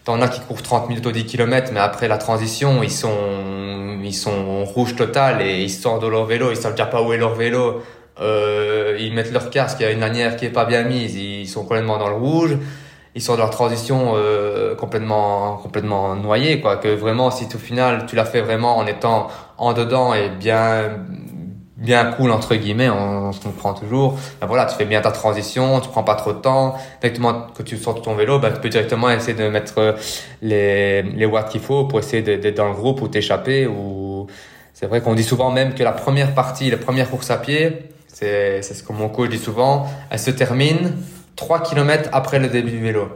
t'en 0.06 0.22
as 0.22 0.28
qui 0.28 0.42
courent 0.42 0.62
30 0.62 0.90
minutes 0.90 1.06
au 1.06 1.12
10 1.12 1.26
km, 1.26 1.72
mais 1.74 1.80
après 1.80 2.08
la 2.08 2.18
transition, 2.18 2.82
ils 2.84 2.92
sont, 2.92 4.00
ils 4.04 4.16
sont 4.16 4.66
rouges 4.66 4.96
total 4.96 5.42
et 5.42 5.62
ils 5.62 5.70
sortent 5.70 6.02
de 6.02 6.08
leur 6.08 6.26
vélo, 6.26 6.52
ils 6.52 6.58
savent 6.58 6.74
déjà 6.74 6.88
pas 6.88 7.02
où 7.02 7.14
est 7.14 7.18
leur 7.18 7.36
vélo. 7.36 7.84
Euh, 8.22 8.96
ils 9.00 9.12
mettent 9.14 9.32
leur 9.32 9.50
casque, 9.50 9.78
il 9.80 9.84
y 9.84 9.86
a 9.88 9.92
une 9.92 10.02
lanière 10.02 10.36
qui 10.36 10.46
est 10.46 10.52
pas 10.52 10.66
bien 10.66 10.84
mise, 10.84 11.16
ils 11.16 11.48
sont 11.48 11.64
complètement 11.64 11.98
dans 11.98 12.10
le 12.10 12.16
rouge 12.16 12.58
ils 13.16 13.22
sont 13.22 13.34
de 13.34 13.40
leur 13.40 13.52
transition 13.52 14.14
euh, 14.16 14.76
complètement 14.76 15.58
complètement 15.58 16.16
noyés 16.16 16.60
quoi. 16.62 16.78
Que 16.78 16.88
vraiment 16.88 17.32
si 17.32 17.46
au 17.54 17.58
final 17.58 18.06
tu 18.08 18.16
l'as 18.16 18.26
fait 18.26 18.42
vraiment 18.42 18.78
en 18.78 18.88
étant 18.88 19.28
en 19.58 19.74
dedans 19.74 20.14
et 20.14 20.30
bien 20.30 20.92
bien 21.78 22.06
cool 22.06 22.32
entre 22.32 22.56
guillemets 22.56 22.90
on, 22.90 23.32
se 23.34 23.42
comprend 23.42 23.74
toujours 23.74 24.18
ben 24.40 24.48
voilà 24.48 24.66
tu 24.66 24.76
fais 24.76 24.86
bien 24.86 25.02
ta 25.02 25.12
transition 25.12 25.80
tu 25.80 25.90
prends 25.90 26.04
pas 26.04 26.16
trop 26.16 26.34
de 26.34 26.40
temps. 26.40 26.76
Directement 27.02 27.48
que 27.56 27.62
tu 27.62 27.78
sors 27.78 27.96
de 27.96 28.00
ton 28.00 28.16
vélo 28.16 28.40
ben 28.40 28.52
tu 28.52 28.60
peux 28.60 28.70
directement 28.70 29.10
essayer 29.12 29.38
de 29.38 29.48
mettre 29.48 29.96
les 30.42 31.04
les 31.04 31.26
watts 31.26 31.50
qu'il 31.50 31.62
faut 31.62 31.86
pour 31.86 32.00
essayer 32.00 32.24
d'être 32.24 32.58
dans 32.58 32.70
le 32.70 32.76
groupe 32.76 33.02
ou 33.02 33.08
t'échapper 33.08 33.68
ou 33.68 34.28
c'est 34.74 34.88
vrai 34.88 35.02
qu'on 35.02 35.14
dit 35.14 35.24
souvent 35.24 35.52
même 35.52 35.76
que 35.76 35.84
la 35.84 35.92
première 35.92 36.34
partie 36.34 36.72
la 36.72 36.78
première 36.78 37.10
course 37.12 37.30
à 37.30 37.38
pied 37.38 37.90
c'est 38.08 38.64
c'est 38.64 38.74
ce 38.74 38.84
que 38.84 38.94
mon 38.94 39.10
coach 39.10 39.30
dit 39.30 39.38
souvent 39.38 39.86
elle 40.10 40.20
se 40.20 40.32
termine 40.32 40.94
3 41.36 41.62
km 41.62 42.10
après 42.12 42.40
le 42.40 42.48
début 42.48 42.72
du 42.72 42.82
vélo. 42.82 43.10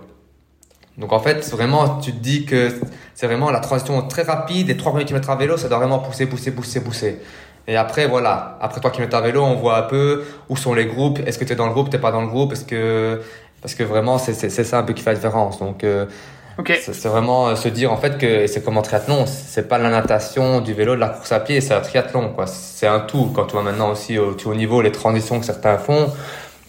Donc 0.97 1.13
en 1.13 1.19
fait, 1.19 1.47
vraiment, 1.51 1.99
tu 1.99 2.11
te 2.11 2.17
dis 2.17 2.45
que 2.45 2.71
c'est 3.13 3.27
vraiment 3.27 3.51
la 3.51 3.59
transition 3.59 4.01
très 4.07 4.23
rapide, 4.23 4.67
les 4.67 4.77
3 4.77 4.91
premiers 4.91 5.05
kilomètres 5.05 5.29
à 5.29 5.35
vélo, 5.35 5.57
ça 5.57 5.69
doit 5.69 5.77
vraiment 5.77 5.99
pousser, 5.99 6.25
pousser, 6.25 6.51
pousser, 6.51 6.83
pousser. 6.83 7.19
Et 7.67 7.75
après, 7.75 8.07
voilà, 8.07 8.57
après 8.61 8.79
3 8.79 8.91
km 8.91 9.15
à 9.15 9.21
vélo, 9.21 9.43
on 9.43 9.55
voit 9.55 9.77
un 9.77 9.83
peu 9.83 10.23
où 10.49 10.55
sont 10.55 10.73
les 10.73 10.85
groupes, 10.85 11.19
est-ce 11.25 11.37
que 11.37 11.43
tu 11.43 11.53
es 11.53 11.55
dans 11.55 11.67
le 11.67 11.73
groupe, 11.73 11.89
t'es 11.89 11.99
pas 11.99 12.11
dans 12.11 12.21
le 12.21 12.27
groupe, 12.27 12.53
est-ce 12.53 12.65
que... 12.65 13.21
Parce 13.61 13.73
que 13.73 13.83
vraiment, 13.83 14.17
c'est 14.19 14.33
ça 14.33 14.79
un 14.79 14.83
peu 14.83 14.93
qui 14.93 15.01
fait 15.01 15.09
la 15.09 15.15
différence. 15.15 15.59
Donc, 15.59 15.83
euh, 15.83 16.05
c'est 16.65 17.07
vraiment 17.07 17.49
euh, 17.49 17.55
se 17.55 17.67
dire 17.69 17.91
en 17.91 17.97
fait 17.97 18.17
que 18.17 18.47
c'est 18.47 18.63
comme 18.63 18.77
en 18.77 18.81
triathlon, 18.81 19.25
c'est 19.25 19.67
pas 19.67 19.77
la 19.77 19.89
natation, 19.89 20.61
du 20.61 20.73
vélo, 20.73 20.95
de 20.95 20.99
la 20.99 21.09
course 21.09 21.31
à 21.31 21.39
pied, 21.39 21.59
c'est 21.59 21.73
un 21.73 21.81
triathlon, 21.81 22.29
quoi. 22.29 22.47
C'est 22.47 22.87
un 22.87 22.99
tout. 22.99 23.31
Quand 23.35 23.45
tu 23.45 23.53
vois 23.53 23.63
maintenant 23.63 23.91
aussi 23.91 24.17
au, 24.17 24.35
au 24.45 24.55
niveau 24.55 24.81
les 24.81 24.91
transitions 24.91 25.39
que 25.39 25.45
certains 25.45 25.77
font, 25.77 26.11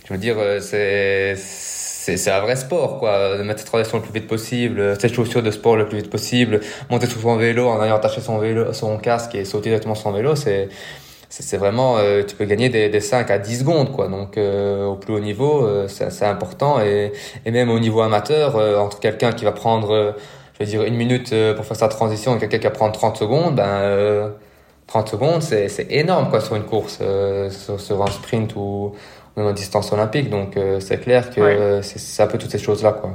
je 0.08 0.14
veux 0.14 0.18
dire, 0.18 0.36
euh, 0.38 0.60
c'est 0.60 1.34
c'est 1.36 2.30
un 2.30 2.40
vrai 2.40 2.56
sport, 2.56 2.98
quoi. 2.98 3.36
De 3.36 3.42
mettre 3.42 3.60
ses 3.60 3.66
transitions 3.66 3.98
le 3.98 4.02
plus 4.02 4.14
vite 4.14 4.26
possible, 4.26 4.98
ses 4.98 5.10
chaussures 5.10 5.42
de 5.42 5.50
sport 5.50 5.76
le 5.76 5.86
plus 5.86 5.98
vite 5.98 6.08
possible, 6.10 6.60
monter 6.90 7.06
sur 7.06 7.20
son 7.20 7.36
vélo 7.36 7.68
en 7.68 7.84
ayant 7.84 7.96
attaché 7.96 8.22
son 8.22 8.38
vélo, 8.38 8.72
son 8.72 8.96
casque 8.96 9.34
et 9.34 9.44
sauter 9.44 9.68
directement 9.68 9.94
sur 9.94 10.04
son 10.04 10.12
vélo, 10.12 10.34
c'est 10.34 10.70
c'est 11.28 11.58
vraiment 11.58 11.98
euh, 11.98 12.22
tu 12.26 12.34
peux 12.36 12.46
gagner 12.46 12.70
des, 12.70 12.88
des 12.88 13.00
5 13.00 13.30
à 13.30 13.38
10 13.38 13.58
secondes 13.58 13.92
quoi 13.92 14.08
donc 14.08 14.38
euh, 14.38 14.86
au 14.86 14.94
plus 14.96 15.12
haut 15.12 15.20
niveau 15.20 15.68
c'est 15.86 16.24
important 16.24 16.80
et, 16.80 17.12
et 17.44 17.50
même 17.50 17.68
au 17.68 17.78
niveau 17.78 18.00
amateur 18.00 18.56
entre 18.82 18.98
quelqu'un 18.98 19.32
qui 19.32 19.44
va 19.44 19.52
prendre 19.52 20.16
je 20.54 20.64
veux 20.64 20.70
dire 20.70 20.84
une 20.84 20.94
minute 20.94 21.34
pour 21.54 21.66
faire 21.66 21.76
sa 21.76 21.88
transition 21.88 22.34
et 22.34 22.38
quelqu'un 22.38 22.56
qui 22.56 22.64
va 22.64 22.70
prendre 22.70 22.94
30 22.94 23.18
secondes 23.18 23.56
ben 23.56 24.32
30 24.86 25.08
secondes 25.10 25.42
c'est 25.42 25.86
énorme 25.90 26.30
quoi 26.30 26.40
sur 26.40 26.56
une 26.56 26.64
course 26.64 26.98
sur, 27.50 27.78
sur, 27.78 28.02
un 28.02 28.10
sprint 28.10 28.56
ou 28.56 28.94
même 29.38 29.46
en 29.46 29.52
distance 29.52 29.92
olympique. 29.92 30.28
Donc 30.28 30.56
euh, 30.56 30.80
c'est 30.80 30.98
clair 30.98 31.30
que 31.30 31.80
c'est 31.82 32.22
un 32.22 32.26
peu 32.26 32.36
toutes 32.36 32.50
ces 32.50 32.58
choses-là. 32.58 32.92
Quoi. 32.92 33.10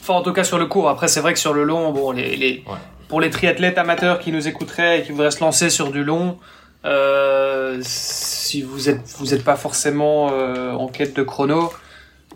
Enfin, 0.00 0.14
en 0.14 0.22
tout 0.22 0.32
cas 0.32 0.44
sur 0.44 0.58
le 0.58 0.66
court. 0.66 0.88
Après, 0.88 1.08
c'est 1.08 1.20
vrai 1.20 1.32
que 1.32 1.40
sur 1.40 1.52
le 1.52 1.64
long, 1.64 1.92
bon, 1.92 2.12
les, 2.12 2.36
les... 2.36 2.64
pour 3.08 3.20
les 3.20 3.30
triathlètes 3.30 3.78
amateurs 3.78 4.20
qui 4.20 4.30
nous 4.30 4.46
écouteraient 4.46 5.00
et 5.00 5.02
qui 5.02 5.10
voudraient 5.12 5.32
se 5.32 5.40
lancer 5.40 5.70
sur 5.70 5.90
du 5.90 6.04
long, 6.04 6.38
Euh, 6.86 7.80
si 7.82 8.62
vous 8.62 8.88
êtes 8.88 9.02
vous 9.18 9.32
êtes 9.34 9.42
pas 9.42 9.56
forcément 9.56 10.30
euh, 10.30 10.84
en 10.84 10.86
quête 10.86 11.16
de 11.16 11.24
chrono, 11.24 11.72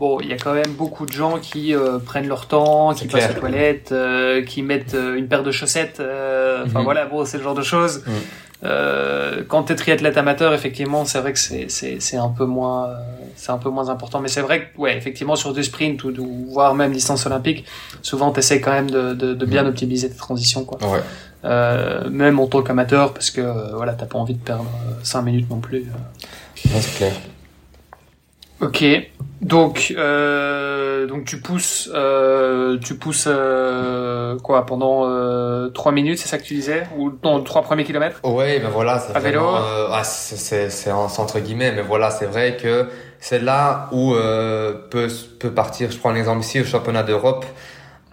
bon, 0.00 0.18
il 0.20 0.28
y 0.28 0.32
a 0.32 0.36
quand 0.44 0.54
même 0.54 0.72
beaucoup 0.76 1.06
de 1.06 1.12
gens 1.12 1.38
qui 1.38 1.72
euh, 1.72 2.00
prennent 2.00 2.26
leur 2.26 2.46
temps, 2.46 2.92
qui 2.94 3.06
passent 3.06 3.30
aux 3.30 3.38
toilettes, 3.38 3.92
euh, 3.92 4.42
qui 4.42 4.62
mettent 4.62 4.94
euh, 4.94 5.20
une 5.20 5.28
paire 5.28 5.44
de 5.44 5.52
chaussettes. 5.52 6.00
Enfin 6.00 6.80
mhm. 6.80 6.84
voilà, 6.84 7.06
bon, 7.06 7.24
c'est 7.24 7.38
le 7.38 7.44
genre 7.44 7.54
de 7.54 7.62
choses. 7.62 8.02
Mhm. 8.06 8.14
Euh, 8.62 9.42
quand 9.48 9.64
t'es 9.64 9.74
triathlète 9.74 10.16
amateur, 10.18 10.52
effectivement, 10.52 11.04
c'est 11.04 11.20
vrai 11.20 11.32
que 11.32 11.38
c'est 11.38 11.68
c'est 11.68 12.16
un 12.16 12.28
peu 12.28 12.44
moins 12.44 12.90
c'est 13.36 13.52
un 13.52 13.58
peu 13.58 13.70
moins 13.70 13.88
important. 13.88 14.20
Mais 14.20 14.28
c'est 14.28 14.42
vrai 14.42 14.68
que 14.68 14.78
ouais, 14.78 14.96
effectivement, 14.96 15.36
sur 15.36 15.52
du 15.52 15.64
sprint 15.64 16.04
ou, 16.04 16.10
ou 16.18 16.46
voire 16.50 16.74
même 16.74 16.92
distance 16.92 17.24
olympique, 17.26 17.64
souvent 18.02 18.30
t'essayes 18.32 18.60
quand 18.60 18.72
même 18.72 18.90
de, 18.90 19.14
de, 19.14 19.34
de 19.34 19.46
bien 19.46 19.62
mhm. 19.62 19.70
optimiser 19.70 20.10
tes 20.10 20.16
transitions 20.16 20.64
quoi. 20.64 20.78
Ouais. 20.86 21.00
Euh, 21.44 22.10
même 22.10 22.38
en 22.38 22.46
tant 22.46 22.62
qu'amateur, 22.62 23.14
parce 23.14 23.30
que 23.30 23.40
euh, 23.40 23.74
voilà, 23.74 23.94
t'as 23.94 24.06
pas 24.06 24.18
envie 24.18 24.34
de 24.34 24.42
perdre 24.42 24.66
5 25.02 25.22
minutes 25.22 25.48
non 25.48 25.60
plus. 25.60 25.86
c'est 26.56 26.96
clair. 26.96 27.12
Ok, 28.60 28.84
donc 29.40 29.94
euh, 29.96 31.06
donc 31.06 31.24
tu 31.24 31.40
pousses 31.40 31.88
euh, 31.94 32.78
tu 32.78 32.96
pousses 32.96 33.26
euh, 33.26 34.38
quoi 34.38 34.66
pendant 34.66 35.08
euh, 35.08 35.70
3 35.70 35.92
minutes, 35.92 36.18
c'est 36.18 36.28
ça 36.28 36.36
que 36.36 36.42
tu 36.42 36.52
disais? 36.54 36.82
Ou 36.98 37.10
non 37.24 37.42
3 37.42 37.62
premiers 37.62 37.84
kilomètres? 37.84 38.20
Oui, 38.22 38.58
ben 38.58 38.68
voilà, 38.68 38.98
c'est 38.98 39.16
à 39.16 39.20
vélo? 39.20 39.42
Ah, 39.42 40.02
c'est 40.04 40.68
c'est 40.70 40.92
entre 40.92 41.40
guillemets, 41.40 41.72
mais 41.72 41.80
voilà, 41.82 42.10
c'est 42.10 42.26
vrai 42.26 42.58
que 42.58 42.86
c'est 43.18 43.38
là 43.38 43.88
où 43.92 44.12
peut 44.12 45.08
peut 45.38 45.52
partir. 45.52 45.90
Je 45.90 45.96
prends 45.96 46.12
l'exemple 46.12 46.40
ici 46.40 46.60
au 46.60 46.64
championnat 46.64 47.02
d'Europe. 47.02 47.46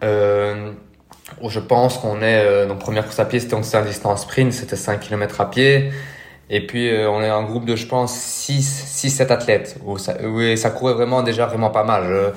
où 0.02 1.50
je 1.50 1.60
pense 1.60 1.98
qu'on 1.98 2.22
est 2.22 2.68
donc 2.68 2.80
première 2.80 3.04
course 3.04 3.20
à 3.20 3.26
pied, 3.26 3.42
c'était 3.42 3.56
en 3.56 3.60
distance 3.60 4.22
sprint, 4.22 4.54
c'était 4.54 4.78
5 4.78 5.02
km 5.02 5.42
à 5.42 5.50
pied. 5.50 5.92
Et 6.50 6.66
puis 6.66 6.90
euh, 6.90 7.10
on 7.10 7.22
est 7.22 7.30
un 7.30 7.44
groupe 7.44 7.66
de 7.66 7.76
je 7.76 7.88
pense 7.88 8.14
6 8.14 8.62
6 8.62 9.10
7 9.10 9.32
athlètes 9.32 9.78
où 9.86 9.98
ça 9.98 10.16
où 10.24 10.56
ça 10.56 10.70
courait 10.70 10.94
vraiment 10.94 11.24
déjà 11.24 11.46
vraiment 11.46 11.70
pas 11.70 11.84
mal. 11.84 12.04
Euh, 12.06 12.30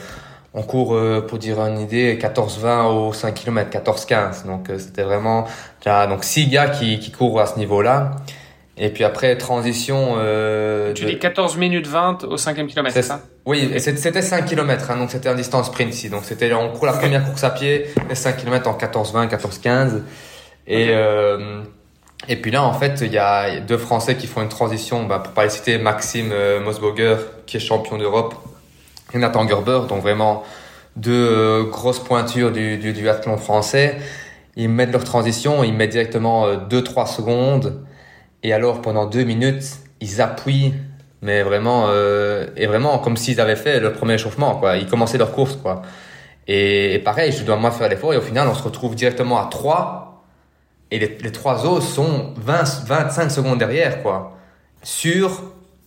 on 0.52 0.62
court 0.62 0.96
euh, 0.96 1.24
pour 1.24 1.38
dire 1.38 1.60
une 1.60 1.78
idée 1.78 2.18
14 2.18 2.58
20 2.58 2.86
au 2.86 3.12
5 3.12 3.32
km, 3.34 3.70
14 3.70 4.04
15. 4.04 4.46
Donc 4.46 4.68
c'était 4.78 5.04
vraiment 5.04 5.46
donc 5.84 6.24
six 6.24 6.48
gars 6.48 6.68
qui 6.68 6.98
qui 6.98 7.12
courent 7.12 7.40
à 7.40 7.46
ce 7.46 7.56
niveau-là. 7.58 8.16
Et 8.76 8.88
puis 8.88 9.04
après 9.04 9.36
transition 9.36 10.16
Tu 10.94 11.04
dis 11.04 11.18
14 11.18 11.56
minutes 11.56 11.86
20 11.86 12.24
au 12.24 12.36
5e 12.36 12.66
kilomètre, 12.66 12.94
c'est 12.94 13.02
ça? 13.02 13.20
Oui, 13.44 13.70
et 13.72 13.78
c'était 13.78 14.22
5 14.22 14.44
km 14.46 14.90
hein, 14.90 14.96
donc 14.96 15.10
c'était 15.10 15.28
un 15.28 15.34
distance 15.34 15.66
sprint 15.66 15.94
ici. 15.94 16.10
Donc 16.10 16.24
c'était 16.24 16.52
on 16.52 16.70
court 16.72 16.86
la 16.86 16.94
première 16.94 17.24
course 17.24 17.44
à 17.44 17.50
pied, 17.50 17.86
les 18.08 18.14
5 18.16 18.38
km 18.38 18.68
en 18.68 18.74
14 18.74 19.12
20, 19.12 19.28
14 19.28 19.58
15 19.58 20.02
et 20.66 20.90
et 22.28 22.36
puis 22.36 22.50
là, 22.50 22.62
en 22.62 22.72
fait, 22.72 23.00
il 23.02 23.12
y 23.12 23.18
a 23.18 23.60
deux 23.60 23.78
Français 23.78 24.16
qui 24.16 24.26
font 24.26 24.42
une 24.42 24.48
transition. 24.48 25.04
Bah, 25.04 25.20
pour 25.20 25.32
pas 25.32 25.44
les 25.44 25.50
citer, 25.50 25.78
Maxime 25.78 26.30
euh, 26.32 26.60
Mosboger, 26.60 27.16
qui 27.46 27.56
est 27.56 27.60
champion 27.60 27.96
d'Europe, 27.98 28.34
et 29.12 29.18
Nathan 29.18 29.46
Gerber, 29.48 29.80
donc 29.88 30.02
vraiment 30.02 30.44
deux 30.96 31.12
euh, 31.12 31.64
grosses 31.64 31.98
pointures 31.98 32.52
du, 32.52 32.76
du, 32.78 32.92
du 32.92 33.08
athlon 33.08 33.36
français. 33.36 33.96
Ils 34.56 34.68
mettent 34.68 34.92
leur 34.92 35.04
transition, 35.04 35.64
ils 35.64 35.72
mettent 35.72 35.90
directement 35.90 36.52
2-3 36.54 37.02
euh, 37.02 37.06
secondes. 37.06 37.82
Et 38.42 38.52
alors, 38.52 38.82
pendant 38.82 39.06
deux 39.06 39.24
minutes, 39.24 39.64
ils 40.00 40.20
appuient, 40.20 40.74
mais 41.22 41.42
vraiment, 41.42 41.86
euh, 41.88 42.46
et 42.56 42.66
vraiment 42.66 42.98
comme 42.98 43.16
s'ils 43.16 43.40
avaient 43.40 43.56
fait 43.56 43.80
le 43.80 43.92
premier 43.92 44.14
échauffement, 44.14 44.56
quoi. 44.56 44.76
Ils 44.76 44.86
commençaient 44.86 45.18
leur 45.18 45.32
course, 45.32 45.56
quoi. 45.56 45.82
Et, 46.48 46.94
et 46.94 46.98
pareil, 46.98 47.32
je 47.32 47.44
dois 47.44 47.56
moi 47.56 47.70
faire 47.70 47.88
l'effort, 47.88 48.12
et 48.12 48.16
au 48.16 48.22
final, 48.22 48.48
on 48.48 48.54
se 48.54 48.62
retrouve 48.62 48.94
directement 48.94 49.38
à 49.38 49.46
3 49.46 50.09
et 50.90 50.98
les, 50.98 51.18
les 51.22 51.32
trois 51.32 51.66
autres 51.66 51.86
sont 51.86 52.34
20, 52.36 52.86
25 52.86 53.30
secondes 53.30 53.58
derrière, 53.58 54.02
quoi. 54.02 54.36
Sur 54.82 55.42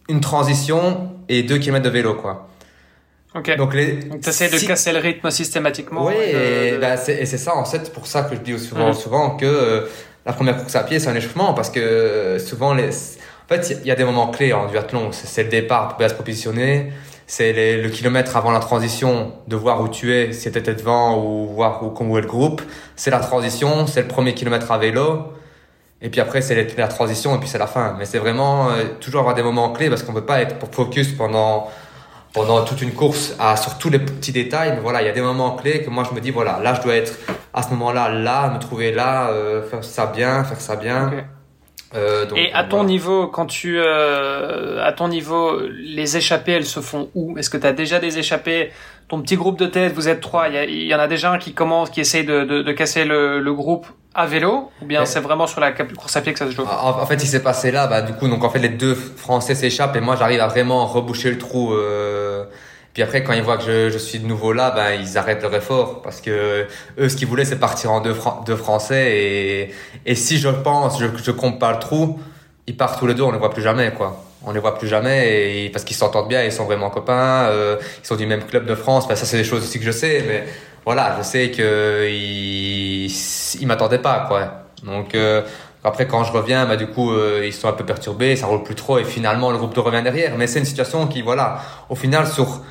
une 0.09 0.21
transition 0.21 1.11
et 1.29 1.43
2 1.43 1.57
km 1.57 1.83
de 1.83 1.89
vélo, 1.89 2.15
quoi. 2.15 2.47
Ok. 3.35 3.55
Donc, 3.57 3.73
les, 3.73 3.93
Donc 3.93 4.21
t'essaies 4.21 4.49
de 4.49 4.67
casser 4.67 4.91
le 4.91 4.99
rythme 4.99 5.29
systématiquement. 5.31 6.05
Oui, 6.05 6.13
et, 6.15 6.77
bah, 6.77 6.97
c'est 6.97 7.25
ça, 7.25 7.55
en 7.55 7.65
fait, 7.65 7.91
pour 7.91 8.07
ça 8.07 8.23
que 8.23 8.35
je 8.35 8.41
dis 8.41 8.59
souvent, 8.59 8.89
mhm. 8.89 8.93
souvent 8.93 9.31
que 9.31 9.45
euh, 9.45 9.81
la 10.25 10.33
première 10.33 10.57
course 10.57 10.75
à 10.75 10.83
pied, 10.83 10.99
c'est 10.99 11.09
un 11.09 11.15
échauffement, 11.15 11.53
parce 11.53 11.69
que 11.69 11.79
euh, 11.79 12.39
souvent, 12.39 12.73
les, 12.73 12.89
en 12.89 13.47
fait, 13.47 13.79
il 13.81 13.87
y, 13.87 13.91
a 13.91 13.95
des 13.95 14.05
moments 14.05 14.29
clés 14.29 14.53
en 14.53 14.67
duathlon. 14.67 15.11
C'est 15.11 15.43
le 15.43 15.49
départ 15.49 15.89
pour 15.89 15.97
bien 15.97 16.09
se 16.09 16.13
positionner 16.13 16.93
c'est 17.27 17.77
le 17.77 17.89
kilomètre 17.89 18.35
avant 18.35 18.51
la 18.51 18.59
transition, 18.59 19.33
de 19.47 19.55
voir 19.55 19.81
où 19.81 19.87
tu 19.87 20.13
es, 20.13 20.33
si 20.33 20.51
tu 20.51 20.57
étais 20.57 20.73
devant 20.73 21.23
ou 21.23 21.47
voir 21.47 21.83
où, 21.83 21.93
où 22.03 22.17
est 22.17 22.21
le 22.21 22.27
groupe. 22.27 22.61
C'est 22.95 23.11
la 23.11 23.19
transition, 23.19 23.87
c'est 23.87 24.01
le 24.01 24.07
premier 24.07 24.33
kilomètre 24.33 24.71
à 24.71 24.77
vélo. 24.77 25.33
Et 26.01 26.09
puis 26.09 26.19
après, 26.19 26.41
c'est 26.41 26.77
la 26.77 26.87
transition 26.87 27.35
et 27.35 27.39
puis 27.39 27.47
c'est 27.47 27.57
la 27.57 27.67
fin. 27.67 27.95
Mais 27.97 28.05
c'est 28.05 28.19
vraiment 28.19 28.69
euh, 28.69 28.83
toujours 28.99 29.21
avoir 29.21 29.35
des 29.35 29.43
moments 29.43 29.71
clés 29.71 29.89
parce 29.89 30.03
qu'on 30.03 30.13
peut 30.13 30.25
pas 30.25 30.41
être 30.41 30.55
focus 30.71 31.13
pendant 31.13 31.69
pendant 32.33 32.63
toute 32.65 32.81
une 32.81 32.93
course 32.93 33.35
à, 33.39 33.55
sur 33.55 33.77
tous 33.77 33.89
les 33.89 33.99
petits 33.99 34.31
détails. 34.31 34.73
Mais 34.73 34.81
voilà, 34.81 35.01
il 35.01 35.05
y 35.05 35.09
a 35.09 35.13
des 35.13 35.21
moments 35.21 35.55
clés 35.55 35.83
que 35.83 35.89
moi 35.89 36.03
je 36.09 36.15
me 36.15 36.19
dis, 36.19 36.31
voilà, 36.31 36.59
là 36.59 36.73
je 36.73 36.81
dois 36.81 36.95
être 36.95 37.13
à 37.53 37.61
ce 37.61 37.69
moment-là, 37.69 38.09
là, 38.09 38.49
me 38.49 38.59
trouver 38.59 38.91
là, 38.91 39.29
euh, 39.29 39.61
faire 39.63 39.83
ça 39.83 40.07
bien, 40.07 40.43
faire 40.43 40.59
ça 40.59 40.75
bien. 40.75 41.11
Euh, 41.95 42.25
et 42.35 42.51
à 42.53 42.63
ton 42.63 42.83
niveau, 42.83 43.27
quand 43.27 43.45
tu, 43.45 43.77
euh, 43.79 44.83
à 44.83 44.91
ton 44.93 45.07
niveau, 45.07 45.59
les 45.69 46.17
échappées, 46.17 46.53
elles 46.53 46.65
se 46.65 46.79
font 46.79 47.09
où? 47.13 47.37
Est-ce 47.37 47.49
que 47.49 47.57
tu 47.57 47.67
as 47.67 47.73
déjà 47.73 47.99
des 47.99 48.17
échappées? 48.17 48.71
Ton 49.07 49.21
petit 49.21 49.35
groupe 49.35 49.59
de 49.59 49.67
tête, 49.67 49.93
vous 49.93 50.07
êtes 50.07 50.21
trois. 50.21 50.47
Il 50.49 50.83
y, 50.83 50.95
en 50.95 50.99
a 50.99 51.07
déjà 51.07 51.31
un 51.31 51.37
qui 51.37 51.53
commence, 51.53 51.89
qui 51.89 52.01
essaye 52.01 52.23
de, 52.23 52.45
de, 52.45 52.63
de 52.63 52.71
casser 52.71 53.05
le, 53.05 53.39
le, 53.39 53.53
groupe 53.53 53.85
à 54.15 54.25
vélo, 54.25 54.71
ou 54.81 54.85
bien 54.85 55.05
c'est 55.05 55.19
vraiment 55.19 55.45
sur 55.45 55.59
la 55.59 55.71
course 55.71 56.15
à 56.15 56.21
pied 56.21 56.33
que 56.33 56.39
ça 56.39 56.45
se 56.45 56.51
joue? 56.51 56.63
En, 56.63 57.01
en, 57.01 57.05
fait, 57.05 57.15
il 57.15 57.27
s'est 57.27 57.43
passé 57.43 57.69
là, 57.71 57.87
bah 57.87 58.01
du 58.01 58.13
coup, 58.13 58.27
donc 58.27 58.43
en 58.43 58.49
fait, 58.49 58.59
les 58.59 58.69
deux 58.69 58.95
Français 58.95 59.55
s'échappent 59.55 59.95
et 59.95 59.99
moi, 59.99 60.15
j'arrive 60.15 60.39
à 60.39 60.47
vraiment 60.47 60.85
reboucher 60.85 61.29
le 61.29 61.37
trou. 61.37 61.73
Euh, 61.73 62.45
puis 62.93 63.01
après, 63.01 63.23
quand 63.23 63.33
ils 63.33 63.41
voient 63.41 63.57
que 63.57 63.63
je, 63.63 63.89
je, 63.89 63.97
suis 63.97 64.19
de 64.19 64.27
nouveau 64.27 64.53
là, 64.53 64.69
ben 64.71 64.91
ils 64.91 65.17
arrêtent 65.17 65.41
leur 65.41 65.53
effort 65.55 66.01
parce 66.03 66.21
que 66.21 66.67
eux, 66.99 67.09
ce 67.09 67.15
qu'ils 67.15 67.27
voulaient, 67.27 67.45
c'est 67.45 67.59
partir 67.59 67.91
en 67.91 68.01
deux, 68.01 68.15
deux 68.45 68.55
Français. 68.55 69.17
Et, 69.17 69.73
et 70.05 70.15
si 70.15 70.37
je 70.37 70.49
pense, 70.49 70.99
je, 70.99 71.07
je 71.23 71.31
compte 71.31 71.59
pas 71.59 71.71
le 71.71 71.79
trou, 71.79 72.19
ils 72.67 72.77
partent 72.77 72.99
tous 72.99 73.07
les 73.07 73.15
deux, 73.15 73.23
on 73.23 73.31
les 73.31 73.39
voit 73.39 73.49
plus 73.49 73.63
jamais, 73.63 73.91
quoi. 73.91 74.23
On 74.45 74.51
les 74.51 74.59
voit 74.59 74.77
plus 74.77 74.87
jamais 74.87 75.65
et, 75.65 75.69
parce 75.69 75.85
qu'ils 75.85 75.95
s'entendent 75.95 76.27
bien, 76.27 76.43
ils 76.43 76.51
sont 76.51 76.65
vraiment 76.65 76.89
copains, 76.89 77.47
euh, 77.49 77.77
ils 78.03 78.05
sont 78.05 78.15
du 78.15 78.27
même 78.27 78.43
club 78.43 78.65
de 78.65 78.75
France. 78.75 79.05
Enfin, 79.05 79.15
ça, 79.15 79.25
c'est 79.25 79.37
des 79.37 79.43
choses 79.43 79.63
aussi 79.63 79.79
que 79.79 79.85
je 79.85 79.91
sais, 79.91 80.23
mais 80.27 80.43
voilà, 80.85 81.15
je 81.17 81.23
sais 81.23 81.49
que 81.49 82.07
ils, 82.09 83.07
ils 83.59 83.67
m'attendaient 83.67 83.99
pas, 83.99 84.25
quoi. 84.27 84.65
Donc 84.83 85.15
euh, 85.15 85.41
après, 85.83 86.07
quand 86.07 86.23
je 86.23 86.31
reviens, 86.31 86.65
bah, 86.65 86.75
du 86.77 86.87
coup, 86.87 87.11
euh, 87.11 87.41
ils 87.45 87.53
sont 87.53 87.67
un 87.67 87.73
peu 87.73 87.85
perturbés, 87.85 88.35
ça 88.35 88.47
roule 88.47 88.63
plus 88.63 88.75
trop, 88.75 88.99
et 88.99 89.03
finalement, 89.03 89.51
le 89.51 89.57
groupe 89.57 89.73
de 89.73 89.79
revient 89.79 90.03
derrière. 90.03 90.37
Mais 90.37 90.47
c'est 90.47 90.59
une 90.59 90.65
situation 90.65 91.07
qui, 91.07 91.21
voilà, 91.21 91.59
au 91.89 91.95
final, 91.95 92.27
sur 92.27 92.61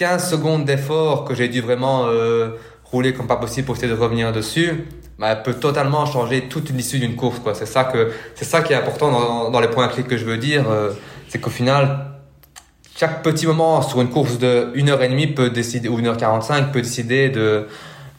15 0.00 0.30
secondes 0.30 0.64
d'effort 0.64 1.26
que 1.26 1.34
j'ai 1.34 1.48
dû 1.48 1.60
vraiment 1.60 2.06
euh, 2.06 2.52
rouler 2.84 3.12
comme 3.12 3.26
pas 3.26 3.36
possible 3.36 3.66
pour 3.66 3.76
essayer 3.76 3.92
de 3.92 3.98
revenir 3.98 4.32
dessus, 4.32 4.86
bah, 5.18 5.36
peut 5.36 5.52
totalement 5.52 6.06
changer 6.06 6.48
toute 6.48 6.70
l'issue 6.70 6.98
d'une 6.98 7.16
course. 7.16 7.38
Quoi. 7.40 7.54
C'est 7.54 7.66
ça 7.66 7.84
que 7.84 8.10
c'est 8.34 8.46
ça 8.46 8.62
qui 8.62 8.72
est 8.72 8.76
important 8.76 9.50
dans, 9.50 9.60
les 9.60 9.68
points 9.68 9.88
clés 9.88 10.04
que 10.04 10.16
je 10.16 10.24
veux 10.24 10.38
dire, 10.38 10.64
euh, 10.70 10.92
c'est 11.28 11.38
qu'au 11.38 11.50
final, 11.50 12.12
chaque 12.96 13.22
petit 13.22 13.46
moment 13.46 13.82
sur 13.82 14.00
une 14.00 14.08
course 14.08 14.38
de 14.38 14.72
1h30 14.74 15.34
peut 15.34 15.50
décider 15.50 15.90
ou 15.90 16.00
1h45 16.00 16.70
peut 16.70 16.80
décider 16.80 17.28
de 17.28 17.66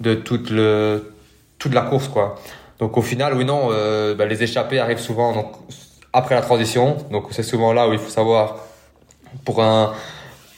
de 0.02 0.14
toute 0.14 0.52
le 0.52 1.12
toute 1.58 1.74
la 1.74 1.82
course 1.82 2.10
quoi. 2.10 2.36
Donc 2.78 2.96
au 2.96 3.02
final, 3.02 3.34
oui 3.34 3.44
non, 3.44 3.70
euh, 3.72 4.14
bah, 4.14 4.28
les 4.28 4.44
échappées 4.44 4.78
arrivent 4.78 5.00
souvent 5.00 5.52
après 6.14 6.36
la 6.36 6.42
transition. 6.42 6.98
Donc 7.10 7.30
c'est 7.32 7.42
souvent 7.42 7.74
là 7.74 7.90
où 7.90 7.94
il 7.94 8.00
faut 8.00 8.12
savoir 8.12 8.58
pour 9.46 9.64
un 9.64 9.94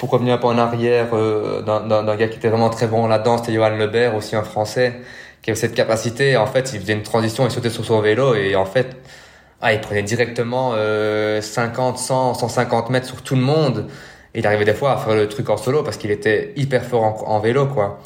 pour 0.04 0.12
revenir 0.12 0.34
un 0.34 0.38
peu 0.38 0.48
en 0.48 0.58
arrière 0.58 1.08
euh, 1.14 1.62
d'un 1.62 2.16
gars 2.18 2.28
qui 2.28 2.36
était 2.36 2.50
vraiment 2.50 2.70
très 2.70 2.88
bon 2.88 3.08
là-dedans, 3.08 3.38
c'était 3.38 3.54
Johan 3.54 3.70
Lebert, 3.70 4.16
aussi 4.16 4.36
un 4.36 4.44
Français, 4.44 5.00
qui 5.42 5.50
avait 5.50 5.58
cette 5.58 5.74
capacité. 5.74 6.36
En 6.36 6.46
fait, 6.46 6.74
il 6.74 6.82
faisait 6.82 6.92
une 6.92 7.04
transition, 7.04 7.46
il 7.46 7.52
sautait 7.52 7.70
sur 7.70 7.86
son 7.86 8.02
vélo 8.02 8.36
et 8.36 8.58
en 8.58 8.66
fait, 8.66 8.98
ah, 9.62 9.72
il 9.72 9.80
prenait 9.80 10.04
directement 10.04 10.74
euh, 10.76 11.40
50, 11.40 11.98
100, 11.98 12.34
150 12.34 12.90
mètres 12.90 13.08
sur 13.08 13.22
tout 13.22 13.36
le 13.36 13.42
monde. 13.44 13.88
Et 14.36 14.40
il 14.40 14.46
arrivait 14.46 14.66
des 14.66 14.74
fois 14.74 14.92
à 14.92 14.98
faire 14.98 15.16
le 15.16 15.30
truc 15.30 15.50
en 15.50 15.56
solo 15.56 15.84
parce 15.84 15.96
qu'il 15.96 16.12
était 16.12 16.52
hyper 16.58 16.84
fort 16.84 17.04
en, 17.26 17.36
en 17.36 17.40
vélo, 17.40 17.68
quoi. 17.68 18.00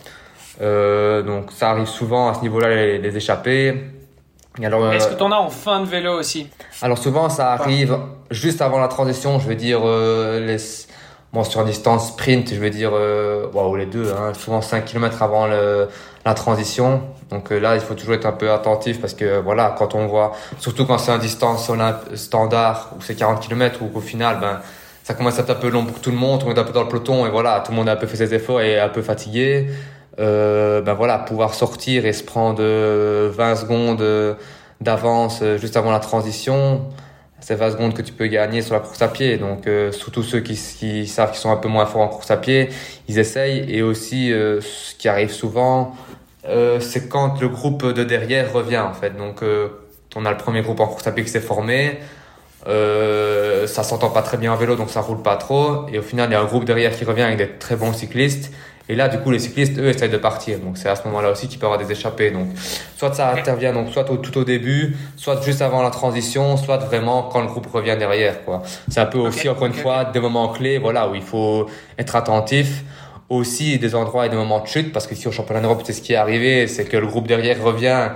Euh, 0.62 1.24
donc 1.24 1.52
ça 1.52 1.72
arrive 1.72 1.88
souvent 1.88 2.30
à 2.30 2.36
ce 2.36 2.42
niveau-là 2.42 2.70
les, 2.76 3.00
les 3.00 3.18
échappées. 3.18 3.74
Alors, 4.64 4.94
Est-ce 4.94 5.08
que 5.08 5.16
tu 5.16 5.24
en 5.24 5.32
as 5.32 5.38
en 5.38 5.50
fin 5.50 5.80
de 5.80 5.86
vélo 5.86 6.20
aussi? 6.20 6.48
Alors 6.84 6.98
souvent 7.00 7.30
ça 7.30 7.54
arrive 7.54 7.98
juste 8.30 8.62
avant 8.62 8.80
la 8.80 8.88
transition, 8.88 9.40
je 9.40 9.48
veux 9.48 9.56
dire 9.56 9.82
euh, 9.84 10.40
les 10.46 10.58
Bon, 11.34 11.44
sur 11.44 11.66
distance 11.66 12.10
sprint, 12.10 12.54
je 12.54 12.60
veux 12.60 12.70
dire, 12.70 12.92
euh, 12.94 13.48
les 13.78 13.86
deux, 13.86 14.14
hein, 14.14 14.34
souvent 14.34 14.62
5 14.62 14.86
km 14.86 15.22
avant 15.22 15.46
le, 15.46 15.90
la 16.26 16.34
transition. 16.34 17.02
Donc 17.30 17.52
euh, 17.52 17.60
là, 17.60 17.76
il 17.76 17.82
faut 17.82 17.96
toujours 17.96 18.14
être 18.14 18.26
un 18.26 18.32
peu 18.32 18.50
attentif 18.50 19.02
parce 19.02 19.14
que 19.14 19.40
voilà, 19.42 19.76
quand 19.78 19.94
on 19.94 20.08
voit, 20.08 20.32
surtout 20.60 20.86
quand 20.86 20.98
c'est 20.98 21.12
un 21.12 21.18
distance 21.18 21.70
standard 22.16 22.92
ou 22.98 23.02
c'est 23.02 23.16
40 23.16 23.42
km 23.42 23.82
ou 23.82 23.88
qu'au 23.88 24.00
final, 24.00 24.40
ben, 24.40 24.62
ça 25.04 25.14
commence 25.14 25.38
à 25.38 25.42
être 25.42 25.50
un 25.50 25.56
peu 25.56 25.70
long 25.70 25.86
pour 25.86 26.00
tout 26.00 26.12
le 26.12 26.18
monde, 26.18 26.44
on 26.46 26.54
est 26.54 26.60
un 26.60 26.64
peu 26.64 26.72
dans 26.72 26.84
le 26.84 26.88
peloton 26.88 27.26
et 27.26 27.30
voilà, 27.30 27.62
tout 27.66 27.72
le 27.72 27.78
monde 27.78 27.90
a 27.90 27.94
un 27.94 27.98
peu 27.98 28.08
fait 28.08 28.18
ses 28.18 28.34
efforts 28.34 28.62
et 28.62 28.80
un 28.80 28.90
peu 28.90 29.02
fatigué. 29.02 29.70
Euh, 30.20 30.82
ben 30.82 30.94
voilà, 30.94 31.20
pouvoir 31.20 31.54
sortir 31.54 32.06
et 32.06 32.14
se 32.14 32.24
prendre 32.24 32.60
20 32.60 32.64
euh, 32.64 33.56
secondes 33.56 34.38
d'avance 34.80 35.44
juste 35.58 35.76
avant 35.76 35.92
la 35.92 36.00
transition 36.00 36.88
c'est 37.40 37.56
20 37.56 37.72
secondes 37.72 37.94
que 37.94 38.02
tu 38.02 38.14
peux 38.14 38.28
gagner 38.28 38.62
sur 38.62 38.74
la 38.74 38.80
course 38.80 39.02
à 39.02 39.08
pied. 39.08 39.38
Donc, 39.38 39.68
euh, 39.68 39.92
surtout 39.92 40.24
ceux 40.24 40.40
qui, 40.40 40.56
qui 40.56 41.08
savent 41.08 41.32
qu'ils 41.32 41.40
sont 41.40 41.52
un 41.52 41.58
peu 41.58 41.70
moins 41.70 41.86
forts 41.86 42.02
en 42.02 42.08
course 42.08 42.32
à 42.32 42.38
pied, 42.38 42.70
ils 43.08 43.20
essayent. 43.20 43.66
Et 43.70 43.82
aussi, 43.82 44.32
euh, 44.32 44.60
ce 44.62 44.96
qui 44.96 45.08
arrive 45.08 45.32
souvent, 45.32 45.96
euh, 46.48 46.80
c'est 46.80 47.10
quand 47.10 47.40
le 47.42 47.50
groupe 47.50 47.86
de 47.86 48.04
derrière 48.04 48.52
revient, 48.52 48.80
en 48.80 48.94
fait. 48.94 49.16
Donc, 49.18 49.44
euh, 49.44 49.70
on 50.16 50.26
a 50.26 50.32
le 50.32 50.38
premier 50.38 50.62
groupe 50.62 50.80
en 50.80 50.88
course 50.88 51.06
à 51.08 51.12
pied 51.12 51.24
qui 51.24 51.30
s'est 51.30 51.40
formé. 51.40 52.00
Euh, 52.68 53.68
ça 53.68 53.84
s'entend 53.84 54.10
pas 54.10 54.22
très 54.22 54.38
bien 54.38 54.52
en 54.52 54.56
vélo, 54.56 54.76
donc 54.76 54.90
ça 54.90 55.02
roule 55.02 55.22
pas 55.22 55.38
trop. 55.38 55.88
Et 55.92 56.00
au 56.00 56.02
final, 56.02 56.30
il 56.30 56.34
y 56.34 56.36
a 56.36 56.42
un 56.42 56.46
groupe 56.46 56.66
derrière 56.66 56.96
qui 56.96 57.06
revient 57.06 57.22
avec 57.22 57.38
des 57.38 57.50
très 57.50 57.76
bons 57.76 57.94
cyclistes. 57.94 58.52
Et 58.90 58.96
là, 58.96 59.10
du 59.10 59.20
coup, 59.20 59.32
les 59.32 59.40
cyclistes, 59.40 59.78
eux, 59.80 59.88
essayent 59.88 60.10
de 60.10 60.18
partir. 60.18 60.60
Donc, 60.60 60.78
c'est 60.78 60.90
à 60.90 60.96
ce 60.96 61.06
moment-là 61.08 61.32
aussi 61.32 61.48
qu'il 61.48 61.60
peut 61.60 61.66
y 61.66 61.70
avoir 61.70 61.80
des 61.80 61.92
échappées. 61.92 62.32
Donc, 62.32 62.48
soit 62.96 63.14
ça 63.14 63.32
intervient 63.32 63.74
donc 63.74 63.90
soit 63.90 64.10
au, 64.10 64.18
tout 64.18 64.38
au 64.38 64.44
début, 64.44 64.96
soit 65.16 65.42
juste 65.42 65.62
avant 65.62 65.82
la 65.82 65.90
transition, 65.90 66.58
soit 66.58 66.78
vraiment 66.78 67.24
quand 67.24 67.42
le 67.42 67.48
groupe 67.48 67.68
revient 67.68 67.96
derrière. 67.98 68.44
Quoi. 68.46 68.64
C'est 68.90 69.00
un 69.00 69.06
peu 69.06 69.20
aussi, 69.20 69.50
encore 69.50 69.68
une 69.68 69.74
fois, 69.74 70.06
des 70.06 70.20
moments 70.20 70.50
clés, 70.50 70.78
voilà, 70.78 71.10
où 71.10 71.16
il 71.16 71.22
faut 71.22 71.68
être 71.98 72.16
attentif. 72.16 72.84
Aussi 73.30 73.78
des 73.78 73.94
endroits 73.94 74.26
et 74.26 74.30
des 74.30 74.38
moments 74.38 74.62
de 74.62 74.68
chute, 74.68 74.94
parce 74.94 75.06
que 75.06 75.14
si 75.14 75.28
au 75.28 75.34
championnat 75.34 75.60
d'Europe, 75.60 75.82
c'est 75.84 75.92
ce 75.92 76.02
qui 76.02 76.14
est 76.14 76.16
arrivé, 76.16 76.66
c'est 76.68 76.86
que 76.86 76.96
le 76.96 77.08
groupe 77.08 77.28
derrière 77.28 77.62
revient. 77.62 78.12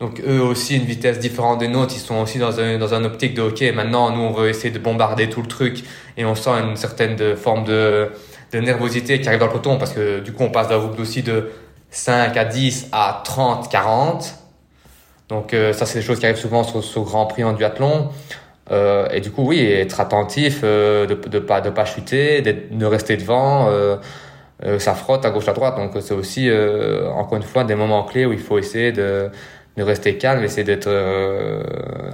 Donc 0.00 0.20
eux 0.26 0.42
aussi 0.42 0.76
une 0.76 0.84
vitesse 0.84 1.18
différente 1.18 1.60
des 1.60 1.68
nôtres, 1.68 1.94
ils 1.96 2.00
sont 2.00 2.16
aussi 2.16 2.38
dans 2.38 2.60
un 2.60 2.76
dans 2.76 2.92
un 2.92 3.04
optique 3.04 3.32
de 3.32 3.40
ok 3.40 3.62
maintenant 3.74 4.14
nous 4.14 4.20
on 4.20 4.32
veut 4.32 4.50
essayer 4.50 4.70
de 4.70 4.78
bombarder 4.78 5.30
tout 5.30 5.40
le 5.40 5.48
truc 5.48 5.84
et 6.18 6.26
on 6.26 6.34
sent 6.34 6.50
une 6.50 6.76
certaine 6.76 7.16
de, 7.16 7.34
forme 7.34 7.64
de 7.64 8.10
de 8.52 8.60
nervosité 8.60 9.20
qui 9.20 9.28
arrive 9.28 9.40
dans 9.40 9.46
le 9.46 9.52
peloton 9.52 9.78
parce 9.78 9.92
que 9.92 10.20
du 10.20 10.32
coup 10.32 10.44
on 10.44 10.50
passe 10.50 10.68
d'un 10.68 10.78
groupe 10.78 10.98
aussi 10.98 11.22
de 11.22 11.50
5 11.90 12.36
à 12.36 12.44
10 12.44 12.88
à 12.92 13.22
30, 13.24 13.70
40. 13.70 14.34
Donc 15.28 15.54
euh, 15.54 15.72
ça 15.72 15.86
c'est 15.86 15.98
des 16.00 16.04
choses 16.04 16.20
qui 16.20 16.26
arrivent 16.26 16.38
souvent 16.38 16.62
sur 16.62 16.82
ce 16.82 16.98
Grand 17.00 17.26
Prix 17.26 17.44
en 17.44 17.52
duathlon. 17.52 18.10
Euh, 18.70 19.08
et 19.10 19.20
du 19.20 19.30
coup 19.30 19.46
oui, 19.46 19.60
être 19.64 20.00
attentif, 20.00 20.60
euh, 20.64 21.06
de 21.06 21.14
de 21.14 21.38
pas 21.38 21.60
de 21.60 21.70
pas 21.70 21.84
chuter, 21.84 22.42
de 22.42 22.86
rester 22.86 23.16
devant. 23.16 23.68
Euh, 23.68 23.96
euh, 24.64 24.78
ça 24.78 24.94
frotte 24.94 25.24
à 25.26 25.30
gauche 25.30 25.48
à 25.48 25.52
droite, 25.52 25.76
donc 25.76 25.92
c'est 26.00 26.14
aussi 26.14 26.48
euh, 26.48 27.10
encore 27.10 27.36
une 27.36 27.42
fois 27.42 27.64
des 27.64 27.74
moments 27.74 28.04
clés 28.04 28.24
où 28.24 28.32
il 28.32 28.38
faut 28.38 28.58
essayer 28.58 28.90
de, 28.90 29.30
de 29.76 29.82
rester 29.82 30.16
calme, 30.16 30.42
essayer 30.44 30.64
d'être 30.64 30.88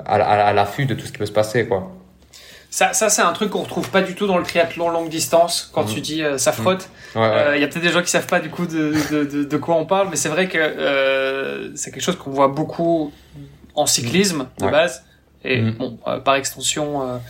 à, 0.05 0.15
à, 0.17 0.47
à 0.49 0.53
l'affût 0.53 0.85
de 0.87 0.95
tout 0.95 1.07
ce 1.07 1.13
qui 1.13 1.19
peut 1.19 1.27
se 1.27 1.33
passer, 1.33 1.67
quoi. 1.69 1.93
Ça, 2.73 2.95
ça 2.95 3.11
c'est 3.11 3.21
un 3.21 3.33
truc 3.35 3.51
qu'on 3.51 3.61
retrouve 3.61 3.91
pas 3.91 4.01
du 4.01 4.15
tout 4.15 4.27
dans 4.27 4.39
le 4.39 4.45
triathlon 4.45 4.89
longue 4.89 5.11
distance. 5.11 5.71
Quand 5.75 5.85
mmh. 5.85 5.95
tu 5.95 6.01
dis 6.01 6.23
euh, 6.23 6.39
ça 6.39 6.53
frotte, 6.53 6.89
il 7.15 7.19
mmh. 7.19 7.23
ouais, 7.23 7.29
ouais. 7.29 7.37
euh, 7.37 7.57
y 7.59 7.65
a 7.65 7.69
peut-être 7.69 7.83
des 7.83 7.91
gens 7.91 8.01
qui 8.01 8.11
savent 8.11 8.27
pas 8.27 8.41
du 8.41 8.49
coup 8.49 8.67
de, 8.67 8.95
de, 9.11 9.25
de, 9.25 9.45
de 9.45 9.57
quoi 9.59 9.75
on 9.75 9.85
parle, 9.85 10.09
mais 10.09 10.17
c'est 10.17 10.31
vrai 10.31 10.49
que 10.49 10.57
euh, 10.57 11.77
c'est 11.77 11.91
quelque 11.91 12.03
chose 12.03 12.17
qu'on 12.17 12.31
voit 12.31 12.49
beaucoup 12.49 13.13
en 13.75 13.85
cyclisme 13.85 14.49
de 14.59 14.71
base. 14.71 15.05
Et 15.45 15.61
mmh. 15.61 15.71
bon, 15.73 15.99
euh, 16.07 16.19
par 16.19 16.37
extension, 16.37 17.21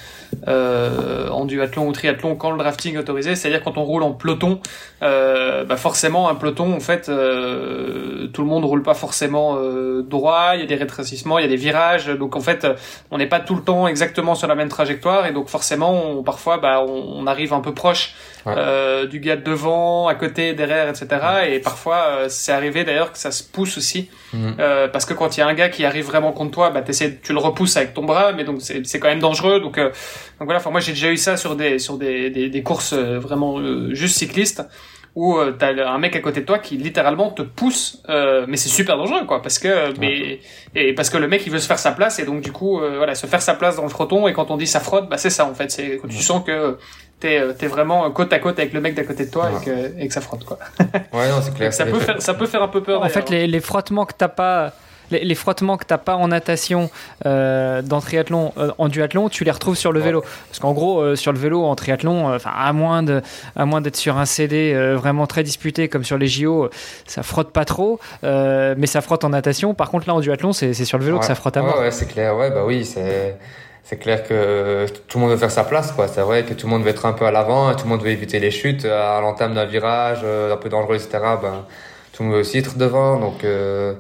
euh, 0.48 0.82
euh, 0.92 1.28
en 1.28 1.44
duathlon 1.44 1.88
ou 1.88 1.92
triathlon, 1.92 2.36
quand 2.36 2.50
le 2.50 2.58
drafting 2.58 2.94
est 2.94 2.98
autorisé, 2.98 3.34
c'est-à-dire 3.34 3.62
quand 3.62 3.78
on 3.78 3.84
roule 3.84 4.02
en 4.02 4.12
peloton, 4.12 4.60
euh, 5.02 5.64
bah 5.64 5.76
forcément 5.76 6.28
un 6.28 6.34
peloton, 6.34 6.74
en 6.74 6.80
fait, 6.80 7.08
euh, 7.08 8.28
tout 8.28 8.42
le 8.42 8.48
monde 8.48 8.64
roule 8.64 8.82
pas 8.82 8.94
forcément 8.94 9.56
droit. 10.02 10.52
Il 10.54 10.60
y 10.60 10.62
a 10.64 10.66
des 10.66 10.74
rétrécissements, 10.74 11.38
il 11.38 11.42
y 11.42 11.44
a 11.44 11.48
des 11.48 11.56
virages, 11.56 12.06
donc 12.06 12.36
en 12.36 12.40
fait, 12.40 12.66
on 13.10 13.18
n'est 13.18 13.26
pas 13.26 13.40
tout 13.40 13.54
le 13.54 13.62
temps 13.62 13.86
exactement 13.88 14.34
sur 14.34 14.48
la 14.48 14.54
même 14.54 14.68
trajectoire, 14.68 15.26
et 15.26 15.32
donc 15.32 15.48
forcément, 15.48 15.92
on, 15.92 16.22
parfois, 16.22 16.58
bah, 16.58 16.82
on, 16.86 17.22
on, 17.22 17.26
arrive 17.26 17.52
un 17.52 17.60
peu 17.60 17.72
proche 17.72 18.14
ouais. 18.46 19.06
du 19.08 19.20
gars 19.20 19.36
de 19.36 19.42
devant, 19.42 20.08
à 20.08 20.14
côté, 20.14 20.54
derrière, 20.54 20.88
etc. 20.88 21.08
Et 21.48 21.58
parfois, 21.60 22.28
c'est 22.28 22.52
arrivé 22.52 22.84
d'ailleurs 22.84 23.12
que 23.12 23.18
ça 23.18 23.30
se 23.30 23.42
pousse 23.42 23.78
aussi, 23.78 24.08
mmh. 24.32 24.52
parce 24.92 25.04
que 25.04 25.14
quand 25.14 25.36
il 25.36 25.40
y 25.40 25.42
a 25.42 25.46
un 25.46 25.54
gars 25.54 25.68
qui 25.68 25.84
arrive 25.84 26.06
vraiment 26.06 26.32
contre 26.32 26.52
toi, 26.52 26.70
bah, 26.70 26.82
tu 26.82 27.32
le 27.32 27.38
repousses 27.38 27.76
avec 27.76 27.94
ton 27.94 28.04
bras, 28.04 28.32
mais 28.32 28.44
donc 28.44 28.60
c'est 28.60 29.00
quand 29.00 29.08
même 29.08 29.20
dangereux. 29.20 29.60
Donc, 29.60 29.78
euh, 29.78 29.90
donc 30.38 30.46
voilà. 30.46 30.58
Enfin, 30.58 30.70
moi 30.70 30.80
j'ai 30.80 30.92
déjà 30.92 31.10
eu 31.10 31.16
ça 31.16 31.36
sur 31.36 31.56
des 31.56 31.78
sur 31.78 31.98
des 31.98 32.30
des, 32.30 32.48
des 32.48 32.62
courses 32.62 32.92
euh, 32.92 33.18
vraiment 33.18 33.58
euh, 33.58 33.94
juste 33.94 34.16
cyclistes 34.18 34.62
où 35.14 35.36
euh, 35.36 35.54
t'as 35.58 35.72
un 35.86 35.98
mec 35.98 36.16
à 36.16 36.20
côté 36.20 36.40
de 36.40 36.46
toi 36.46 36.58
qui 36.58 36.76
littéralement 36.78 37.30
te 37.30 37.42
pousse, 37.42 38.02
euh, 38.08 38.46
mais 38.48 38.56
c'est 38.56 38.70
super 38.70 38.96
dangereux 38.96 39.26
quoi, 39.26 39.42
parce 39.42 39.58
que 39.58 39.98
mais 40.00 40.40
et 40.74 40.94
parce 40.94 41.10
que 41.10 41.18
le 41.18 41.28
mec 41.28 41.42
il 41.44 41.52
veut 41.52 41.58
se 41.58 41.66
faire 41.66 41.78
sa 41.78 41.92
place 41.92 42.18
et 42.18 42.24
donc 42.24 42.40
du 42.40 42.50
coup 42.50 42.80
euh, 42.80 42.96
voilà 42.96 43.14
se 43.14 43.26
faire 43.26 43.42
sa 43.42 43.54
place 43.54 43.76
dans 43.76 43.82
le 43.82 43.90
frotton 43.90 44.26
et 44.26 44.32
quand 44.32 44.50
on 44.50 44.56
dit 44.56 44.66
ça 44.66 44.80
frotte, 44.80 45.08
bah 45.10 45.18
c'est 45.18 45.30
ça 45.30 45.44
en 45.44 45.54
fait, 45.54 45.70
c'est 45.70 45.98
quand 46.00 46.08
tu 46.08 46.16
sens 46.16 46.42
que 46.44 46.78
t'es 47.20 47.34
es 47.34 47.66
vraiment 47.66 48.10
côte 48.10 48.32
à 48.32 48.38
côte 48.38 48.58
avec 48.58 48.72
le 48.72 48.80
mec 48.80 48.94
d'à 48.94 49.04
côté 49.04 49.26
de 49.26 49.30
toi 49.30 49.50
ouais. 49.50 49.60
et, 49.60 49.64
que, 49.64 50.00
et 50.02 50.08
que 50.08 50.14
ça 50.14 50.22
frotte 50.22 50.44
quoi. 50.44 50.58
ouais 51.12 51.28
non 51.28 51.42
c'est 51.42 51.54
clair. 51.56 51.74
ça 51.74 51.84
peut 51.84 52.00
faire 52.00 52.22
ça 52.22 52.32
peut 52.32 52.46
faire 52.46 52.62
un 52.62 52.68
peu 52.68 52.82
peur. 52.82 53.02
En 53.02 53.08
fait 53.10 53.28
les, 53.28 53.46
les 53.46 53.60
frottements 53.60 54.06
que 54.06 54.14
t'as 54.16 54.28
pas 54.28 54.72
les, 55.10 55.24
les, 55.24 55.34
frottements 55.34 55.76
que 55.76 55.84
t'as 55.84 55.98
pas 55.98 56.16
en 56.16 56.28
natation, 56.28 56.90
euh, 57.26 57.82
dans 57.82 58.00
triathlon, 58.00 58.52
euh, 58.58 58.70
en 58.78 58.88
duathlon, 58.88 59.28
tu 59.28 59.44
les 59.44 59.50
retrouves 59.50 59.76
sur 59.76 59.92
le 59.92 60.00
ouais. 60.00 60.06
vélo. 60.06 60.24
Parce 60.48 60.58
qu'en 60.58 60.72
gros, 60.72 61.00
euh, 61.00 61.16
sur 61.16 61.32
le 61.32 61.38
vélo, 61.38 61.64
en 61.64 61.74
triathlon, 61.74 62.34
enfin 62.34 62.50
à 62.56 62.72
moins 62.72 63.02
de, 63.02 63.22
à 63.56 63.64
moins 63.64 63.80
d'être 63.80 63.96
sur 63.96 64.18
un 64.18 64.26
CD 64.26 64.74
vraiment 64.94 65.26
très 65.26 65.42
disputé 65.42 65.88
comme 65.88 66.04
sur 66.04 66.18
les 66.18 66.28
JO, 66.28 66.70
ça 67.06 67.22
frotte 67.22 67.50
pas 67.50 67.64
trop, 67.64 67.98
mais 68.22 68.86
ça 68.86 69.00
frotte 69.00 69.24
en 69.24 69.30
natation. 69.30 69.74
Par 69.74 69.90
contre, 69.90 70.06
là, 70.06 70.14
en 70.14 70.20
duathlon, 70.20 70.52
c'est 70.52 70.72
sur 70.72 70.98
le 70.98 71.04
vélo 71.04 71.16
ouais. 71.16 71.20
que 71.20 71.26
ça 71.26 71.34
frotte 71.34 71.56
à 71.56 71.62
mort. 71.62 71.78
Ouais, 71.78 71.90
c'est 71.90 72.06
clair. 72.06 72.36
Ouais, 72.36 72.50
bah 72.50 72.62
oui, 72.66 72.84
c'est 72.84 73.36
c'est 73.84 73.96
clair 73.96 74.22
que 74.22 74.86
tout 75.08 75.18
le 75.18 75.22
monde 75.22 75.32
veut 75.32 75.36
faire 75.36 75.50
sa 75.50 75.64
place, 75.64 75.90
quoi. 75.90 76.06
C'est 76.06 76.20
vrai 76.20 76.44
que 76.44 76.54
tout 76.54 76.66
le 76.66 76.70
monde 76.70 76.84
veut 76.84 76.90
être 76.90 77.04
un 77.04 77.12
peu 77.12 77.26
à 77.26 77.32
l'avant, 77.32 77.74
tout 77.74 77.84
le 77.84 77.90
monde 77.90 78.02
veut 78.02 78.10
éviter 78.10 78.38
les 78.38 78.52
chutes 78.52 78.84
à 78.84 79.20
l'entame 79.20 79.54
d'un 79.54 79.66
virage 79.66 80.20
un 80.24 80.56
peu 80.56 80.68
dangereux, 80.68 80.94
etc. 80.94 81.18
Ben, 81.42 81.64
tout 82.12 82.22
le 82.22 82.28
monde 82.28 82.36
veut 82.36 82.40
aussi 82.42 82.58
être 82.58 82.76
devant, 82.76 83.18
donc. 83.18 83.44
Euh, 83.44 83.94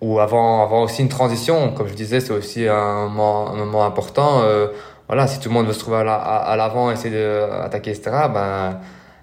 ou 0.00 0.18
avant, 0.18 0.62
avant 0.62 0.82
aussi 0.82 1.02
une 1.02 1.08
transition. 1.08 1.72
Comme 1.72 1.88
je 1.88 1.94
disais, 1.94 2.20
c'est 2.20 2.32
aussi 2.32 2.66
un 2.66 3.06
moment, 3.08 3.50
un 3.50 3.56
moment 3.56 3.84
important. 3.84 4.42
Euh, 4.42 4.68
voilà, 5.08 5.26
si 5.26 5.40
tout 5.40 5.48
le 5.48 5.54
monde 5.54 5.66
veut 5.66 5.72
se 5.72 5.80
trouver 5.80 5.98
à 5.98 6.54
l'avant, 6.56 6.88
la, 6.88 6.94
essayer 6.94 7.14
d'attaquer, 7.14 7.90
etc., 7.90 8.10
ben, 8.32 8.78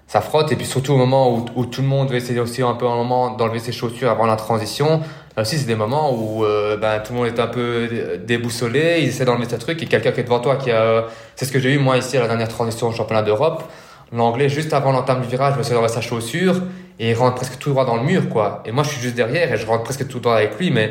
ça 0.06 0.20
frotte. 0.20 0.52
Et 0.52 0.56
puis 0.56 0.66
surtout 0.66 0.92
au 0.92 0.96
moment 0.96 1.34
où, 1.34 1.44
où, 1.56 1.66
tout 1.66 1.82
le 1.82 1.88
monde 1.88 2.10
veut 2.10 2.16
essayer 2.16 2.40
aussi 2.40 2.62
un 2.62 2.74
peu 2.74 2.86
un 2.86 2.96
moment 2.96 3.30
d'enlever 3.30 3.58
ses 3.58 3.72
chaussures 3.72 4.10
avant 4.10 4.26
la 4.26 4.36
transition, 4.36 5.00
là 5.36 5.42
aussi 5.42 5.58
c'est 5.58 5.66
des 5.66 5.74
moments 5.74 6.12
où 6.14 6.44
euh, 6.44 6.76
ben, 6.76 7.00
tout 7.00 7.12
le 7.12 7.18
monde 7.18 7.28
est 7.28 7.40
un 7.40 7.46
peu 7.46 8.18
déboussolé, 8.26 8.98
il 9.00 9.08
essaie 9.08 9.24
d'enlever 9.24 9.48
ses 9.48 9.58
trucs 9.58 9.82
et 9.82 9.86
quelqu'un 9.86 10.12
qui 10.12 10.20
est 10.20 10.24
devant 10.24 10.40
toi 10.40 10.56
qui 10.56 10.70
a... 10.70 11.04
C'est 11.36 11.44
ce 11.44 11.52
que 11.52 11.58
j'ai 11.58 11.72
eu 11.72 11.78
moi 11.78 11.96
ici 11.98 12.16
à 12.16 12.20
la 12.20 12.28
dernière 12.28 12.48
transition 12.48 12.88
au 12.88 12.92
championnat 12.92 13.22
d'Europe. 13.22 13.64
L'anglais, 14.12 14.48
juste 14.48 14.72
avant 14.72 14.92
l'entame 14.92 15.20
du 15.20 15.28
virage, 15.28 15.56
me 15.56 15.60
essaie 15.60 15.74
d'enlever 15.74 15.92
sa 15.92 16.00
chaussure 16.00 16.62
et 16.98 17.10
il 17.10 17.14
rentre 17.14 17.36
presque 17.36 17.58
tout 17.58 17.70
droit 17.70 17.84
dans 17.84 17.96
le 17.96 18.02
mur, 18.02 18.28
quoi. 18.28 18.62
Et 18.64 18.72
moi, 18.72 18.82
je 18.82 18.90
suis 18.90 19.00
juste 19.00 19.14
derrière 19.14 19.52
et 19.52 19.56
je 19.56 19.66
rentre 19.66 19.84
presque 19.84 20.06
tout 20.08 20.20
droit 20.20 20.36
avec 20.36 20.58
lui, 20.58 20.70
mais 20.70 20.90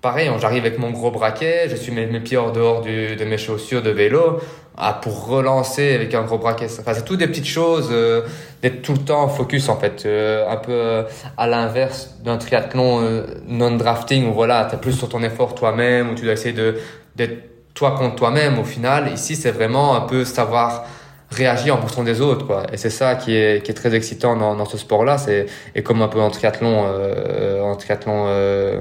pareil, 0.00 0.30
j'arrive 0.38 0.64
avec 0.64 0.78
mon 0.78 0.90
gros 0.90 1.10
braquet, 1.10 1.68
je 1.68 1.76
suis 1.76 1.90
mes, 1.90 2.06
mes 2.06 2.20
pieds 2.20 2.36
hors 2.36 2.52
dehors 2.52 2.82
du, 2.82 3.16
de 3.16 3.24
mes 3.24 3.38
chaussures 3.38 3.82
de 3.82 3.90
vélo, 3.90 4.38
ah, 4.76 4.92
pour 5.00 5.28
relancer 5.28 5.94
avec 5.94 6.14
un 6.14 6.22
gros 6.22 6.36
braquet. 6.36 6.66
Enfin, 6.78 6.92
c'est 6.94 7.04
tout 7.04 7.16
des 7.16 7.26
petites 7.26 7.46
choses, 7.46 7.88
euh, 7.90 8.22
d'être 8.60 8.82
tout 8.82 8.92
le 8.92 8.98
temps 8.98 9.28
focus, 9.28 9.68
en 9.68 9.78
fait, 9.78 10.04
euh, 10.04 10.48
un 10.48 10.56
peu 10.56 10.72
euh, 10.72 11.02
à 11.36 11.46
l'inverse 11.46 12.16
d'un 12.22 12.36
triathlon 12.36 13.00
euh, 13.02 13.26
non-drafting, 13.46 14.28
où 14.28 14.34
voilà, 14.34 14.66
t'es 14.66 14.76
plus 14.76 14.92
sur 14.92 15.08
ton 15.08 15.22
effort 15.22 15.54
toi-même, 15.54 16.10
où 16.10 16.14
tu 16.14 16.24
dois 16.24 16.32
essayer 16.32 16.54
de, 16.54 16.76
d'être 17.16 17.72
toi 17.72 17.92
contre 17.92 18.16
toi-même, 18.16 18.58
au 18.58 18.64
final. 18.64 19.10
Ici, 19.12 19.36
c'est 19.36 19.52
vraiment 19.52 19.96
un 19.96 20.02
peu 20.02 20.24
savoir 20.24 20.84
réagir 21.30 21.74
en 21.74 21.78
fonction 21.78 22.04
des 22.04 22.20
autres 22.20 22.46
quoi. 22.46 22.64
Et 22.72 22.76
c'est 22.76 22.90
ça 22.90 23.14
qui 23.16 23.34
est 23.34 23.64
qui 23.64 23.70
est 23.70 23.74
très 23.74 23.94
excitant 23.94 24.36
dans, 24.36 24.54
dans 24.54 24.66
ce 24.66 24.76
sport 24.78 25.04
là 25.04 25.18
c'est 25.18 25.46
et 25.74 25.82
comme 25.82 26.02
un 26.02 26.08
peu 26.08 26.20
en 26.20 26.30
triathlon 26.30 26.84
euh, 26.86 27.60
en 27.62 27.76
triathlon 27.76 28.26
euh, 28.28 28.80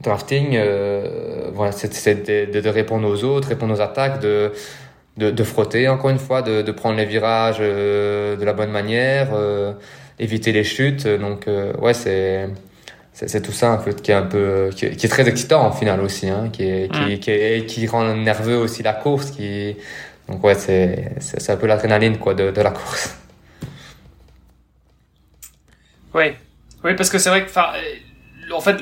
drafting 0.00 0.50
euh, 0.54 1.50
voilà 1.52 1.72
c'est 1.72 2.50
de, 2.52 2.60
de, 2.60 2.68
répondre 2.68 3.08
aux 3.08 3.24
autres 3.24 3.48
répondre 3.48 3.74
aux 3.74 3.80
attaques 3.80 4.20
de 4.20 4.52
de, 5.18 5.30
de 5.30 5.44
frotter 5.44 5.88
encore 5.88 6.10
une 6.10 6.18
fois 6.18 6.42
de, 6.42 6.62
de 6.62 6.72
prendre 6.72 6.96
les 6.96 7.04
virages 7.04 7.58
euh, 7.60 8.36
de 8.36 8.44
la 8.44 8.52
bonne 8.52 8.70
manière 8.70 9.30
euh, 9.34 9.72
éviter 10.18 10.52
les 10.52 10.64
chutes. 10.64 11.06
Donc 11.06 11.48
euh, 11.48 11.72
ouais 11.74 11.94
c'est 11.94 12.48
c'est 13.12 13.42
tout 13.42 13.52
ça 13.52 13.84
qui 14.04 14.12
est 14.12 14.14
un 14.14 14.22
peu 14.22 14.70
qui 14.76 14.86
est, 14.86 14.94
qui 14.94 15.06
est 15.06 15.08
très 15.08 15.28
excitant 15.28 15.66
en 15.66 15.72
final 15.72 16.00
aussi 16.00 16.28
hein, 16.28 16.50
qui 16.52 16.62
est, 16.62 16.88
qui, 16.92 17.18
qui, 17.18 17.30
est, 17.32 17.66
qui 17.66 17.88
rend 17.88 18.14
nerveux 18.14 18.56
aussi 18.56 18.84
la 18.84 18.92
course 18.92 19.32
qui 19.32 19.76
donc 20.28 20.44
ouais, 20.44 20.54
c'est, 20.54 21.14
c'est, 21.20 21.50
un 21.50 21.56
peu 21.56 21.66
l'adrénaline 21.66 22.18
quoi, 22.18 22.34
de, 22.34 22.50
de 22.50 22.60
la 22.60 22.70
course. 22.70 23.16
Oui, 26.84 26.94
parce 26.96 27.10
que 27.10 27.18
c'est 27.18 27.28
vrai 27.30 27.44
que 27.44 28.52
en 28.52 28.60
fait, 28.60 28.76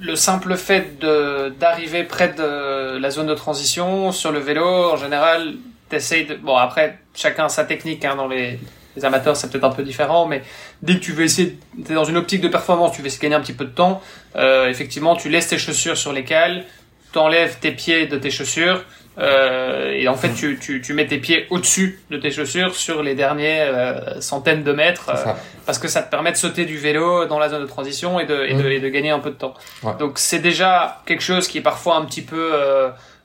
le 0.00 0.16
simple 0.16 0.56
fait 0.56 0.98
de, 0.98 1.48
d'arriver 1.58 2.04
près 2.04 2.28
de 2.28 2.98
la 2.98 3.10
zone 3.10 3.26
de 3.26 3.34
transition 3.34 4.12
sur 4.12 4.32
le 4.32 4.38
vélo, 4.38 4.92
en 4.92 4.96
général, 4.96 5.54
t'essayes 5.88 6.26
de... 6.26 6.34
Bon, 6.34 6.56
après, 6.56 6.98
chacun 7.14 7.46
a 7.46 7.48
sa 7.48 7.64
technique 7.64 8.04
hein, 8.04 8.16
dans 8.16 8.28
les, 8.28 8.60
les 8.96 9.04
amateurs, 9.04 9.36
c'est 9.36 9.50
peut-être 9.50 9.64
un 9.64 9.70
peu 9.70 9.82
différent, 9.82 10.26
mais 10.26 10.42
dès 10.82 10.94
que 10.94 11.00
tu 11.00 11.12
veux 11.12 11.24
essayer, 11.24 11.58
t'es 11.84 11.94
dans 11.94 12.04
une 12.04 12.16
optique 12.16 12.40
de 12.40 12.48
performance, 12.48 12.92
tu 12.92 13.00
veux 13.00 13.06
essayer 13.06 13.18
de 13.18 13.22
gagner 13.22 13.34
un 13.36 13.40
petit 13.40 13.54
peu 13.54 13.64
de 13.64 13.70
temps, 13.70 14.02
euh, 14.36 14.68
effectivement, 14.68 15.16
tu 15.16 15.28
laisses 15.28 15.48
tes 15.48 15.58
chaussures 15.58 15.96
sur 15.96 16.12
les 16.12 16.24
cales, 16.24 16.64
t'enlèves 17.12 17.58
tes 17.58 17.72
pieds 17.72 18.06
de 18.06 18.18
tes 18.18 18.30
chaussures, 18.30 18.84
euh, 19.18 19.92
et 19.92 20.06
en 20.08 20.14
fait, 20.14 20.32
tu, 20.32 20.58
tu, 20.60 20.80
tu 20.80 20.94
mets 20.94 21.06
tes 21.06 21.18
pieds 21.18 21.46
au-dessus 21.50 22.00
de 22.10 22.16
tes 22.18 22.30
chaussures 22.30 22.74
sur 22.74 23.02
les 23.02 23.14
dernières 23.14 23.72
euh, 23.74 24.20
centaines 24.20 24.62
de 24.62 24.72
mètres, 24.72 25.10
euh, 25.10 25.32
parce 25.66 25.78
que 25.78 25.88
ça 25.88 26.02
te 26.02 26.10
permet 26.10 26.30
de 26.30 26.36
sauter 26.36 26.64
du 26.64 26.76
vélo 26.76 27.26
dans 27.26 27.38
la 27.38 27.48
zone 27.48 27.62
de 27.62 27.66
transition 27.66 28.20
et 28.20 28.26
de, 28.26 28.44
et 28.44 28.54
de, 28.54 28.68
et 28.68 28.80
de 28.80 28.88
gagner 28.88 29.10
un 29.10 29.18
peu 29.18 29.30
de 29.30 29.36
temps. 29.36 29.54
Ouais. 29.82 29.92
Donc 29.98 30.18
c'est 30.18 30.38
déjà 30.38 31.02
quelque 31.06 31.22
chose 31.22 31.48
qui 31.48 31.58
est 31.58 31.62
parfois 31.62 31.96
un 31.96 32.04
petit 32.04 32.22
peu 32.22 32.52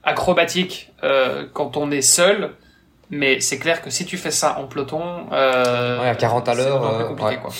acrobatique 0.03 0.91
quand 1.53 1.77
on 1.77 1.91
est 1.91 2.01
seul 2.01 2.51
mais 3.09 3.39
c'est 3.41 3.59
clair 3.59 3.81
que 3.81 3.89
si 3.89 4.05
tu 4.05 4.17
fais 4.17 4.31
ça 4.31 4.57
en 4.59 4.65
peloton, 4.65 5.01
euh, 5.31 6.01
ouais, 6.01 6.09
à 6.09 6.15
40 6.15 6.49
à 6.49 6.55
l'heure, 6.55 6.85
euh, 6.85 7.03
compliqué, 7.05 7.37
quoi. 7.41 7.51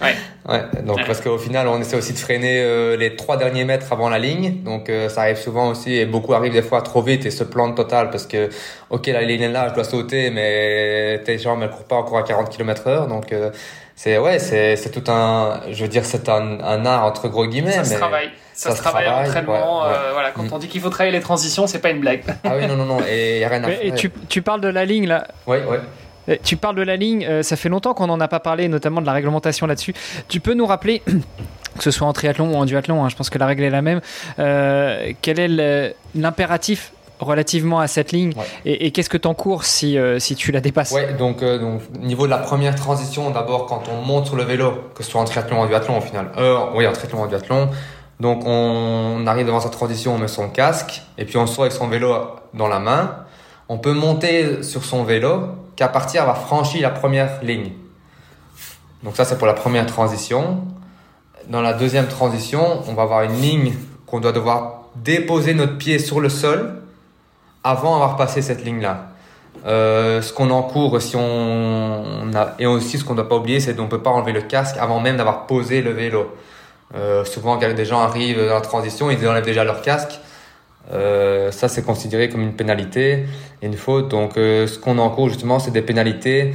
Ouais. 0.00 0.14
ouais. 0.48 0.82
Donc 0.82 1.04
parce 1.06 1.20
qu'au 1.20 1.38
final, 1.38 1.68
on 1.68 1.80
essaie 1.80 1.96
aussi 1.96 2.12
de 2.12 2.18
freiner 2.18 2.60
euh, 2.60 2.96
les 2.96 3.14
trois 3.16 3.36
derniers 3.36 3.64
mètres 3.64 3.92
avant 3.92 4.08
la 4.08 4.18
ligne. 4.18 4.62
Donc 4.62 4.88
euh, 4.88 5.08
ça 5.08 5.22
arrive 5.22 5.36
souvent 5.36 5.70
aussi 5.70 5.94
et 5.94 6.06
beaucoup 6.06 6.34
arrivent 6.34 6.52
des 6.52 6.62
fois 6.62 6.82
trop 6.82 7.02
vite 7.02 7.24
et 7.26 7.30
se 7.30 7.44
plantent 7.44 7.76
total 7.76 8.10
parce 8.10 8.26
que 8.26 8.48
ok 8.90 9.06
la 9.08 9.22
ligne 9.22 9.42
est 9.42 9.48
là, 9.48 9.68
je 9.68 9.74
dois 9.74 9.84
sauter, 9.84 10.30
mais 10.30 11.20
tes 11.24 11.38
jambes 11.38 11.62
elles 11.62 11.70
courent 11.70 11.84
pas 11.84 11.96
encore 11.96 12.18
à 12.18 12.22
40 12.22 12.50
km 12.50 12.86
heure. 12.88 13.06
Donc 13.06 13.32
euh, 13.32 13.50
c'est 14.02 14.18
ouais, 14.18 14.40
c'est 14.40 14.74
c'est 14.74 14.90
tout 14.90 15.08
un, 15.12 15.60
je 15.70 15.80
veux 15.80 15.88
dire 15.88 16.04
c'est 16.04 16.28
un, 16.28 16.58
un 16.60 16.84
art 16.86 17.04
entre 17.04 17.28
gros 17.28 17.46
guillemets. 17.46 17.70
Ça 17.70 17.84
se 17.84 17.94
travaille 17.94 18.30
ça, 18.52 18.74
se 18.74 18.82
travaille, 18.82 19.08
entraînement. 19.08 19.84
Euh, 19.84 20.10
voilà, 20.12 20.32
quand 20.32 20.42
mm. 20.42 20.52
on 20.52 20.58
dit 20.58 20.66
qu'il 20.66 20.80
faut 20.80 20.90
travailler 20.90 21.16
les 21.16 21.22
transitions, 21.22 21.68
c'est 21.68 21.78
pas 21.78 21.90
une 21.90 22.00
blague. 22.00 22.22
Ah 22.42 22.54
oui, 22.56 22.66
non, 22.66 22.76
non, 22.76 22.84
non, 22.84 22.98
et 23.08 23.38
y 23.38 23.44
a 23.44 23.48
rien 23.48 23.62
à 23.62 23.68
faire. 23.68 23.78
Et 23.80 23.92
tu, 23.92 24.10
tu, 24.28 24.42
parles 24.42 24.60
de 24.60 24.68
la 24.68 24.84
ligne 24.84 25.06
là. 25.06 25.28
Oui, 25.46 25.58
oui. 25.68 26.36
Tu 26.42 26.56
parles 26.56 26.74
de 26.74 26.82
la 26.82 26.96
ligne, 26.96 27.24
euh, 27.24 27.42
ça 27.44 27.54
fait 27.54 27.68
longtemps 27.68 27.94
qu'on 27.94 28.08
n'en 28.08 28.20
a 28.20 28.28
pas 28.28 28.40
parlé, 28.40 28.66
notamment 28.66 29.00
de 29.00 29.06
la 29.06 29.12
réglementation 29.12 29.66
là-dessus. 29.66 29.94
Tu 30.28 30.40
peux 30.40 30.54
nous 30.54 30.66
rappeler, 30.66 31.02
que 31.78 31.82
ce 31.82 31.92
soit 31.92 32.06
en 32.06 32.12
triathlon 32.12 32.52
ou 32.52 32.56
en 32.56 32.64
duathlon, 32.64 33.04
hein, 33.04 33.08
je 33.08 33.14
pense 33.14 33.30
que 33.30 33.38
la 33.38 33.46
règle 33.46 33.62
est 33.62 33.70
la 33.70 33.82
même, 33.82 34.00
euh, 34.40 35.12
quel 35.22 35.38
est 35.38 35.94
l'impératif 36.16 36.92
relativement 37.24 37.80
à 37.80 37.86
cette 37.86 38.12
ligne 38.12 38.32
et, 38.64 38.90
qu'est-ce 38.90 39.10
que 39.10 39.16
tu 39.16 39.28
encours 39.28 39.64
si, 39.64 39.96
si 40.18 40.34
tu 40.34 40.52
la 40.52 40.60
dépasses? 40.60 40.92
Ouais, 40.92 41.14
donc, 41.14 41.42
donc 41.42 41.80
niveau 42.00 42.26
de 42.26 42.30
la 42.30 42.38
première 42.38 42.74
transition, 42.74 43.30
d'abord 43.30 43.66
quand 43.66 43.84
on 43.90 44.04
monte 44.04 44.26
sur 44.26 44.36
le 44.36 44.44
vélo, 44.44 44.72
que 44.94 45.02
ce 45.02 45.10
soit 45.10 45.20
en 45.20 45.24
triathlon 45.24 45.58
ou 45.58 45.62
en 45.62 45.66
duathlon 45.66 45.98
au 45.98 46.00
final, 46.00 46.30
oui 46.74 46.86
en 46.86 46.92
triathlon 46.92 47.20
ou 47.20 47.24
en 47.24 47.26
duathlon, 47.26 47.68
donc 48.22 48.42
on 48.46 49.26
arrive 49.26 49.46
devant 49.46 49.60
sa 49.60 49.68
transition, 49.68 50.14
on 50.14 50.18
met 50.18 50.28
son 50.28 50.48
casque 50.48 51.02
et 51.18 51.24
puis 51.24 51.36
on 51.38 51.46
sort 51.48 51.64
avec 51.64 51.72
son 51.72 51.88
vélo 51.88 52.14
dans 52.54 52.68
la 52.68 52.78
main. 52.78 53.16
On 53.68 53.78
peut 53.78 53.94
monter 53.94 54.62
sur 54.62 54.84
son 54.84 55.02
vélo 55.02 55.48
qu'à 55.74 55.88
partir 55.88 56.22
avoir 56.22 56.38
franchi 56.38 56.78
la 56.78 56.90
première 56.90 57.42
ligne. 57.42 57.72
Donc 59.02 59.16
ça 59.16 59.24
c'est 59.24 59.38
pour 59.38 59.48
la 59.48 59.54
première 59.54 59.86
transition. 59.86 60.62
Dans 61.48 61.60
la 61.60 61.72
deuxième 61.72 62.06
transition, 62.06 62.82
on 62.86 62.94
va 62.94 63.02
avoir 63.02 63.22
une 63.22 63.40
ligne 63.40 63.74
qu'on 64.06 64.20
doit 64.20 64.30
devoir 64.30 64.82
déposer 64.94 65.54
notre 65.54 65.76
pied 65.76 65.98
sur 65.98 66.20
le 66.20 66.28
sol 66.28 66.81
avant 67.64 67.92
d'avoir 67.92 68.16
passé 68.16 68.42
cette 68.42 68.64
ligne-là. 68.64 69.08
Euh, 69.66 70.22
ce 70.22 70.32
qu'on 70.32 70.50
encourt 70.50 71.00
si 71.00 71.14
on, 71.16 72.30
a, 72.34 72.54
et 72.58 72.66
aussi 72.66 72.98
ce 72.98 73.04
qu'on 73.04 73.12
ne 73.12 73.18
doit 73.18 73.28
pas 73.28 73.36
oublier, 73.36 73.60
c'est 73.60 73.76
qu'on 73.76 73.82
ne 73.82 73.88
peut 73.88 74.02
pas 74.02 74.10
enlever 74.10 74.32
le 74.32 74.42
casque 74.42 74.76
avant 74.80 74.98
même 74.98 75.16
d'avoir 75.16 75.46
posé 75.46 75.82
le 75.82 75.90
vélo. 75.92 76.34
Euh, 76.94 77.24
souvent, 77.24 77.58
quand 77.58 77.72
des 77.72 77.84
gens 77.84 78.00
arrivent 78.00 78.44
dans 78.46 78.54
la 78.54 78.60
transition, 78.60 79.10
ils 79.10 79.26
enlèvent 79.26 79.44
déjà 79.44 79.64
leur 79.64 79.82
casque. 79.82 80.20
Euh, 80.92 81.52
ça, 81.52 81.68
c'est 81.68 81.84
considéré 81.84 82.28
comme 82.28 82.42
une 82.42 82.54
pénalité 82.54 83.26
une 83.62 83.76
faute. 83.76 84.08
Donc, 84.08 84.36
euh, 84.36 84.66
ce 84.66 84.78
qu'on 84.78 84.98
encourt 84.98 85.28
justement, 85.28 85.58
c'est 85.58 85.70
des 85.70 85.82
pénalités. 85.82 86.54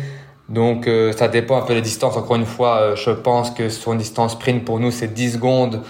Donc, 0.49 0.87
euh, 0.87 1.11
ça 1.13 1.27
dépend 1.27 1.57
un 1.57 1.61
peu 1.61 1.73
des 1.73 1.81
distances. 1.81 2.15
Encore 2.15 2.35
une 2.35 2.45
fois, 2.45 2.77
euh, 2.77 2.95
je 2.95 3.11
pense 3.11 3.51
que 3.51 3.69
sur 3.69 3.93
une 3.93 3.99
distance 3.99 4.33
sprint, 4.33 4.63
pour 4.63 4.79
nous, 4.79 4.91
c'est 4.91 5.13
10 5.13 5.33
secondes 5.33 5.81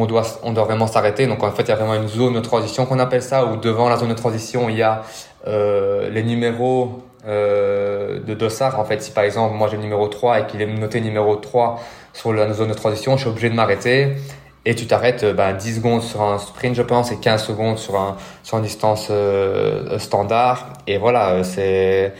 on 0.00 0.06
doit, 0.06 0.24
on 0.42 0.52
doit 0.52 0.64
vraiment 0.64 0.86
s'arrêter. 0.86 1.26
Donc, 1.26 1.42
en 1.42 1.50
fait, 1.50 1.62
il 1.64 1.68
y 1.68 1.72
a 1.72 1.76
vraiment 1.76 1.94
une 1.94 2.08
zone 2.08 2.34
de 2.34 2.40
transition 2.40 2.86
qu'on 2.86 2.98
appelle 2.98 3.22
ça, 3.22 3.46
où 3.46 3.56
devant 3.56 3.88
la 3.88 3.96
zone 3.96 4.08
de 4.08 4.14
transition, 4.14 4.68
il 4.68 4.76
y 4.76 4.82
a 4.82 5.02
les 5.46 6.22
numéros 6.22 7.02
de 7.26 8.34
dossard. 8.34 8.78
En 8.78 8.84
fait, 8.84 9.02
si 9.02 9.10
par 9.10 9.24
exemple, 9.24 9.54
moi 9.54 9.68
j'ai 9.68 9.76
le 9.76 9.82
numéro 9.82 10.08
3 10.08 10.40
et 10.40 10.46
qu'il 10.46 10.62
est 10.62 10.66
noté 10.66 11.00
numéro 11.00 11.36
3, 11.36 11.80
sur 12.12 12.32
la 12.32 12.52
zone 12.52 12.68
de 12.68 12.74
transition, 12.74 13.16
je 13.16 13.22
suis 13.22 13.30
obligé 13.30 13.50
de 13.50 13.54
m'arrêter. 13.54 14.16
Et 14.64 14.76
tu 14.76 14.86
t'arrêtes 14.86 15.24
ben, 15.24 15.54
10 15.54 15.76
secondes 15.76 16.02
sur 16.02 16.22
un 16.22 16.38
sprint, 16.38 16.76
je 16.76 16.82
pense, 16.82 17.10
et 17.10 17.18
15 17.18 17.44
secondes 17.44 17.78
sur, 17.78 17.96
un, 17.96 18.16
sur 18.44 18.58
une 18.58 18.64
distance 18.64 19.08
euh, 19.10 19.98
standard. 19.98 20.68
Et 20.86 20.98
voilà, 20.98 21.30
euh, 21.30 21.42
c'est 21.42 22.14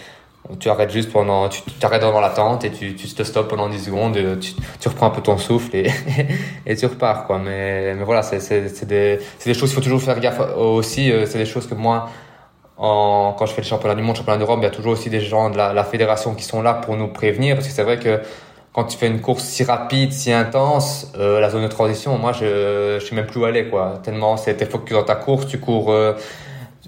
tu 0.58 0.68
arrêtes 0.68 0.90
juste 0.90 1.12
pendant, 1.12 1.48
tu 1.48 1.62
t'arrêtes 1.80 2.02
devant 2.02 2.20
la 2.20 2.30
tente 2.30 2.64
et 2.64 2.70
tu, 2.70 2.94
tu 2.94 3.08
te 3.08 3.22
stops 3.22 3.48
pendant 3.48 3.68
10 3.68 3.84
secondes, 3.84 4.18
tu, 4.40 4.52
tu 4.80 4.88
reprends 4.88 5.06
un 5.06 5.10
peu 5.10 5.22
ton 5.22 5.38
souffle 5.38 5.74
et, 5.76 5.90
et 6.66 6.76
tu 6.76 6.86
repars, 6.86 7.26
quoi. 7.26 7.38
Mais, 7.38 7.94
mais 7.94 8.04
voilà, 8.04 8.22
c'est, 8.22 8.40
c'est, 8.40 8.68
c'est 8.68 8.86
des, 8.86 9.18
c'est 9.38 9.50
des 9.50 9.58
choses 9.58 9.70
qu'il 9.70 9.76
faut 9.76 9.84
toujours 9.84 10.02
faire 10.02 10.18
gaffe 10.20 10.40
aussi. 10.56 11.12
C'est 11.26 11.38
des 11.38 11.46
choses 11.46 11.66
que 11.66 11.74
moi, 11.74 12.08
en, 12.76 13.34
quand 13.38 13.46
je 13.46 13.52
fais 13.52 13.62
le 13.62 13.66
championnat 13.66 13.94
du 13.94 14.02
monde, 14.02 14.16
championnat 14.16 14.38
d'Europe, 14.38 14.58
il 14.60 14.64
y 14.64 14.66
a 14.66 14.70
toujours 14.70 14.92
aussi 14.92 15.10
des 15.10 15.20
gens 15.20 15.50
de 15.50 15.56
la, 15.56 15.72
la 15.72 15.84
fédération 15.84 16.34
qui 16.34 16.44
sont 16.44 16.62
là 16.62 16.74
pour 16.74 16.96
nous 16.96 17.08
prévenir 17.08 17.54
parce 17.54 17.68
que 17.68 17.72
c'est 17.72 17.84
vrai 17.84 17.98
que 17.98 18.20
quand 18.72 18.84
tu 18.84 18.96
fais 18.96 19.06
une 19.06 19.20
course 19.20 19.44
si 19.44 19.64
rapide, 19.64 20.12
si 20.12 20.32
intense, 20.32 21.12
euh, 21.18 21.40
la 21.40 21.50
zone 21.50 21.62
de 21.62 21.68
transition, 21.68 22.16
moi, 22.18 22.32
je, 22.32 22.98
je 22.98 23.04
suis 23.04 23.14
même 23.14 23.26
plus 23.26 23.40
où 23.40 23.44
aller, 23.44 23.68
quoi. 23.68 24.00
Tellement 24.02 24.36
c'était 24.36 24.66
focus 24.66 24.96
dans 24.96 25.04
ta 25.04 25.14
course, 25.14 25.46
tu 25.46 25.60
cours. 25.60 25.92
Euh, 25.92 26.14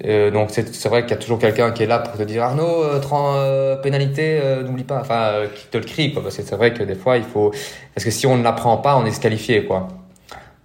euh 0.05 0.31
donc 0.31 0.51
c'est 0.51 0.89
vrai 0.89 1.03
qu'il 1.03 1.13
y 1.13 1.15
a 1.15 1.23
toujours 1.23 1.39
quelqu'un 1.39 1.71
qui 1.71 1.85
est 1.85 1.87
là 1.87 2.01
pour 2.01 2.17
te 2.17 2.23
dire 2.23 2.43
Arnaud, 2.43 2.85
euh, 2.85 3.01
euh 3.13 3.77
pénalité, 3.77 4.41
n'oublie 4.65 4.85
pas, 4.85 5.01
enfin 5.01 5.47
qui 5.55 5.67
te 5.67 5.79
le 5.79 5.85
crie, 5.85 6.13
quoi. 6.13 6.23
C'est 6.31 6.51
vrai 6.53 6.75
que 6.75 6.83
des 6.83 6.97
fois 6.97 7.17
il 7.17 7.25
faut, 7.25 7.53
parce 7.95 8.05
que 8.05 8.11
si 8.11 8.27
on 8.27 8.37
ne 8.37 8.43
l'apprend 8.43 8.77
pas, 8.79 8.97
on 8.97 9.07
est 9.07 9.11
disqualifié, 9.11 9.65
quoi. 9.65 9.89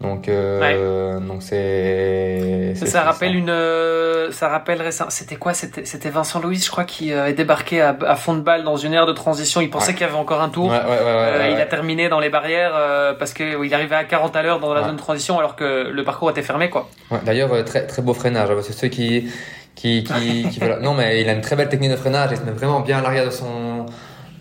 Donc, 0.02 0.30
euh, 0.30 1.20
donc 1.20 1.44
c'est. 1.44 2.74
Ça, 2.76 3.02
rappelle 3.02 3.36
une, 3.36 3.50
euh, 3.50 4.32
ça 4.32 4.48
rappelle 4.48 4.82
C'était 5.10 5.36
quoi? 5.36 5.54
C'était, 5.54 5.84
c'était 5.84 6.10
Vincent 6.10 6.40
Louis, 6.40 6.56
je 6.56 6.72
crois, 6.72 6.86
qui 6.86 7.12
euh, 7.12 7.28
est 7.28 7.34
débarqué 7.34 7.82
à, 7.82 7.98
à, 8.08 8.16
fond 8.16 8.34
de 8.34 8.40
balle 8.40 8.64
dans 8.64 8.78
une 8.78 8.94
aire 8.94 9.06
de 9.06 9.12
transition. 9.12 9.60
Il 9.60 9.70
pensait 9.70 9.92
qu'il 9.92 10.02
y 10.02 10.06
avait 10.06 10.16
encore 10.16 10.42
un 10.42 10.48
tour. 10.48 10.70
Ouais, 10.70 10.80
euh, 10.86 11.50
il 11.54 11.60
a 11.60 11.66
terminé 11.66 12.08
dans 12.08 12.22
les 12.22 12.30
barrières 12.30 12.72
parce 13.20 13.34
que 13.34 13.66
il 13.66 13.74
arrivait 13.74 13.96
à 13.96 14.06
40 14.06 14.36
à 14.38 14.42
l'heure 14.42 14.60
dans 14.62 14.74
la 14.74 14.84
zone 14.84 14.96
de 14.96 15.02
transition 15.02 15.38
alors 15.38 15.58
que 15.58 15.90
le 15.92 16.04
parcours 16.06 16.30
était 16.30 16.44
fermé, 16.44 16.70
quoi. 16.70 16.90
D'ailleurs, 17.26 17.64
très 17.66 17.86
très 17.86 18.02
beau 18.02 18.14
freinage. 18.14 18.50
Hein, 18.50 18.60
c'est 18.62 18.74
ceux 18.74 18.88
qui 18.88 19.30
qui 19.76 20.06
qui, 20.06 20.48
qui 20.50 20.62
non 20.82 20.94
mais 20.94 21.22
il 21.22 21.28
a 21.28 21.34
une 21.34 21.42
très 21.42 21.58
belle 21.58 21.70
technique 21.70 21.92
de 21.92 21.98
freinage. 21.98 22.30
Il 22.32 22.38
se 22.38 22.44
met 22.44 22.52
vraiment 22.52 22.80
bien 22.80 23.00
à 23.00 23.02
l'arrière 23.02 23.26
de 23.26 23.32
son 23.32 23.86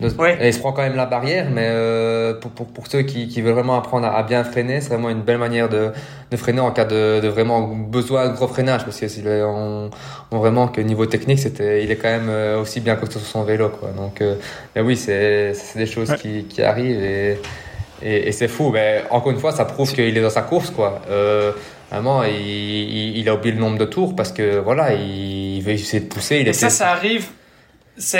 il 0.01 0.53
se 0.53 0.59
prend 0.59 0.71
quand 0.71 0.81
même 0.81 0.95
la 0.95 1.05
barrière, 1.05 1.49
mais 1.51 1.67
euh, 1.67 2.33
pour, 2.33 2.51
pour, 2.51 2.67
pour, 2.67 2.87
ceux 2.87 3.01
qui, 3.01 3.27
qui 3.27 3.41
veulent 3.41 3.53
vraiment 3.53 3.77
apprendre 3.77 4.07
à, 4.07 4.23
bien 4.23 4.43
freiner, 4.45 4.79
c'est 4.79 4.89
vraiment 4.89 5.09
une 5.09 5.21
belle 5.21 5.37
manière 5.37 5.67
de, 5.67 5.91
de 6.31 6.37
freiner 6.37 6.61
en 6.61 6.71
cas 6.71 6.85
de, 6.85 7.19
de 7.19 7.27
vraiment 7.27 7.61
besoin 7.61 8.29
de 8.29 8.33
gros 8.33 8.47
freinage, 8.47 8.85
parce 8.85 8.97
que 8.99 9.43
on, 9.43 9.89
on 10.31 10.37
vraiment 10.37 10.69
que 10.69 10.79
niveau 10.79 11.05
technique, 11.05 11.39
c'était, 11.39 11.83
il 11.83 11.91
est 11.91 11.97
quand 11.97 12.07
même 12.07 12.29
euh, 12.29 12.61
aussi 12.61 12.79
bien 12.79 12.95
costaud 12.95 13.19
sur 13.19 13.27
son 13.27 13.43
vélo, 13.43 13.69
quoi. 13.69 13.89
Donc, 13.89 14.21
euh, 14.21 14.35
mais 14.73 14.81
oui, 14.81 14.95
c'est, 14.95 15.53
c'est 15.53 15.79
des 15.79 15.85
choses 15.85 16.13
qui, 16.15 16.45
qui 16.45 16.61
arrivent 16.61 17.03
et, 17.03 17.37
et, 18.01 18.29
et 18.29 18.31
c'est 18.31 18.47
fou. 18.47 18.71
Mais 18.71 19.03
encore 19.09 19.33
une 19.33 19.39
fois, 19.39 19.51
ça 19.51 19.65
prouve 19.65 19.91
qu'il 19.93 20.17
est 20.17 20.21
dans 20.21 20.29
sa 20.29 20.43
course, 20.43 20.69
quoi. 20.69 21.01
Euh, 21.09 21.51
vraiment, 21.91 22.23
il, 22.23 22.37
il, 22.37 23.17
il, 23.17 23.27
a 23.27 23.35
oublié 23.35 23.53
le 23.53 23.59
nombre 23.59 23.77
de 23.77 23.85
tours 23.85 24.15
parce 24.15 24.31
que 24.31 24.59
voilà, 24.59 24.93
il, 24.93 25.57
il 25.57 25.61
veut 25.61 25.73
essayer 25.73 26.01
de 26.01 26.07
pousser. 26.07 26.39
Il 26.39 26.47
et 26.47 26.53
ça, 26.53 26.69
ça 26.69 26.91
arrive 26.91 27.27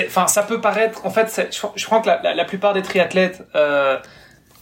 enfin, 0.08 0.28
ça 0.28 0.44
peut 0.44 0.62
paraître, 0.62 1.06
en 1.06 1.10
fait, 1.10 1.50
je, 1.76 1.86
crois 1.86 2.02
que 2.02 2.10
la, 2.10 2.46
plupart 2.46 2.74
des 2.74 2.82
triathlètes 2.82 3.44
euh, 3.56 3.98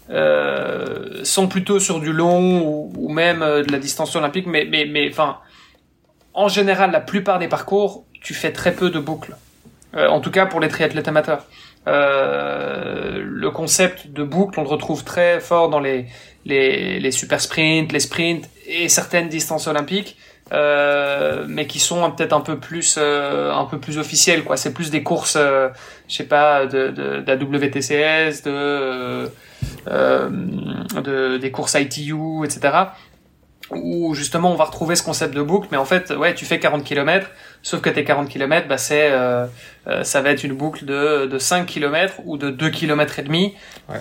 euh, 0.09 1.23
sont 1.23 1.47
plutôt 1.47 1.79
sur 1.79 1.99
du 1.99 2.13
long 2.13 2.89
ou, 2.95 3.09
même 3.09 3.41
euh, 3.41 3.63
de 3.63 3.71
la 3.71 3.79
distance 3.79 4.15
olympique, 4.15 4.45
mais, 4.47 5.11
en 6.33 6.47
général, 6.47 6.91
la 6.91 7.01
plupart 7.01 7.39
des 7.39 7.47
parcours, 7.47 8.05
tu 8.21 8.33
fais 8.33 8.51
très 8.51 8.73
peu 8.73 8.89
de 8.89 8.99
boucles. 8.99 9.35
En 9.93 10.19
tout 10.19 10.29
cas, 10.29 10.45
pour 10.45 10.59
les 10.59 10.67
triathlètes 10.67 11.07
amateurs. 11.07 11.47
Le 11.87 13.49
concept 13.49 14.11
de 14.11 14.23
boucle, 14.23 14.59
on 14.59 14.63
le 14.63 14.69
retrouve 14.69 15.03
très 15.03 15.39
fort 15.39 15.69
dans 15.69 15.79
les, 15.79 16.05
les, 16.45 16.99
les 16.99 17.11
super 17.11 17.41
sprints, 17.41 17.91
les 17.91 17.99
sprints 17.99 18.47
et 18.67 18.89
certaines 18.89 19.29
distances 19.29 19.67
olympiques. 19.67 20.17
Euh, 20.53 21.45
mais 21.47 21.67
qui 21.67 21.79
sont 21.79 22.09
peut-être 22.11 22.31
un 22.31 22.39
peu 22.39 22.57
plus 22.57 22.95
euh, 22.97 23.51
un 23.51 23.65
peu 23.65 23.79
plus 23.79 23.97
officielles 23.97 24.45
quoi. 24.45 24.55
C'est 24.55 24.73
plus 24.73 24.91
des 24.91 25.03
courses 25.03 25.35
euh, 25.37 25.67
je 26.07 26.15
sais 26.15 26.23
pas 26.23 26.65
de, 26.65 26.87
de, 26.87 27.19
de 27.19 27.23
la 27.27 27.35
WTCS 27.35 28.43
de, 28.43 29.29
euh, 29.87 30.29
de 31.03 31.37
des 31.37 31.51
courses 31.51 31.73
ITU 31.73 32.45
etc 32.45 32.73
où 33.71 34.13
justement 34.13 34.49
on 34.49 34.55
va 34.55 34.63
retrouver 34.63 34.95
ce 34.95 35.03
concept 35.03 35.33
de 35.33 35.41
boucle. 35.41 35.67
Mais 35.71 35.77
en 35.77 35.83
fait 35.83 36.11
ouais 36.11 36.33
tu 36.33 36.45
fais 36.45 36.59
40 36.59 36.85
km 36.85 37.29
sauf 37.61 37.81
que 37.81 37.89
tes 37.89 38.05
40 38.05 38.29
km 38.29 38.69
bah 38.69 38.77
c'est 38.77 39.11
ça 40.03 40.21
va 40.21 40.29
être 40.29 40.45
une 40.45 40.53
boucle 40.53 40.85
de, 40.85 41.25
de 41.25 41.37
5 41.37 41.65
km 41.65 42.21
ou 42.23 42.37
de 42.37 42.49
2 42.49 42.69
km 42.69 43.19
et 43.19 43.23
demi. 43.23 43.55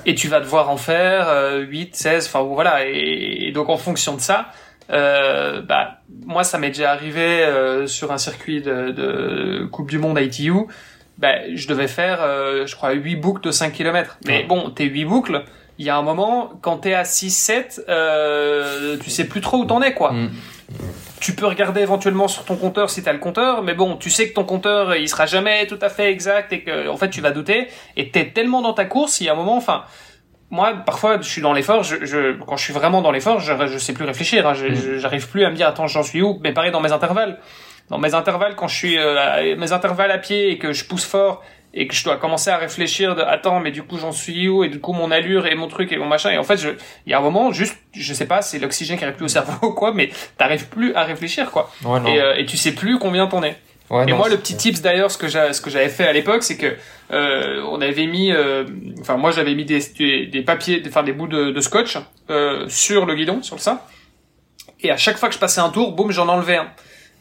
Et 0.05 0.14
tu 0.14 0.28
vas 0.28 0.39
devoir 0.39 0.70
en 0.70 0.77
faire 0.77 1.27
8 1.59 1.97
16 1.97 2.27
enfin 2.27 2.43
voilà. 2.43 2.86
Et, 2.86 3.48
et 3.48 3.51
donc 3.51 3.68
en 3.68 3.77
fonction 3.77 4.14
de 4.14 4.20
ça 4.20 4.52
euh, 4.91 5.63
bah, 5.63 6.01
moi, 6.25 6.45
ça 6.45 6.59
m'est 6.59 6.69
déjà 6.69 6.93
arrivé 6.93 7.43
euh, 7.43 7.87
sur 7.87 8.13
un 8.13 8.19
circuit 8.19 8.61
de, 8.61 8.91
de, 8.91 9.69
Coupe 9.71 9.91
du 9.91 9.99
Monde 9.99 10.19
ITU. 10.21 10.53
Bah, 11.19 11.35
je 11.55 11.67
devais 11.67 11.89
faire, 11.89 12.19
euh, 12.21 12.67
je 12.67 12.77
crois, 12.77 12.93
8 12.93 13.17
boucles 13.17 13.43
de 13.43 13.51
5 13.51 13.73
km. 13.73 14.19
Mais 14.27 14.43
bon, 14.43 14.71
tes 14.71 14.85
8 14.85 15.05
boucles, 15.07 15.45
il 15.79 15.87
y 15.87 15.91
a 15.91 15.97
un 15.97 16.03
moment, 16.03 16.53
quand 16.61 16.79
t'es 16.79 16.95
à 16.95 17.05
6-7, 17.05 17.83
euh, 17.89 18.97
tu 19.03 19.11
sais 19.11 19.25
plus 19.25 19.41
trop 19.41 19.59
où 19.59 19.65
t'en 19.65 19.83
es, 19.83 19.95
quoi. 19.95 20.13
Mm. 20.13 20.31
Tu 21.21 21.35
peux 21.35 21.47
regarder 21.47 21.81
éventuellement 21.81 22.29
sur 22.29 22.45
ton 22.45 22.57
compteur 22.57 22.91
si 22.91 23.03
t'as 23.03 23.13
le 23.13 23.19
compteur, 23.19 23.63
mais 23.63 23.73
bon, 23.73 23.97
tu 23.97 24.11
sais 24.11 24.29
que 24.29 24.35
ton 24.35 24.45
compteur, 24.45 24.95
il 24.97 25.09
sera 25.09 25.25
jamais 25.25 25.67
tout 25.67 25.79
à 25.81 25.89
fait 25.89 26.11
exact 26.13 26.53
et 26.53 26.63
que, 26.63 26.89
en 26.89 26.97
fait, 26.97 27.09
tu 27.09 27.23
vas 27.23 27.31
douter. 27.31 27.69
Et 27.97 28.11
t'es 28.11 28.27
tellement 28.27 28.61
dans 28.61 28.75
ta 28.75 28.85
course, 28.85 29.21
il 29.21 29.25
y 29.25 29.29
a 29.31 29.33
un 29.33 29.37
moment, 29.37 29.57
enfin, 29.57 29.85
moi, 30.51 30.74
parfois, 30.85 31.18
je 31.20 31.28
suis 31.28 31.43
dans 31.43 31.52
l'effort. 31.52 31.82
Je, 31.82 32.05
je, 32.05 32.32
quand 32.44 32.56
je 32.56 32.64
suis 32.64 32.73
vraiment 32.73 33.02
dans 33.02 33.10
l'effort, 33.10 33.40
je, 33.40 33.52
je 33.66 33.78
sais 33.78 33.93
plus 33.93 34.05
réfléchir. 34.05 34.47
Hein, 34.47 34.52
mm. 34.52 34.98
J'arrive 34.98 35.28
plus 35.28 35.44
à 35.44 35.51
me 35.51 35.56
dire 35.56 35.68
attends, 35.68 35.86
j'en 35.86 36.02
suis 36.02 36.23
où? 36.23 36.39
Mais 36.43 36.52
pareil 36.52 36.70
dans 36.70 36.81
mes 36.81 36.93
intervalles. 36.93 37.39
dans 37.89 37.98
mes 37.98 38.14
intervalles 38.14 38.56
quand 38.56 38.68
je 38.68 38.74
suis 38.74 38.98
euh, 38.98 39.56
mes 39.56 39.73
intervalles 39.73 40.10
à 40.10 40.18
pied 40.18 40.51
et 40.51 40.59
que 40.59 40.73
je 40.73 40.85
pousse 40.85 41.05
fort 41.05 41.43
et 41.74 41.86
que 41.86 41.94
je 41.94 42.05
dois 42.05 42.16
commencer 42.16 42.51
à 42.51 42.56
réfléchir 42.56 43.14
de 43.14 43.23
attends 43.23 43.60
mais 43.60 43.70
du 43.70 43.82
coup 43.82 43.98
j'en 43.98 44.12
suis 44.12 44.48
où? 44.48 44.64
Et 44.64 44.68
du 44.68 44.81
coup 44.81 44.93
mon 44.93 45.10
allure 45.10 45.47
et 45.47 45.55
mon 45.55 45.68
truc 45.68 45.93
et 45.93 45.97
mon 45.97 46.06
machin 46.06 46.31
et 46.31 46.39
en 46.39 46.43
fait 46.43 46.60
il 47.06 47.10
y 47.10 47.14
a 47.14 47.18
un 47.18 47.20
moment 47.20 47.52
juste 47.52 47.77
je 47.94 48.12
sais 48.14 48.27
pas 48.27 48.43
c'est 48.43 48.59
l'oxygène 48.59 48.98
qui 48.98 49.05
arrive 49.05 49.16
plus 49.16 49.27
au 49.27 49.28
cerveau 49.28 49.68
ou 49.68 49.73
quoi 49.73 49.93
mais 49.93 50.10
t'arrives 50.39 50.68
plus 50.68 50.94
à 50.94 51.05
réfléchir 51.05 51.51
quoi 51.51 51.70
et, 52.06 52.20
euh, 52.20 52.35
et 52.36 52.47
tu 52.47 52.56
sais 52.56 52.73
plus 52.73 52.98
combien 52.98 53.27
t'en 53.27 53.43
es 53.43 53.56
et 53.91 54.13
moi, 54.13 54.29
le 54.29 54.37
petit 54.37 54.57
tips 54.57 54.83
d'ailleurs, 54.83 55.11
ce 55.11 55.19
que 55.19 55.29
j'ai, 55.29 55.53
ce 55.53 55.61
que 55.61 55.71
j'avais 55.71 55.89
fait 55.89 56.07
à 56.07 56.13
l'époque, 56.13 56.43
c'est 56.43 56.57
que 56.57 56.77
euh, 57.13 57.63
on 57.71 57.81
avait 57.81 58.07
mis, 58.07 58.33
euh, 58.33 58.65
enfin 59.01 59.17
moi 59.17 59.31
j'avais 59.31 59.55
mis 59.55 59.65
des, 59.65 59.81
des, 60.27 60.43
papiers, 60.43 60.83
enfin 60.87 61.05
des 61.05 61.13
bouts 61.13 61.29
de, 61.29 61.51
de 61.51 61.61
scotch 61.61 61.97
euh, 62.29 62.67
sur 62.69 63.07
le 63.07 63.15
guidon, 63.15 63.43
sur 63.43 63.55
le 63.55 63.61
sein, 63.61 63.81
et 64.81 64.91
à 64.91 64.97
chaque 64.97 65.19
fois 65.19 65.29
que 65.29 65.35
je 65.35 65.39
passais 65.39 65.61
un 65.61 65.71
tour, 65.71 65.93
boum, 65.93 66.11
j'en 66.11 66.29
enlevais 66.29 66.57
un. 66.57 66.69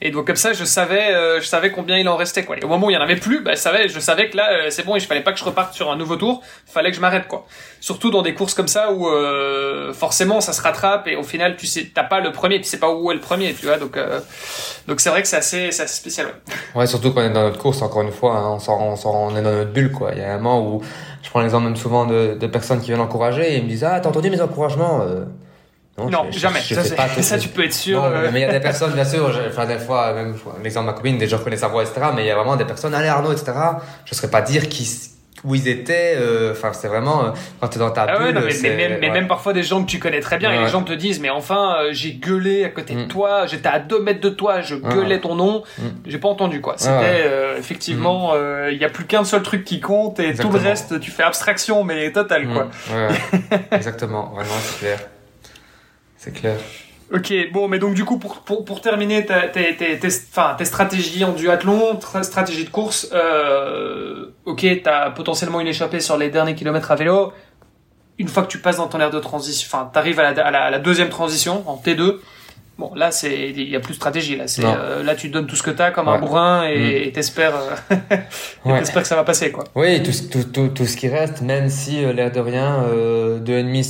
Et 0.02 0.12
donc 0.12 0.28
comme 0.28 0.36
ça, 0.36 0.52
je 0.52 0.66
savais, 0.66 1.14
euh, 1.14 1.40
je 1.40 1.48
savais 1.48 1.72
combien 1.72 1.98
il 1.98 2.08
en 2.10 2.18
restait 2.18 2.44
quoi. 2.44 2.58
Et 2.58 2.64
au 2.66 2.68
moment 2.68 2.88
où 2.88 2.90
il 2.90 2.96
y 2.96 2.98
en 2.98 3.02
avait 3.02 3.16
plus, 3.16 3.42
bah, 3.42 3.52
je 3.54 3.60
savais, 3.60 3.88
je 3.88 4.00
savais 4.00 4.30
que 4.30 4.36
là, 4.36 4.50
euh, 4.52 4.70
c'est 4.70 4.84
bon, 4.84 4.98
il 4.98 5.02
fallait 5.02 5.24
pas 5.24 5.32
que 5.32 5.40
je 5.40 5.46
reparte 5.46 5.74
sur 5.74 5.90
un 5.90 5.96
nouveau 5.96 6.18
tour. 6.18 6.42
Fallait 6.66 6.90
que 6.90 6.98
je 6.98 7.02
m'arrête 7.02 7.28
quoi. 7.28 7.46
Surtout 7.80 8.12
dans 8.12 8.22
des 8.22 8.34
courses 8.34 8.54
comme 8.54 8.68
ça 8.68 8.92
où 8.92 9.08
euh, 9.08 9.94
forcément 9.94 10.42
ça 10.42 10.52
se 10.52 10.62
rattrape 10.62 11.08
et 11.08 11.16
au 11.16 11.24
final 11.24 11.56
tu 11.56 11.66
sais, 11.66 11.90
t'as 11.94 12.04
pas 12.04 12.20
le 12.20 12.34
premier, 12.34 12.60
tu 12.60 12.66
sais 12.66 12.80
pas 12.80 12.94
où 12.94 13.10
est 13.10 13.16
le 13.16 13.22
premier, 13.22 13.54
tu 13.54 13.68
vois. 13.68 13.78
Donc 13.78 13.98
donc 14.88 15.00
c'est 15.00 15.10
vrai 15.10 15.22
que 15.22 15.30
c'est 15.30 15.38
assez, 15.38 15.72
c'est 15.72 15.84
assez 15.84 15.96
spécial. 15.96 16.28
Ouais. 16.28 16.82
ouais. 16.82 16.88
surtout 16.88 17.14
quand 17.14 17.22
on 17.22 17.26
est 17.26 17.30
dans 17.34 17.44
notre 17.44 17.60
course, 17.60 17.82
encore 17.82 18.02
une 18.02 18.12
fois, 18.12 18.36
hein, 18.36 18.52
on, 18.52 18.60
sort, 18.60 18.82
on, 18.82 18.96
on 19.06 19.38
est 19.38 19.42
dans 19.42 19.52
notre 19.52 19.72
bulle 19.72 19.92
quoi. 19.92 20.12
Il 20.12 20.20
y 20.20 20.24
a 20.24 20.34
un 20.34 20.38
moment 20.38 20.68
où 20.68 20.82
je 21.24 21.30
prends 21.30 21.40
l'exemple 21.40 21.64
même 21.66 21.78
souvent 21.78 22.06
de, 22.06 22.36
de 22.38 22.48
personnes 22.48 22.82
qui 22.82 22.88
viennent 22.88 23.00
encourager 23.00 23.54
et 23.54 23.58
ils 23.58 23.64
me 23.64 23.70
disent 23.70 23.86
ah 23.86 24.02
t'as 24.02 24.10
entendu 24.10 24.30
mes 24.30 24.42
encouragements 24.42 25.06
non, 25.98 26.30
jamais. 26.32 26.60
ça, 26.60 26.84
ça, 27.22 27.38
tu 27.38 27.48
peux 27.50 27.64
être 27.64 27.74
sûr. 27.74 28.04
Euh. 28.04 28.30
mais 28.32 28.40
il 28.40 28.44
y 28.44 28.46
a 28.46 28.52
des 28.52 28.60
personnes, 28.60 28.92
bien 28.92 29.06
sûr, 29.06 29.32
enfin, 29.48 29.66
des 29.66 29.80
fois, 29.80 30.14
même 30.14 30.36
l'exemple 30.62 30.88
de 30.88 30.92
ma 30.92 30.98
copine, 30.98 31.18
des 31.18 31.28
gens 31.28 31.40
connaissent 31.40 31.62
sa 31.62 31.70
voix, 31.70 31.84
etc. 31.84 32.08
Mais 32.14 32.24
il 32.24 32.28
y 32.28 32.32
a 32.32 32.36
vraiment 32.36 32.58
des 32.58 32.66
personnes, 32.66 32.94
allez 32.94 33.08
Arnaud, 33.08 33.32
etc. 33.32 33.54
Je 34.04 34.12
ne 34.12 34.16
saurais 34.16 34.30
pas 34.30 34.42
dire 34.42 34.68
qui, 34.68 34.86
où 35.46 35.56
ils 35.56 35.70
étaient. 35.70 36.18
Euh, 36.18 36.52
enfin, 36.52 36.74
c'est 36.74 36.90
vraiment 36.90 37.24
euh, 37.24 37.30
quand 37.62 37.70
tu 37.70 37.78
es 37.78 37.80
dans 37.80 37.92
ta 37.92 38.08
ah 38.10 38.20
bulle. 38.20 38.44
mais, 38.62 38.76
même, 38.76 38.98
mais, 39.00 39.10
même, 39.10 39.28
parfois 39.30 39.54
des 39.54 39.64
gens 39.64 39.86
que 39.86 39.90
tu 39.90 39.98
connais 40.00 40.20
très 40.20 40.38
bien 40.38 40.52
et 40.52 40.66
les 40.66 40.68
gens 40.68 40.84
te 40.84 40.92
disent, 40.92 41.22
mais 41.22 41.30
enfin, 41.30 41.78
j'ai 41.92 42.12
gueulé 42.12 42.66
à 42.66 42.70
côté 42.70 42.94
de 42.94 43.06
mm. 43.06 43.08
toi, 43.08 43.46
j'étais 43.46 43.70
à 43.70 43.80
deux 43.80 44.02
mètres 44.02 44.22
de 44.22 44.30
toi, 44.30 44.60
je 44.60 44.76
gueulais 44.76 45.22
ton 45.22 45.36
nom, 45.36 45.64
mm. 45.78 45.84
j'ai 46.08 46.18
pas 46.18 46.28
entendu 46.28 46.60
quoi. 46.60 46.74
C'était 46.76 47.26
effectivement, 47.58 48.34
mm. 48.36 48.72
il 48.72 48.78
y 48.78 48.84
a 48.84 48.90
plus 48.90 49.06
qu'un 49.06 49.24
seul 49.24 49.44
truc 49.44 49.64
qui 49.64 49.80
compte 49.80 50.20
et 50.20 50.34
tout 50.34 50.52
le 50.52 50.60
reste, 50.60 51.00
tu 51.00 51.10
fais 51.10 51.24
abstraction, 51.24 51.86
mais 51.86 52.12
total 52.12 52.50
quoi. 52.50 52.68
Exactement, 53.72 54.34
vraiment, 54.36 54.56
c'est 54.62 54.80
clair. 54.80 55.00
C'est 56.26 56.34
clair. 56.34 56.58
Ok, 57.14 57.32
bon, 57.54 57.68
mais 57.68 57.78
donc 57.78 57.94
du 57.94 58.04
coup, 58.04 58.18
pour, 58.18 58.38
pour, 58.38 58.66
pour 58.66 58.82
terminer 58.82 59.28
tes, 59.28 59.52
tes, 59.54 59.76
tes, 59.76 60.00
tes, 60.00 60.66
stratégies 60.66 61.24
en 61.24 61.34
duathlon, 61.34 62.00
stratégie 62.24 62.66
de 62.66 62.70
course, 62.72 63.10
euh, 63.14 64.32
ok, 64.46 64.66
t'as 64.84 65.12
potentiellement 65.12 65.62
une 65.62 65.68
échappée 65.68 66.00
sur 66.00 66.18
les 66.18 66.30
derniers 66.30 66.56
kilomètres 66.56 66.90
à 66.90 66.96
vélo. 66.96 67.32
Une 68.18 68.28
fois 68.28 68.42
que 68.42 68.48
tu 68.48 68.58
passes 68.58 68.78
dans 68.78 68.88
ton 68.88 69.00
aire 69.00 69.12
de 69.12 69.20
transition, 69.20 69.68
enfin, 69.72 69.88
t'arrives 69.94 70.20
à 70.20 70.32
la, 70.32 70.48
à, 70.48 70.72
la, 70.72 70.80
deuxième 70.80 71.10
transition, 71.10 71.64
en 71.70 71.78
T2, 71.78 72.18
Bon, 72.78 72.94
là, 72.94 73.10
c'est 73.10 73.52
il 73.52 73.70
y 73.70 73.76
a 73.78 73.80
plus 73.80 73.94
de 73.94 73.96
stratégie. 73.96 74.36
Là, 74.36 74.48
c'est 74.48 74.66
euh, 74.66 75.02
là, 75.02 75.16
tu 75.16 75.30
donnes 75.30 75.48
tout 75.48 75.56
ce 75.56 75.64
que 75.64 75.72
t'as 75.72 75.92
comme 75.92 76.10
un 76.10 76.20
bourrin 76.20 76.68
et 76.68 77.08
mm. 77.08 77.12
t'espères, 77.14 77.54
euh, 77.56 78.78
t'espères 78.80 79.04
que 79.04 79.08
ça 79.08 79.16
va 79.16 79.24
passer, 79.24 79.52
quoi. 79.52 79.64
Oui, 79.76 80.04
tout, 80.04 80.12
tout, 80.30 80.44
tout, 80.44 80.68
tout 80.68 80.86
ce 80.86 80.98
qui 80.98 81.08
reste, 81.08 81.42
même 81.42 81.70
si 81.70 82.04
euh, 82.04 82.12
l'air 82.12 82.34
de 82.34 82.42
rien, 82.42 82.84
euh, 82.84 83.40
deux 83.40 83.54
ennemis 83.54 83.86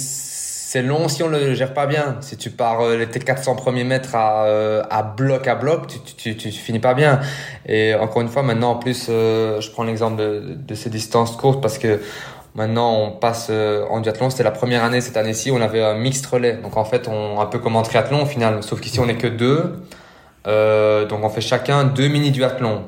c'est 0.76 0.82
long 0.82 1.08
si 1.08 1.24
on 1.24 1.30
le 1.30 1.54
gère 1.54 1.74
pas 1.74 1.86
bien. 1.86 2.18
Si 2.20 2.36
tu 2.36 2.50
pars 2.50 2.82
euh, 2.82 2.98
les 2.98 3.08
400 3.08 3.56
premiers 3.56 3.86
mètres 3.86 4.14
à, 4.14 4.44
euh, 4.44 4.84
à 4.90 5.04
bloc 5.04 5.48
à 5.48 5.56
bloc, 5.56 5.88
tu, 5.88 6.00
tu, 6.16 6.36
tu, 6.36 6.52
finis 6.52 6.80
pas 6.80 6.94
bien. 6.94 7.22
Et 7.66 7.96
encore 7.96 8.22
une 8.22 8.28
fois, 8.28 8.44
maintenant 8.44 8.72
en 8.72 8.76
plus, 8.76 9.08
euh, 9.08 9.62
je 9.62 9.72
prends 9.72 9.86
l'exemple 9.86 10.18
de, 10.18 10.58
de, 10.58 10.76
ces 10.76 10.90
distances 10.90 11.38
courtes 11.38 11.62
parce 11.62 11.78
que 11.78 12.02
maintenant 12.56 12.94
on 12.94 13.12
passe 13.12 13.50
en 13.50 14.02
duathlon. 14.02 14.30
C'était 14.30 14.44
la 14.44 14.52
première 14.52 14.84
année 14.84 15.00
cette 15.00 15.16
année-ci, 15.16 15.50
on 15.50 15.62
avait 15.62 15.82
un 15.82 15.94
mixte 15.94 16.26
relais. 16.26 16.58
Donc 16.58 16.76
en 16.76 16.84
fait, 16.84 17.08
on 17.08 17.40
un 17.40 17.46
peu 17.46 17.60
comme 17.60 17.78
en 17.78 17.82
triathlon 17.82 18.24
au 18.24 18.26
final, 18.26 18.62
sauf 18.62 18.82
qu'ici 18.82 19.00
on 19.00 19.08
est 19.08 19.16
que 19.16 19.28
deux. 19.28 19.80
donc 20.46 21.24
on 21.24 21.30
fait 21.30 21.40
chacun 21.40 21.86
deux 21.86 22.10
mini 22.10 22.32
duathlons. 22.32 22.84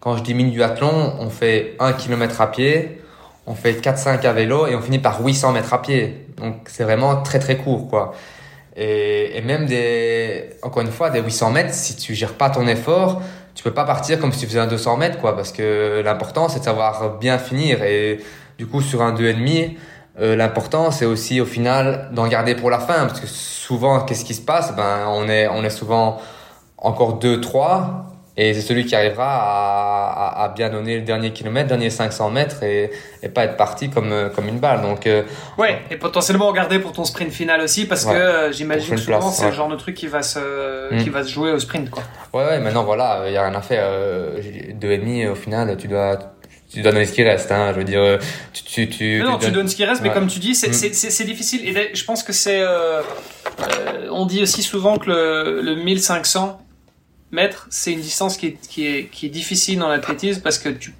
Quand 0.00 0.16
je 0.16 0.22
dis 0.22 0.32
mini 0.32 0.52
duathlon, 0.52 1.16
on 1.20 1.28
fait 1.28 1.76
un 1.80 1.92
kilomètre 1.92 2.40
à 2.40 2.50
pied 2.50 3.02
on 3.46 3.54
fait 3.54 3.74
4-5 3.74 4.26
à 4.26 4.32
vélo 4.32 4.66
et 4.66 4.74
on 4.74 4.80
finit 4.80 4.98
par 4.98 5.24
800 5.24 5.52
mètres 5.52 5.72
à 5.72 5.80
pied. 5.80 6.25
Donc 6.36 6.56
c'est 6.66 6.84
vraiment 6.84 7.22
très 7.22 7.38
très 7.38 7.56
court 7.56 7.88
quoi. 7.88 8.14
Et, 8.76 9.38
et, 9.38 9.40
même 9.40 9.64
des, 9.64 10.50
encore 10.62 10.82
une 10.82 10.90
fois, 10.90 11.08
des 11.08 11.22
800 11.22 11.50
mètres, 11.50 11.72
si 11.72 11.96
tu 11.96 12.14
gères 12.14 12.34
pas 12.34 12.50
ton 12.50 12.66
effort, 12.66 13.22
tu 13.54 13.64
peux 13.64 13.72
pas 13.72 13.84
partir 13.84 14.20
comme 14.20 14.32
si 14.32 14.40
tu 14.40 14.46
faisais 14.46 14.58
un 14.58 14.66
200 14.66 14.98
mètres 14.98 15.18
quoi, 15.18 15.34
parce 15.34 15.50
que 15.50 16.02
l'important 16.04 16.48
c'est 16.48 16.58
de 16.60 16.64
savoir 16.64 17.18
bien 17.18 17.38
finir. 17.38 17.82
Et 17.82 18.20
du 18.58 18.66
coup 18.66 18.82
sur 18.82 19.02
un 19.02 19.14
2,5, 19.14 19.76
euh, 20.20 20.36
l'important 20.36 20.90
c'est 20.90 21.06
aussi 21.06 21.40
au 21.40 21.46
final 21.46 22.10
d'en 22.12 22.28
garder 22.28 22.54
pour 22.54 22.70
la 22.70 22.78
fin, 22.78 23.06
parce 23.06 23.20
que 23.20 23.26
souvent 23.26 24.00
qu'est-ce 24.00 24.26
qui 24.26 24.34
se 24.34 24.42
passe? 24.42 24.76
Ben 24.76 25.06
on 25.08 25.26
est 25.28 25.48
on 25.48 25.64
est 25.64 25.70
souvent 25.70 26.18
encore 26.76 27.18
2-3 27.18 28.15
et 28.38 28.52
c'est 28.52 28.60
celui 28.60 28.84
qui 28.84 28.94
arrivera 28.94 29.26
à, 29.26 30.42
à, 30.42 30.44
à, 30.44 30.48
bien 30.50 30.68
donner 30.68 30.96
le 30.96 31.02
dernier 31.02 31.32
kilomètre, 31.32 31.68
dernier 31.68 31.88
500 31.88 32.30
mètres 32.30 32.62
et, 32.62 32.90
et 33.22 33.28
pas 33.30 33.44
être 33.44 33.56
parti 33.56 33.88
comme, 33.88 34.30
comme 34.34 34.46
une 34.46 34.58
balle. 34.58 34.82
Donc, 34.82 35.06
euh, 35.06 35.22
ouais, 35.56 35.80
et 35.90 35.96
potentiellement 35.96 36.48
regarder 36.48 36.78
pour 36.78 36.92
ton 36.92 37.04
sprint 37.04 37.32
final 37.32 37.62
aussi 37.62 37.86
parce 37.86 38.04
que 38.04 38.10
euh, 38.10 38.52
j'imagine 38.52 38.94
que 38.94 39.00
souvent 39.00 39.30
c'est 39.30 39.46
le 39.46 39.52
genre 39.52 39.68
de 39.68 39.76
truc 39.76 39.94
qui 39.94 40.06
va 40.06 40.22
se, 40.22 40.94
mm. 40.94 41.02
qui 41.02 41.08
va 41.08 41.24
se 41.24 41.30
jouer 41.30 41.52
au 41.52 41.58
sprint. 41.58 41.88
Quoi. 41.88 42.02
Ouais, 42.34 42.44
ouais, 42.44 42.60
maintenant 42.60 42.84
voilà, 42.84 43.22
il 43.26 43.32
y 43.32 43.36
a 43.38 43.46
rien 43.48 43.54
à 43.54 43.62
faire. 43.62 43.84
Euh, 43.88 44.40
deux 44.74 44.90
et 44.90 44.98
demi 44.98 45.26
au 45.26 45.34
final, 45.34 45.74
tu 45.78 45.88
dois 45.88 46.18
tu 46.70 46.82
dois 46.82 46.92
donner 46.92 47.06
ce 47.06 47.12
qui 47.12 47.22
reste. 47.22 47.50
Hein, 47.52 47.70
je 47.72 47.78
veux 47.78 47.84
dire, 47.84 48.18
tu, 48.52 48.64
tu, 48.64 48.88
tu, 48.88 49.22
non, 49.24 49.38
tu, 49.38 49.50
donnes... 49.50 49.68
ce 49.68 49.76
qui 49.76 49.84
reste, 49.84 50.02
mais 50.02 50.10
comme 50.10 50.26
tu 50.26 50.40
dis, 50.40 50.54
c'est 50.54 50.68
mm. 50.68 50.92
c'est 50.92 51.24
difficile. 51.24 51.66
Et 51.66 51.94
je 51.94 52.04
pense 52.04 52.22
que 52.22 52.34
c'est. 52.34 52.60
Euh, 52.60 53.00
on 54.10 54.26
dit 54.26 54.42
aussi 54.42 54.62
souvent 54.62 54.98
que 54.98 55.08
le, 55.08 55.62
le 55.62 55.76
1500 55.76 56.60
mètres, 57.30 57.66
c'est 57.70 57.92
une 57.92 58.00
distance 58.00 58.36
qui 58.36 58.46
est, 58.46 58.68
qui 58.68 58.86
est, 58.86 59.04
qui 59.10 59.26
est 59.26 59.30
difficile 59.30 59.78
dans 59.78 59.88
l'athlétisme 59.88 60.42
parce 60.42 60.58
que 60.58 60.68
tu, 60.68 60.94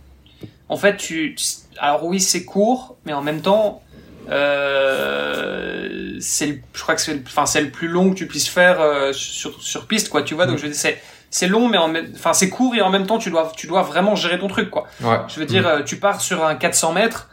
en 0.68 0.76
fait, 0.76 0.96
tu, 0.96 1.36
alors 1.78 2.04
oui, 2.04 2.20
c'est 2.20 2.44
court, 2.44 2.96
mais 3.04 3.12
en 3.12 3.22
même 3.22 3.40
temps, 3.40 3.82
euh, 4.30 6.16
c'est, 6.20 6.62
je 6.72 6.82
crois 6.82 6.94
que 6.94 7.00
c'est, 7.00 7.22
enfin, 7.26 7.46
c'est 7.46 7.60
le 7.60 7.70
plus 7.70 7.88
long 7.88 8.10
que 8.10 8.14
tu 8.16 8.26
puisses 8.26 8.48
faire 8.48 8.80
euh, 8.80 9.12
sur, 9.12 9.60
sur 9.62 9.86
piste, 9.86 10.08
quoi. 10.08 10.22
Tu 10.22 10.34
vois, 10.34 10.46
donc 10.46 10.58
je 10.58 10.62
veux 10.62 10.68
dire, 10.68 10.78
c'est, 10.78 11.00
c'est 11.30 11.46
long, 11.46 11.68
mais 11.68 11.78
en 11.78 11.92
enfin, 12.14 12.32
c'est 12.32 12.48
court 12.48 12.74
et 12.74 12.82
en 12.82 12.90
même 12.90 13.06
temps, 13.06 13.18
tu 13.18 13.30
dois, 13.30 13.52
tu 13.56 13.66
dois 13.66 13.82
vraiment 13.82 14.16
gérer 14.16 14.38
ton 14.38 14.48
truc, 14.48 14.70
quoi. 14.70 14.86
Ouais. 15.02 15.18
Je 15.28 15.38
veux 15.38 15.46
dire, 15.46 15.62
mm. 15.62 15.66
euh, 15.66 15.82
tu 15.82 15.96
pars 15.96 16.20
sur 16.20 16.44
un 16.44 16.56
400 16.56 16.92
mètres 16.92 17.28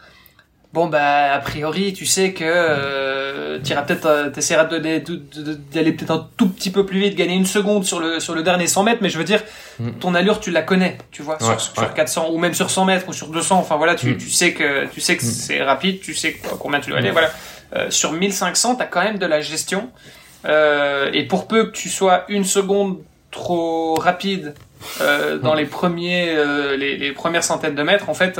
bon 0.74 0.88
bah 0.88 1.34
a 1.34 1.40
priori 1.40 1.94
tu 1.94 2.08
sais 2.08 2.34
que 2.34 2.44
euh, 2.44 3.60
tu 3.64 3.74
peut-être 3.76 4.06
euh, 4.08 4.30
t'essaieras 4.32 4.66
d'aller 4.66 5.92
peut-être 5.92 6.12
un 6.12 6.28
tout 6.36 6.50
petit 6.50 6.72
peu 6.72 6.84
plus 6.84 7.00
vite 7.00 7.16
gagner 7.16 7.36
une 7.36 7.46
seconde 7.46 7.86
sur 7.86 8.00
le 8.00 8.20
sur 8.20 8.34
le 8.34 8.42
dernier 8.42 8.66
100 8.66 8.84
mètres 8.84 9.00
mais 9.02 9.10
je 9.10 9.20
veux 9.20 9.24
dire 9.24 9.42
mm. 9.80 9.92
ton 10.00 10.16
allure 10.16 10.40
tu 10.40 10.50
la 10.50 10.64
connais 10.64 10.98
tu 11.12 11.22
vois 11.22 11.38
sur, 11.40 11.62
sur 11.62 11.94
400 11.94 12.30
ou 12.32 12.40
même 12.40 12.56
sur 12.56 12.72
100 12.72 12.86
mètres 12.86 13.08
ou 13.08 13.14
sur 13.14 13.28
200 13.28 13.58
enfin 13.58 13.78
voilà 13.78 13.94
tu, 13.94 14.12
mm. 14.12 14.18
tu 14.18 14.30
sais 14.32 14.54
que 14.54 14.88
tu 14.88 15.00
sais 15.00 15.16
que 15.16 15.24
mm. 15.24 15.30
c'est 15.30 15.62
rapide 15.62 16.02
tu 16.02 16.16
sais 16.16 16.36
combien 16.60 16.80
tu 16.80 16.90
dois 16.90 17.00
aller 17.00 17.12
voilà 17.12 17.30
euh, 17.76 17.92
sur 17.92 18.12
1500 18.12 18.76
t'as 18.76 18.86
quand 18.86 19.04
même 19.04 19.20
de 19.20 19.28
la 19.28 19.42
gestion 19.42 19.92
euh, 20.46 21.12
et 21.14 21.28
pour 21.28 21.48
peu 21.48 21.66
que 21.66 21.72
tu 21.72 21.90
sois 21.90 22.26
une 22.30 22.46
seconde 22.46 22.98
trop 23.30 23.94
rapide 23.94 24.56
euh, 25.02 25.38
dans 25.38 25.54
les 25.54 25.66
premiers 25.66 26.36
les, 26.78 26.98
les, 26.98 27.12
premières 27.12 27.44
centaines 27.44 27.76
de 27.76 27.84
mètres 27.84 28.10
en 28.10 28.14
fait 28.16 28.40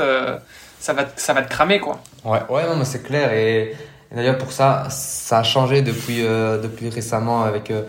ça 0.84 0.92
va, 0.92 1.06
ça 1.16 1.32
va 1.32 1.40
te 1.40 1.48
cramer, 1.48 1.80
quoi. 1.80 1.98
Ouais, 2.26 2.40
ouais, 2.50 2.66
non, 2.68 2.76
mais 2.76 2.84
c'est 2.84 3.02
clair. 3.02 3.32
Et, 3.32 3.74
d'ailleurs, 4.14 4.36
pour 4.36 4.52
ça, 4.52 4.86
ça 4.90 5.38
a 5.38 5.42
changé 5.42 5.80
depuis, 5.80 6.18
euh, 6.20 6.60
depuis 6.60 6.90
récemment 6.90 7.42
avec 7.42 7.70
euh, 7.70 7.84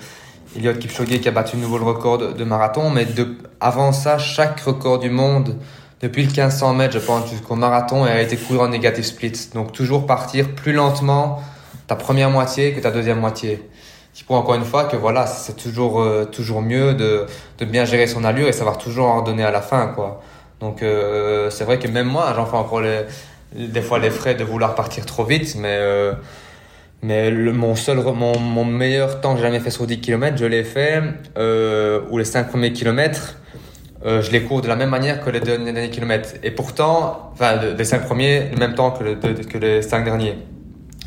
Eliot 0.56 0.76
Kipchoge 0.76 1.20
qui 1.20 1.28
a 1.28 1.32
battu 1.32 1.58
de 1.58 1.62
nouveau 1.62 1.78
le 1.78 1.84
record 1.84 2.20
de, 2.20 2.44
marathon. 2.46 2.90
Mais 2.90 3.06
avant 3.60 3.92
ça, 3.92 4.18
chaque 4.18 4.62
record 4.62 5.00
du 5.00 5.10
monde, 5.10 5.58
depuis 6.00 6.22
le 6.22 6.30
1500 6.30 6.74
mètres, 6.74 6.94
je 6.94 7.00
pense, 7.00 7.30
jusqu'au 7.30 7.56
marathon, 7.56 8.06
a 8.06 8.22
été 8.22 8.38
couru 8.38 8.60
en 8.60 8.70
négatif 8.70 9.04
split. 9.04 9.34
Donc, 9.54 9.74
toujours 9.74 10.06
partir 10.06 10.56
plus 10.56 10.72
lentement 10.72 11.42
ta 11.88 11.98
première 11.98 12.30
moitié 12.30 12.72
que 12.72 12.80
ta 12.80 12.92
deuxième 12.92 13.20
moitié. 13.20 13.70
Qui 14.14 14.24
prouve 14.24 14.38
encore 14.38 14.56
une 14.56 14.64
fois 14.64 14.86
que 14.86 14.96
voilà, 14.96 15.28
c'est 15.28 15.58
toujours, 15.58 16.02
euh, 16.02 16.24
toujours 16.24 16.62
mieux 16.62 16.94
de, 16.94 17.26
de 17.58 17.66
bien 17.66 17.84
gérer 17.84 18.08
son 18.08 18.24
allure 18.24 18.48
et 18.48 18.54
savoir 18.54 18.78
toujours 18.78 19.08
en 19.08 19.22
donner 19.22 19.44
à 19.44 19.52
la 19.52 19.62
fin, 19.62 19.88
quoi. 19.88 20.22
Donc 20.60 20.82
euh, 20.82 21.50
c'est 21.50 21.64
vrai 21.64 21.80
que 21.80 21.88
même 21.88 22.08
moi, 22.08 22.34
j'en 22.36 22.46
fais 22.46 22.58
encore 22.58 22.82
les, 22.82 23.02
des 23.56 23.82
fois 23.82 24.00
les 24.00 24.10
frais 24.10 24.36
de 24.36 24.44
vouloir 24.44 24.76
partir 24.76 25.06
trop 25.06 25.24
vite, 25.24 25.56
mais 25.58 25.78
euh, 25.80 26.14
mais 27.02 27.30
le, 27.30 27.54
mon 27.54 27.76
seul 27.76 27.98
mon, 27.98 28.40
mon, 28.40 28.66
meilleur 28.66 29.22
temps 29.22 29.34
que 29.34 29.38
j'ai 29.38 29.46
jamais 29.46 29.60
fait 29.60 29.70
sur 29.70 29.86
10 29.86 30.00
km, 30.00 30.38
je 30.38 30.46
l'ai 30.46 30.64
fait 30.64 31.02
euh, 31.38 32.02
ou 32.10 32.18
les 32.18 32.26
5 32.26 32.50
premiers 32.50 32.74
kilomètres, 32.74 33.38
euh, 34.06 34.22
je 34.22 34.32
les 34.32 34.42
cours 34.44 34.62
de 34.62 34.68
la 34.68 34.76
même 34.76 34.90
manière 34.90 35.24
que 35.24 35.30
les 35.30 35.40
derniers 35.40 35.90
kilomètres. 35.90 36.30
Et 36.44 36.52
pourtant, 36.52 37.32
enfin 37.34 37.60
les 37.78 37.84
5 37.84 38.06
premiers, 38.06 38.50
le 38.50 38.58
même 38.58 38.76
temps 38.76 38.92
que, 38.92 39.04
le, 39.04 39.16
que 39.16 39.58
les 39.58 39.82
5 39.82 40.04
derniers. 40.04 40.38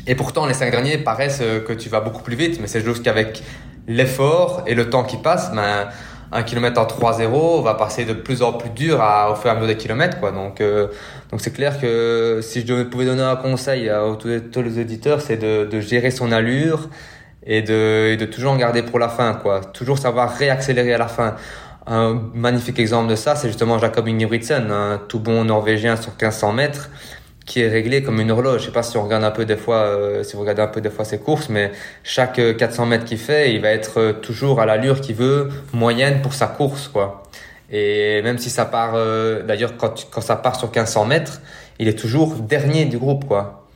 Et 0.07 0.15
pourtant, 0.15 0.45
les 0.45 0.53
5 0.53 0.71
derniers 0.71 0.97
paraissent 0.97 1.43
que 1.67 1.73
tu 1.73 1.89
vas 1.89 1.99
beaucoup 1.99 2.23
plus 2.23 2.35
vite, 2.35 2.59
mais 2.61 2.67
c'est 2.67 2.83
juste 2.83 3.03
qu'avec 3.03 3.43
l'effort 3.87 4.63
et 4.65 4.75
le 4.75 4.89
temps 4.89 5.03
qui 5.03 5.17
passe, 5.17 5.51
ben 5.53 5.89
un 6.31 6.43
kilomètre 6.43 6.79
en 6.79 6.85
3-0 6.85 7.63
va 7.63 7.73
passer 7.73 8.05
de 8.05 8.13
plus 8.13 8.41
en 8.41 8.53
plus 8.53 8.69
dur 8.69 9.01
à, 9.01 9.31
au 9.31 9.35
fur 9.35 9.47
et 9.47 9.51
à 9.51 9.55
mesure 9.55 9.67
des 9.67 9.77
kilomètres. 9.77 10.19
Quoi. 10.19 10.31
Donc, 10.31 10.61
euh, 10.61 10.87
donc 11.31 11.41
c'est 11.41 11.51
clair 11.51 11.79
que 11.79 12.39
si 12.41 12.65
je 12.65 12.83
pouvais 12.83 13.05
donner 13.05 13.23
un 13.23 13.35
conseil 13.35 13.89
à, 13.89 14.03
tous, 14.17 14.61
les, 14.61 14.79
éditeurs, 14.79 15.21
c'est 15.21 15.37
de, 15.37 15.65
de, 15.65 15.79
gérer 15.79 16.11
son 16.11 16.31
allure 16.31 16.89
et 17.45 17.61
de, 17.61 18.09
et 18.11 18.17
de 18.17 18.25
toujours 18.25 18.51
en 18.51 18.57
garder 18.57 18.83
pour 18.83 18.99
la 18.99 19.09
fin. 19.09 19.33
Quoi. 19.33 19.61
Toujours 19.61 19.97
savoir 19.97 20.31
réaccélérer 20.31 20.93
à 20.93 20.99
la 20.99 21.07
fin. 21.07 21.35
Un 21.87 22.21
magnifique 22.35 22.77
exemple 22.77 23.09
de 23.09 23.15
ça, 23.15 23.35
c'est 23.35 23.47
justement 23.47 23.79
Jacob 23.79 24.07
Ingebrigtsen, 24.07 24.69
un 24.69 24.99
tout 25.07 25.19
bon 25.19 25.43
Norvégien 25.45 25.95
sur 25.95 26.11
1500 26.11 26.53
mètres 26.53 26.89
qui 27.49 27.61
est 27.61 27.67
réglé 27.67 28.03
comme 28.03 28.21
une 28.21 28.29
horloge. 28.29 28.61
Je 28.61 28.65
sais 28.67 28.71
pas 28.71 28.83
si 28.83 28.95
on 28.95 29.03
regarde 29.03 29.23
un 29.23 29.31
peu 29.31 29.43
des 29.43 29.57
fois, 29.57 29.77
euh, 29.77 30.23
si 30.23 30.35
vous 30.35 30.41
regardez 30.41 30.61
un 30.61 30.67
peu 30.67 30.81
des 30.81 30.91
fois 30.91 31.03
ses 31.03 31.17
courses, 31.17 31.49
mais 31.49 31.71
chaque 32.03 32.39
400 32.57 32.85
mètres 32.85 33.05
qu'il 33.05 33.17
fait, 33.17 33.53
il 33.53 33.59
va 33.59 33.69
être 33.69 33.99
euh, 33.99 34.13
toujours 34.13 34.61
à 34.61 34.67
l'allure 34.67 35.01
qu'il 35.01 35.15
veut, 35.15 35.49
moyenne 35.73 36.21
pour 36.21 36.33
sa 36.33 36.45
course, 36.45 36.87
quoi. 36.87 37.23
Et 37.71 38.21
même 38.21 38.37
si 38.37 38.51
ça 38.51 38.65
part, 38.65 38.93
euh, 38.93 39.41
d'ailleurs, 39.41 39.77
quand, 39.77 40.07
quand 40.11 40.21
ça 40.21 40.35
part 40.35 40.57
sur 40.57 40.67
1500 40.67 41.05
mètres, 41.05 41.41
il 41.79 41.87
est 41.87 41.97
toujours 41.97 42.35
dernier 42.35 42.85
du 42.85 42.99
groupe, 42.99 43.25
quoi. 43.25 43.67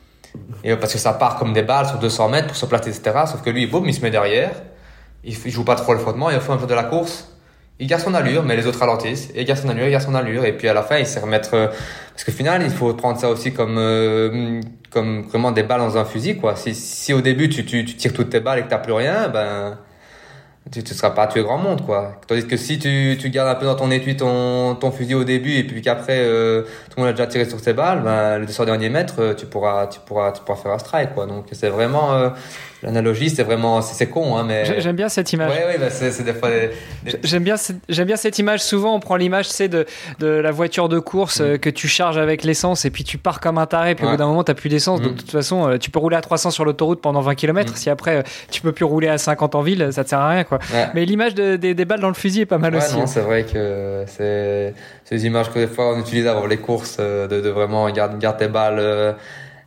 Et 0.63 0.75
parce 0.75 0.93
que 0.93 0.99
ça 0.99 1.13
part 1.13 1.37
comme 1.37 1.53
des 1.53 1.63
balles 1.63 1.87
sur 1.87 1.97
200 1.97 2.29
mètres 2.29 2.47
pour 2.47 2.55
se 2.55 2.67
placer, 2.67 2.89
etc. 2.89 3.25
Sauf 3.25 3.41
que 3.41 3.49
lui, 3.49 3.65
boum, 3.65 3.87
il 3.87 3.93
se 3.93 4.01
met 4.01 4.11
derrière. 4.11 4.51
Il, 5.23 5.35
il 5.45 5.51
joue 5.51 5.65
pas 5.65 5.75
trop 5.75 5.93
le 5.93 5.99
frottement 5.99 6.29
et 6.29 6.37
au 6.37 6.39
fur 6.39 6.51
et 6.51 6.53
à 6.53 6.55
mesure 6.55 6.67
de 6.67 6.75
la 6.75 6.83
course, 6.83 7.32
il 7.79 7.87
garde 7.87 8.01
son 8.01 8.13
allure, 8.13 8.43
mais 8.43 8.55
les 8.55 8.67
autres 8.67 8.79
ralentissent, 8.79 9.29
et 9.35 9.41
il 9.41 9.45
garde 9.45 9.59
son 9.59 9.69
allure, 9.69 9.85
il 9.85 9.91
garde 9.91 10.03
son 10.03 10.15
allure, 10.15 10.45
et 10.45 10.53
puis 10.53 10.67
à 10.67 10.73
la 10.73 10.83
fin, 10.83 10.97
il 10.97 11.05
sait 11.05 11.19
remettre, 11.19 11.53
euh, 11.53 11.67
parce 11.67 12.23
qu'au 12.23 12.31
final, 12.31 12.61
il 12.63 12.69
faut 12.69 12.93
prendre 12.93 13.19
ça 13.19 13.29
aussi 13.29 13.53
comme, 13.53 13.77
euh, 13.77 14.61
comme 14.89 15.23
vraiment 15.23 15.51
des 15.51 15.63
balles 15.63 15.79
dans 15.79 15.97
un 15.97 16.05
fusil, 16.05 16.37
quoi. 16.37 16.55
Si, 16.55 16.75
si 16.75 17.13
au 17.13 17.21
début, 17.21 17.49
tu, 17.49 17.65
tu, 17.65 17.83
tu 17.83 17.95
tires 17.95 18.13
toutes 18.13 18.29
tes 18.29 18.39
balles 18.39 18.59
et 18.59 18.63
que 18.63 18.69
t'as 18.69 18.77
plus 18.77 18.93
rien, 18.93 19.27
ben, 19.27 19.77
tu 20.71 20.79
ne 20.79 20.85
seras 20.85 21.09
pas 21.09 21.27
tué 21.27 21.43
grand 21.43 21.57
monde 21.57 21.85
quoi 21.85 22.21
tandis 22.25 22.47
que 22.47 22.55
si 22.55 22.79
tu, 22.79 23.17
tu 23.19 23.29
gardes 23.29 23.49
un 23.49 23.55
peu 23.55 23.65
dans 23.65 23.75
ton 23.75 23.91
étui 23.91 24.15
ton, 24.15 24.75
ton 24.75 24.91
fusil 24.91 25.13
au 25.13 25.25
début 25.25 25.55
et 25.55 25.65
puis 25.65 25.81
qu'après 25.81 26.19
euh, 26.19 26.61
tout 26.61 26.93
le 26.95 27.01
monde 27.01 27.09
a 27.09 27.11
déjà 27.11 27.27
tiré 27.27 27.43
sur 27.43 27.59
ses 27.59 27.73
balles 27.73 28.01
ben 28.01 28.39
le 28.39 28.45
200 28.45 28.63
derniers 28.63 28.87
mètres 28.87 29.35
tu 29.37 29.45
pourras 29.45 29.87
tu 29.87 29.99
pourras 29.99 30.31
tu 30.31 30.41
pourras 30.41 30.57
faire 30.57 30.71
un 30.71 30.79
strike 30.79 31.13
quoi 31.15 31.25
donc 31.25 31.47
c'est 31.51 31.67
vraiment 31.67 32.31
L'analogie, 32.84 33.30
c'est 33.30 33.43
vraiment, 33.43 33.81
c'est 33.81 34.07
con, 34.07 34.35
hein, 34.35 34.43
mais. 34.45 34.81
J'aime 34.81 34.95
bien 34.95 35.10
cette 35.10 35.31
image. 35.31 35.51
Ouais, 35.51 35.65
ouais, 35.65 35.77
bah 35.77 35.89
c'est 35.89 36.23
des 36.23 36.34
fois. 36.34 36.49
J'aime 37.23 37.43
bien, 37.43 37.55
j'aime 37.88 38.07
bien 38.07 38.18
cette 38.18 38.38
image. 38.39 38.61
Souvent, 38.61 38.95
on 38.95 38.99
prend 38.99 39.15
l'image, 39.15 39.47
c'est 39.47 39.69
de, 39.69 39.85
de 40.19 40.27
la 40.27 40.51
voiture 40.51 40.89
de 40.89 40.99
course 40.99 41.39
mm. 41.39 41.43
euh, 41.43 41.57
que 41.57 41.69
tu 41.69 41.88
charges 41.88 42.18
avec 42.18 42.43
l'essence 42.43 42.84
et 42.85 42.89
puis 42.89 43.03
tu 43.03 43.18
pars 43.18 43.39
comme 43.39 43.57
un 43.57 43.65
taré. 43.65 43.95
Puis 43.95 44.05
au 44.05 44.10
bout 44.10 44.18
d'un 44.18 44.27
moment, 44.27 44.43
t'as 44.43 44.53
plus 44.53 44.69
d'essence. 44.69 45.01
Donc, 45.01 45.14
mm. 45.14 45.15
de 45.15 45.22
toute 45.22 45.31
façon, 45.31 45.69
euh, 45.69 45.77
tu 45.77 45.91
peux 45.91 45.99
rouler 45.99 46.18
à 46.18 46.22
300 46.22 46.51
sur 46.51 46.65
l'autoroute 46.65 47.01
pendant 47.01 47.22
20 47.22 47.35
km. 47.35 47.72
Mm. 47.72 47.76
Si 47.76 47.89
après, 47.89 48.18
euh, 48.18 48.23
tu 48.51 48.61
peux 48.61 48.73
plus 48.73 48.85
rouler 48.85 49.07
à 49.07 49.18
50 49.18 49.55
en 49.55 49.61
ville, 49.61 49.89
ça 49.91 50.03
te 50.03 50.10
sert 50.10 50.19
à 50.19 50.30
rien, 50.30 50.43
quoi. 50.43 50.60
Mais 50.93 51.05
l'image 51.05 51.35
de, 51.35 51.55
des, 51.55 51.85
balles 51.85 52.01
dans 52.01 52.10
le 52.10 52.14
fusil 52.14 52.41
est 52.41 52.45
pas 52.45 52.57
mal 52.57 52.76
aussi. 52.76 52.97
Non, 52.97 53.07
c'est 53.07 53.22
vrai 53.22 53.43
que 53.43 54.03
c'est 54.07 54.73
ces 55.05 55.26
images 55.26 55.51
que 55.51 55.60
des 55.60 55.68
fois 55.68 55.95
on 55.95 55.99
utilise 55.99 56.27
avant 56.27 56.45
les 56.45 56.57
courses, 56.57 56.97
de, 56.97 57.27
de 57.27 57.49
vraiment 57.49 57.89
garder 57.89 58.18
garde 58.19 58.38
tes 58.38 58.47
balles. 58.47 59.15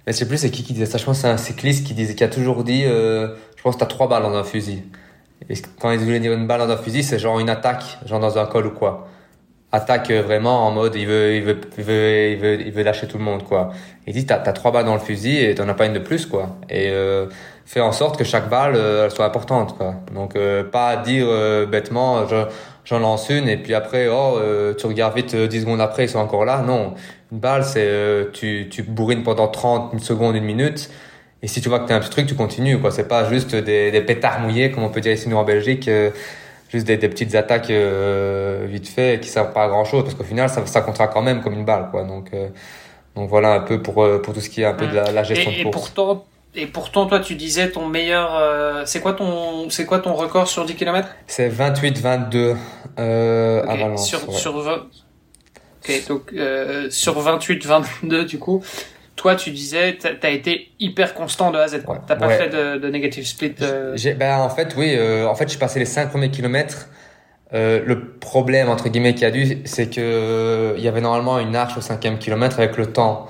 Mais 0.07 0.13
je 0.13 0.19
sais 0.19 0.29
plus 0.29 0.39
c'est 0.39 0.51
qui 0.51 0.63
qui 0.63 0.73
disait 0.73 0.87
ça. 0.87 0.99
Je 0.99 1.05
pense 1.05 1.21
c'est 1.21 1.29
un 1.29 1.37
cycliste 1.37 1.87
qui 1.87 1.95
disait, 1.95 2.15
qui 2.15 2.25
a 2.25 2.29
toujours 2.29 2.65
dit, 2.65 2.85
euh, 2.85 3.35
je 3.57 3.63
pense 3.63 3.75
que 3.75 3.81
t'as 3.81 3.87
trois 3.87 4.09
balles 4.09 4.23
dans 4.23 4.35
un 4.35 4.45
fusil. 4.45 4.85
Et 5.49 5.55
quand 5.81 5.91
ils 5.91 5.99
voulaient 5.99 6.21
dire 6.21 6.33
une 6.33 6.47
balle 6.47 6.61
dans 6.61 6.71
un 6.71 6.77
fusil, 6.77 7.03
c'est 7.03 7.19
genre 7.19 7.39
une 7.41 7.51
attaque, 7.51 7.99
genre 8.07 8.21
dans 8.21 8.39
un 8.39 8.47
col 8.47 8.67
ou 8.67 8.71
quoi. 8.71 9.09
Attaque 9.73 10.11
euh, 10.11 10.23
vraiment 10.23 10.67
en 10.67 10.71
mode, 10.71 10.95
il 10.95 11.07
veut, 11.07 11.35
il 11.35 11.43
veut, 11.43 11.61
il 11.77 11.85
veut, 11.85 12.31
il 12.31 12.39
veut, 12.39 12.61
il 12.67 12.73
veut 12.73 12.83
lâcher 12.83 13.07
tout 13.09 13.19
le 13.19 13.25
monde, 13.25 13.43
quoi. 13.43 13.73
Il 14.07 14.15
dit, 14.15 14.25
t'as, 14.25 14.39
t'as 14.39 14.53
trois 14.53 14.71
balles 14.71 14.85
dans 14.85 14.95
le 14.95 15.01
fusil 15.01 15.39
et 15.39 15.55
t'en 15.55 15.69
as 15.69 15.75
pas 15.75 15.87
une 15.87 15.93
de 15.93 15.99
plus, 15.99 16.27
quoi. 16.27 16.57
Et 16.71 16.91
euh, 16.91 17.27
fais 17.65 17.81
en 17.81 17.93
sorte 17.93 18.17
que 18.17 18.25
chaque 18.25 18.49
balle 18.49 18.77
euh, 18.77 19.11
soit 19.11 19.25
importante, 19.25 19.77
quoi. 19.77 19.97
Donc 20.15 20.37
euh, 20.37 20.63
pas 20.63 20.97
dire 20.97 21.27
bêtement, 21.67 22.27
je, 22.29 22.45
j'en 22.85 23.01
lance 23.01 23.29
une 23.29 23.49
et 23.49 23.57
puis 23.57 23.75
après, 23.75 24.09
oh, 24.09 24.39
tu 24.79 24.87
regardes 24.87 25.17
vite 25.17 25.35
10 25.35 25.63
secondes 25.63 25.81
après, 25.81 26.05
ils 26.05 26.09
sont 26.09 26.21
encore 26.21 26.45
là. 26.45 26.63
Non, 26.65 26.95
une 27.33 27.39
balle, 27.39 27.65
c'est 27.65 27.85
euh, 27.85 28.31
tu, 28.33 28.69
tu 28.71 28.83
bourrines 28.83 29.23
pendant 29.23 29.49
30 29.49 29.99
secondes, 30.01 30.37
une 30.37 30.45
minute. 30.45 30.91
Et 31.43 31.49
si 31.49 31.61
tu 31.61 31.69
vois 31.69 31.81
que 31.81 31.89
t'as 31.89 31.97
un 31.97 32.01
petit 32.01 32.11
truc, 32.11 32.27
tu 32.27 32.35
continues. 32.35 32.79
quoi. 32.79 32.91
C'est 32.91 33.09
pas 33.09 33.29
juste 33.29 33.55
des, 33.55 33.91
des 33.91 34.01
pétards 34.01 34.41
mouillés, 34.41 34.71
comme 34.71 34.85
on 34.85 34.89
peut 34.89 35.01
dire 35.01 35.13
ici 35.13 35.29
nous 35.29 35.37
en 35.37 35.45
Belgique. 35.45 35.89
Euh, 35.89 36.11
juste 36.69 36.87
des, 36.87 36.97
des, 36.97 37.09
petites 37.09 37.35
attaques 37.35 37.71
euh, 37.71 38.67
vite 38.69 38.89
fait 38.89 39.21
qui 39.21 39.29
servent 39.29 39.53
pas 39.53 39.65
à 39.65 39.69
grand 39.69 39.85
chose 39.85 40.03
parce 40.03 40.17
qu'au 40.17 40.25
final 40.25 40.49
ça, 40.49 40.67
ça 40.67 40.81
comptera 40.81 41.07
quand 41.07 41.23
même 41.23 41.41
comme 41.41 41.53
une 41.53 41.65
balle 41.65 41.91
quoi 41.93 42.03
donc 42.03 42.33
donc 43.15 43.29
voilà 43.29 43.53
un 43.53 43.61
peu 43.61 43.81
pour 43.81 44.05
pour 44.21 44.35
tout 44.35 44.41
ce 44.41 44.51
qui 44.51 44.63
est 44.63 44.65
un 44.65 44.75
peu 44.75 44.89
de 44.89 44.97
la, 44.97 45.23
gestion 45.23 45.53
et, 45.53 45.59
de 45.59 45.71
course. 45.71 45.77
Et 45.77 45.95
pourtant 45.95 46.25
et 46.57 46.67
pourtant 46.67 47.07
toi 47.07 47.21
tu 47.21 47.37
disais 47.37 47.71
ton 47.71 47.87
meilleur 47.87 48.85
c'est 48.85 48.99
quoi 48.99 49.13
ton 49.13 49.71
c'est 49.71 49.87
quoi 49.87 50.01
ton 50.01 50.15
record 50.15 50.49
sur 50.49 50.65
10 50.65 50.75
km 50.75 51.09
C'est 51.29 51.49
28 51.49 52.01
22 52.01 52.57
euh, 52.99 53.63
à 53.63 53.77
Valence. 53.77 54.09
Sur 54.09 54.33
sur 54.33 54.87
20 55.87 56.09
donc 56.09 56.33
euh, 56.33 56.89
sur 56.91 57.21
28-22 57.23 58.25
du 58.25 58.39
coup, 58.39 58.63
toi 59.15 59.35
tu 59.35 59.51
disais 59.51 59.99
t'as 60.01 60.11
as 60.23 60.31
été 60.31 60.71
hyper 60.81 61.15
constant 61.15 61.51
de 61.51 61.59
A 61.59 61.63
à 61.63 61.69
Z. 61.69 61.83
T'as 62.07 62.17
pas 62.17 62.31
fait 62.31 62.49
de, 62.49 62.79
de 62.79 62.89
negative 62.89 63.27
split. 63.27 63.55
Euh... 63.63 63.97
Ben, 64.19 64.39
en 64.39 64.51
fait 64.51 64.75
oui, 64.77 64.95
euh, 64.97 65.27
en 65.27 65.35
fait 65.35 65.51
j'ai 65.51 65.59
passé 65.59 65.79
les 65.79 65.87
5 65.87 66.11
premiers 66.11 66.31
kilomètres. 66.31 66.89
Euh, 67.55 67.81
le 67.87 68.09
problème 68.09 68.69
entre 68.69 68.89
guillemets 68.89 69.15
qu'il 69.15 69.23
y 69.23 69.27
a 69.27 69.31
dû, 69.31 69.63
c'est 69.65 69.89
que 69.89 70.75
il 70.77 70.83
y 70.83 70.89
avait 70.89 71.01
normalement 71.01 71.39
une 71.39 71.55
arche 71.55 71.77
au 71.77 71.81
cinquième 71.81 72.19
kilomètre 72.19 72.59
avec 72.59 72.77
le 72.77 72.87
temps. 72.87 73.29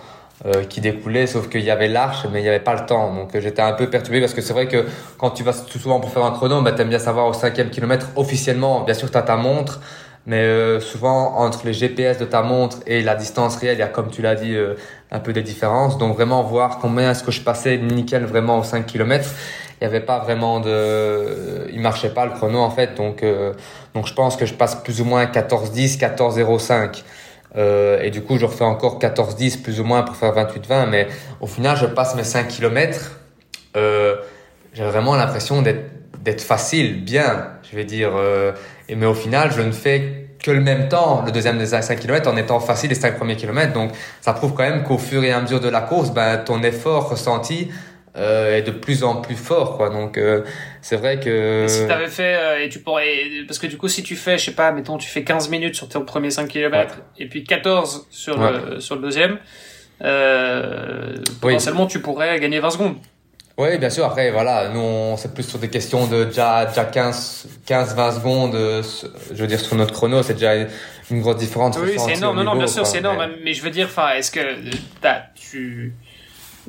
Qui 0.68 0.80
découlait, 0.80 1.26
sauf 1.26 1.48
qu'il 1.48 1.62
y 1.62 1.70
avait 1.70 1.88
l'arche, 1.88 2.26
mais 2.30 2.38
il 2.40 2.42
n'y 2.42 2.48
avait 2.48 2.60
pas 2.60 2.74
le 2.74 2.86
temps. 2.86 3.12
Donc 3.12 3.30
j'étais 3.36 3.62
un 3.62 3.72
peu 3.72 3.90
perturbé 3.90 4.20
parce 4.20 4.34
que 4.34 4.42
c'est 4.42 4.52
vrai 4.52 4.68
que 4.68 4.84
quand 5.18 5.30
tu 5.30 5.42
vas 5.42 5.52
tout 5.54 5.78
souvent 5.78 5.98
pour 5.98 6.12
faire 6.12 6.24
un 6.24 6.30
chrono, 6.30 6.60
bah, 6.62 6.70
t'aimes 6.72 6.90
bien 6.90 7.00
savoir 7.00 7.26
au 7.26 7.32
cinquième 7.32 7.70
kilomètre 7.70 8.10
officiellement, 8.14 8.82
bien 8.82 8.94
sûr 8.94 9.10
tu 9.10 9.16
as 9.16 9.22
ta 9.22 9.36
montre, 9.36 9.80
mais 10.26 10.42
euh, 10.42 10.80
souvent, 10.80 11.36
entre 11.36 11.64
les 11.64 11.72
GPS 11.72 12.18
de 12.18 12.24
ta 12.24 12.42
montre 12.42 12.78
et 12.86 13.02
la 13.02 13.14
distance 13.14 13.56
réelle, 13.56 13.76
il 13.76 13.80
y 13.80 13.82
a, 13.82 13.88
comme 13.88 14.10
tu 14.10 14.22
l'as 14.22 14.34
dit, 14.34 14.54
euh, 14.54 14.74
un 15.10 15.20
peu 15.20 15.32
des 15.32 15.42
différences. 15.42 15.98
Donc 15.98 16.14
vraiment 16.14 16.42
voir 16.42 16.78
combien 16.78 17.12
est-ce 17.12 17.22
que 17.22 17.30
je 17.30 17.40
passais 17.40 17.78
nickel 17.78 18.24
vraiment 18.24 18.58
aux 18.58 18.64
5 18.64 18.86
km. 18.86 19.28
Il 19.80 19.84
n'y 19.84 19.94
avait 19.94 20.04
pas 20.04 20.18
vraiment 20.18 20.58
de... 20.60 21.68
Il 21.72 21.80
marchait 21.80 22.10
pas 22.10 22.24
le 22.24 22.32
chrono 22.32 22.58
en 22.58 22.70
fait. 22.70 22.94
Donc, 22.96 23.22
euh, 23.22 23.52
donc 23.94 24.06
je 24.06 24.14
pense 24.14 24.36
que 24.36 24.46
je 24.46 24.54
passe 24.54 24.74
plus 24.74 25.00
ou 25.00 25.04
moins 25.04 25.26
14-10, 25.26 25.98
14-05. 25.98 27.02
Euh, 27.56 28.00
et 28.02 28.10
du 28.10 28.22
coup, 28.22 28.38
je 28.38 28.46
refais 28.46 28.64
encore 28.64 28.98
14-10 28.98 29.62
plus 29.62 29.80
ou 29.80 29.84
moins 29.84 30.02
pour 30.02 30.16
faire 30.16 30.34
28-20. 30.34 30.88
Mais 30.88 31.08
au 31.40 31.46
final, 31.46 31.76
je 31.76 31.86
passe 31.86 32.14
mes 32.14 32.24
5 32.24 32.48
km. 32.48 33.12
Euh, 33.76 34.16
j'ai 34.72 34.84
vraiment 34.84 35.14
l'impression 35.14 35.62
d'être 35.62 35.95
facile, 36.38 37.04
bien, 37.04 37.52
je 37.70 37.76
vais 37.76 37.84
dire. 37.84 38.12
Et, 38.88 38.94
mais 38.94 39.06
au 39.06 39.14
final, 39.14 39.52
je 39.52 39.62
ne 39.62 39.72
fais 39.72 40.26
que 40.42 40.50
le 40.50 40.60
même 40.60 40.88
temps, 40.88 41.22
le 41.26 41.32
deuxième 41.32 41.58
des 41.58 41.66
5 41.66 41.98
km, 41.98 42.30
en 42.30 42.36
étant 42.36 42.60
facile 42.60 42.90
les 42.90 42.94
5 42.94 43.16
premiers 43.16 43.36
kilomètres. 43.36 43.72
Donc, 43.72 43.90
ça 44.20 44.32
prouve 44.32 44.54
quand 44.54 44.62
même 44.62 44.84
qu'au 44.84 44.98
fur 44.98 45.24
et 45.24 45.32
à 45.32 45.40
mesure 45.40 45.60
de 45.60 45.68
la 45.68 45.80
course, 45.80 46.12
ben, 46.12 46.38
ton 46.38 46.62
effort 46.62 47.08
ressenti 47.08 47.68
euh, 48.16 48.56
est 48.56 48.62
de 48.62 48.70
plus 48.70 49.02
en 49.02 49.16
plus 49.16 49.34
fort, 49.34 49.76
quoi. 49.76 49.90
Donc, 49.90 50.16
euh, 50.16 50.42
c'est 50.80 50.96
vrai 50.96 51.20
que... 51.20 51.64
Et 51.64 51.68
si 51.68 51.86
t'avais 51.86 52.06
fait, 52.06 52.34
euh, 52.34 52.64
et 52.64 52.68
tu 52.68 52.78
pourrais, 52.78 53.06
parce 53.46 53.58
que 53.58 53.66
du 53.66 53.76
coup, 53.76 53.88
si 53.88 54.02
tu 54.02 54.16
fais, 54.16 54.38
je 54.38 54.44
sais 54.46 54.52
pas, 54.52 54.72
mettons, 54.72 54.96
tu 54.98 55.08
fais 55.08 55.24
15 55.24 55.50
minutes 55.50 55.74
sur 55.74 55.88
ton 55.88 56.02
premier 56.02 56.30
5 56.30 56.48
km, 56.48 57.02
et 57.18 57.26
puis 57.26 57.44
14 57.44 58.06
sur, 58.10 58.38
le, 58.38 58.80
sur 58.80 58.94
le 58.94 59.02
deuxième, 59.02 59.38
euh, 60.02 61.14
potentiellement, 61.40 61.86
tu 61.86 62.00
pourrais 62.00 62.38
gagner 62.38 62.60
20 62.60 62.70
secondes. 62.70 62.96
Oui, 63.58 63.78
bien 63.78 63.88
sûr. 63.88 64.04
Après, 64.04 64.30
voilà, 64.30 64.68
nous, 64.68 64.80
on 64.80 65.16
c'est 65.16 65.32
plus 65.32 65.42
sur 65.42 65.58
des 65.58 65.70
questions 65.70 66.06
de 66.06 66.24
déjà, 66.24 66.66
déjà 66.66 66.84
15, 66.84 67.48
15, 67.64 67.94
20 67.94 68.12
secondes, 68.12 68.54
euh, 68.54 68.82
je 69.32 69.40
veux 69.40 69.46
dire, 69.46 69.60
sur 69.60 69.76
notre 69.76 69.94
chrono, 69.94 70.22
c'est 70.22 70.34
déjà 70.34 70.54
une 71.10 71.22
grosse 71.22 71.36
différence. 71.36 71.78
Oui, 71.78 71.94
c'est 71.98 72.16
énorme. 72.18 72.36
Non, 72.36 72.44
non, 72.44 72.56
bien 72.56 72.66
sûr, 72.66 72.86
c'est 72.86 72.98
énorme. 72.98 73.26
Mais... 73.42 73.54
je 73.54 73.62
veux 73.62 73.70
dire, 73.70 73.86
enfin, 73.86 74.10
est-ce 74.10 74.30
que 74.30 74.40
t'as, 75.00 75.22
tu, 75.34 75.94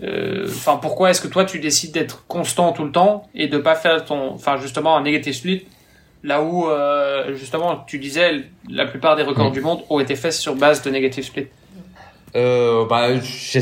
euh, 0.03 0.45
enfin, 0.47 0.77
pourquoi 0.77 1.09
est-ce 1.09 1.21
que 1.21 1.27
toi, 1.27 1.45
tu 1.45 1.59
décides 1.59 1.91
d'être 1.91 2.25
constant 2.27 2.71
tout 2.71 2.83
le 2.83 2.91
temps 2.91 3.27
et 3.33 3.47
de 3.47 3.57
pas 3.57 3.75
faire 3.75 4.05
ton, 4.05 4.31
enfin, 4.31 4.57
justement, 4.57 4.95
un 4.95 5.01
negative 5.01 5.33
split, 5.33 5.65
là 6.23 6.41
où, 6.41 6.69
euh, 6.69 7.35
justement, 7.35 7.83
tu 7.87 7.99
disais, 7.99 8.43
la 8.69 8.85
plupart 8.85 9.15
des 9.15 9.23
records 9.23 9.49
mm. 9.49 9.53
du 9.53 9.61
monde 9.61 9.83
ont 9.89 9.99
été 9.99 10.15
faits 10.15 10.33
sur 10.33 10.55
base 10.55 10.81
de 10.83 10.89
negative 10.89 11.23
split? 11.23 11.47
Euh, 12.35 12.85
bah, 12.85 13.19
je 13.19 13.59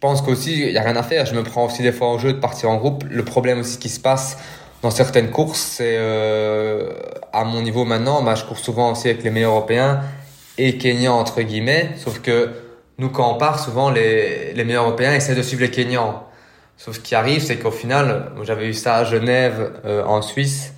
pense 0.00 0.22
qu'aussi, 0.22 0.60
il 0.60 0.72
n'y 0.72 0.78
a 0.78 0.82
rien 0.82 0.96
à 0.96 1.02
faire. 1.02 1.26
Je 1.26 1.34
me 1.34 1.42
prends 1.42 1.66
aussi 1.66 1.82
des 1.82 1.92
fois 1.92 2.08
en 2.08 2.18
jeu 2.18 2.32
de 2.32 2.38
partir 2.38 2.70
en 2.70 2.76
groupe. 2.76 3.04
Le 3.10 3.24
problème 3.24 3.60
aussi 3.60 3.78
qui 3.78 3.88
se 3.88 4.00
passe 4.00 4.38
dans 4.82 4.90
certaines 4.90 5.30
courses, 5.30 5.60
c'est 5.60 5.96
euh, 5.98 6.92
à 7.32 7.44
mon 7.44 7.62
niveau 7.62 7.84
maintenant, 7.84 8.22
bah, 8.22 8.34
je 8.34 8.44
cours 8.44 8.58
souvent 8.58 8.92
aussi 8.92 9.08
avec 9.08 9.22
les 9.22 9.30
meilleurs 9.30 9.52
européens 9.52 10.02
et 10.58 10.78
Kenyans 10.78 11.18
entre 11.18 11.42
guillemets. 11.42 11.90
Sauf 11.96 12.20
que 12.20 12.50
nous, 12.98 13.08
quand 13.08 13.34
on 13.34 13.38
part, 13.38 13.58
souvent 13.58 13.90
les, 13.90 14.52
les 14.54 14.64
meilleurs 14.64 14.84
européens 14.84 15.12
essaient 15.14 15.34
de 15.34 15.42
suivre 15.42 15.62
les 15.62 15.70
Kenyans. 15.70 16.22
Sauf 16.76 16.96
ce 16.96 17.00
qui 17.00 17.14
arrive, 17.14 17.42
c'est 17.42 17.56
qu'au 17.56 17.70
final, 17.70 18.32
j'avais 18.42 18.66
eu 18.68 18.74
ça 18.74 18.96
à 18.96 19.04
Genève, 19.04 19.72
euh, 19.86 20.04
en 20.04 20.20
Suisse, 20.20 20.74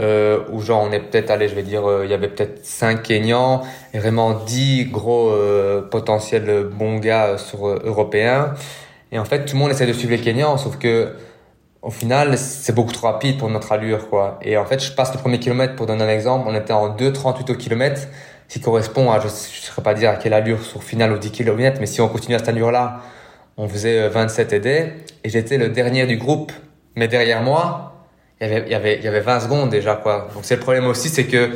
euh, 0.00 0.40
où 0.50 0.60
genre 0.62 0.82
on 0.88 0.92
est 0.92 1.00
peut-être 1.00 1.30
allé, 1.30 1.48
je 1.48 1.54
vais 1.54 1.62
dire, 1.62 1.88
euh, 1.88 2.04
il 2.04 2.10
y 2.10 2.14
avait 2.14 2.28
peut-être 2.28 2.64
5 2.64 3.02
Kenyans 3.02 3.62
et 3.92 3.98
vraiment 3.98 4.32
10 4.32 4.86
gros 4.86 5.30
euh, 5.30 5.82
potentiels 5.82 6.68
bons 6.72 6.98
gars 6.98 7.36
sur 7.36 7.66
européens. 7.66 8.54
Et 9.12 9.18
en 9.18 9.24
fait, 9.24 9.44
tout 9.44 9.54
le 9.54 9.58
monde 9.58 9.70
essaie 9.70 9.86
de 9.86 9.92
suivre 9.92 10.12
les 10.12 10.20
Kenyans, 10.20 10.56
sauf 10.56 10.78
que 10.78 11.12
au 11.82 11.90
final, 11.90 12.36
c'est 12.38 12.74
beaucoup 12.74 12.92
trop 12.92 13.08
rapide 13.08 13.38
pour 13.38 13.48
notre 13.50 13.72
allure, 13.72 14.08
quoi. 14.08 14.38
Et 14.42 14.56
en 14.56 14.64
fait, 14.66 14.82
je 14.82 14.92
passe 14.92 15.12
le 15.14 15.18
premier 15.18 15.38
kilomètre 15.38 15.76
pour 15.76 15.86
donner 15.86 16.04
un 16.04 16.08
exemple. 16.08 16.46
On 16.48 16.54
était 16.54 16.72
en 16.74 16.94
2,38 16.94 17.52
au 17.52 17.54
kilomètre, 17.54 18.02
ce 18.48 18.54
qui 18.54 18.60
correspond 18.60 19.10
à, 19.10 19.18
je 19.18 19.26
ne 19.26 19.30
saurais 19.30 19.82
pas 19.82 19.94
dire 19.94 20.10
à 20.10 20.16
quelle 20.16 20.34
allure 20.34 20.62
sur 20.62 20.82
finale 20.82 21.12
au 21.12 21.18
10 21.18 21.30
km, 21.30 21.78
mais 21.80 21.86
si 21.86 22.00
on 22.00 22.08
continue 22.08 22.34
à 22.34 22.38
cette 22.38 22.48
allure-là, 22.48 23.00
on 23.56 23.68
faisait 23.68 24.08
27 24.08 24.52
et 24.52 24.60
des. 24.60 24.92
Et 25.24 25.28
j'étais 25.30 25.58
le 25.58 25.68
dernier 25.68 26.06
du 26.06 26.16
groupe. 26.16 26.52
Mais 26.96 27.08
derrière 27.08 27.42
moi, 27.42 27.89
il 28.40 28.46
y 28.48 28.50
avait, 28.50 28.64
il 28.66 28.72
y 28.72 28.74
avait, 28.74 28.96
il 28.96 29.04
y 29.04 29.08
avait 29.08 29.20
20 29.20 29.40
secondes 29.40 29.70
déjà, 29.70 29.96
quoi. 29.96 30.28
Donc 30.34 30.44
c'est 30.44 30.56
le 30.56 30.60
problème 30.60 30.86
aussi, 30.86 31.08
c'est 31.08 31.26
que 31.26 31.50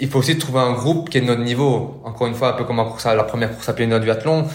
il 0.00 0.08
faut 0.08 0.18
aussi 0.18 0.36
trouver 0.38 0.60
un 0.60 0.72
groupe 0.72 1.10
qui 1.10 1.18
est 1.18 1.20
de 1.20 1.26
notre 1.26 1.42
niveau. 1.42 2.00
Encore 2.04 2.26
une 2.26 2.34
fois, 2.34 2.48
un 2.48 2.52
peu 2.54 2.64
comme 2.64 2.78
la 2.78 3.24
première 3.24 3.52
course 3.52 3.68
à 3.68 3.72
pied 3.72 3.86
de 3.86 3.98
duathlon. 3.98 4.46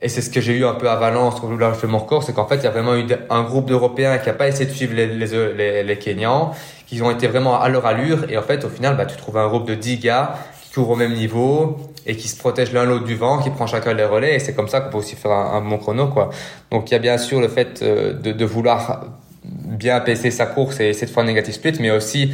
Et 0.00 0.08
c'est 0.08 0.22
ce 0.22 0.30
que 0.30 0.40
j'ai 0.40 0.56
eu 0.56 0.64
un 0.64 0.74
peu 0.74 0.88
à 0.88 0.94
Valence, 0.94 1.42
où 1.42 1.58
là 1.58 1.72
je 1.74 1.78
fais 1.80 1.88
mon 1.88 1.98
record, 1.98 2.22
c'est 2.22 2.32
qu'en 2.32 2.46
fait, 2.46 2.56
il 2.56 2.64
y 2.64 2.66
a 2.68 2.70
vraiment 2.70 2.96
eu 2.96 3.04
un 3.30 3.42
groupe 3.42 3.66
d'Européens 3.66 4.18
qui 4.18 4.30
a 4.30 4.32
pas 4.32 4.46
essayé 4.46 4.66
de 4.66 4.70
suivre 4.70 4.94
les, 4.94 5.08
les, 5.08 5.54
les, 5.54 5.82
les 5.82 5.98
Kenyans, 5.98 6.52
qui 6.86 7.02
ont 7.02 7.10
été 7.10 7.26
vraiment 7.26 7.60
à 7.60 7.68
leur 7.68 7.84
allure. 7.84 8.30
Et 8.30 8.38
en 8.38 8.42
fait, 8.42 8.64
au 8.64 8.68
final, 8.68 8.96
bah, 8.96 9.06
tu 9.06 9.16
trouves 9.16 9.36
un 9.38 9.48
groupe 9.48 9.66
de 9.66 9.74
10 9.74 9.98
gars 9.98 10.36
qui 10.62 10.72
courent 10.72 10.90
au 10.90 10.96
même 10.96 11.14
niveau 11.14 11.76
et 12.06 12.16
qui 12.16 12.28
se 12.28 12.38
protègent 12.38 12.72
l'un 12.72 12.84
l'autre 12.84 13.04
du 13.04 13.16
vent, 13.16 13.38
qui 13.38 13.50
prend 13.50 13.66
chacun 13.66 13.92
les 13.92 14.04
relais. 14.04 14.36
Et 14.36 14.38
c'est 14.38 14.54
comme 14.54 14.68
ça 14.68 14.80
qu'on 14.80 14.90
peut 14.90 14.98
aussi 14.98 15.16
faire 15.16 15.32
un, 15.32 15.56
un, 15.56 15.60
bon 15.60 15.78
chrono, 15.78 16.06
quoi. 16.06 16.30
Donc, 16.70 16.90
il 16.90 16.94
y 16.94 16.96
a 16.96 17.00
bien 17.00 17.18
sûr 17.18 17.40
le 17.40 17.48
fait 17.48 17.82
euh, 17.82 18.12
de, 18.12 18.30
de 18.30 18.44
vouloir 18.44 19.02
bien 19.48 20.00
pèser 20.00 20.30
sa 20.30 20.46
course 20.46 20.80
et 20.80 20.88
essayer 20.88 21.06
de 21.06 21.12
faire 21.12 21.24
un 21.24 21.52
split, 21.52 21.74
mais 21.80 21.90
aussi 21.90 22.32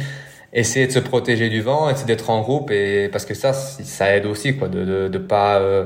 essayer 0.53 0.87
de 0.87 0.91
se 0.91 0.99
protéger 0.99 1.49
du 1.49 1.61
vent, 1.61 1.89
essayer 1.89 2.05
d'être 2.05 2.29
en 2.29 2.41
groupe 2.41 2.71
et 2.71 3.09
parce 3.11 3.25
que 3.25 3.33
ça, 3.33 3.53
ça 3.53 4.15
aide 4.15 4.25
aussi, 4.25 4.55
quoi, 4.55 4.67
de, 4.67 5.07
de 5.07 5.17
pas, 5.17 5.59
euh, 5.59 5.85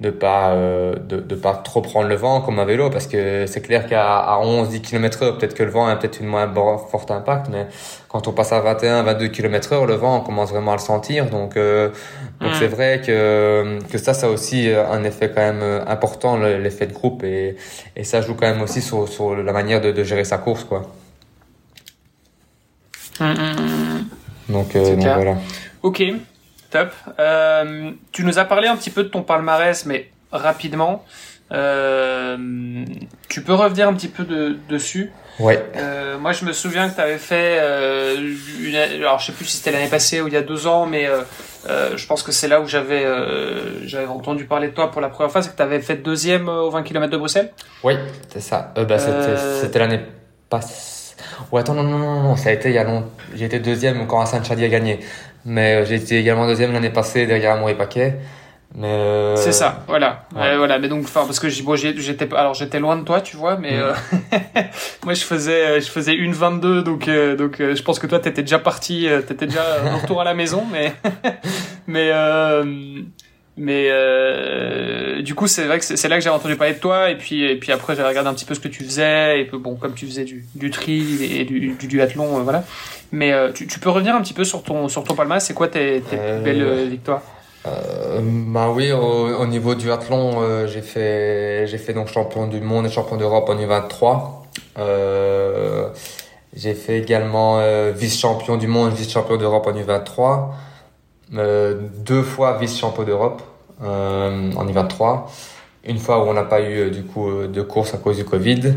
de 0.00 0.10
pas 0.10 0.52
euh, 0.52 0.94
de, 0.94 1.18
de 1.20 1.34
pas 1.34 1.54
trop 1.54 1.82
prendre 1.82 2.08
le 2.08 2.14
vent 2.14 2.40
comme 2.40 2.58
un 2.60 2.64
vélo 2.64 2.88
parce 2.88 3.08
que 3.08 3.46
c'est 3.46 3.60
clair 3.60 3.86
qu'à 3.86 4.18
à 4.18 4.38
11 4.38 4.68
10 4.68 4.80
km 4.82 5.22
heure 5.24 5.38
peut-être 5.38 5.54
que 5.54 5.64
le 5.64 5.70
vent 5.70 5.86
a 5.86 5.96
peut-être 5.96 6.20
une 6.20 6.28
moins 6.28 6.52
forte 6.90 7.10
impact 7.10 7.48
mais 7.50 7.66
quand 8.08 8.28
on 8.28 8.32
passe 8.32 8.52
à 8.52 8.60
21 8.60 9.02
22 9.02 9.28
km 9.28 9.72
heure 9.72 9.86
le 9.86 9.94
vent 9.94 10.18
on 10.18 10.20
commence 10.20 10.50
vraiment 10.50 10.72
à 10.72 10.76
le 10.76 10.80
sentir. 10.80 11.26
Donc 11.26 11.56
euh, 11.56 11.90
donc 12.40 12.52
c'est 12.58 12.68
vrai 12.68 13.02
que 13.04 13.78
que 13.90 13.98
ça 13.98 14.14
ça 14.14 14.28
a 14.28 14.30
aussi 14.30 14.70
un 14.70 15.02
effet 15.02 15.32
quand 15.34 15.42
même 15.42 15.82
important 15.86 16.36
l'effet 16.36 16.86
de 16.86 16.92
groupe 16.92 17.24
et 17.24 17.56
et 17.96 18.04
ça 18.04 18.20
joue 18.20 18.34
quand 18.34 18.46
même 18.46 18.62
aussi 18.62 18.80
sur 18.80 19.08
sur 19.08 19.34
la 19.34 19.52
manière 19.52 19.80
de, 19.80 19.90
de 19.90 20.04
gérer 20.04 20.24
sa 20.24 20.38
course 20.38 20.64
quoi. 20.64 20.82
Donc, 24.48 24.76
euh, 24.76 24.94
donc 24.94 25.04
voilà. 25.04 25.36
Ok 25.82 26.02
Top. 26.70 26.92
Euh, 27.18 27.90
tu 28.12 28.24
nous 28.24 28.38
as 28.38 28.44
parlé 28.44 28.68
un 28.68 28.76
petit 28.76 28.90
peu 28.90 29.02
de 29.04 29.08
ton 29.08 29.22
palmarès, 29.22 29.86
mais 29.86 30.10
rapidement. 30.32 31.04
Euh, 31.50 32.84
tu 33.28 33.42
peux 33.42 33.54
revenir 33.54 33.88
un 33.88 33.94
petit 33.94 34.08
peu 34.08 34.24
de, 34.24 34.58
dessus 34.68 35.12
Ouais. 35.38 35.64
Euh, 35.76 36.18
moi, 36.18 36.32
je 36.32 36.44
me 36.44 36.52
souviens 36.52 36.88
que 36.88 36.96
tu 36.96 37.00
avais 37.00 37.16
fait, 37.16 37.58
euh, 37.60 38.16
une, 38.60 38.74
alors 38.74 39.20
je 39.20 39.26
sais 39.26 39.32
plus 39.32 39.44
si 39.44 39.58
c'était 39.58 39.70
l'année 39.70 39.88
passée 39.88 40.20
ou 40.20 40.26
il 40.26 40.34
y 40.34 40.36
a 40.36 40.42
deux 40.42 40.66
ans, 40.66 40.84
mais 40.84 41.08
je 41.66 42.06
pense 42.06 42.24
que 42.24 42.32
c'est 42.32 42.48
là 42.48 42.60
où 42.60 42.66
j'avais 42.66 43.06
j'avais 43.84 44.06
entendu 44.06 44.44
parler 44.46 44.68
de 44.68 44.74
toi 44.74 44.90
pour 44.90 45.00
la 45.00 45.08
première 45.08 45.30
fois, 45.30 45.40
c'est 45.40 45.50
que 45.50 45.56
tu 45.56 45.62
avais 45.62 45.80
fait 45.80 45.96
deuxième 45.96 46.48
au 46.48 46.70
20 46.70 46.82
km 46.82 47.12
de 47.12 47.16
Bruxelles. 47.16 47.52
Oui, 47.84 47.94
c'est 48.32 48.40
ça. 48.40 48.74
bah, 48.76 48.98
c'était 48.98 49.78
l'année 49.78 50.00
passée. 50.50 50.98
Ouais, 51.52 51.60
attends, 51.60 51.74
non, 51.74 51.82
non, 51.84 51.98
non, 51.98 52.22
non, 52.22 52.36
ça 52.36 52.50
a 52.50 52.52
été 52.52 52.68
il 52.68 52.74
y 52.74 52.78
a 52.78 52.84
longtemps. 52.84 53.08
Été 53.38 53.60
deuxième 53.60 54.06
quand 54.06 54.20
Hassan 54.20 54.44
Chadi 54.44 54.64
a 54.64 54.68
gagné. 54.68 55.00
Mais 55.48 55.76
euh, 55.76 55.84
j'ai 55.84 55.94
été 55.96 56.18
également 56.18 56.46
deuxième 56.46 56.72
l'année 56.72 56.90
passée 56.90 57.26
derrière 57.26 57.54
Amour 57.54 57.74
Paquet. 57.76 58.18
Mais 58.74 58.86
euh... 58.86 59.34
c'est 59.36 59.52
ça, 59.52 59.82
voilà, 59.88 60.26
ouais. 60.36 60.56
voilà. 60.58 60.78
Mais 60.78 60.88
donc, 60.88 61.04
enfin, 61.04 61.24
parce 61.24 61.40
que 61.40 61.62
bon, 61.62 61.74
j'étais, 61.74 62.32
alors 62.34 62.52
j'étais 62.52 62.78
loin 62.78 62.96
de 62.96 63.02
toi, 63.02 63.22
tu 63.22 63.36
vois, 63.36 63.56
mais 63.56 63.72
mm. 63.72 63.80
euh, 63.80 63.94
moi 65.04 65.14
je 65.14 65.24
faisais, 65.24 65.66
euh, 65.66 65.80
je 65.80 65.88
faisais 65.88 66.14
une 66.14 66.34
22, 66.34 66.82
donc 66.82 67.08
euh, 67.08 67.34
donc 67.34 67.56
je 67.58 67.82
pense 67.82 67.98
que 67.98 68.06
toi 68.06 68.20
t'étais 68.20 68.42
déjà 68.42 68.58
parti, 68.58 69.08
t'étais 69.26 69.46
déjà 69.46 69.64
en 69.86 69.98
retour 70.02 70.20
à 70.20 70.24
la 70.24 70.34
maison, 70.34 70.66
mais 70.70 70.92
mais 71.86 72.12
mais 73.58 73.88
euh, 73.90 75.20
du 75.20 75.34
coup 75.34 75.48
c'est 75.48 75.66
vrai 75.66 75.80
que 75.80 75.84
c'est 75.84 76.08
là 76.08 76.16
que 76.16 76.22
j'ai 76.22 76.30
entendu 76.30 76.54
parler 76.56 76.74
de 76.74 76.78
toi 76.78 77.10
et 77.10 77.16
puis 77.16 77.42
et 77.44 77.56
puis 77.56 77.72
après 77.72 77.96
j'ai 77.96 78.02
regardé 78.04 78.30
un 78.30 78.34
petit 78.34 78.44
peu 78.44 78.54
ce 78.54 78.60
que 78.60 78.68
tu 78.68 78.84
faisais 78.84 79.40
et 79.40 79.44
bon 79.52 79.74
comme 79.74 79.94
tu 79.94 80.06
faisais 80.06 80.24
du, 80.24 80.46
du 80.54 80.70
tri 80.70 81.24
et 81.24 81.44
du, 81.44 81.74
du 81.78 81.86
duathlon 81.88 82.42
voilà. 82.42 82.64
Mais 83.10 83.32
euh, 83.32 83.50
tu, 83.52 83.66
tu, 83.66 83.80
peux 83.80 83.90
revenir 83.90 84.14
un 84.14 84.20
petit 84.22 84.34
peu 84.34 84.44
sur 84.44 84.62
ton 84.62 84.88
sur 84.88 85.02
ton 85.02 85.14
palmarès 85.14 85.44
c'est 85.44 85.54
quoi 85.54 85.68
tes, 85.68 86.00
tes 86.02 86.16
euh, 86.18 86.40
belles 86.40 86.88
victoires? 86.88 87.22
euh, 87.66 88.20
bah 88.22 88.70
oui 88.70 88.92
au, 88.92 89.36
au 89.36 89.46
niveau 89.46 89.74
du 89.74 89.86
duathlon 89.86 90.40
euh, 90.40 90.66
j'ai 90.68 90.82
fait 90.82 91.66
j'ai 91.66 91.78
fait 91.78 91.92
donc 91.92 92.06
champion 92.08 92.46
du 92.46 92.60
monde 92.60 92.86
et 92.86 92.90
champion 92.90 93.16
d'Europe 93.16 93.48
en 93.48 93.56
U23. 93.56 94.20
J'ai 96.56 96.74
fait 96.74 96.98
également 96.98 97.60
vice 97.92 98.18
champion 98.18 98.56
du 98.56 98.68
monde 98.68 98.92
vice 98.92 99.10
champion 99.12 99.36
d'Europe 99.36 99.66
en 99.66 99.72
U23. 99.72 100.20
euh, 100.20 100.36
deux 101.30 102.22
fois 102.22 102.58
vice-champion 102.58 103.04
d'Europe 103.04 103.42
euh, 103.82 104.52
en 104.52 104.66
I-23. 104.66 105.22
Une 105.84 105.98
fois 105.98 106.24
où 106.24 106.28
on 106.28 106.34
n'a 106.34 106.44
pas 106.44 106.60
eu 106.60 106.78
euh, 106.78 106.90
du 106.90 107.04
coup 107.04 107.46
de 107.46 107.62
course 107.62 107.94
à 107.94 107.98
cause 107.98 108.16
du 108.16 108.24
Covid. 108.24 108.74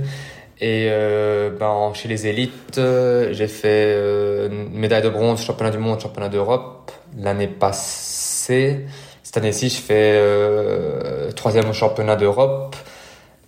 Et 0.64 0.90
euh, 0.92 1.50
ben, 1.50 1.92
chez 1.96 2.08
les 2.08 2.28
élites, 2.28 2.76
j'ai 2.76 3.48
fait 3.48 3.96
euh, 3.98 4.48
médaille 4.72 5.02
de 5.02 5.10
bronze, 5.10 5.42
championnat 5.42 5.72
du 5.72 5.80
monde, 5.80 6.00
championnat 6.00 6.30
d'Europe 6.30 6.92
l'année 7.18 7.48
passée. 7.48 8.86
Cette 9.24 9.38
année-ci, 9.38 9.70
je 9.70 9.82
fais 9.82 10.14
euh, 10.14 11.32
troisième 11.32 11.68
au 11.68 11.74
championnat 11.74 12.16
d'Europe. 12.16 12.76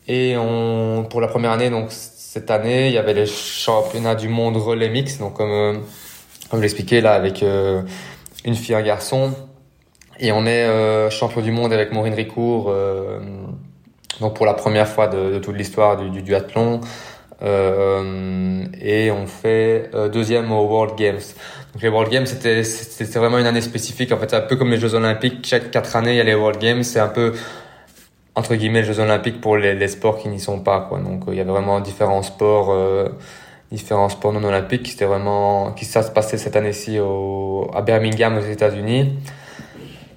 Et 0.08 0.36
on, 0.38 1.06
pour 1.08 1.22
la 1.22 1.28
première 1.28 1.52
année, 1.52 1.70
donc 1.70 1.92
cette 1.92 2.50
année, 2.50 2.88
il 2.88 2.94
y 2.94 2.98
avait 2.98 3.14
les 3.14 3.28
championnats 3.28 4.16
du 4.16 4.28
monde 4.28 4.58
relais 4.58 4.90
mix. 4.90 5.20
Donc 5.20 5.36
comme, 5.36 5.84
comme 6.50 6.60
je 6.60 6.64
l'expliquais 6.64 7.00
là, 7.00 7.14
avec 7.14 7.46
une 8.46 8.56
fille, 8.56 8.76
un 8.76 8.82
garçon. 8.82 9.34
Et 10.20 10.32
on 10.32 10.46
est 10.46 10.64
euh, 10.64 11.10
champion 11.10 11.42
du 11.42 11.52
monde 11.52 11.74
avec 11.74 11.92
Maureen 11.92 12.14
Ricourt, 12.14 12.70
euh, 12.70 13.20
donc 14.20 14.36
pour 14.36 14.46
la 14.46 14.54
première 14.54 14.88
fois 14.88 15.08
de, 15.08 15.34
de 15.34 15.40
toute 15.40 15.56
l'histoire 15.56 15.98
du, 15.98 16.10
du, 16.10 16.22
duathlon. 16.22 16.82
Euh, 17.42 18.64
et 18.80 19.12
on 19.12 19.26
fait 19.26 19.90
euh, 19.94 20.08
deuxième 20.08 20.52
au 20.52 20.66
World 20.66 20.96
Games. 20.96 21.20
Donc 21.74 21.82
les 21.82 21.90
World 21.90 22.12
Games, 22.12 22.26
c'était 22.28 22.64
c'était 22.64 23.20
vraiment 23.20 23.40
une 23.40 23.48
année 23.48 23.62
spécifique. 23.62 24.12
En 24.12 24.18
fait, 24.18 24.30
c'est 24.30 24.36
un 24.36 24.42
peu 24.42 24.56
comme 24.56 24.70
les 24.70 24.80
Jeux 24.80 24.94
Olympiques. 24.94 25.46
Chaque 25.46 25.72
quatre 25.72 25.96
années, 25.96 26.12
il 26.12 26.18
y 26.18 26.22
a 26.22 26.24
les 26.24 26.36
World 26.36 26.62
Games. 26.62 26.84
C'est 26.84 27.00
un 27.00 27.08
peu 27.08 27.34
entre 28.36 28.56
guillemets 28.56 28.82
les 28.82 28.88
Jeux 28.88 29.00
Olympiques 29.00 29.42
pour 29.42 29.58
les, 29.58 29.74
les 29.74 29.88
sports 29.88 30.20
qui 30.20 30.30
n'y 30.30 30.40
sont 30.40 30.60
pas. 30.60 30.82
Quoi. 30.88 31.00
Donc 31.00 31.24
il 31.28 31.34
y 31.34 31.42
avait 31.42 31.52
vraiment 31.52 31.80
différents 31.82 32.22
sports 32.22 32.72
différents 33.74 34.10
sports 34.10 34.32
non 34.32 34.44
olympiques. 34.44 34.88
C'était 34.88 35.06
vraiment 35.06 35.72
qui 35.72 35.86
ça 35.86 36.04
se 36.04 36.12
passait 36.12 36.38
cette 36.38 36.56
année-ci 36.56 37.00
au, 37.00 37.70
à 37.74 37.82
Birmingham 37.82 38.38
aux 38.38 38.42
États-Unis. 38.42 39.12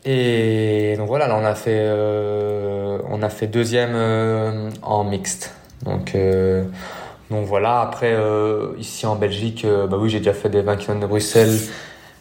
Et 0.05 0.95
donc 0.97 1.09
voilà, 1.09 1.27
là 1.27 1.37
on 1.37 1.45
a 1.45 1.57
fait 1.57 1.81
euh, 1.81 2.99
on 3.11 3.23
a 3.23 3.29
fait 3.29 3.49
deuxième 3.49 3.95
euh, 3.95 4.71
en 4.83 5.03
mixte. 5.03 5.53
Donc 5.85 6.15
euh, 6.15 6.65
donc 7.31 7.47
voilà. 7.47 7.81
Après 7.81 8.17
ici 8.79 9.07
en 9.07 9.17
Belgique, 9.17 9.67
bah 9.67 9.97
oui 9.99 10.11
j'ai 10.11 10.19
déjà 10.19 10.35
fait 10.35 10.49
des 10.49 10.63
20 10.63 10.77
km 10.77 11.01
de 11.01 11.07
Bruxelles. 11.07 11.59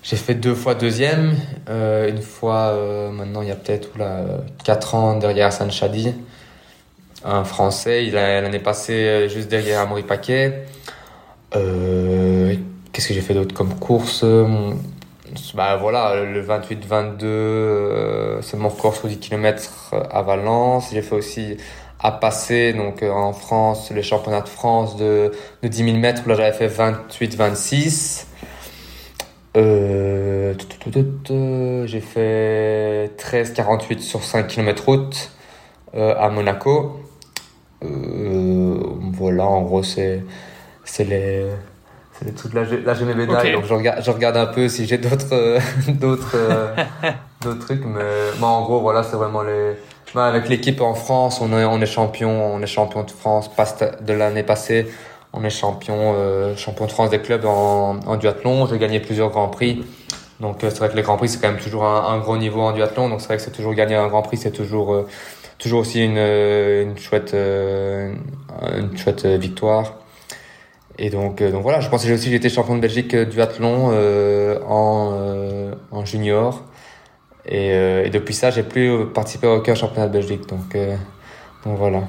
J'ai 0.02 0.18
fait 0.18 0.36
deux 0.36 0.54
fois 0.56 0.76
deuxième, 0.76 1.36
une 1.68 2.22
fois 2.22 2.76
maintenant 3.12 3.42
il 3.42 3.50
y 3.50 3.52
a 3.52 3.56
peut-être 3.56 3.90
là 3.98 4.22
quatre 4.64 4.96
ans 4.96 5.18
derrière 5.18 5.52
San 5.54 5.70
Chadi, 5.70 6.14
un 7.24 7.44
Français. 7.44 8.06
Il 8.06 8.14
l'année 8.14 8.60
passée 8.60 9.28
juste 9.30 9.48
derrière 9.48 9.82
Amaury 9.82 10.04
Paquet. 10.04 10.66
Euh, 11.56 12.56
Qu'est-ce 12.92 13.10
que 13.10 13.14
j'ai 13.14 13.22
fait 13.22 13.34
d'autre 13.34 13.54
comme 13.54 13.76
course 13.76 14.24
bah 15.54 15.76
voilà, 15.78 16.24
le 16.24 16.42
28-22, 16.42 17.24
euh, 17.24 18.42
c'est 18.42 18.58
mon 18.58 18.70
record 18.70 18.96
sur 18.96 19.08
10 19.08 19.20
km 19.20 19.94
à 20.12 20.22
Valence. 20.22 20.90
J'ai 20.94 21.02
fait 21.02 21.16
aussi 21.16 21.58
à 22.00 22.12
passer, 22.12 22.76
euh, 22.78 23.12
en 23.12 23.34
France, 23.34 23.92
les 23.92 24.04
championnats 24.04 24.42
de 24.42 24.48
France 24.48 24.96
de, 24.98 25.32
de 25.64 25.68
10 25.68 25.84
000 25.86 25.98
mètres. 25.98 26.28
Là, 26.28 26.36
j'avais 26.36 26.54
fait 26.54 26.68
28-26. 26.68 28.28
Euh, 29.58 30.54
j'ai 31.86 32.02
fait 32.02 33.12
13-48 33.18 34.00
sur 34.00 34.24
5 34.24 34.48
km 34.48 34.86
route 34.86 35.32
euh, 35.96 36.16
à 36.18 36.30
Monaco. 36.30 37.00
Euh, 37.84 38.80
voilà, 39.14 39.46
en 39.46 39.62
gros, 39.62 39.84
c'est 39.84 40.24
c'est 40.86 41.04
les 41.04 41.46
c'est 42.18 42.26
les 42.26 42.34
trucs 42.34 42.54
là 42.54 42.64
j'ai, 42.64 42.82
là 42.82 42.94
j'ai 42.94 43.06
mes 43.06 43.14
médailles 43.14 43.52
donc 43.52 43.66
je 43.66 43.74
regarde 43.74 44.02
je 44.04 44.12
regarde 44.12 44.38
un 44.38 44.46
peu 44.46 44.70
si 44.70 44.86
j'ai 44.86 44.98
d'autres 44.98 45.34
euh, 45.34 45.60
d'autres 45.88 46.36
euh, 46.36 46.74
d'autres 47.42 47.60
trucs 47.60 47.86
mais, 47.86 48.02
mais 48.40 48.46
en 48.46 48.62
gros 48.64 48.80
voilà 48.80 49.04
c'est 49.04 49.18
vraiment 49.18 49.42
les 49.42 49.74
bah, 50.14 50.26
avec 50.26 50.48
l'équipe 50.48 50.80
en 50.80 50.94
France 50.94 51.42
on 51.42 51.52
est 51.52 51.66
on 51.66 51.82
est 51.82 51.86
champion 51.86 52.56
on 52.56 52.62
est 52.62 52.68
champion 52.68 53.04
de 53.04 53.12
France 53.12 53.50
de 54.02 54.14
l'année 54.14 54.44
passée 54.44 54.88
on 55.34 55.44
est 55.44 55.50
champion 55.50 56.14
euh, 56.16 56.56
champion 56.56 56.86
de 56.86 56.92
France 56.92 57.10
des 57.10 57.20
clubs 57.20 57.44
en, 57.46 58.00
en 58.06 58.16
duathlon. 58.16 58.68
J'ai 58.68 58.78
gagné 58.78 59.02
plusieurs 59.02 59.32
grands 59.32 59.50
prix. 59.50 59.84
Donc 60.40 60.60
c'est 60.62 60.78
vrai 60.78 60.88
que 60.88 60.96
les 60.96 61.02
grands 61.02 61.18
prix 61.18 61.28
c'est 61.28 61.42
quand 61.42 61.52
même 61.52 61.60
toujours 61.60 61.84
un, 61.84 62.14
un, 62.14 62.20
gros 62.20 62.38
niveau 62.38 62.62
en 62.62 62.72
duathlon. 62.72 63.10
Donc 63.10 63.20
c'est 63.20 63.28
vrai 63.28 63.36
que 63.36 63.44
c'est 63.44 63.52
toujours 63.52 63.74
gagner 63.74 63.96
un 63.96 64.08
grand 64.08 64.22
prix 64.22 64.38
c'est 64.38 64.52
toujours 64.52 65.06
toujours 65.58 65.82
aussi 65.82 66.06
une 66.06 66.18
une 66.18 66.98
chouette 66.98 67.36
une 67.36 68.98
chouette 68.98 69.26
victoire 69.26 69.96
Et 70.98 71.10
donc, 71.10 71.44
donc 71.44 71.62
voilà, 71.62 71.82
je 71.82 71.90
pense 71.90 72.02
que 72.02 72.08
j'ai 72.08 72.14
aussi 72.14 72.34
été 72.34 72.50
champion 72.50 72.76
de 72.76 72.82
Belgique 72.82 73.16
du 73.16 73.42
athlon 73.42 73.92
en, 74.68 75.72
en 75.92 76.06
junior. 76.06 76.64
Et, 77.46 77.70
et, 77.70 78.10
depuis 78.10 78.34
ça, 78.34 78.50
j'ai 78.50 78.64
plus 78.64 79.08
participé 79.14 79.48
à 79.48 79.56
aucun 79.56 79.76
championnat 79.76 80.08
de 80.08 80.14
Belgique. 80.14 80.48
Donc, 80.48 80.76
donc 81.66 81.78
voilà. 81.78 82.04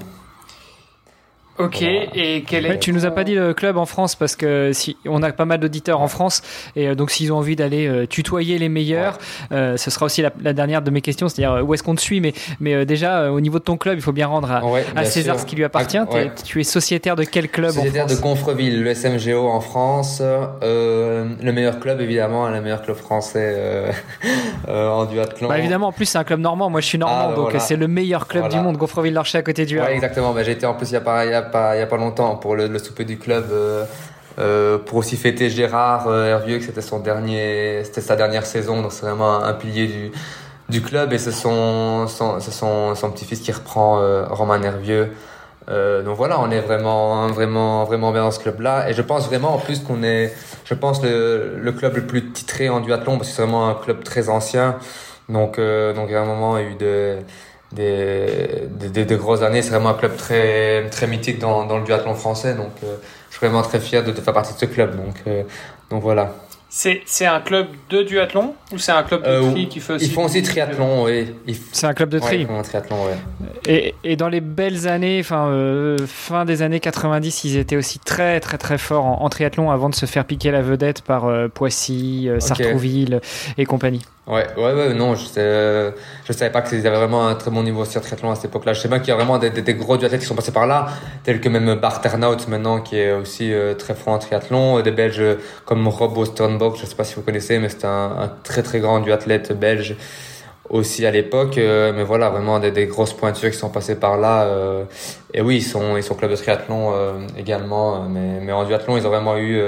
Ok, 1.58 1.82
et 1.82 2.44
quel 2.46 2.66
est 2.66 2.78
Tu 2.78 2.92
nous 2.92 3.06
as 3.06 3.10
pas 3.10 3.24
dit 3.24 3.34
le 3.34 3.54
club 3.54 3.76
en 3.76 3.86
France 3.86 4.14
parce 4.14 4.36
que 4.36 4.72
si 4.72 4.96
on 5.06 5.22
a 5.22 5.32
pas 5.32 5.44
mal 5.44 5.58
d'auditeurs 5.58 6.00
en 6.00 6.08
France 6.08 6.42
et 6.74 6.88
euh, 6.88 6.94
donc 6.94 7.10
s'ils 7.10 7.32
ont 7.32 7.38
envie 7.38 7.56
d'aller 7.56 7.86
euh, 7.86 8.06
tutoyer 8.06 8.58
les 8.58 8.68
meilleurs, 8.68 9.18
euh, 9.52 9.76
ce 9.76 9.90
sera 9.90 10.06
aussi 10.06 10.22
la, 10.22 10.52
dernière 10.52 10.82
de 10.82 10.90
mes 10.90 11.00
questions, 11.00 11.28
c'est-à-dire 11.28 11.64
où 11.66 11.72
est-ce 11.74 11.82
qu'on 11.82 11.94
te 11.94 12.00
suit, 12.00 12.20
mais 12.20 12.32
mais 12.60 12.84
déjà 12.84 13.30
au 13.30 13.40
niveau 13.40 13.58
de 13.58 13.64
ton 13.64 13.76
club, 13.76 13.98
il 13.98 14.02
faut 14.02 14.12
bien 14.12 14.26
rendre 14.26 14.50
à, 14.50 15.04
César 15.04 15.38
ce 15.38 15.46
qui 15.46 15.56
lui 15.56 15.64
appartient. 15.64 15.98
Tu 16.44 16.60
es 16.60 16.64
sociétaire 16.64 17.16
de 17.16 17.24
quel 17.24 17.48
club 17.48 17.72
Sociétaire 17.72 18.04
en 18.04 18.08
France? 18.08 18.18
De 18.18 18.22
Gonfreville, 18.22 18.82
le 18.82 18.94
SMGO 18.94 19.48
en 19.48 19.60
France, 19.60 20.20
le 20.22 21.52
meilleur 21.52 21.80
club 21.80 22.00
évidemment, 22.00 22.48
le 22.48 22.60
meilleur 22.60 22.82
club 22.82 22.96
français 22.96 23.92
en 24.68 25.04
duathlon. 25.06 25.48
Bah, 25.48 25.58
évidemment, 25.58 25.88
en 25.88 25.92
plus 25.92 26.06
c'est 26.06 26.18
un 26.18 26.24
club 26.24 26.40
normand. 26.40 26.70
Moi 26.70 26.80
je 26.80 26.86
suis 26.86 26.98
normand, 26.98 27.30
ah, 27.32 27.34
donc 27.34 27.52
c'est 27.58 27.76
le 27.76 27.88
meilleur 27.88 28.26
club 28.26 28.48
du 28.48 28.58
monde, 28.58 28.76
Gonfreville-Larcher 28.76 29.38
à 29.38 29.42
côté 29.42 29.64
du 29.64 29.78
Havre. 29.78 29.88
Ouais, 29.88 29.94
exactement. 29.94 30.32
Bah, 30.32 30.42
été 30.42 30.66
en 30.66 30.74
plus 30.74 30.90
il 30.90 30.94
y 30.94 30.96
a 30.96 31.00
pas 31.00 31.24
pas, 31.46 31.76
il 31.76 31.78
y 31.80 31.82
a 31.82 31.86
pas 31.86 31.96
longtemps 31.96 32.36
pour 32.36 32.56
le, 32.56 32.78
souper 32.78 33.04
du 33.04 33.18
club. 33.18 33.46
Euh, 33.50 33.84
euh, 34.38 34.76
pour 34.76 34.98
aussi 34.98 35.16
fêter 35.16 35.48
Gérard 35.48 36.08
euh, 36.08 36.26
Hervieux, 36.26 36.58
que 36.58 36.64
c'était 36.64 36.82
son 36.82 36.98
dernier, 36.98 37.82
c'était 37.84 38.02
sa 38.02 38.16
dernière 38.16 38.44
saison, 38.44 38.82
donc 38.82 38.92
c'est 38.92 39.06
vraiment 39.06 39.42
un, 39.42 39.54
pilier 39.54 39.86
du, 39.86 40.12
du 40.68 40.82
club 40.82 41.14
et 41.14 41.18
c'est 41.18 41.32
son, 41.32 42.06
son, 42.06 42.38
son, 42.40 42.94
son 42.94 43.10
petit-fils 43.12 43.40
qui 43.40 43.50
reprend 43.50 43.98
Romain 44.28 44.62
Hervieux. 44.62 45.12
donc 45.68 46.16
voilà, 46.16 46.38
on 46.38 46.50
est 46.50 46.60
vraiment, 46.60 47.28
vraiment, 47.28 47.84
vraiment 47.84 48.12
bien 48.12 48.24
dans 48.24 48.30
ce 48.30 48.40
club-là. 48.40 48.90
Et 48.90 48.92
je 48.92 49.00
pense 49.00 49.26
vraiment 49.26 49.54
en 49.54 49.58
plus 49.58 49.80
qu'on 49.80 50.02
est, 50.02 50.34
je 50.66 50.74
pense 50.74 51.02
le, 51.02 51.58
le 51.58 51.72
club 51.72 51.96
le 51.96 52.06
plus 52.06 52.30
titré 52.30 52.68
en 52.68 52.80
duathlon 52.80 53.16
parce 53.16 53.30
que 53.30 53.36
c'est 53.36 53.42
vraiment 53.42 53.68
un 53.70 53.74
club 53.74 54.04
très 54.04 54.28
ancien. 54.28 54.76
Donc, 55.30 55.56
donc 55.58 56.12
à 56.12 56.20
un 56.20 56.24
moment, 56.26 56.58
il 56.58 56.64
y 56.64 56.66
a 56.66 56.70
eu 56.70 56.74
de, 56.74 57.16
des, 57.72 58.68
des, 58.70 59.04
des, 59.04 59.16
grosses 59.16 59.42
années. 59.42 59.62
C'est 59.62 59.70
vraiment 59.70 59.90
un 59.90 59.94
club 59.94 60.16
très, 60.16 60.88
très 60.90 61.06
mythique 61.06 61.38
dans, 61.38 61.64
dans 61.66 61.78
le 61.78 61.84
duathlon 61.84 62.14
français. 62.14 62.54
Donc, 62.54 62.72
euh, 62.84 62.96
je 63.30 63.36
suis 63.36 63.46
vraiment 63.46 63.62
très 63.62 63.80
fier 63.80 64.04
de, 64.04 64.12
faire 64.12 64.34
partie 64.34 64.54
de 64.54 64.58
ce 64.58 64.66
club. 64.66 64.96
Donc, 64.96 65.16
euh, 65.26 65.42
donc 65.90 66.02
voilà. 66.02 66.34
C'est 66.68 67.24
un 67.24 67.40
club 67.40 67.68
de 67.88 68.02
duathlon 68.02 68.54
ou 68.70 68.76
c'est 68.76 68.92
un 68.92 69.02
club 69.02 69.22
de 69.22 69.28
euh, 69.28 69.50
tri 69.50 69.66
qui 69.66 69.80
fait 69.80 69.94
aussi 69.94 70.06
Ils 70.06 70.10
font 70.10 70.24
aussi 70.24 70.42
triathlon, 70.42 71.04
oui. 71.04 71.32
C'est 71.72 71.86
un 71.86 71.94
club 71.94 72.10
de 72.10 72.18
tri. 72.18 72.46
un 72.50 72.62
triathlon, 72.62 72.96
ouais. 73.06 73.16
Et, 73.66 73.94
et, 74.04 74.16
dans 74.16 74.28
les 74.28 74.42
belles 74.42 74.86
années, 74.86 75.18
enfin 75.20 75.96
fin 76.06 76.44
des 76.44 76.60
années 76.60 76.80
90, 76.80 77.44
ils 77.44 77.56
étaient 77.56 77.76
aussi 77.76 77.98
très 77.98 78.40
très 78.40 78.58
très 78.58 78.76
forts 78.76 79.06
en, 79.06 79.28
triathlon 79.30 79.70
avant 79.70 79.88
de 79.88 79.94
se 79.94 80.04
faire 80.04 80.26
piquer 80.26 80.50
la 80.50 80.60
vedette 80.60 81.00
par 81.00 81.30
Poissy, 81.54 82.28
Sartrouville 82.40 83.20
et 83.56 83.64
compagnie. 83.64 84.02
Ouais, 84.26 84.44
ouais, 84.56 84.72
ouais, 84.72 84.92
non, 84.92 85.14
je, 85.14 85.24
sais, 85.24 85.94
je 86.24 86.32
savais 86.32 86.50
pas 86.50 86.60
qu'ils 86.60 86.84
avaient 86.84 86.96
vraiment 86.96 87.28
un 87.28 87.36
très 87.36 87.52
bon 87.52 87.62
niveau 87.62 87.84
sur 87.84 88.00
triathlon 88.00 88.32
à 88.32 88.34
cette 88.34 88.46
époque-là. 88.46 88.72
Je 88.72 88.80
sais 88.80 88.88
bien 88.88 88.98
qu'il 88.98 89.08
y 89.08 89.12
a 89.12 89.14
vraiment 89.14 89.38
des, 89.38 89.50
des, 89.50 89.74
gros 89.74 89.96
duathlètes 89.96 90.22
qui 90.22 90.26
sont 90.26 90.34
passés 90.34 90.50
par 90.50 90.66
là, 90.66 90.88
tels 91.22 91.40
que 91.40 91.48
même 91.48 91.76
Bart 91.76 92.00
Ternout 92.00 92.48
maintenant, 92.48 92.80
qui 92.80 92.96
est 92.98 93.12
aussi 93.12 93.54
euh, 93.54 93.74
très 93.74 93.94
fort 93.94 94.14
en 94.14 94.18
triathlon. 94.18 94.80
Des 94.80 94.90
Belges 94.90 95.38
comme 95.64 95.86
Rob 95.86 96.24
Sternbock, 96.24 96.76
je 96.76 96.86
sais 96.86 96.96
pas 96.96 97.04
si 97.04 97.14
vous 97.14 97.22
connaissez, 97.22 97.60
mais 97.60 97.68
c'est 97.68 97.84
un, 97.84 98.16
un, 98.18 98.32
très 98.42 98.64
très 98.64 98.80
grand 98.80 98.98
duathlète 98.98 99.52
belge 99.52 99.94
aussi 100.70 101.06
à 101.06 101.12
l'époque. 101.12 101.56
Euh, 101.58 101.92
mais 101.94 102.02
voilà, 102.02 102.28
vraiment 102.28 102.58
des, 102.58 102.72
des, 102.72 102.86
grosses 102.86 103.12
pointures 103.12 103.52
qui 103.52 103.58
sont 103.58 103.70
passées 103.70 103.94
par 103.94 104.16
là. 104.16 104.42
Euh, 104.46 104.82
et 105.34 105.40
oui, 105.40 105.58
ils 105.58 105.62
sont, 105.62 105.96
ils 105.96 106.02
sont 106.02 106.16
club 106.16 106.32
de 106.32 106.36
triathlon 106.36 106.94
également, 107.38 108.08
mais, 108.08 108.40
mais 108.40 108.50
en 108.50 108.64
duathlon, 108.64 108.96
ils 108.96 109.06
ont 109.06 109.10
vraiment 109.10 109.36
eu 109.36 109.62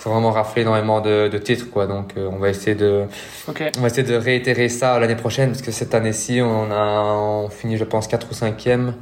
faut 0.00 0.10
vraiment 0.10 0.30
raflé 0.30 0.62
énormément 0.62 1.00
de, 1.02 1.28
de 1.28 1.38
titres 1.38 1.70
quoi. 1.70 1.86
Donc 1.86 2.14
euh, 2.16 2.28
on 2.32 2.38
va 2.38 2.48
essayer 2.48 2.74
de 2.74 3.04
on 3.48 3.80
va 3.80 3.86
essayer 3.86 4.02
de 4.02 4.14
réitérer 4.14 4.70
ça 4.70 4.98
l'année 4.98 5.16
prochaine 5.16 5.50
parce 5.50 5.60
que 5.60 5.72
cette 5.72 5.94
année-ci 5.94 6.40
on 6.42 6.70
a 6.70 7.04
on 7.04 7.50
finit 7.50 7.76
je 7.76 7.84
pense 7.84 8.08
4 8.08 8.26
ou 8.30 8.34
5e 8.34 8.94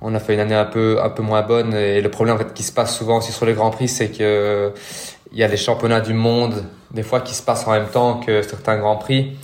on 0.00 0.14
a 0.14 0.18
fait 0.18 0.34
une 0.34 0.40
année 0.40 0.54
un 0.54 0.64
peu 0.64 0.98
un 1.02 1.10
peu 1.10 1.22
moins 1.22 1.42
bonne. 1.42 1.74
Et 1.74 2.00
le 2.00 2.10
problème 2.10 2.36
en 2.36 2.38
fait 2.38 2.54
qui 2.54 2.62
se 2.62 2.72
passe 2.72 2.96
souvent 2.96 3.18
aussi 3.18 3.30
sur 3.30 3.44
les 3.44 3.52
grands 3.52 3.70
prix 3.70 3.88
c'est 3.88 4.08
que 4.08 4.72
il 5.32 5.38
y 5.38 5.44
a 5.44 5.48
les 5.48 5.58
championnats 5.58 6.00
du 6.00 6.14
monde 6.14 6.64
des 6.92 7.02
fois 7.02 7.20
qui 7.20 7.34
se 7.34 7.42
passent 7.42 7.66
en 7.66 7.72
même 7.72 7.88
temps 7.88 8.20
que 8.20 8.42
certains 8.42 8.78
grands 8.78 8.96
prix. 8.96 9.36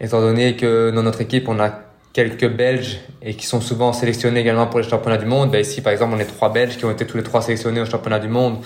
Étant 0.00 0.20
donné 0.20 0.56
que 0.56 0.90
dans 0.90 1.02
notre 1.02 1.20
équipe 1.20 1.48
on 1.48 1.60
a 1.60 1.70
quelques 2.14 2.48
Belges 2.48 3.00
et 3.20 3.34
qui 3.34 3.44
sont 3.44 3.60
souvent 3.60 3.92
sélectionnés 3.92 4.40
également 4.40 4.68
pour 4.68 4.78
les 4.78 4.88
championnats 4.88 5.18
du 5.18 5.26
monde. 5.26 5.50
Ben 5.50 5.60
ici, 5.60 5.82
par 5.82 5.92
exemple, 5.92 6.14
on 6.16 6.20
est 6.20 6.24
trois 6.24 6.50
Belges 6.50 6.78
qui 6.78 6.84
ont 6.86 6.90
été 6.90 7.06
tous 7.06 7.18
les 7.18 7.24
trois 7.24 7.42
sélectionnés 7.42 7.80
au 7.80 7.84
championnat 7.84 8.20
du 8.20 8.28
monde. 8.28 8.58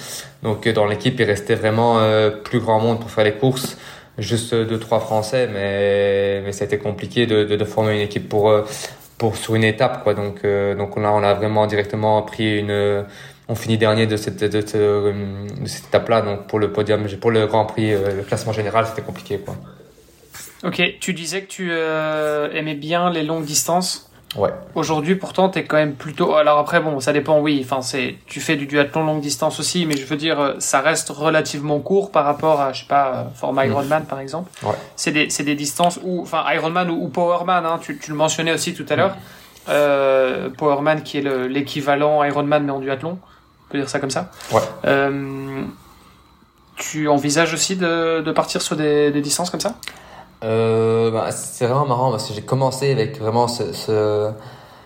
Donc, 0.42 0.66
euh, 0.66 0.72
dans 0.72 0.84
l'équipe, 0.84 1.18
il 1.18 1.24
restait 1.24 1.56
vraiment 1.56 1.98
euh, 1.98 2.30
plus 2.30 2.60
grand 2.60 2.78
monde 2.78 3.00
pour 3.00 3.10
faire 3.10 3.24
les 3.24 3.32
courses. 3.32 3.76
Juste 4.18 4.54
deux, 4.54 4.78
trois 4.78 5.00
Français, 5.00 5.48
mais, 5.52 6.42
mais 6.44 6.52
ça 6.52 6.64
a 6.64 6.66
été 6.66 6.76
compliqué 6.76 7.26
de, 7.26 7.44
de, 7.44 7.56
de 7.56 7.64
former 7.64 7.94
une 7.94 8.00
équipe 8.00 8.28
pour, 8.28 8.50
euh, 8.50 8.66
pour 9.16 9.36
sur 9.36 9.54
une 9.54 9.64
étape, 9.64 10.02
quoi. 10.02 10.12
Donc, 10.12 10.40
euh, 10.44 10.74
donc 10.74 10.96
on 10.96 11.04
a, 11.04 11.10
on 11.10 11.22
a 11.22 11.34
vraiment 11.34 11.66
directement 11.66 12.20
pris 12.22 12.58
une, 12.58 13.04
on 13.48 13.54
finit 13.54 13.78
dernier 13.78 14.06
de 14.06 14.16
cette, 14.16 14.42
de, 14.42 14.48
de, 14.48 14.60
de 15.62 15.66
cette 15.66 15.86
étape-là. 15.86 16.20
Donc, 16.20 16.48
pour 16.48 16.58
le 16.58 16.72
podium, 16.72 17.06
pour 17.20 17.30
le 17.30 17.46
Grand 17.46 17.64
Prix, 17.64 17.92
le 17.92 18.22
classement 18.24 18.52
général, 18.52 18.86
c'était 18.86 19.02
compliqué, 19.02 19.38
quoi. 19.38 19.54
Ok, 20.64 20.82
tu 21.00 21.12
disais 21.12 21.42
que 21.42 21.48
tu 21.48 21.68
euh, 21.70 22.50
aimais 22.52 22.74
bien 22.74 23.10
les 23.10 23.22
longues 23.22 23.44
distances. 23.44 24.08
Ouais. 24.36 24.50
Aujourd'hui, 24.74 25.14
pourtant, 25.14 25.48
tu 25.48 25.58
es 25.58 25.64
quand 25.64 25.76
même 25.76 25.94
plutôt. 25.94 26.34
Alors 26.34 26.58
après, 26.58 26.80
bon, 26.80 27.00
ça 27.00 27.12
dépend, 27.12 27.40
oui. 27.40 27.62
Enfin, 27.64 27.80
c'est, 27.80 28.16
tu 28.26 28.40
fais 28.40 28.56
du 28.56 28.66
duathlon 28.66 29.04
longue 29.04 29.20
distance 29.20 29.58
aussi, 29.58 29.86
mais 29.86 29.96
je 29.96 30.04
veux 30.04 30.16
dire, 30.16 30.38
euh, 30.38 30.54
ça 30.58 30.80
reste 30.80 31.08
relativement 31.08 31.78
court 31.78 32.10
par 32.10 32.24
rapport 32.24 32.60
à, 32.60 32.72
je 32.72 32.80
sais 32.80 32.88
pas, 32.88 33.08
euh, 33.08 33.24
format 33.34 33.64
mm. 33.64 33.70
Ironman 33.70 34.04
par 34.04 34.20
exemple. 34.20 34.50
Ouais. 34.62 34.74
C'est 34.96 35.12
des, 35.12 35.30
c'est 35.30 35.44
des 35.44 35.54
distances 35.54 35.98
où, 36.02 36.20
enfin, 36.20 36.44
Ironman 36.52 36.90
ou, 36.90 37.08
Powerman, 37.08 37.64
hein, 37.64 37.78
tu, 37.80 37.98
tu, 37.98 38.10
le 38.10 38.16
mentionnais 38.16 38.52
aussi 38.52 38.74
tout 38.74 38.86
à 38.90 38.96
l'heure. 38.96 39.14
Mm. 39.14 39.70
Euh, 39.70 40.50
Powerman 40.50 41.02
qui 41.02 41.18
est 41.18 41.48
l'équivalent 41.48 42.22
Ironman 42.22 42.64
mais 42.64 42.72
en 42.72 42.80
duathlon. 42.80 43.18
On 43.68 43.72
peut 43.72 43.78
dire 43.78 43.88
ça 43.88 43.98
comme 43.98 44.10
ça. 44.10 44.30
Ouais. 44.52 44.60
Euh, 44.84 45.62
tu 46.76 47.08
envisages 47.08 47.54
aussi 47.54 47.76
de, 47.76 48.20
de 48.20 48.32
partir 48.32 48.62
sur 48.62 48.76
des, 48.76 49.10
des 49.10 49.20
distances 49.20 49.50
comme 49.50 49.60
ça? 49.60 49.74
Euh, 50.44 51.10
bah, 51.10 51.30
c'est 51.32 51.66
vraiment 51.66 51.86
marrant 51.86 52.10
parce 52.10 52.28
que 52.28 52.34
j'ai 52.34 52.42
commencé 52.42 52.92
avec 52.92 53.18
vraiment 53.18 53.48
ce, 53.48 53.72
ce, 53.72 54.30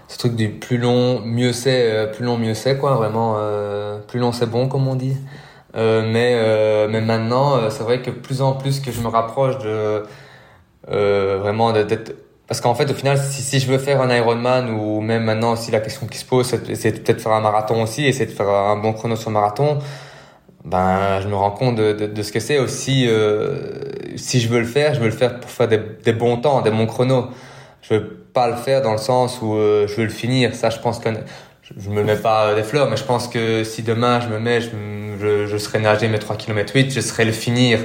ce, 0.08 0.18
truc 0.18 0.34
du 0.34 0.50
plus 0.50 0.78
long, 0.78 1.20
mieux 1.24 1.52
c'est, 1.52 1.90
euh, 1.92 2.06
plus 2.06 2.24
long, 2.24 2.38
mieux 2.38 2.54
c'est, 2.54 2.78
quoi. 2.78 2.94
Vraiment, 2.94 3.34
euh, 3.38 3.98
plus 3.98 4.18
long 4.18 4.32
c'est 4.32 4.46
bon, 4.46 4.68
comme 4.68 4.88
on 4.88 4.94
dit. 4.94 5.16
Euh, 5.74 6.02
mais, 6.10 6.34
euh, 6.36 6.88
mais 6.88 7.00
maintenant, 7.00 7.56
euh, 7.56 7.70
c'est 7.70 7.82
vrai 7.82 8.02
que 8.02 8.10
plus 8.10 8.42
en 8.42 8.52
plus 8.52 8.80
que 8.80 8.92
je 8.92 9.00
me 9.00 9.08
rapproche 9.08 9.58
de 9.58 10.04
vraiment 10.86 11.72
d'être. 11.72 12.14
Parce 12.46 12.60
qu'en 12.60 12.74
fait, 12.74 12.90
au 12.90 12.94
final, 12.94 13.18
si, 13.18 13.42
si 13.42 13.60
je 13.60 13.66
veux 13.70 13.78
faire 13.78 14.02
un 14.02 14.14
Ironman 14.14 14.70
ou 14.70 15.00
même 15.00 15.24
maintenant, 15.24 15.56
si 15.56 15.70
la 15.70 15.80
question 15.80 16.06
qui 16.06 16.18
se 16.18 16.24
pose, 16.24 16.46
c'est 16.46 16.92
peut-être 17.02 17.20
faire 17.20 17.32
un 17.32 17.40
marathon 17.40 17.82
aussi, 17.82 18.04
essayer 18.04 18.26
de 18.26 18.30
faire 18.30 18.48
un 18.48 18.76
bon 18.76 18.92
chrono 18.92 19.16
sur 19.16 19.30
marathon 19.30 19.78
ben 20.64 21.20
je 21.20 21.28
me 21.28 21.34
rends 21.34 21.50
compte 21.50 21.76
de, 21.76 21.92
de, 21.92 22.06
de 22.06 22.22
ce 22.22 22.30
que 22.30 22.40
c'est 22.40 22.58
aussi 22.58 23.06
euh, 23.08 23.90
si 24.16 24.40
je 24.40 24.48
veux 24.48 24.60
le 24.60 24.66
faire 24.66 24.94
je 24.94 25.00
veux 25.00 25.06
le 25.06 25.12
faire 25.12 25.40
pour 25.40 25.50
faire 25.50 25.66
des, 25.66 25.80
des, 26.04 26.12
bons 26.12 26.36
temps 26.36 26.62
des 26.62 26.70
bons 26.70 26.86
chronos. 26.86 27.28
Je 27.82 27.94
veux 27.94 28.08
pas 28.32 28.48
le 28.48 28.56
faire 28.56 28.80
dans 28.80 28.92
le 28.92 28.98
sens 28.98 29.40
où 29.42 29.54
euh, 29.54 29.88
je 29.88 29.96
veux 29.96 30.04
le 30.04 30.10
finir. 30.10 30.54
Ça 30.54 30.70
je 30.70 30.78
pense 30.78 31.00
que 31.00 31.10
je, 31.62 31.90
me 31.90 32.04
mets 32.04 32.16
pas 32.16 32.54
des 32.54 32.62
fleurs 32.62 32.88
mais 32.88 32.96
je 32.96 33.04
pense 33.04 33.26
que 33.28 33.64
si 33.64 33.82
demain 33.82 34.20
je 34.20 34.28
me 34.28 34.38
mets 34.38 34.60
je, 34.60 34.68
je, 35.20 35.46
je 35.46 35.56
serai 35.56 35.80
nager 35.80 36.08
mes 36.08 36.18
3 36.18 36.36
km 36.36 36.74
8 36.74 36.90
je 36.92 37.00
serai 37.00 37.24
le 37.24 37.32
finir. 37.32 37.80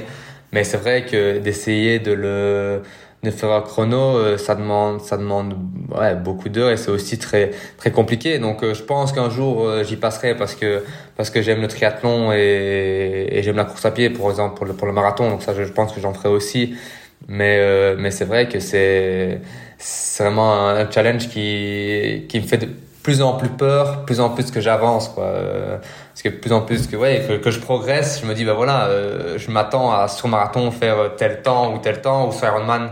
Mais 0.52 0.64
c'est 0.64 0.78
vrai 0.78 1.04
que 1.04 1.38
d'essayer 1.38 1.98
de 1.98 2.12
le 2.12 2.82
de 3.22 3.30
faire 3.30 3.50
un 3.50 3.62
chrono, 3.62 4.16
euh, 4.16 4.38
ça 4.38 4.54
demande, 4.54 5.00
ça 5.00 5.16
demande 5.16 5.54
ouais, 5.90 6.14
beaucoup 6.14 6.48
d'heures 6.48 6.70
et 6.70 6.76
c'est 6.76 6.90
aussi 6.90 7.18
très 7.18 7.50
très 7.76 7.90
compliqué. 7.90 8.38
Donc 8.38 8.62
euh, 8.62 8.74
je 8.74 8.82
pense 8.82 9.12
qu'un 9.12 9.28
jour 9.28 9.66
euh, 9.66 9.82
j'y 9.82 9.96
passerai 9.96 10.36
parce 10.36 10.54
que 10.54 10.84
parce 11.16 11.30
que 11.30 11.42
j'aime 11.42 11.60
le 11.60 11.68
triathlon 11.68 12.32
et, 12.32 13.28
et 13.32 13.42
j'aime 13.42 13.56
la 13.56 13.64
course 13.64 13.84
à 13.84 13.90
pied, 13.90 14.10
par 14.10 14.30
exemple 14.30 14.56
pour 14.56 14.66
le 14.66 14.72
pour 14.74 14.86
le 14.86 14.92
marathon. 14.92 15.30
Donc 15.30 15.42
ça, 15.42 15.52
je, 15.52 15.64
pense 15.64 15.92
que 15.92 16.00
j'en 16.00 16.14
ferai 16.14 16.28
aussi. 16.28 16.76
Mais 17.26 17.96
mais 17.96 18.12
c'est 18.12 18.24
vrai 18.24 18.48
que 18.48 18.60
c'est 18.60 19.40
c'est 19.78 20.22
vraiment 20.22 20.68
un 20.68 20.88
challenge 20.90 21.28
qui 21.28 22.26
qui 22.28 22.40
me 22.40 22.46
fait 22.46 22.58
de 22.58 22.68
plus 23.02 23.22
en 23.22 23.34
plus 23.34 23.48
peur, 23.48 24.04
plus 24.04 24.20
en 24.20 24.30
plus 24.30 24.50
que 24.52 24.60
j'avance 24.60 25.08
quoi. 25.08 25.34
Parce 26.18 26.34
que 26.34 26.40
plus 26.40 26.52
en 26.52 26.62
plus 26.62 26.88
que 26.88 26.96
ouais 26.96 27.24
que, 27.28 27.34
que 27.34 27.52
je 27.52 27.60
progresse, 27.60 28.20
je 28.20 28.26
me 28.26 28.34
dis 28.34 28.44
bah 28.44 28.54
voilà, 28.54 28.90
je 29.36 29.50
m'attends 29.52 29.92
à 29.92 30.08
sur 30.08 30.26
marathon 30.26 30.72
faire 30.72 31.14
tel 31.16 31.42
temps 31.42 31.72
ou 31.72 31.78
tel 31.78 32.00
temps 32.00 32.26
ou 32.26 32.32
sur 32.32 32.44
Ironman 32.48 32.90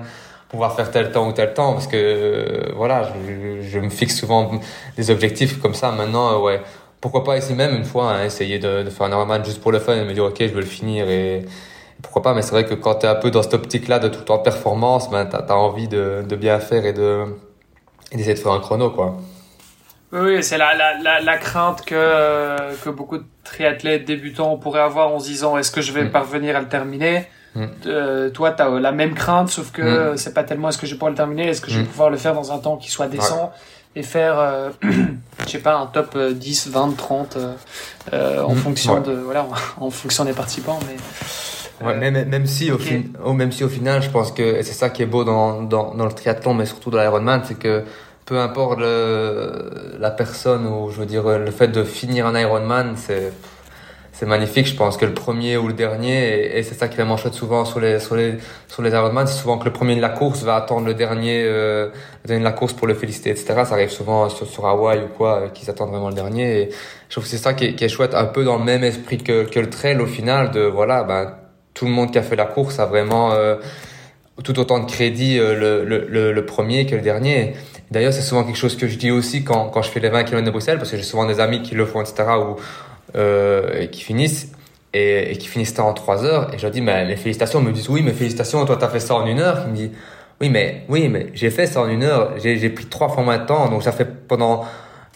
pouvoir 0.48 0.76
faire 0.76 0.90
tel 0.92 1.10
temps 1.10 1.28
ou 1.28 1.32
tel 1.32 1.52
temps 1.52 1.72
parce 1.72 1.86
que 1.86 1.96
euh, 1.96 2.72
voilà 2.76 3.02
je, 3.26 3.62
je, 3.62 3.78
me 3.78 3.90
fixe 3.90 4.16
souvent 4.16 4.52
des 4.96 5.10
objectifs 5.10 5.60
comme 5.60 5.74
ça. 5.74 5.90
Maintenant 5.90 6.34
euh, 6.34 6.44
ouais 6.44 6.60
pourquoi 7.00 7.24
pas 7.24 7.36
ici 7.36 7.52
même 7.54 7.74
une 7.74 7.84
fois 7.84 8.12
hein, 8.12 8.24
essayer 8.24 8.58
de, 8.58 8.84
de, 8.84 8.90
faire 8.90 9.06
un 9.06 9.10
Ironman 9.10 9.44
juste 9.44 9.60
pour 9.60 9.72
le 9.72 9.80
fun 9.80 9.94
et 9.94 10.04
me 10.04 10.14
dire 10.14 10.24
ok 10.24 10.36
je 10.38 10.52
veux 10.54 10.60
le 10.60 10.66
finir 10.66 11.08
et, 11.08 11.44
pourquoi 12.02 12.22
pas. 12.22 12.34
Mais 12.34 12.42
c'est 12.42 12.52
vrai 12.52 12.64
que 12.64 12.74
quand 12.74 12.96
tu 12.96 13.06
es 13.06 13.08
un 13.08 13.16
peu 13.16 13.30
dans 13.30 13.42
cette 13.42 13.54
optique 13.54 13.88
là 13.88 13.98
de 13.98 14.08
tout 14.08 14.20
le 14.20 14.24
temps 14.24 14.38
performance 14.38 15.10
ben 15.10 15.26
t'as 15.26 15.38
as 15.38 15.56
envie 15.56 15.88
de, 15.88 16.24
de 16.28 16.36
bien 16.36 16.60
faire 16.60 16.86
et 16.86 16.92
de 16.92 17.24
d'essayer 18.12 18.34
de 18.34 18.38
faire 18.38 18.52
un 18.52 18.60
chrono 18.60 18.90
quoi 18.90 19.16
Oui, 20.12 20.42
c'est 20.42 20.58
la, 20.58 20.74
la, 20.74 21.20
la, 21.20 21.36
crainte 21.36 21.84
que, 21.84 22.74
que 22.84 22.90
beaucoup 22.90 23.18
de 23.18 23.24
triathlètes 23.42 24.04
débutants 24.04 24.56
pourraient 24.56 24.80
avoir 24.80 25.08
en 25.08 25.18
se 25.18 25.26
disant 25.26 25.58
est-ce 25.58 25.72
que 25.72 25.80
je 25.80 25.92
vais 25.92 26.04
mm. 26.04 26.10
parvenir 26.10 26.56
à 26.56 26.60
le 26.60 26.68
terminer 26.68 27.28
mm. 27.56 27.64
euh, 27.86 28.30
Toi, 28.30 28.52
tu 28.52 28.62
as 28.62 28.68
la 28.68 28.92
même 28.92 29.14
crainte, 29.14 29.48
sauf 29.48 29.72
que 29.72 30.12
mm. 30.12 30.16
c'est 30.16 30.32
pas 30.32 30.44
tellement 30.44 30.68
est-ce 30.68 30.78
que 30.78 30.86
je 30.86 30.92
vais 30.92 30.98
pouvoir 30.98 31.10
le 31.10 31.16
terminer, 31.16 31.48
est-ce 31.48 31.60
que 31.60 31.70
je 31.70 31.80
vais 31.80 31.84
pouvoir 31.84 32.10
le 32.10 32.16
faire 32.18 32.34
dans 32.34 32.52
un 32.52 32.58
temps 32.58 32.76
qui 32.76 32.90
soit 32.90 33.08
décent 33.08 33.52
et 33.96 34.02
faire, 34.02 34.38
euh, 34.38 34.70
je 34.82 35.48
sais 35.48 35.58
pas, 35.58 35.74
un 35.74 35.86
top 35.86 36.16
10, 36.16 36.68
20, 36.68 36.96
30 36.96 37.38
en 38.12 38.54
fonction 38.54 39.00
de 39.00 39.12
voilà, 39.12 39.46
en 39.80 39.90
fonction 39.90 40.24
des 40.24 40.34
participants. 40.34 40.78
Mais 40.86 41.84
ouais, 41.84 41.96
même, 41.96 42.28
même 42.28 42.46
si 42.46 42.70
au 42.70 42.78
oh, 43.24 43.32
même 43.32 43.50
si 43.50 43.64
au 43.64 43.68
final, 43.68 44.02
je 44.02 44.10
pense 44.10 44.30
que 44.30 44.62
c'est 44.62 44.72
ça 44.72 44.88
qui 44.88 45.02
est 45.02 45.06
beau 45.06 45.24
dans, 45.24 45.62
dans, 45.62 45.94
dans 45.94 46.04
le 46.04 46.12
triathlon, 46.12 46.54
mais 46.54 46.66
surtout 46.66 46.90
dans 46.90 47.00
l'Ironman, 47.00 47.42
c'est 47.44 47.58
que 47.58 47.84
peu 48.26 48.38
importe 48.38 48.80
la 48.80 50.10
personne 50.10 50.66
ou 50.66 50.90
je 50.90 51.00
veux 51.00 51.06
dire 51.06 51.38
le 51.38 51.50
fait 51.50 51.68
de 51.68 51.84
finir 51.84 52.26
un 52.26 52.38
Ironman, 52.38 52.94
c'est 52.96 53.32
c'est 54.18 54.24
magnifique. 54.24 54.66
Je 54.66 54.74
pense 54.74 54.96
que 54.96 55.04
le 55.04 55.12
premier 55.12 55.58
ou 55.58 55.68
le 55.68 55.74
dernier, 55.74 56.56
et, 56.56 56.62
c'est 56.62 56.74
ça 56.74 56.88
qui 56.88 56.94
est 56.94 56.96
vraiment 56.96 57.18
chouette 57.18 57.34
souvent 57.34 57.66
sur 57.66 57.80
les 57.80 58.00
sur 58.00 58.16
les 58.16 58.38
sur 58.66 58.82
les 58.82 58.90
Ironman, 58.90 59.26
c'est 59.26 59.38
souvent 59.38 59.58
que 59.58 59.66
le 59.66 59.72
premier 59.72 59.94
de 59.94 60.00
la 60.00 60.08
course 60.08 60.42
va 60.42 60.56
attendre 60.56 60.86
le 60.86 60.94
dernier, 60.94 61.42
euh, 61.44 61.90
le 62.24 62.28
dernier 62.28 62.40
de 62.40 62.48
la 62.48 62.52
course 62.52 62.72
pour 62.72 62.86
le 62.86 62.94
féliciter, 62.94 63.30
etc. 63.30 63.46
Ça 63.66 63.74
arrive 63.74 63.90
souvent 63.90 64.30
sur, 64.30 64.46
sur 64.46 64.66
Hawaï 64.66 65.00
ou 65.04 65.08
quoi, 65.08 65.40
euh, 65.40 65.48
qu'ils 65.48 65.68
attendent 65.68 65.90
vraiment 65.90 66.08
le 66.08 66.14
dernier. 66.14 66.62
Et 66.62 66.70
je 67.08 67.12
trouve 67.14 67.24
que 67.24 67.30
c'est 67.30 67.36
ça 67.36 67.52
qui 67.52 67.64
est, 67.66 67.88
chouette, 67.88 68.14
un 68.14 68.24
peu 68.24 68.42
dans 68.44 68.56
le 68.56 68.64
même 68.64 68.84
esprit 68.84 69.18
que, 69.18 69.44
que 69.44 69.60
le 69.60 69.68
trail 69.68 70.00
au 70.00 70.06
final, 70.06 70.50
de 70.50 70.62
voilà, 70.62 71.04
ben 71.04 71.34
tout 71.74 71.84
le 71.84 71.90
monde 71.90 72.10
qui 72.10 72.18
a 72.18 72.22
fait 72.22 72.36
la 72.36 72.46
course 72.46 72.78
a 72.78 72.86
vraiment 72.86 73.32
euh, 73.32 73.56
tout 74.42 74.58
autant 74.58 74.78
de 74.78 74.90
crédit 74.90 75.38
euh, 75.38 75.84
le, 75.84 75.84
le, 75.84 76.32
le, 76.32 76.46
premier 76.46 76.86
que 76.86 76.94
le 76.94 77.02
dernier. 77.02 77.54
D'ailleurs, 77.90 78.12
c'est 78.12 78.22
souvent 78.22 78.44
quelque 78.44 78.56
chose 78.56 78.76
que 78.76 78.88
je 78.88 78.98
dis 78.98 79.10
aussi 79.10 79.44
quand, 79.44 79.68
quand 79.68 79.82
je 79.82 79.90
fais 79.90 80.00
les 80.00 80.08
20 80.08 80.24
km 80.24 80.44
de 80.44 80.50
Bruxelles, 80.50 80.78
parce 80.78 80.90
que 80.90 80.96
j'ai 80.96 81.02
souvent 81.02 81.26
des 81.26 81.40
amis 81.40 81.62
qui 81.62 81.74
le 81.74 81.86
font, 81.86 82.00
etc., 82.00 82.24
ou 82.38 82.56
euh, 83.16 83.86
qui 83.86 84.02
finissent 84.02 84.52
et, 84.92 85.36
qui 85.38 85.46
finissent 85.46 85.74
ça 85.74 85.84
en 85.84 85.92
3 85.92 86.24
heures. 86.24 86.54
Et 86.54 86.58
je 86.58 86.62
leur 86.62 86.72
dis, 86.72 86.80
mais 86.80 87.06
mes 87.06 87.16
félicitations. 87.16 87.60
Ils 87.60 87.66
me 87.66 87.72
disent, 87.72 87.88
oui, 87.88 88.02
mes 88.02 88.12
félicitations, 88.12 88.64
toi, 88.64 88.76
t'as 88.76 88.88
fait 88.88 89.00
ça 89.00 89.14
en 89.14 89.26
une 89.26 89.38
heure. 89.38 89.62
Il 89.66 89.70
me 89.70 89.76
dit, 89.76 89.90
oui, 90.40 90.50
mais 90.50 90.84
oui, 90.88 91.08
mais 91.08 91.28
j'ai 91.34 91.50
fait 91.50 91.66
ça 91.66 91.80
en 91.80 91.88
une 91.88 92.02
heure. 92.02 92.32
J'ai 92.38 92.70
pris 92.70 92.86
trois 92.86 93.08
fois 93.08 93.22
moins 93.22 93.38
de 93.38 93.46
temps, 93.46 93.68
donc 93.68 93.82
ça 93.82 93.92
fait 93.92 94.26
pendant 94.26 94.64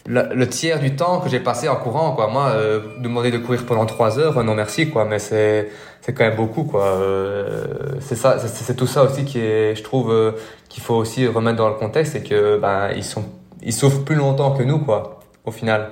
le, 0.07 0.45
tiers 0.45 0.79
du 0.79 0.95
temps 0.95 1.19
que 1.19 1.29
j'ai 1.29 1.39
passé 1.39 1.67
en 1.67 1.75
courant, 1.75 2.13
quoi. 2.13 2.27
Moi, 2.27 2.47
euh, 2.55 2.79
demander 2.99 3.31
de 3.31 3.37
courir 3.37 3.65
pendant 3.65 3.85
3 3.85 4.17
heures, 4.17 4.43
non 4.43 4.55
merci, 4.55 4.89
quoi. 4.89 5.05
Mais 5.05 5.19
c'est 5.19 5.69
c'est 6.01 6.13
quand 6.13 6.23
même 6.23 6.35
beaucoup 6.35 6.63
quoi. 6.63 6.83
Euh, 6.83 7.65
c'est 7.99 8.15
ça, 8.15 8.39
c'est 8.39 8.75
tout 8.75 8.87
ça 8.87 9.03
aussi 9.03 9.23
qui 9.23 9.39
est, 9.39 9.75
je 9.75 9.83
trouve, 9.83 10.11
euh, 10.11 10.31
qu'il 10.71 10.81
faut 10.81 10.95
aussi 10.95 11.27
remettre 11.27 11.57
dans 11.57 11.69
le 11.69 11.75
contexte, 11.75 12.13
c'est 12.13 12.23
que 12.23 12.57
ben 12.57 12.91
ils 12.95 13.03
sont, 13.03 13.25
ils 13.61 13.73
souffrent 13.73 14.03
plus 14.03 14.15
longtemps 14.15 14.51
que 14.51 14.63
nous 14.63 14.79
quoi, 14.79 15.19
au 15.45 15.51
final. 15.51 15.91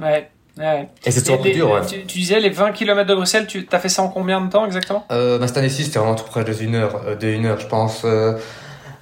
Ouais. 0.00 0.30
Ouais. 0.58 0.88
Et 1.04 1.10
c'est 1.10 1.20
toujours 1.20 1.42
plus 1.42 1.52
dur. 1.52 1.70
Ouais. 1.70 1.84
Tu, 1.84 2.18
disais 2.18 2.40
les 2.40 2.48
20 2.48 2.72
km 2.72 3.06
de 3.06 3.14
Bruxelles, 3.14 3.46
tu 3.46 3.68
as 3.70 3.78
fait 3.78 3.90
ça 3.90 4.02
en 4.02 4.08
combien 4.08 4.40
de 4.40 4.50
temps 4.50 4.64
exactement? 4.64 5.04
Euh, 5.10 5.38
bah, 5.38 5.46
Cette 5.46 5.58
année-ci, 5.58 5.84
c'était 5.84 5.98
vraiment 5.98 6.14
tout 6.14 6.24
près 6.24 6.44
de 6.44 6.62
une 6.62 6.76
heure, 6.76 7.02
euh, 7.06 7.14
de 7.14 7.28
une 7.28 7.44
heure, 7.44 7.60
je 7.60 7.66
pense. 7.66 8.06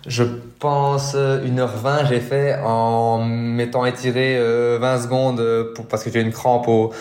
je 0.06 0.24
pense 0.58 1.14
1h20 1.14 2.08
j'ai 2.08 2.20
fait 2.20 2.58
en 2.64 3.24
m'étant 3.24 3.86
étiré 3.86 4.36
20 4.78 5.02
secondes 5.02 5.72
pour, 5.76 5.86
parce 5.86 6.02
que 6.02 6.10
j'ai 6.10 6.20
une 6.20 6.32
crampe 6.32 6.66
au, 6.66 6.92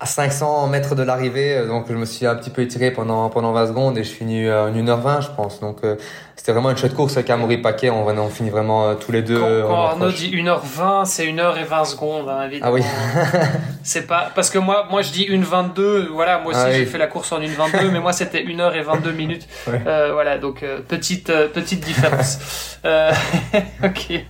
à 0.00 0.06
500 0.06 0.66
mètres 0.68 0.94
de 0.94 1.02
l'arrivée, 1.02 1.58
euh, 1.58 1.66
donc 1.66 1.86
je 1.88 1.94
me 1.94 2.06
suis 2.06 2.26
un 2.26 2.34
petit 2.34 2.48
peu 2.48 2.62
étiré 2.62 2.90
pendant 2.90 3.28
pendant 3.28 3.52
20 3.52 3.66
secondes 3.68 3.98
et 3.98 4.04
je 4.04 4.10
finis 4.10 4.50
en 4.50 4.72
1h20 4.72 5.22
je 5.22 5.28
pense. 5.36 5.60
Donc 5.60 5.78
euh, 5.84 5.96
c'était 6.36 6.52
vraiment 6.52 6.70
une 6.70 6.76
chouette 6.78 6.94
course 6.94 7.18
avec 7.18 7.28
Amaury 7.28 7.58
Paquet, 7.58 7.90
on, 7.90 8.06
on 8.06 8.28
finit 8.30 8.48
vraiment 8.48 8.88
euh, 8.88 8.94
tous 8.94 9.12
les 9.12 9.20
deux. 9.20 9.38
Quand, 9.38 9.68
quand 9.68 9.86
Arnaud 9.88 10.10
dit 10.10 10.34
1h20, 10.34 11.04
c'est 11.04 11.26
1h20 11.26 11.84
secondes 11.84 12.28
hein, 12.30 12.46
évidemment. 12.46 12.72
Ah 12.72 12.74
oui. 12.74 12.82
c'est 13.82 14.06
pas 14.06 14.30
parce 14.34 14.48
que 14.48 14.58
moi 14.58 14.86
moi 14.90 15.02
je 15.02 15.12
dis 15.12 15.26
1h22, 15.28 16.08
voilà, 16.08 16.38
moi 16.38 16.52
aussi 16.52 16.62
ah 16.64 16.72
j'ai 16.72 16.86
fait 16.86 16.98
la 16.98 17.06
course 17.06 17.30
en 17.32 17.40
1h22 17.40 17.90
mais 17.90 18.00
moi 18.00 18.14
c'était 18.14 18.42
1h22 18.42 19.12
minutes. 19.12 19.46
Euh, 19.86 20.10
voilà, 20.12 20.36
donc 20.36 20.64
petite 20.88 21.32
petite 21.52 21.80
différence. 21.80 22.78
OK. 23.84 24.20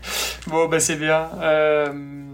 Bon 0.47 0.69
bah 0.69 0.79
c'est 0.79 0.97
bien. 0.97 1.29
Euh 1.41 2.30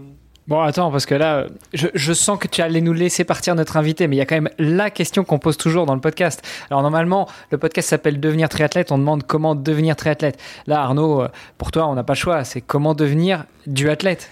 Bon, 0.47 0.61
attends, 0.61 0.91
parce 0.91 1.05
que 1.05 1.13
là, 1.13 1.47
je, 1.73 2.13
sens 2.13 2.39
que 2.39 2.47
tu 2.47 2.61
allais 2.61 2.79
nous 2.79 2.93
laisser 2.93 3.25
partir 3.25 3.53
notre 3.53 3.75
invité, 3.75 4.07
mais 4.07 4.15
il 4.15 4.19
y 4.19 4.21
a 4.21 4.25
quand 4.25 4.35
même 4.35 4.49
la 4.57 4.89
question 4.89 5.25
qu'on 5.25 5.39
pose 5.39 5.57
toujours 5.57 5.85
dans 5.85 5.93
le 5.93 5.99
podcast. 5.99 6.41
Alors, 6.69 6.81
normalement, 6.81 7.27
le 7.51 7.57
podcast 7.57 7.89
s'appelle 7.89 8.21
Devenir 8.21 8.47
triathlète. 8.47 8.93
On 8.93 8.97
demande 8.97 9.23
comment 9.23 9.55
devenir 9.55 9.97
triathlète. 9.97 10.39
Là, 10.65 10.79
Arnaud, 10.79 11.23
euh, 11.23 11.27
pour 11.57 11.71
toi, 11.71 11.87
on 11.87 11.95
n'a 11.95 12.03
pas 12.03 12.13
le 12.13 12.17
choix. 12.17 12.45
C'est 12.45 12.61
comment 12.61 12.93
devenir 12.93 13.43
du 13.65 13.89
athlète? 13.89 14.29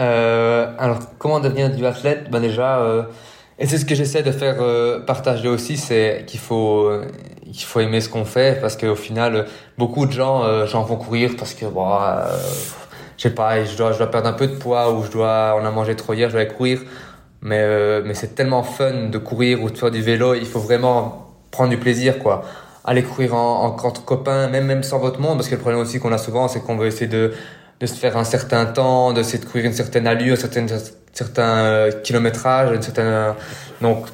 Euh, 0.00 0.74
Alors, 0.80 0.98
comment 1.18 1.38
devenir 1.38 1.70
du 1.70 1.86
athlète? 1.86 2.28
Ben, 2.28 2.40
déjà, 2.40 2.80
euh, 2.80 3.04
et 3.60 3.68
c'est 3.68 3.78
ce 3.78 3.84
que 3.84 3.94
j'essaie 3.94 4.24
de 4.24 4.32
faire 4.32 4.56
partager 5.04 5.46
aussi, 5.46 5.76
c'est 5.76 6.24
qu'il 6.26 6.40
faut, 6.40 6.90
faut 7.56 7.78
aimer 7.78 8.00
ce 8.00 8.08
qu'on 8.08 8.24
fait, 8.24 8.60
parce 8.60 8.76
qu'au 8.76 8.96
final, 8.96 9.46
beaucoup 9.78 10.06
de 10.06 10.12
gens, 10.12 10.66
gens 10.66 10.82
vont 10.82 10.96
courir 10.96 11.36
parce 11.38 11.54
que, 11.54 11.66
bon, 11.66 11.86
je 13.22 13.28
sais 13.28 13.34
pas, 13.36 13.64
je 13.64 13.76
dois, 13.76 13.92
je 13.92 13.98
dois 13.98 14.10
perdre 14.10 14.28
un 14.28 14.32
peu 14.32 14.48
de 14.48 14.56
poids 14.56 14.92
ou 14.92 15.04
je 15.04 15.10
dois, 15.12 15.56
on 15.56 15.64
a 15.64 15.70
mangé 15.70 15.94
trop 15.94 16.12
hier, 16.12 16.28
je 16.28 16.32
dois 16.32 16.40
aller 16.40 16.50
courir. 16.50 16.80
Mais, 17.40 17.60
euh, 17.60 18.02
mais 18.04 18.14
c'est 18.14 18.34
tellement 18.34 18.64
fun 18.64 19.10
de 19.10 19.18
courir 19.18 19.62
ou 19.62 19.70
de 19.70 19.78
faire 19.78 19.92
du 19.92 20.02
vélo, 20.02 20.34
il 20.34 20.44
faut 20.44 20.58
vraiment 20.58 21.30
prendre 21.52 21.70
du 21.70 21.76
plaisir, 21.76 22.18
quoi. 22.18 22.42
Aller 22.84 23.04
courir 23.04 23.36
en, 23.36 23.64
en 23.64 23.86
entre 23.86 24.04
copains, 24.04 24.48
même, 24.48 24.66
même 24.66 24.82
sans 24.82 24.98
votre 24.98 25.20
monde, 25.20 25.36
parce 25.36 25.48
que 25.48 25.54
le 25.54 25.60
problème 25.60 25.80
aussi 25.80 26.00
qu'on 26.00 26.10
a 26.10 26.18
souvent, 26.18 26.48
c'est 26.48 26.64
qu'on 26.64 26.76
veut 26.76 26.88
essayer 26.88 27.06
de, 27.06 27.32
de 27.78 27.86
se 27.86 27.94
faire 27.94 28.16
un 28.16 28.24
certain 28.24 28.66
temps, 28.66 29.12
d'essayer 29.12 29.38
de 29.38 29.48
courir 29.48 29.66
une 29.66 29.72
certaine 29.72 30.08
allure, 30.08 30.32
un 30.32 30.36
certain, 30.36 30.66
certain 31.12 31.58
euh, 31.58 31.92
kilométrage, 32.02 32.74
une 32.74 32.82
certaine, 32.82 33.34
donc, 33.80 34.06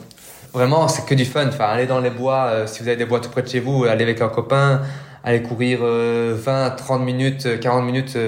vraiment, 0.52 0.86
c'est 0.86 1.06
que 1.06 1.14
du 1.14 1.24
fun. 1.24 1.47
Enfin, 1.48 1.64
aller 1.64 1.86
dans 1.86 2.01
les 2.01 2.10
bois, 2.10 2.48
euh, 2.51 2.66
si 2.66 2.82
vous 2.82 2.89
avez 2.89 2.98
des 2.98 3.06
bois 3.06 3.20
tout 3.20 3.30
près 3.30 3.40
de 3.40 3.48
chez 3.48 3.60
vous, 3.60 3.85
aller 3.85 4.02
avec 4.02 4.20
un 4.20 4.28
copain, 4.28 4.82
aller 5.24 5.43
courir 5.43 5.80
20, 5.82 6.70
30 6.72 7.02
minutes, 7.02 7.59
40 7.60 7.85
minutes, 7.86 8.18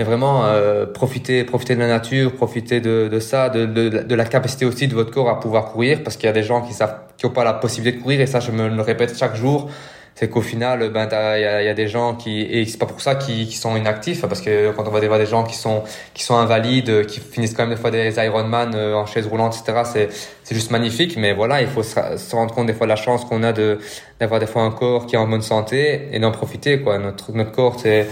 mais 0.00 0.04
vraiment 0.04 0.46
euh, 0.46 0.86
profiter 0.86 1.44
profiter 1.44 1.74
de 1.74 1.80
la 1.80 1.86
nature 1.86 2.32
profiter 2.32 2.80
de, 2.80 3.18
ça 3.20 3.50
de, 3.50 3.66
de, 3.66 4.14
la 4.14 4.24
capacité 4.24 4.64
aussi 4.64 4.88
de 4.88 4.94
votre 4.94 5.10
corps 5.10 5.28
à 5.28 5.38
pouvoir 5.38 5.66
courir 5.66 6.02
parce 6.02 6.16
qu'il 6.16 6.24
y 6.24 6.30
a 6.30 6.32
des 6.32 6.42
gens 6.42 6.62
qui 6.62 6.72
savent 6.72 6.96
qui 7.18 7.26
ont 7.26 7.30
pas 7.30 7.44
la 7.44 7.52
possibilité 7.52 7.98
de 7.98 8.02
courir 8.02 8.22
et 8.22 8.26
ça 8.26 8.40
je 8.40 8.50
me 8.50 8.66
le 8.70 8.80
répète 8.80 9.14
chaque 9.14 9.36
jour 9.36 9.68
c'est 10.14 10.30
qu'au 10.30 10.40
final 10.40 10.88
ben 10.88 11.06
il 11.36 11.42
y 11.42 11.68
a, 11.68 11.74
des 11.74 11.86
gens 11.86 12.14
qui 12.14 12.40
et 12.40 12.64
c'est 12.64 12.78
pas 12.78 12.86
pour 12.86 13.02
ça 13.02 13.14
qui 13.14 13.52
sont 13.52 13.76
inactifs 13.76 14.22
parce 14.22 14.40
que 14.40 14.70
quand 14.72 14.88
on 14.88 14.90
va 14.90 15.00
voir 15.06 15.18
des 15.18 15.26
gens 15.26 15.44
qui 15.44 15.54
sont 15.54 15.82
qui 16.14 16.24
sont 16.24 16.36
invalides 16.36 17.04
qui 17.04 17.20
finissent 17.20 17.52
quand 17.52 17.64
même 17.66 17.74
des 17.74 17.80
fois 17.80 17.90
des 17.90 18.16
Ironman 18.16 18.72
euh, 18.74 18.94
en 18.94 19.04
chaise 19.04 19.26
roulante 19.26 19.54
etc 19.54 19.82
c'est 19.84 20.08
c'est 20.44 20.54
juste 20.54 20.70
magnifique 20.70 21.18
mais 21.18 21.34
voilà 21.34 21.60
il 21.60 21.68
faut 21.68 21.82
se, 21.82 22.34
rendre 22.34 22.54
compte 22.54 22.68
des 22.68 22.74
fois 22.74 22.86
de 22.86 22.92
la 22.96 22.96
chance 22.96 23.26
qu'on 23.26 23.42
a 23.42 23.52
de 23.52 23.78
d'avoir 24.18 24.40
des 24.40 24.46
fois 24.46 24.62
un 24.62 24.70
corps 24.70 25.04
qui 25.04 25.16
est 25.16 25.18
en 25.18 25.28
bonne 25.28 25.42
santé 25.42 26.08
et 26.10 26.18
d'en 26.20 26.32
profiter 26.32 26.80
quoi. 26.80 26.96
Notre 26.96 27.32
notre 27.32 27.52
corps 27.52 27.78
c'est 27.78 28.06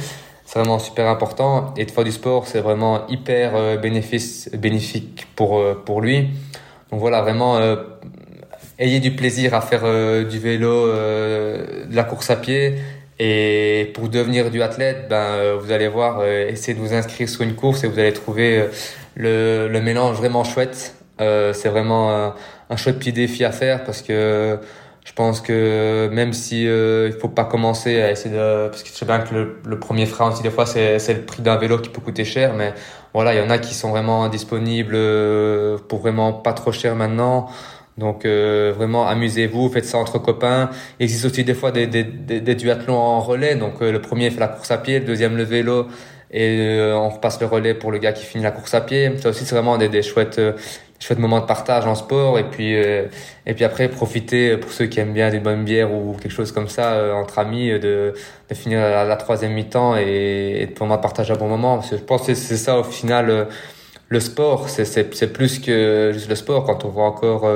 c'est 0.48 0.58
vraiment 0.60 0.78
super 0.78 1.08
important. 1.08 1.74
Et 1.76 1.84
de 1.84 1.90
faire 1.90 2.04
du 2.04 2.10
sport, 2.10 2.46
c'est 2.46 2.60
vraiment 2.60 3.06
hyper 3.08 3.54
euh, 3.54 3.76
bénéfice, 3.76 4.48
bénéfique 4.54 5.26
pour, 5.36 5.58
euh, 5.58 5.74
pour 5.74 6.00
lui. 6.00 6.30
Donc 6.90 7.00
voilà, 7.00 7.20
vraiment, 7.20 7.58
euh, 7.58 7.76
ayez 8.78 8.98
du 8.98 9.14
plaisir 9.14 9.52
à 9.52 9.60
faire 9.60 9.82
du 10.24 10.38
vélo, 10.38 10.86
de 10.86 11.94
la 11.94 12.02
course 12.02 12.30
à 12.30 12.36
pied. 12.36 12.76
Et 13.18 13.90
pour 13.92 14.08
devenir 14.08 14.50
du 14.50 14.62
athlète, 14.62 15.08
ben, 15.10 15.56
vous 15.60 15.70
allez 15.70 15.88
voir, 15.88 16.24
essayez 16.24 16.72
de 16.72 16.80
vous 16.80 16.94
inscrire 16.94 17.28
sur 17.28 17.42
une 17.42 17.54
course 17.54 17.84
et 17.84 17.86
vous 17.86 17.98
allez 17.98 18.14
trouver 18.14 18.68
le, 19.16 19.68
le 19.68 19.80
mélange 19.82 20.16
vraiment 20.16 20.44
chouette. 20.44 20.94
c'est 21.18 21.68
vraiment 21.68 22.32
un 22.70 22.76
chouette 22.76 22.98
petit 22.98 23.12
défi 23.12 23.44
à 23.44 23.52
faire 23.52 23.84
parce 23.84 24.00
que 24.00 24.58
je 25.09 25.14
pense 25.14 25.40
que 25.40 26.10
même 26.12 26.35
si 26.35 26.68
euh, 26.68 27.10
il 27.10 27.18
faut 27.18 27.30
pas 27.30 27.44
commencer 27.47 28.02
à 28.02 28.10
essayer 28.10 28.35
de 28.35 28.68
parce 28.68 28.82
que 28.82 28.90
je 28.90 28.94
sais 28.94 29.06
bien 29.06 29.20
que 29.20 29.35
le, 29.35 29.56
le 29.64 29.78
premier 29.78 30.05
frein 30.05 30.30
aussi 30.30 30.43
des 30.43 30.51
fois 30.51 30.66
c'est 30.66 30.98
c'est 30.98 31.14
le 31.14 31.22
prix 31.22 31.40
d'un 31.40 31.56
vélo 31.56 31.78
qui 31.78 31.89
peut 31.89 32.02
coûter 32.02 32.26
cher 32.26 32.52
mais 32.52 32.74
voilà 33.14 33.32
il 33.35 33.39
y 33.39 33.40
en 33.40 33.48
a 33.48 33.56
qui 33.56 33.72
sont 33.74 33.89
vraiment 33.89 34.28
disponibles 34.28 34.94
euh, 34.94 35.78
pour 35.89 36.01
vraiment 36.01 36.35
pas 36.35 36.52
trop 36.52 36.72
cher 36.72 36.94
maintenant. 36.94 37.48
Donc 37.97 38.26
euh, 38.26 38.72
vraiment 38.76 39.06
amusez-vous 39.09 39.70
faites 39.70 39.86
ça 39.86 39.97
entre 39.98 40.18
copains. 40.18 40.68
Il 41.01 41.05
existe 41.05 41.24
aussi 41.24 41.43
des 41.43 41.55
fois 41.55 41.72
des 41.72 41.86
des, 41.86 42.05
des, 42.05 42.40
des 42.43 42.55
duathlons 42.55 42.98
en 42.98 43.20
relais. 43.20 43.55
Donc 43.56 43.80
euh, 43.80 43.90
le 43.90 44.02
premier 44.02 44.30
fait 44.30 44.40
la 44.40 44.48
course 44.48 44.70
à 44.70 44.76
pied 44.78 45.01
le 45.01 45.06
deuxième 45.06 45.36
le 45.39 45.44
vélo 45.44 45.86
et 46.30 46.92
on 46.94 47.09
repasse 47.09 47.40
le 47.40 47.46
relais 47.46 47.74
pour 47.74 47.90
le 47.90 47.98
gars 47.98 48.12
qui 48.12 48.24
finit 48.24 48.44
la 48.44 48.50
course 48.50 48.74
à 48.74 48.80
pied. 48.80 49.10
Ça 49.18 49.30
aussi 49.30 49.44
c'est 49.44 49.55
vraiment 49.55 49.78
des, 49.78 49.88
des 49.88 50.02
chouettes 50.02 50.40
chouette 51.00 51.18
moment 51.18 51.40
de 51.40 51.46
partage 51.46 51.86
en 51.86 51.94
sport. 51.94 52.38
Et 52.38 52.44
puis 52.44 52.76
euh, 52.76 53.06
et 53.46 53.55
puis 53.55 53.64
après 53.64 53.88
profiter 53.88 54.56
pour 54.56 54.72
ceux 54.72 54.86
qui 54.86 55.00
aiment 55.00 55.12
bien 55.12 55.30
des 55.30 55.40
bonnes 55.40 55.64
bières 55.64 55.92
ou 55.92 56.16
quelque 56.20 56.32
chose 56.32 56.52
comme 56.52 56.68
ça 56.68 56.92
euh, 56.92 57.12
entre 57.12 57.38
amis 57.38 57.70
euh, 57.70 57.78
de, 57.78 58.14
de 58.48 58.55
finir 58.55 58.80
la, 58.80 59.16
troisième 59.16 59.52
mi-temps 59.52 59.96
et, 59.96 60.59
et 60.60 60.66
de 60.66 60.72
pouvoir 60.72 61.00
partager 61.00 61.32
un 61.32 61.36
bon 61.36 61.48
moment. 61.48 61.76
Parce 61.76 61.90
que 61.90 61.96
je 61.96 62.02
pense 62.02 62.26
que 62.26 62.34
c'est 62.34 62.56
ça 62.56 62.78
au 62.78 62.84
final 62.84 63.48
le 64.09 64.20
sport. 64.20 64.68
C'est 64.68 64.84
c'est 64.84 65.32
plus 65.32 65.59
que 65.59 66.10
juste 66.12 66.28
le 66.28 66.34
sport. 66.34 66.64
Quand 66.64 66.84
on 66.84 66.88
voit 66.88 67.06
encore 67.06 67.48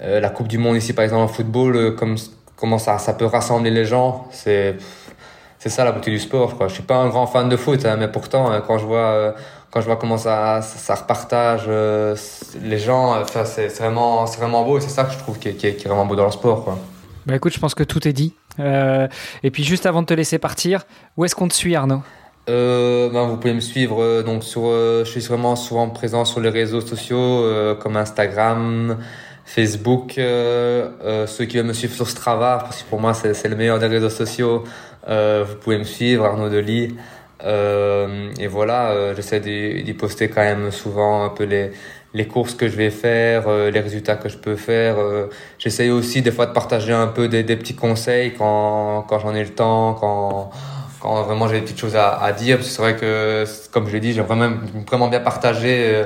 la 0.00 0.28
Coupe 0.30 0.48
du 0.48 0.58
Monde 0.58 0.76
ici 0.76 0.92
par 0.92 1.04
exemple 1.04 1.22
en 1.22 1.28
football 1.28 1.94
comme 1.96 2.16
comment 2.56 2.78
ça 2.78 2.98
ça 2.98 3.12
peut 3.12 3.26
rassembler 3.26 3.70
les 3.70 3.84
gens 3.84 4.26
c'est 4.30 4.76
c'est 5.68 5.76
ça 5.76 5.84
la 5.84 5.92
beauté 5.92 6.10
du 6.10 6.18
sport 6.18 6.56
quoi 6.56 6.68
je 6.68 6.74
suis 6.74 6.82
pas 6.82 6.96
un 6.96 7.08
grand 7.08 7.26
fan 7.26 7.48
de 7.48 7.56
foot 7.56 7.84
hein, 7.84 7.96
mais 7.98 8.08
pourtant 8.08 8.50
quand 8.66 8.78
je 8.78 8.86
vois 8.86 9.34
quand 9.70 9.80
je 9.80 9.86
vois 9.86 9.96
comment 9.96 10.16
ça, 10.16 10.62
ça, 10.62 10.94
repartage 10.94 11.68
les 11.68 12.78
gens, 12.78 13.20
enfin, 13.20 13.44
c'est 13.44 13.68
vraiment, 13.76 14.24
vraiment 14.24 14.64
beau 14.64 14.80
c'est 14.80 14.88
ça 14.88 15.04
que 15.04 15.12
je 15.12 15.18
trouve 15.18 15.38
qui 15.38 15.48
est, 15.48 15.54
qui, 15.54 15.66
est, 15.66 15.84
vraiment 15.84 16.06
beau 16.06 16.16
dans 16.16 16.24
le 16.24 16.30
sport. 16.30 16.64
Quoi. 16.64 16.78
Bah 17.26 17.36
écoute, 17.36 17.52
je 17.52 17.58
pense 17.58 17.74
que 17.74 17.82
tout 17.82 18.08
est 18.08 18.14
dit. 18.14 18.32
et 18.58 19.50
puis 19.52 19.64
juste 19.64 19.84
avant 19.84 20.00
de 20.00 20.06
te 20.06 20.14
laisser 20.14 20.38
partir, 20.38 20.86
où 21.18 21.26
est-ce 21.26 21.34
qu'on 21.34 21.48
te 21.48 21.52
suit 21.52 21.74
Arnaud? 21.74 22.00
Euh, 22.48 23.10
ben, 23.10 23.26
vous 23.26 23.38
pouvez 23.38 23.54
me 23.54 23.60
suivre 23.60 24.00
euh, 24.00 24.22
donc 24.22 24.44
sur 24.44 24.62
euh, 24.66 25.04
je 25.04 25.10
suis 25.10 25.20
vraiment 25.20 25.56
souvent 25.56 25.88
présent 25.88 26.24
sur 26.24 26.40
les 26.40 26.48
réseaux 26.48 26.80
sociaux 26.80 27.18
euh, 27.18 27.74
comme 27.74 27.96
Instagram 27.96 28.98
Facebook 29.44 30.12
ceux 30.16 31.44
qui 31.48 31.56
veulent 31.56 31.66
me 31.66 31.72
suivre 31.72 31.94
sur 31.94 32.08
Strava 32.08 32.58
parce 32.62 32.84
que 32.84 32.88
pour 32.88 33.00
moi 33.00 33.14
c'est 33.14 33.48
le 33.48 33.56
meilleur 33.56 33.80
des 33.80 33.86
réseaux 33.86 34.10
sociaux 34.10 34.62
vous 35.06 35.56
pouvez 35.60 35.78
me 35.78 35.84
suivre 35.84 36.24
Arnaud 36.24 36.48
Delis 36.48 36.96
et 37.44 38.46
voilà 38.48 39.14
j'essaie 39.14 39.40
d'y 39.40 39.94
poster 39.94 40.28
quand 40.28 40.42
même 40.42 40.70
souvent 40.70 41.24
un 41.24 41.28
peu 41.28 41.44
les 41.44 41.70
les 42.14 42.26
courses 42.26 42.54
que 42.54 42.66
je 42.66 42.76
vais 42.76 42.90
faire, 42.90 43.48
les 43.48 43.80
résultats 43.80 44.16
que 44.16 44.30
je 44.30 44.38
peux 44.38 44.56
faire. 44.56 44.96
J'essaie 45.58 45.90
aussi 45.90 46.22
des 46.22 46.30
fois 46.30 46.46
de 46.46 46.52
partager 46.52 46.94
un 46.94 47.08
peu 47.08 47.28
des, 47.28 47.42
des 47.42 47.56
petits 47.56 47.74
conseils 47.74 48.32
quand, 48.32 49.04
quand 49.06 49.18
j'en 49.18 49.34
ai 49.34 49.44
le 49.44 49.50
temps, 49.50 49.92
quand, 49.94 50.50
quand 51.00 51.22
vraiment 51.22 51.48
j'ai 51.48 51.56
des 51.56 51.62
petites 51.62 51.78
choses 51.78 51.96
à, 51.96 52.16
à 52.16 52.32
dire. 52.32 52.62
C'est 52.62 52.80
vrai 52.80 52.96
que, 52.96 53.44
comme 53.70 53.86
je 53.86 53.92
l'ai 53.92 54.00
dit, 54.00 54.12
j'ai 54.12 54.22
vraiment, 54.22 54.56
vraiment 54.88 55.08
bien 55.08 55.20
partagé 55.20 55.94
euh, 55.94 56.04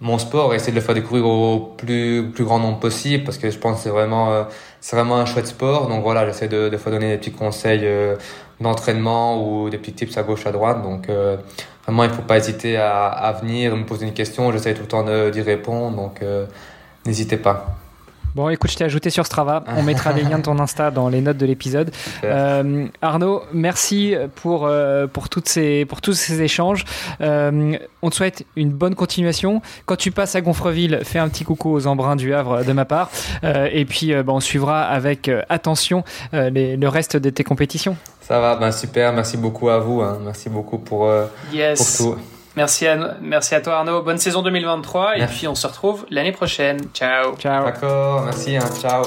mon 0.00 0.18
sport 0.18 0.52
et 0.52 0.56
essayer 0.56 0.72
de 0.72 0.76
le 0.76 0.82
faire 0.82 0.94
découvrir 0.94 1.26
au 1.26 1.74
plus, 1.76 2.30
plus 2.32 2.44
grand 2.44 2.58
nombre 2.58 2.78
possible 2.78 3.24
parce 3.24 3.38
que 3.38 3.50
je 3.50 3.58
pense 3.58 3.78
que 3.78 3.82
c'est 3.82 3.90
vraiment, 3.90 4.32
euh, 4.32 4.44
c'est 4.80 4.96
vraiment 4.96 5.16
un 5.16 5.26
chouette 5.26 5.46
sport. 5.46 5.88
Donc 5.88 6.02
voilà, 6.02 6.26
j'essaie 6.26 6.48
de, 6.48 6.68
de 6.68 6.76
fois 6.76 6.92
donner 6.92 7.10
des 7.10 7.18
petits 7.18 7.32
conseils 7.32 7.82
euh, 7.84 8.16
d'entraînement 8.60 9.42
ou 9.42 9.70
des 9.70 9.78
petits 9.78 9.92
tips 9.92 10.16
à 10.16 10.22
gauche, 10.22 10.46
à 10.46 10.52
droite. 10.52 10.82
Donc 10.82 11.08
vraiment, 11.84 12.04
il 12.04 12.10
faut 12.10 12.22
pas 12.22 12.38
hésiter 12.38 12.76
à, 12.76 13.06
à 13.06 13.32
venir 13.32 13.76
me 13.76 13.84
poser 13.84 14.06
une 14.06 14.14
question. 14.14 14.50
J'essaie 14.52 14.74
tout 14.74 14.82
le 14.82 14.88
temps 14.88 15.30
d'y 15.30 15.40
répondre. 15.42 15.96
Donc 15.96 16.22
n'hésitez 17.06 17.36
pas. 17.36 17.76
Bon, 18.34 18.48
écoute, 18.50 18.70
je 18.70 18.76
t'ai 18.76 18.84
ajouté 18.84 19.10
sur 19.10 19.26
Strava. 19.26 19.64
On 19.76 19.82
mettra 19.82 20.12
les 20.12 20.22
liens 20.22 20.38
de 20.38 20.42
ton 20.42 20.58
Insta 20.58 20.90
dans 20.90 21.08
les 21.08 21.20
notes 21.20 21.38
de 21.38 21.46
l'épisode. 21.46 21.90
Euh, 22.24 22.86
Arnaud, 23.02 23.42
merci 23.52 24.14
pour, 24.36 24.66
euh, 24.66 25.06
pour, 25.06 25.28
toutes 25.28 25.48
ces, 25.48 25.84
pour 25.84 26.00
tous 26.00 26.12
ces 26.12 26.42
échanges. 26.42 26.84
Euh, 27.20 27.76
on 28.02 28.10
te 28.10 28.14
souhaite 28.14 28.44
une 28.56 28.70
bonne 28.70 28.94
continuation. 28.94 29.62
Quand 29.86 29.96
tu 29.96 30.10
passes 30.10 30.34
à 30.34 30.40
Gonfreville, 30.40 31.00
fais 31.02 31.18
un 31.18 31.28
petit 31.28 31.44
coucou 31.44 31.70
aux 31.70 31.86
embruns 31.86 32.16
du 32.16 32.34
Havre 32.34 32.64
de 32.64 32.72
ma 32.72 32.84
part. 32.84 33.10
et 33.42 33.84
puis, 33.84 34.14
bah, 34.14 34.32
on 34.32 34.40
suivra 34.40 34.84
avec 34.84 35.30
attention 35.48 36.04
le 36.32 36.86
reste 36.86 37.16
de 37.16 37.30
tes 37.30 37.44
compétitions. 37.44 37.96
Ça 38.20 38.40
va, 38.40 38.56
ben 38.56 38.72
super. 38.72 39.12
Merci 39.12 39.38
beaucoup 39.38 39.70
à 39.70 39.78
vous. 39.78 40.02
Hein. 40.02 40.18
Merci 40.22 40.50
beaucoup 40.50 40.78
pour, 40.78 41.10
yes. 41.52 41.78
pour 41.78 42.14
tout. 42.14 42.20
Merci 42.58 42.88
à, 42.88 43.16
merci 43.22 43.54
à 43.54 43.60
toi 43.60 43.76
Arnaud. 43.76 44.02
Bonne 44.02 44.18
saison 44.18 44.42
2023 44.42 45.18
et 45.18 45.26
puis 45.26 45.46
on 45.46 45.54
se 45.54 45.64
retrouve 45.64 46.04
l'année 46.10 46.32
prochaine. 46.32 46.80
Ciao. 46.92 47.36
Ciao. 47.36 47.64
D'accord, 47.64 48.24
merci. 48.24 48.56
Hein. 48.56 48.64
ciao. 48.80 49.04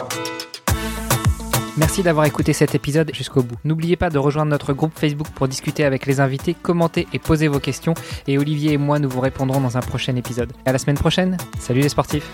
Merci 1.76 2.02
d'avoir 2.02 2.26
écouté 2.26 2.54
cet 2.54 2.76
épisode 2.76 3.12
jusqu'au 3.14 3.44
bout. 3.44 3.58
N'oubliez 3.66 3.98
pas 3.98 4.10
de 4.10 4.18
rejoindre 4.18 4.52
notre 4.52 4.72
groupe 4.72 4.98
Facebook 4.98 5.28
pour 5.36 5.50
discuter 5.50 5.84
avec 5.84 6.06
les 6.06 6.22
invités, 6.22 6.54
commenter 6.54 7.10
et 7.12 7.20
poser 7.20 7.50
vos 7.50 7.60
questions. 7.60 7.94
Et 8.26 8.38
Olivier 8.38 8.72
et 8.72 8.78
moi, 8.78 9.00
nous 9.00 9.10
vous 9.10 9.20
répondrons 9.20 9.60
dans 9.60 9.76
un 9.76 9.82
prochain 9.82 10.16
épisode. 10.16 10.54
À 10.66 10.72
la 10.72 10.78
semaine 10.78 10.98
prochaine. 10.98 11.36
Salut 11.60 11.82
les 11.82 11.90
sportifs. 11.90 12.30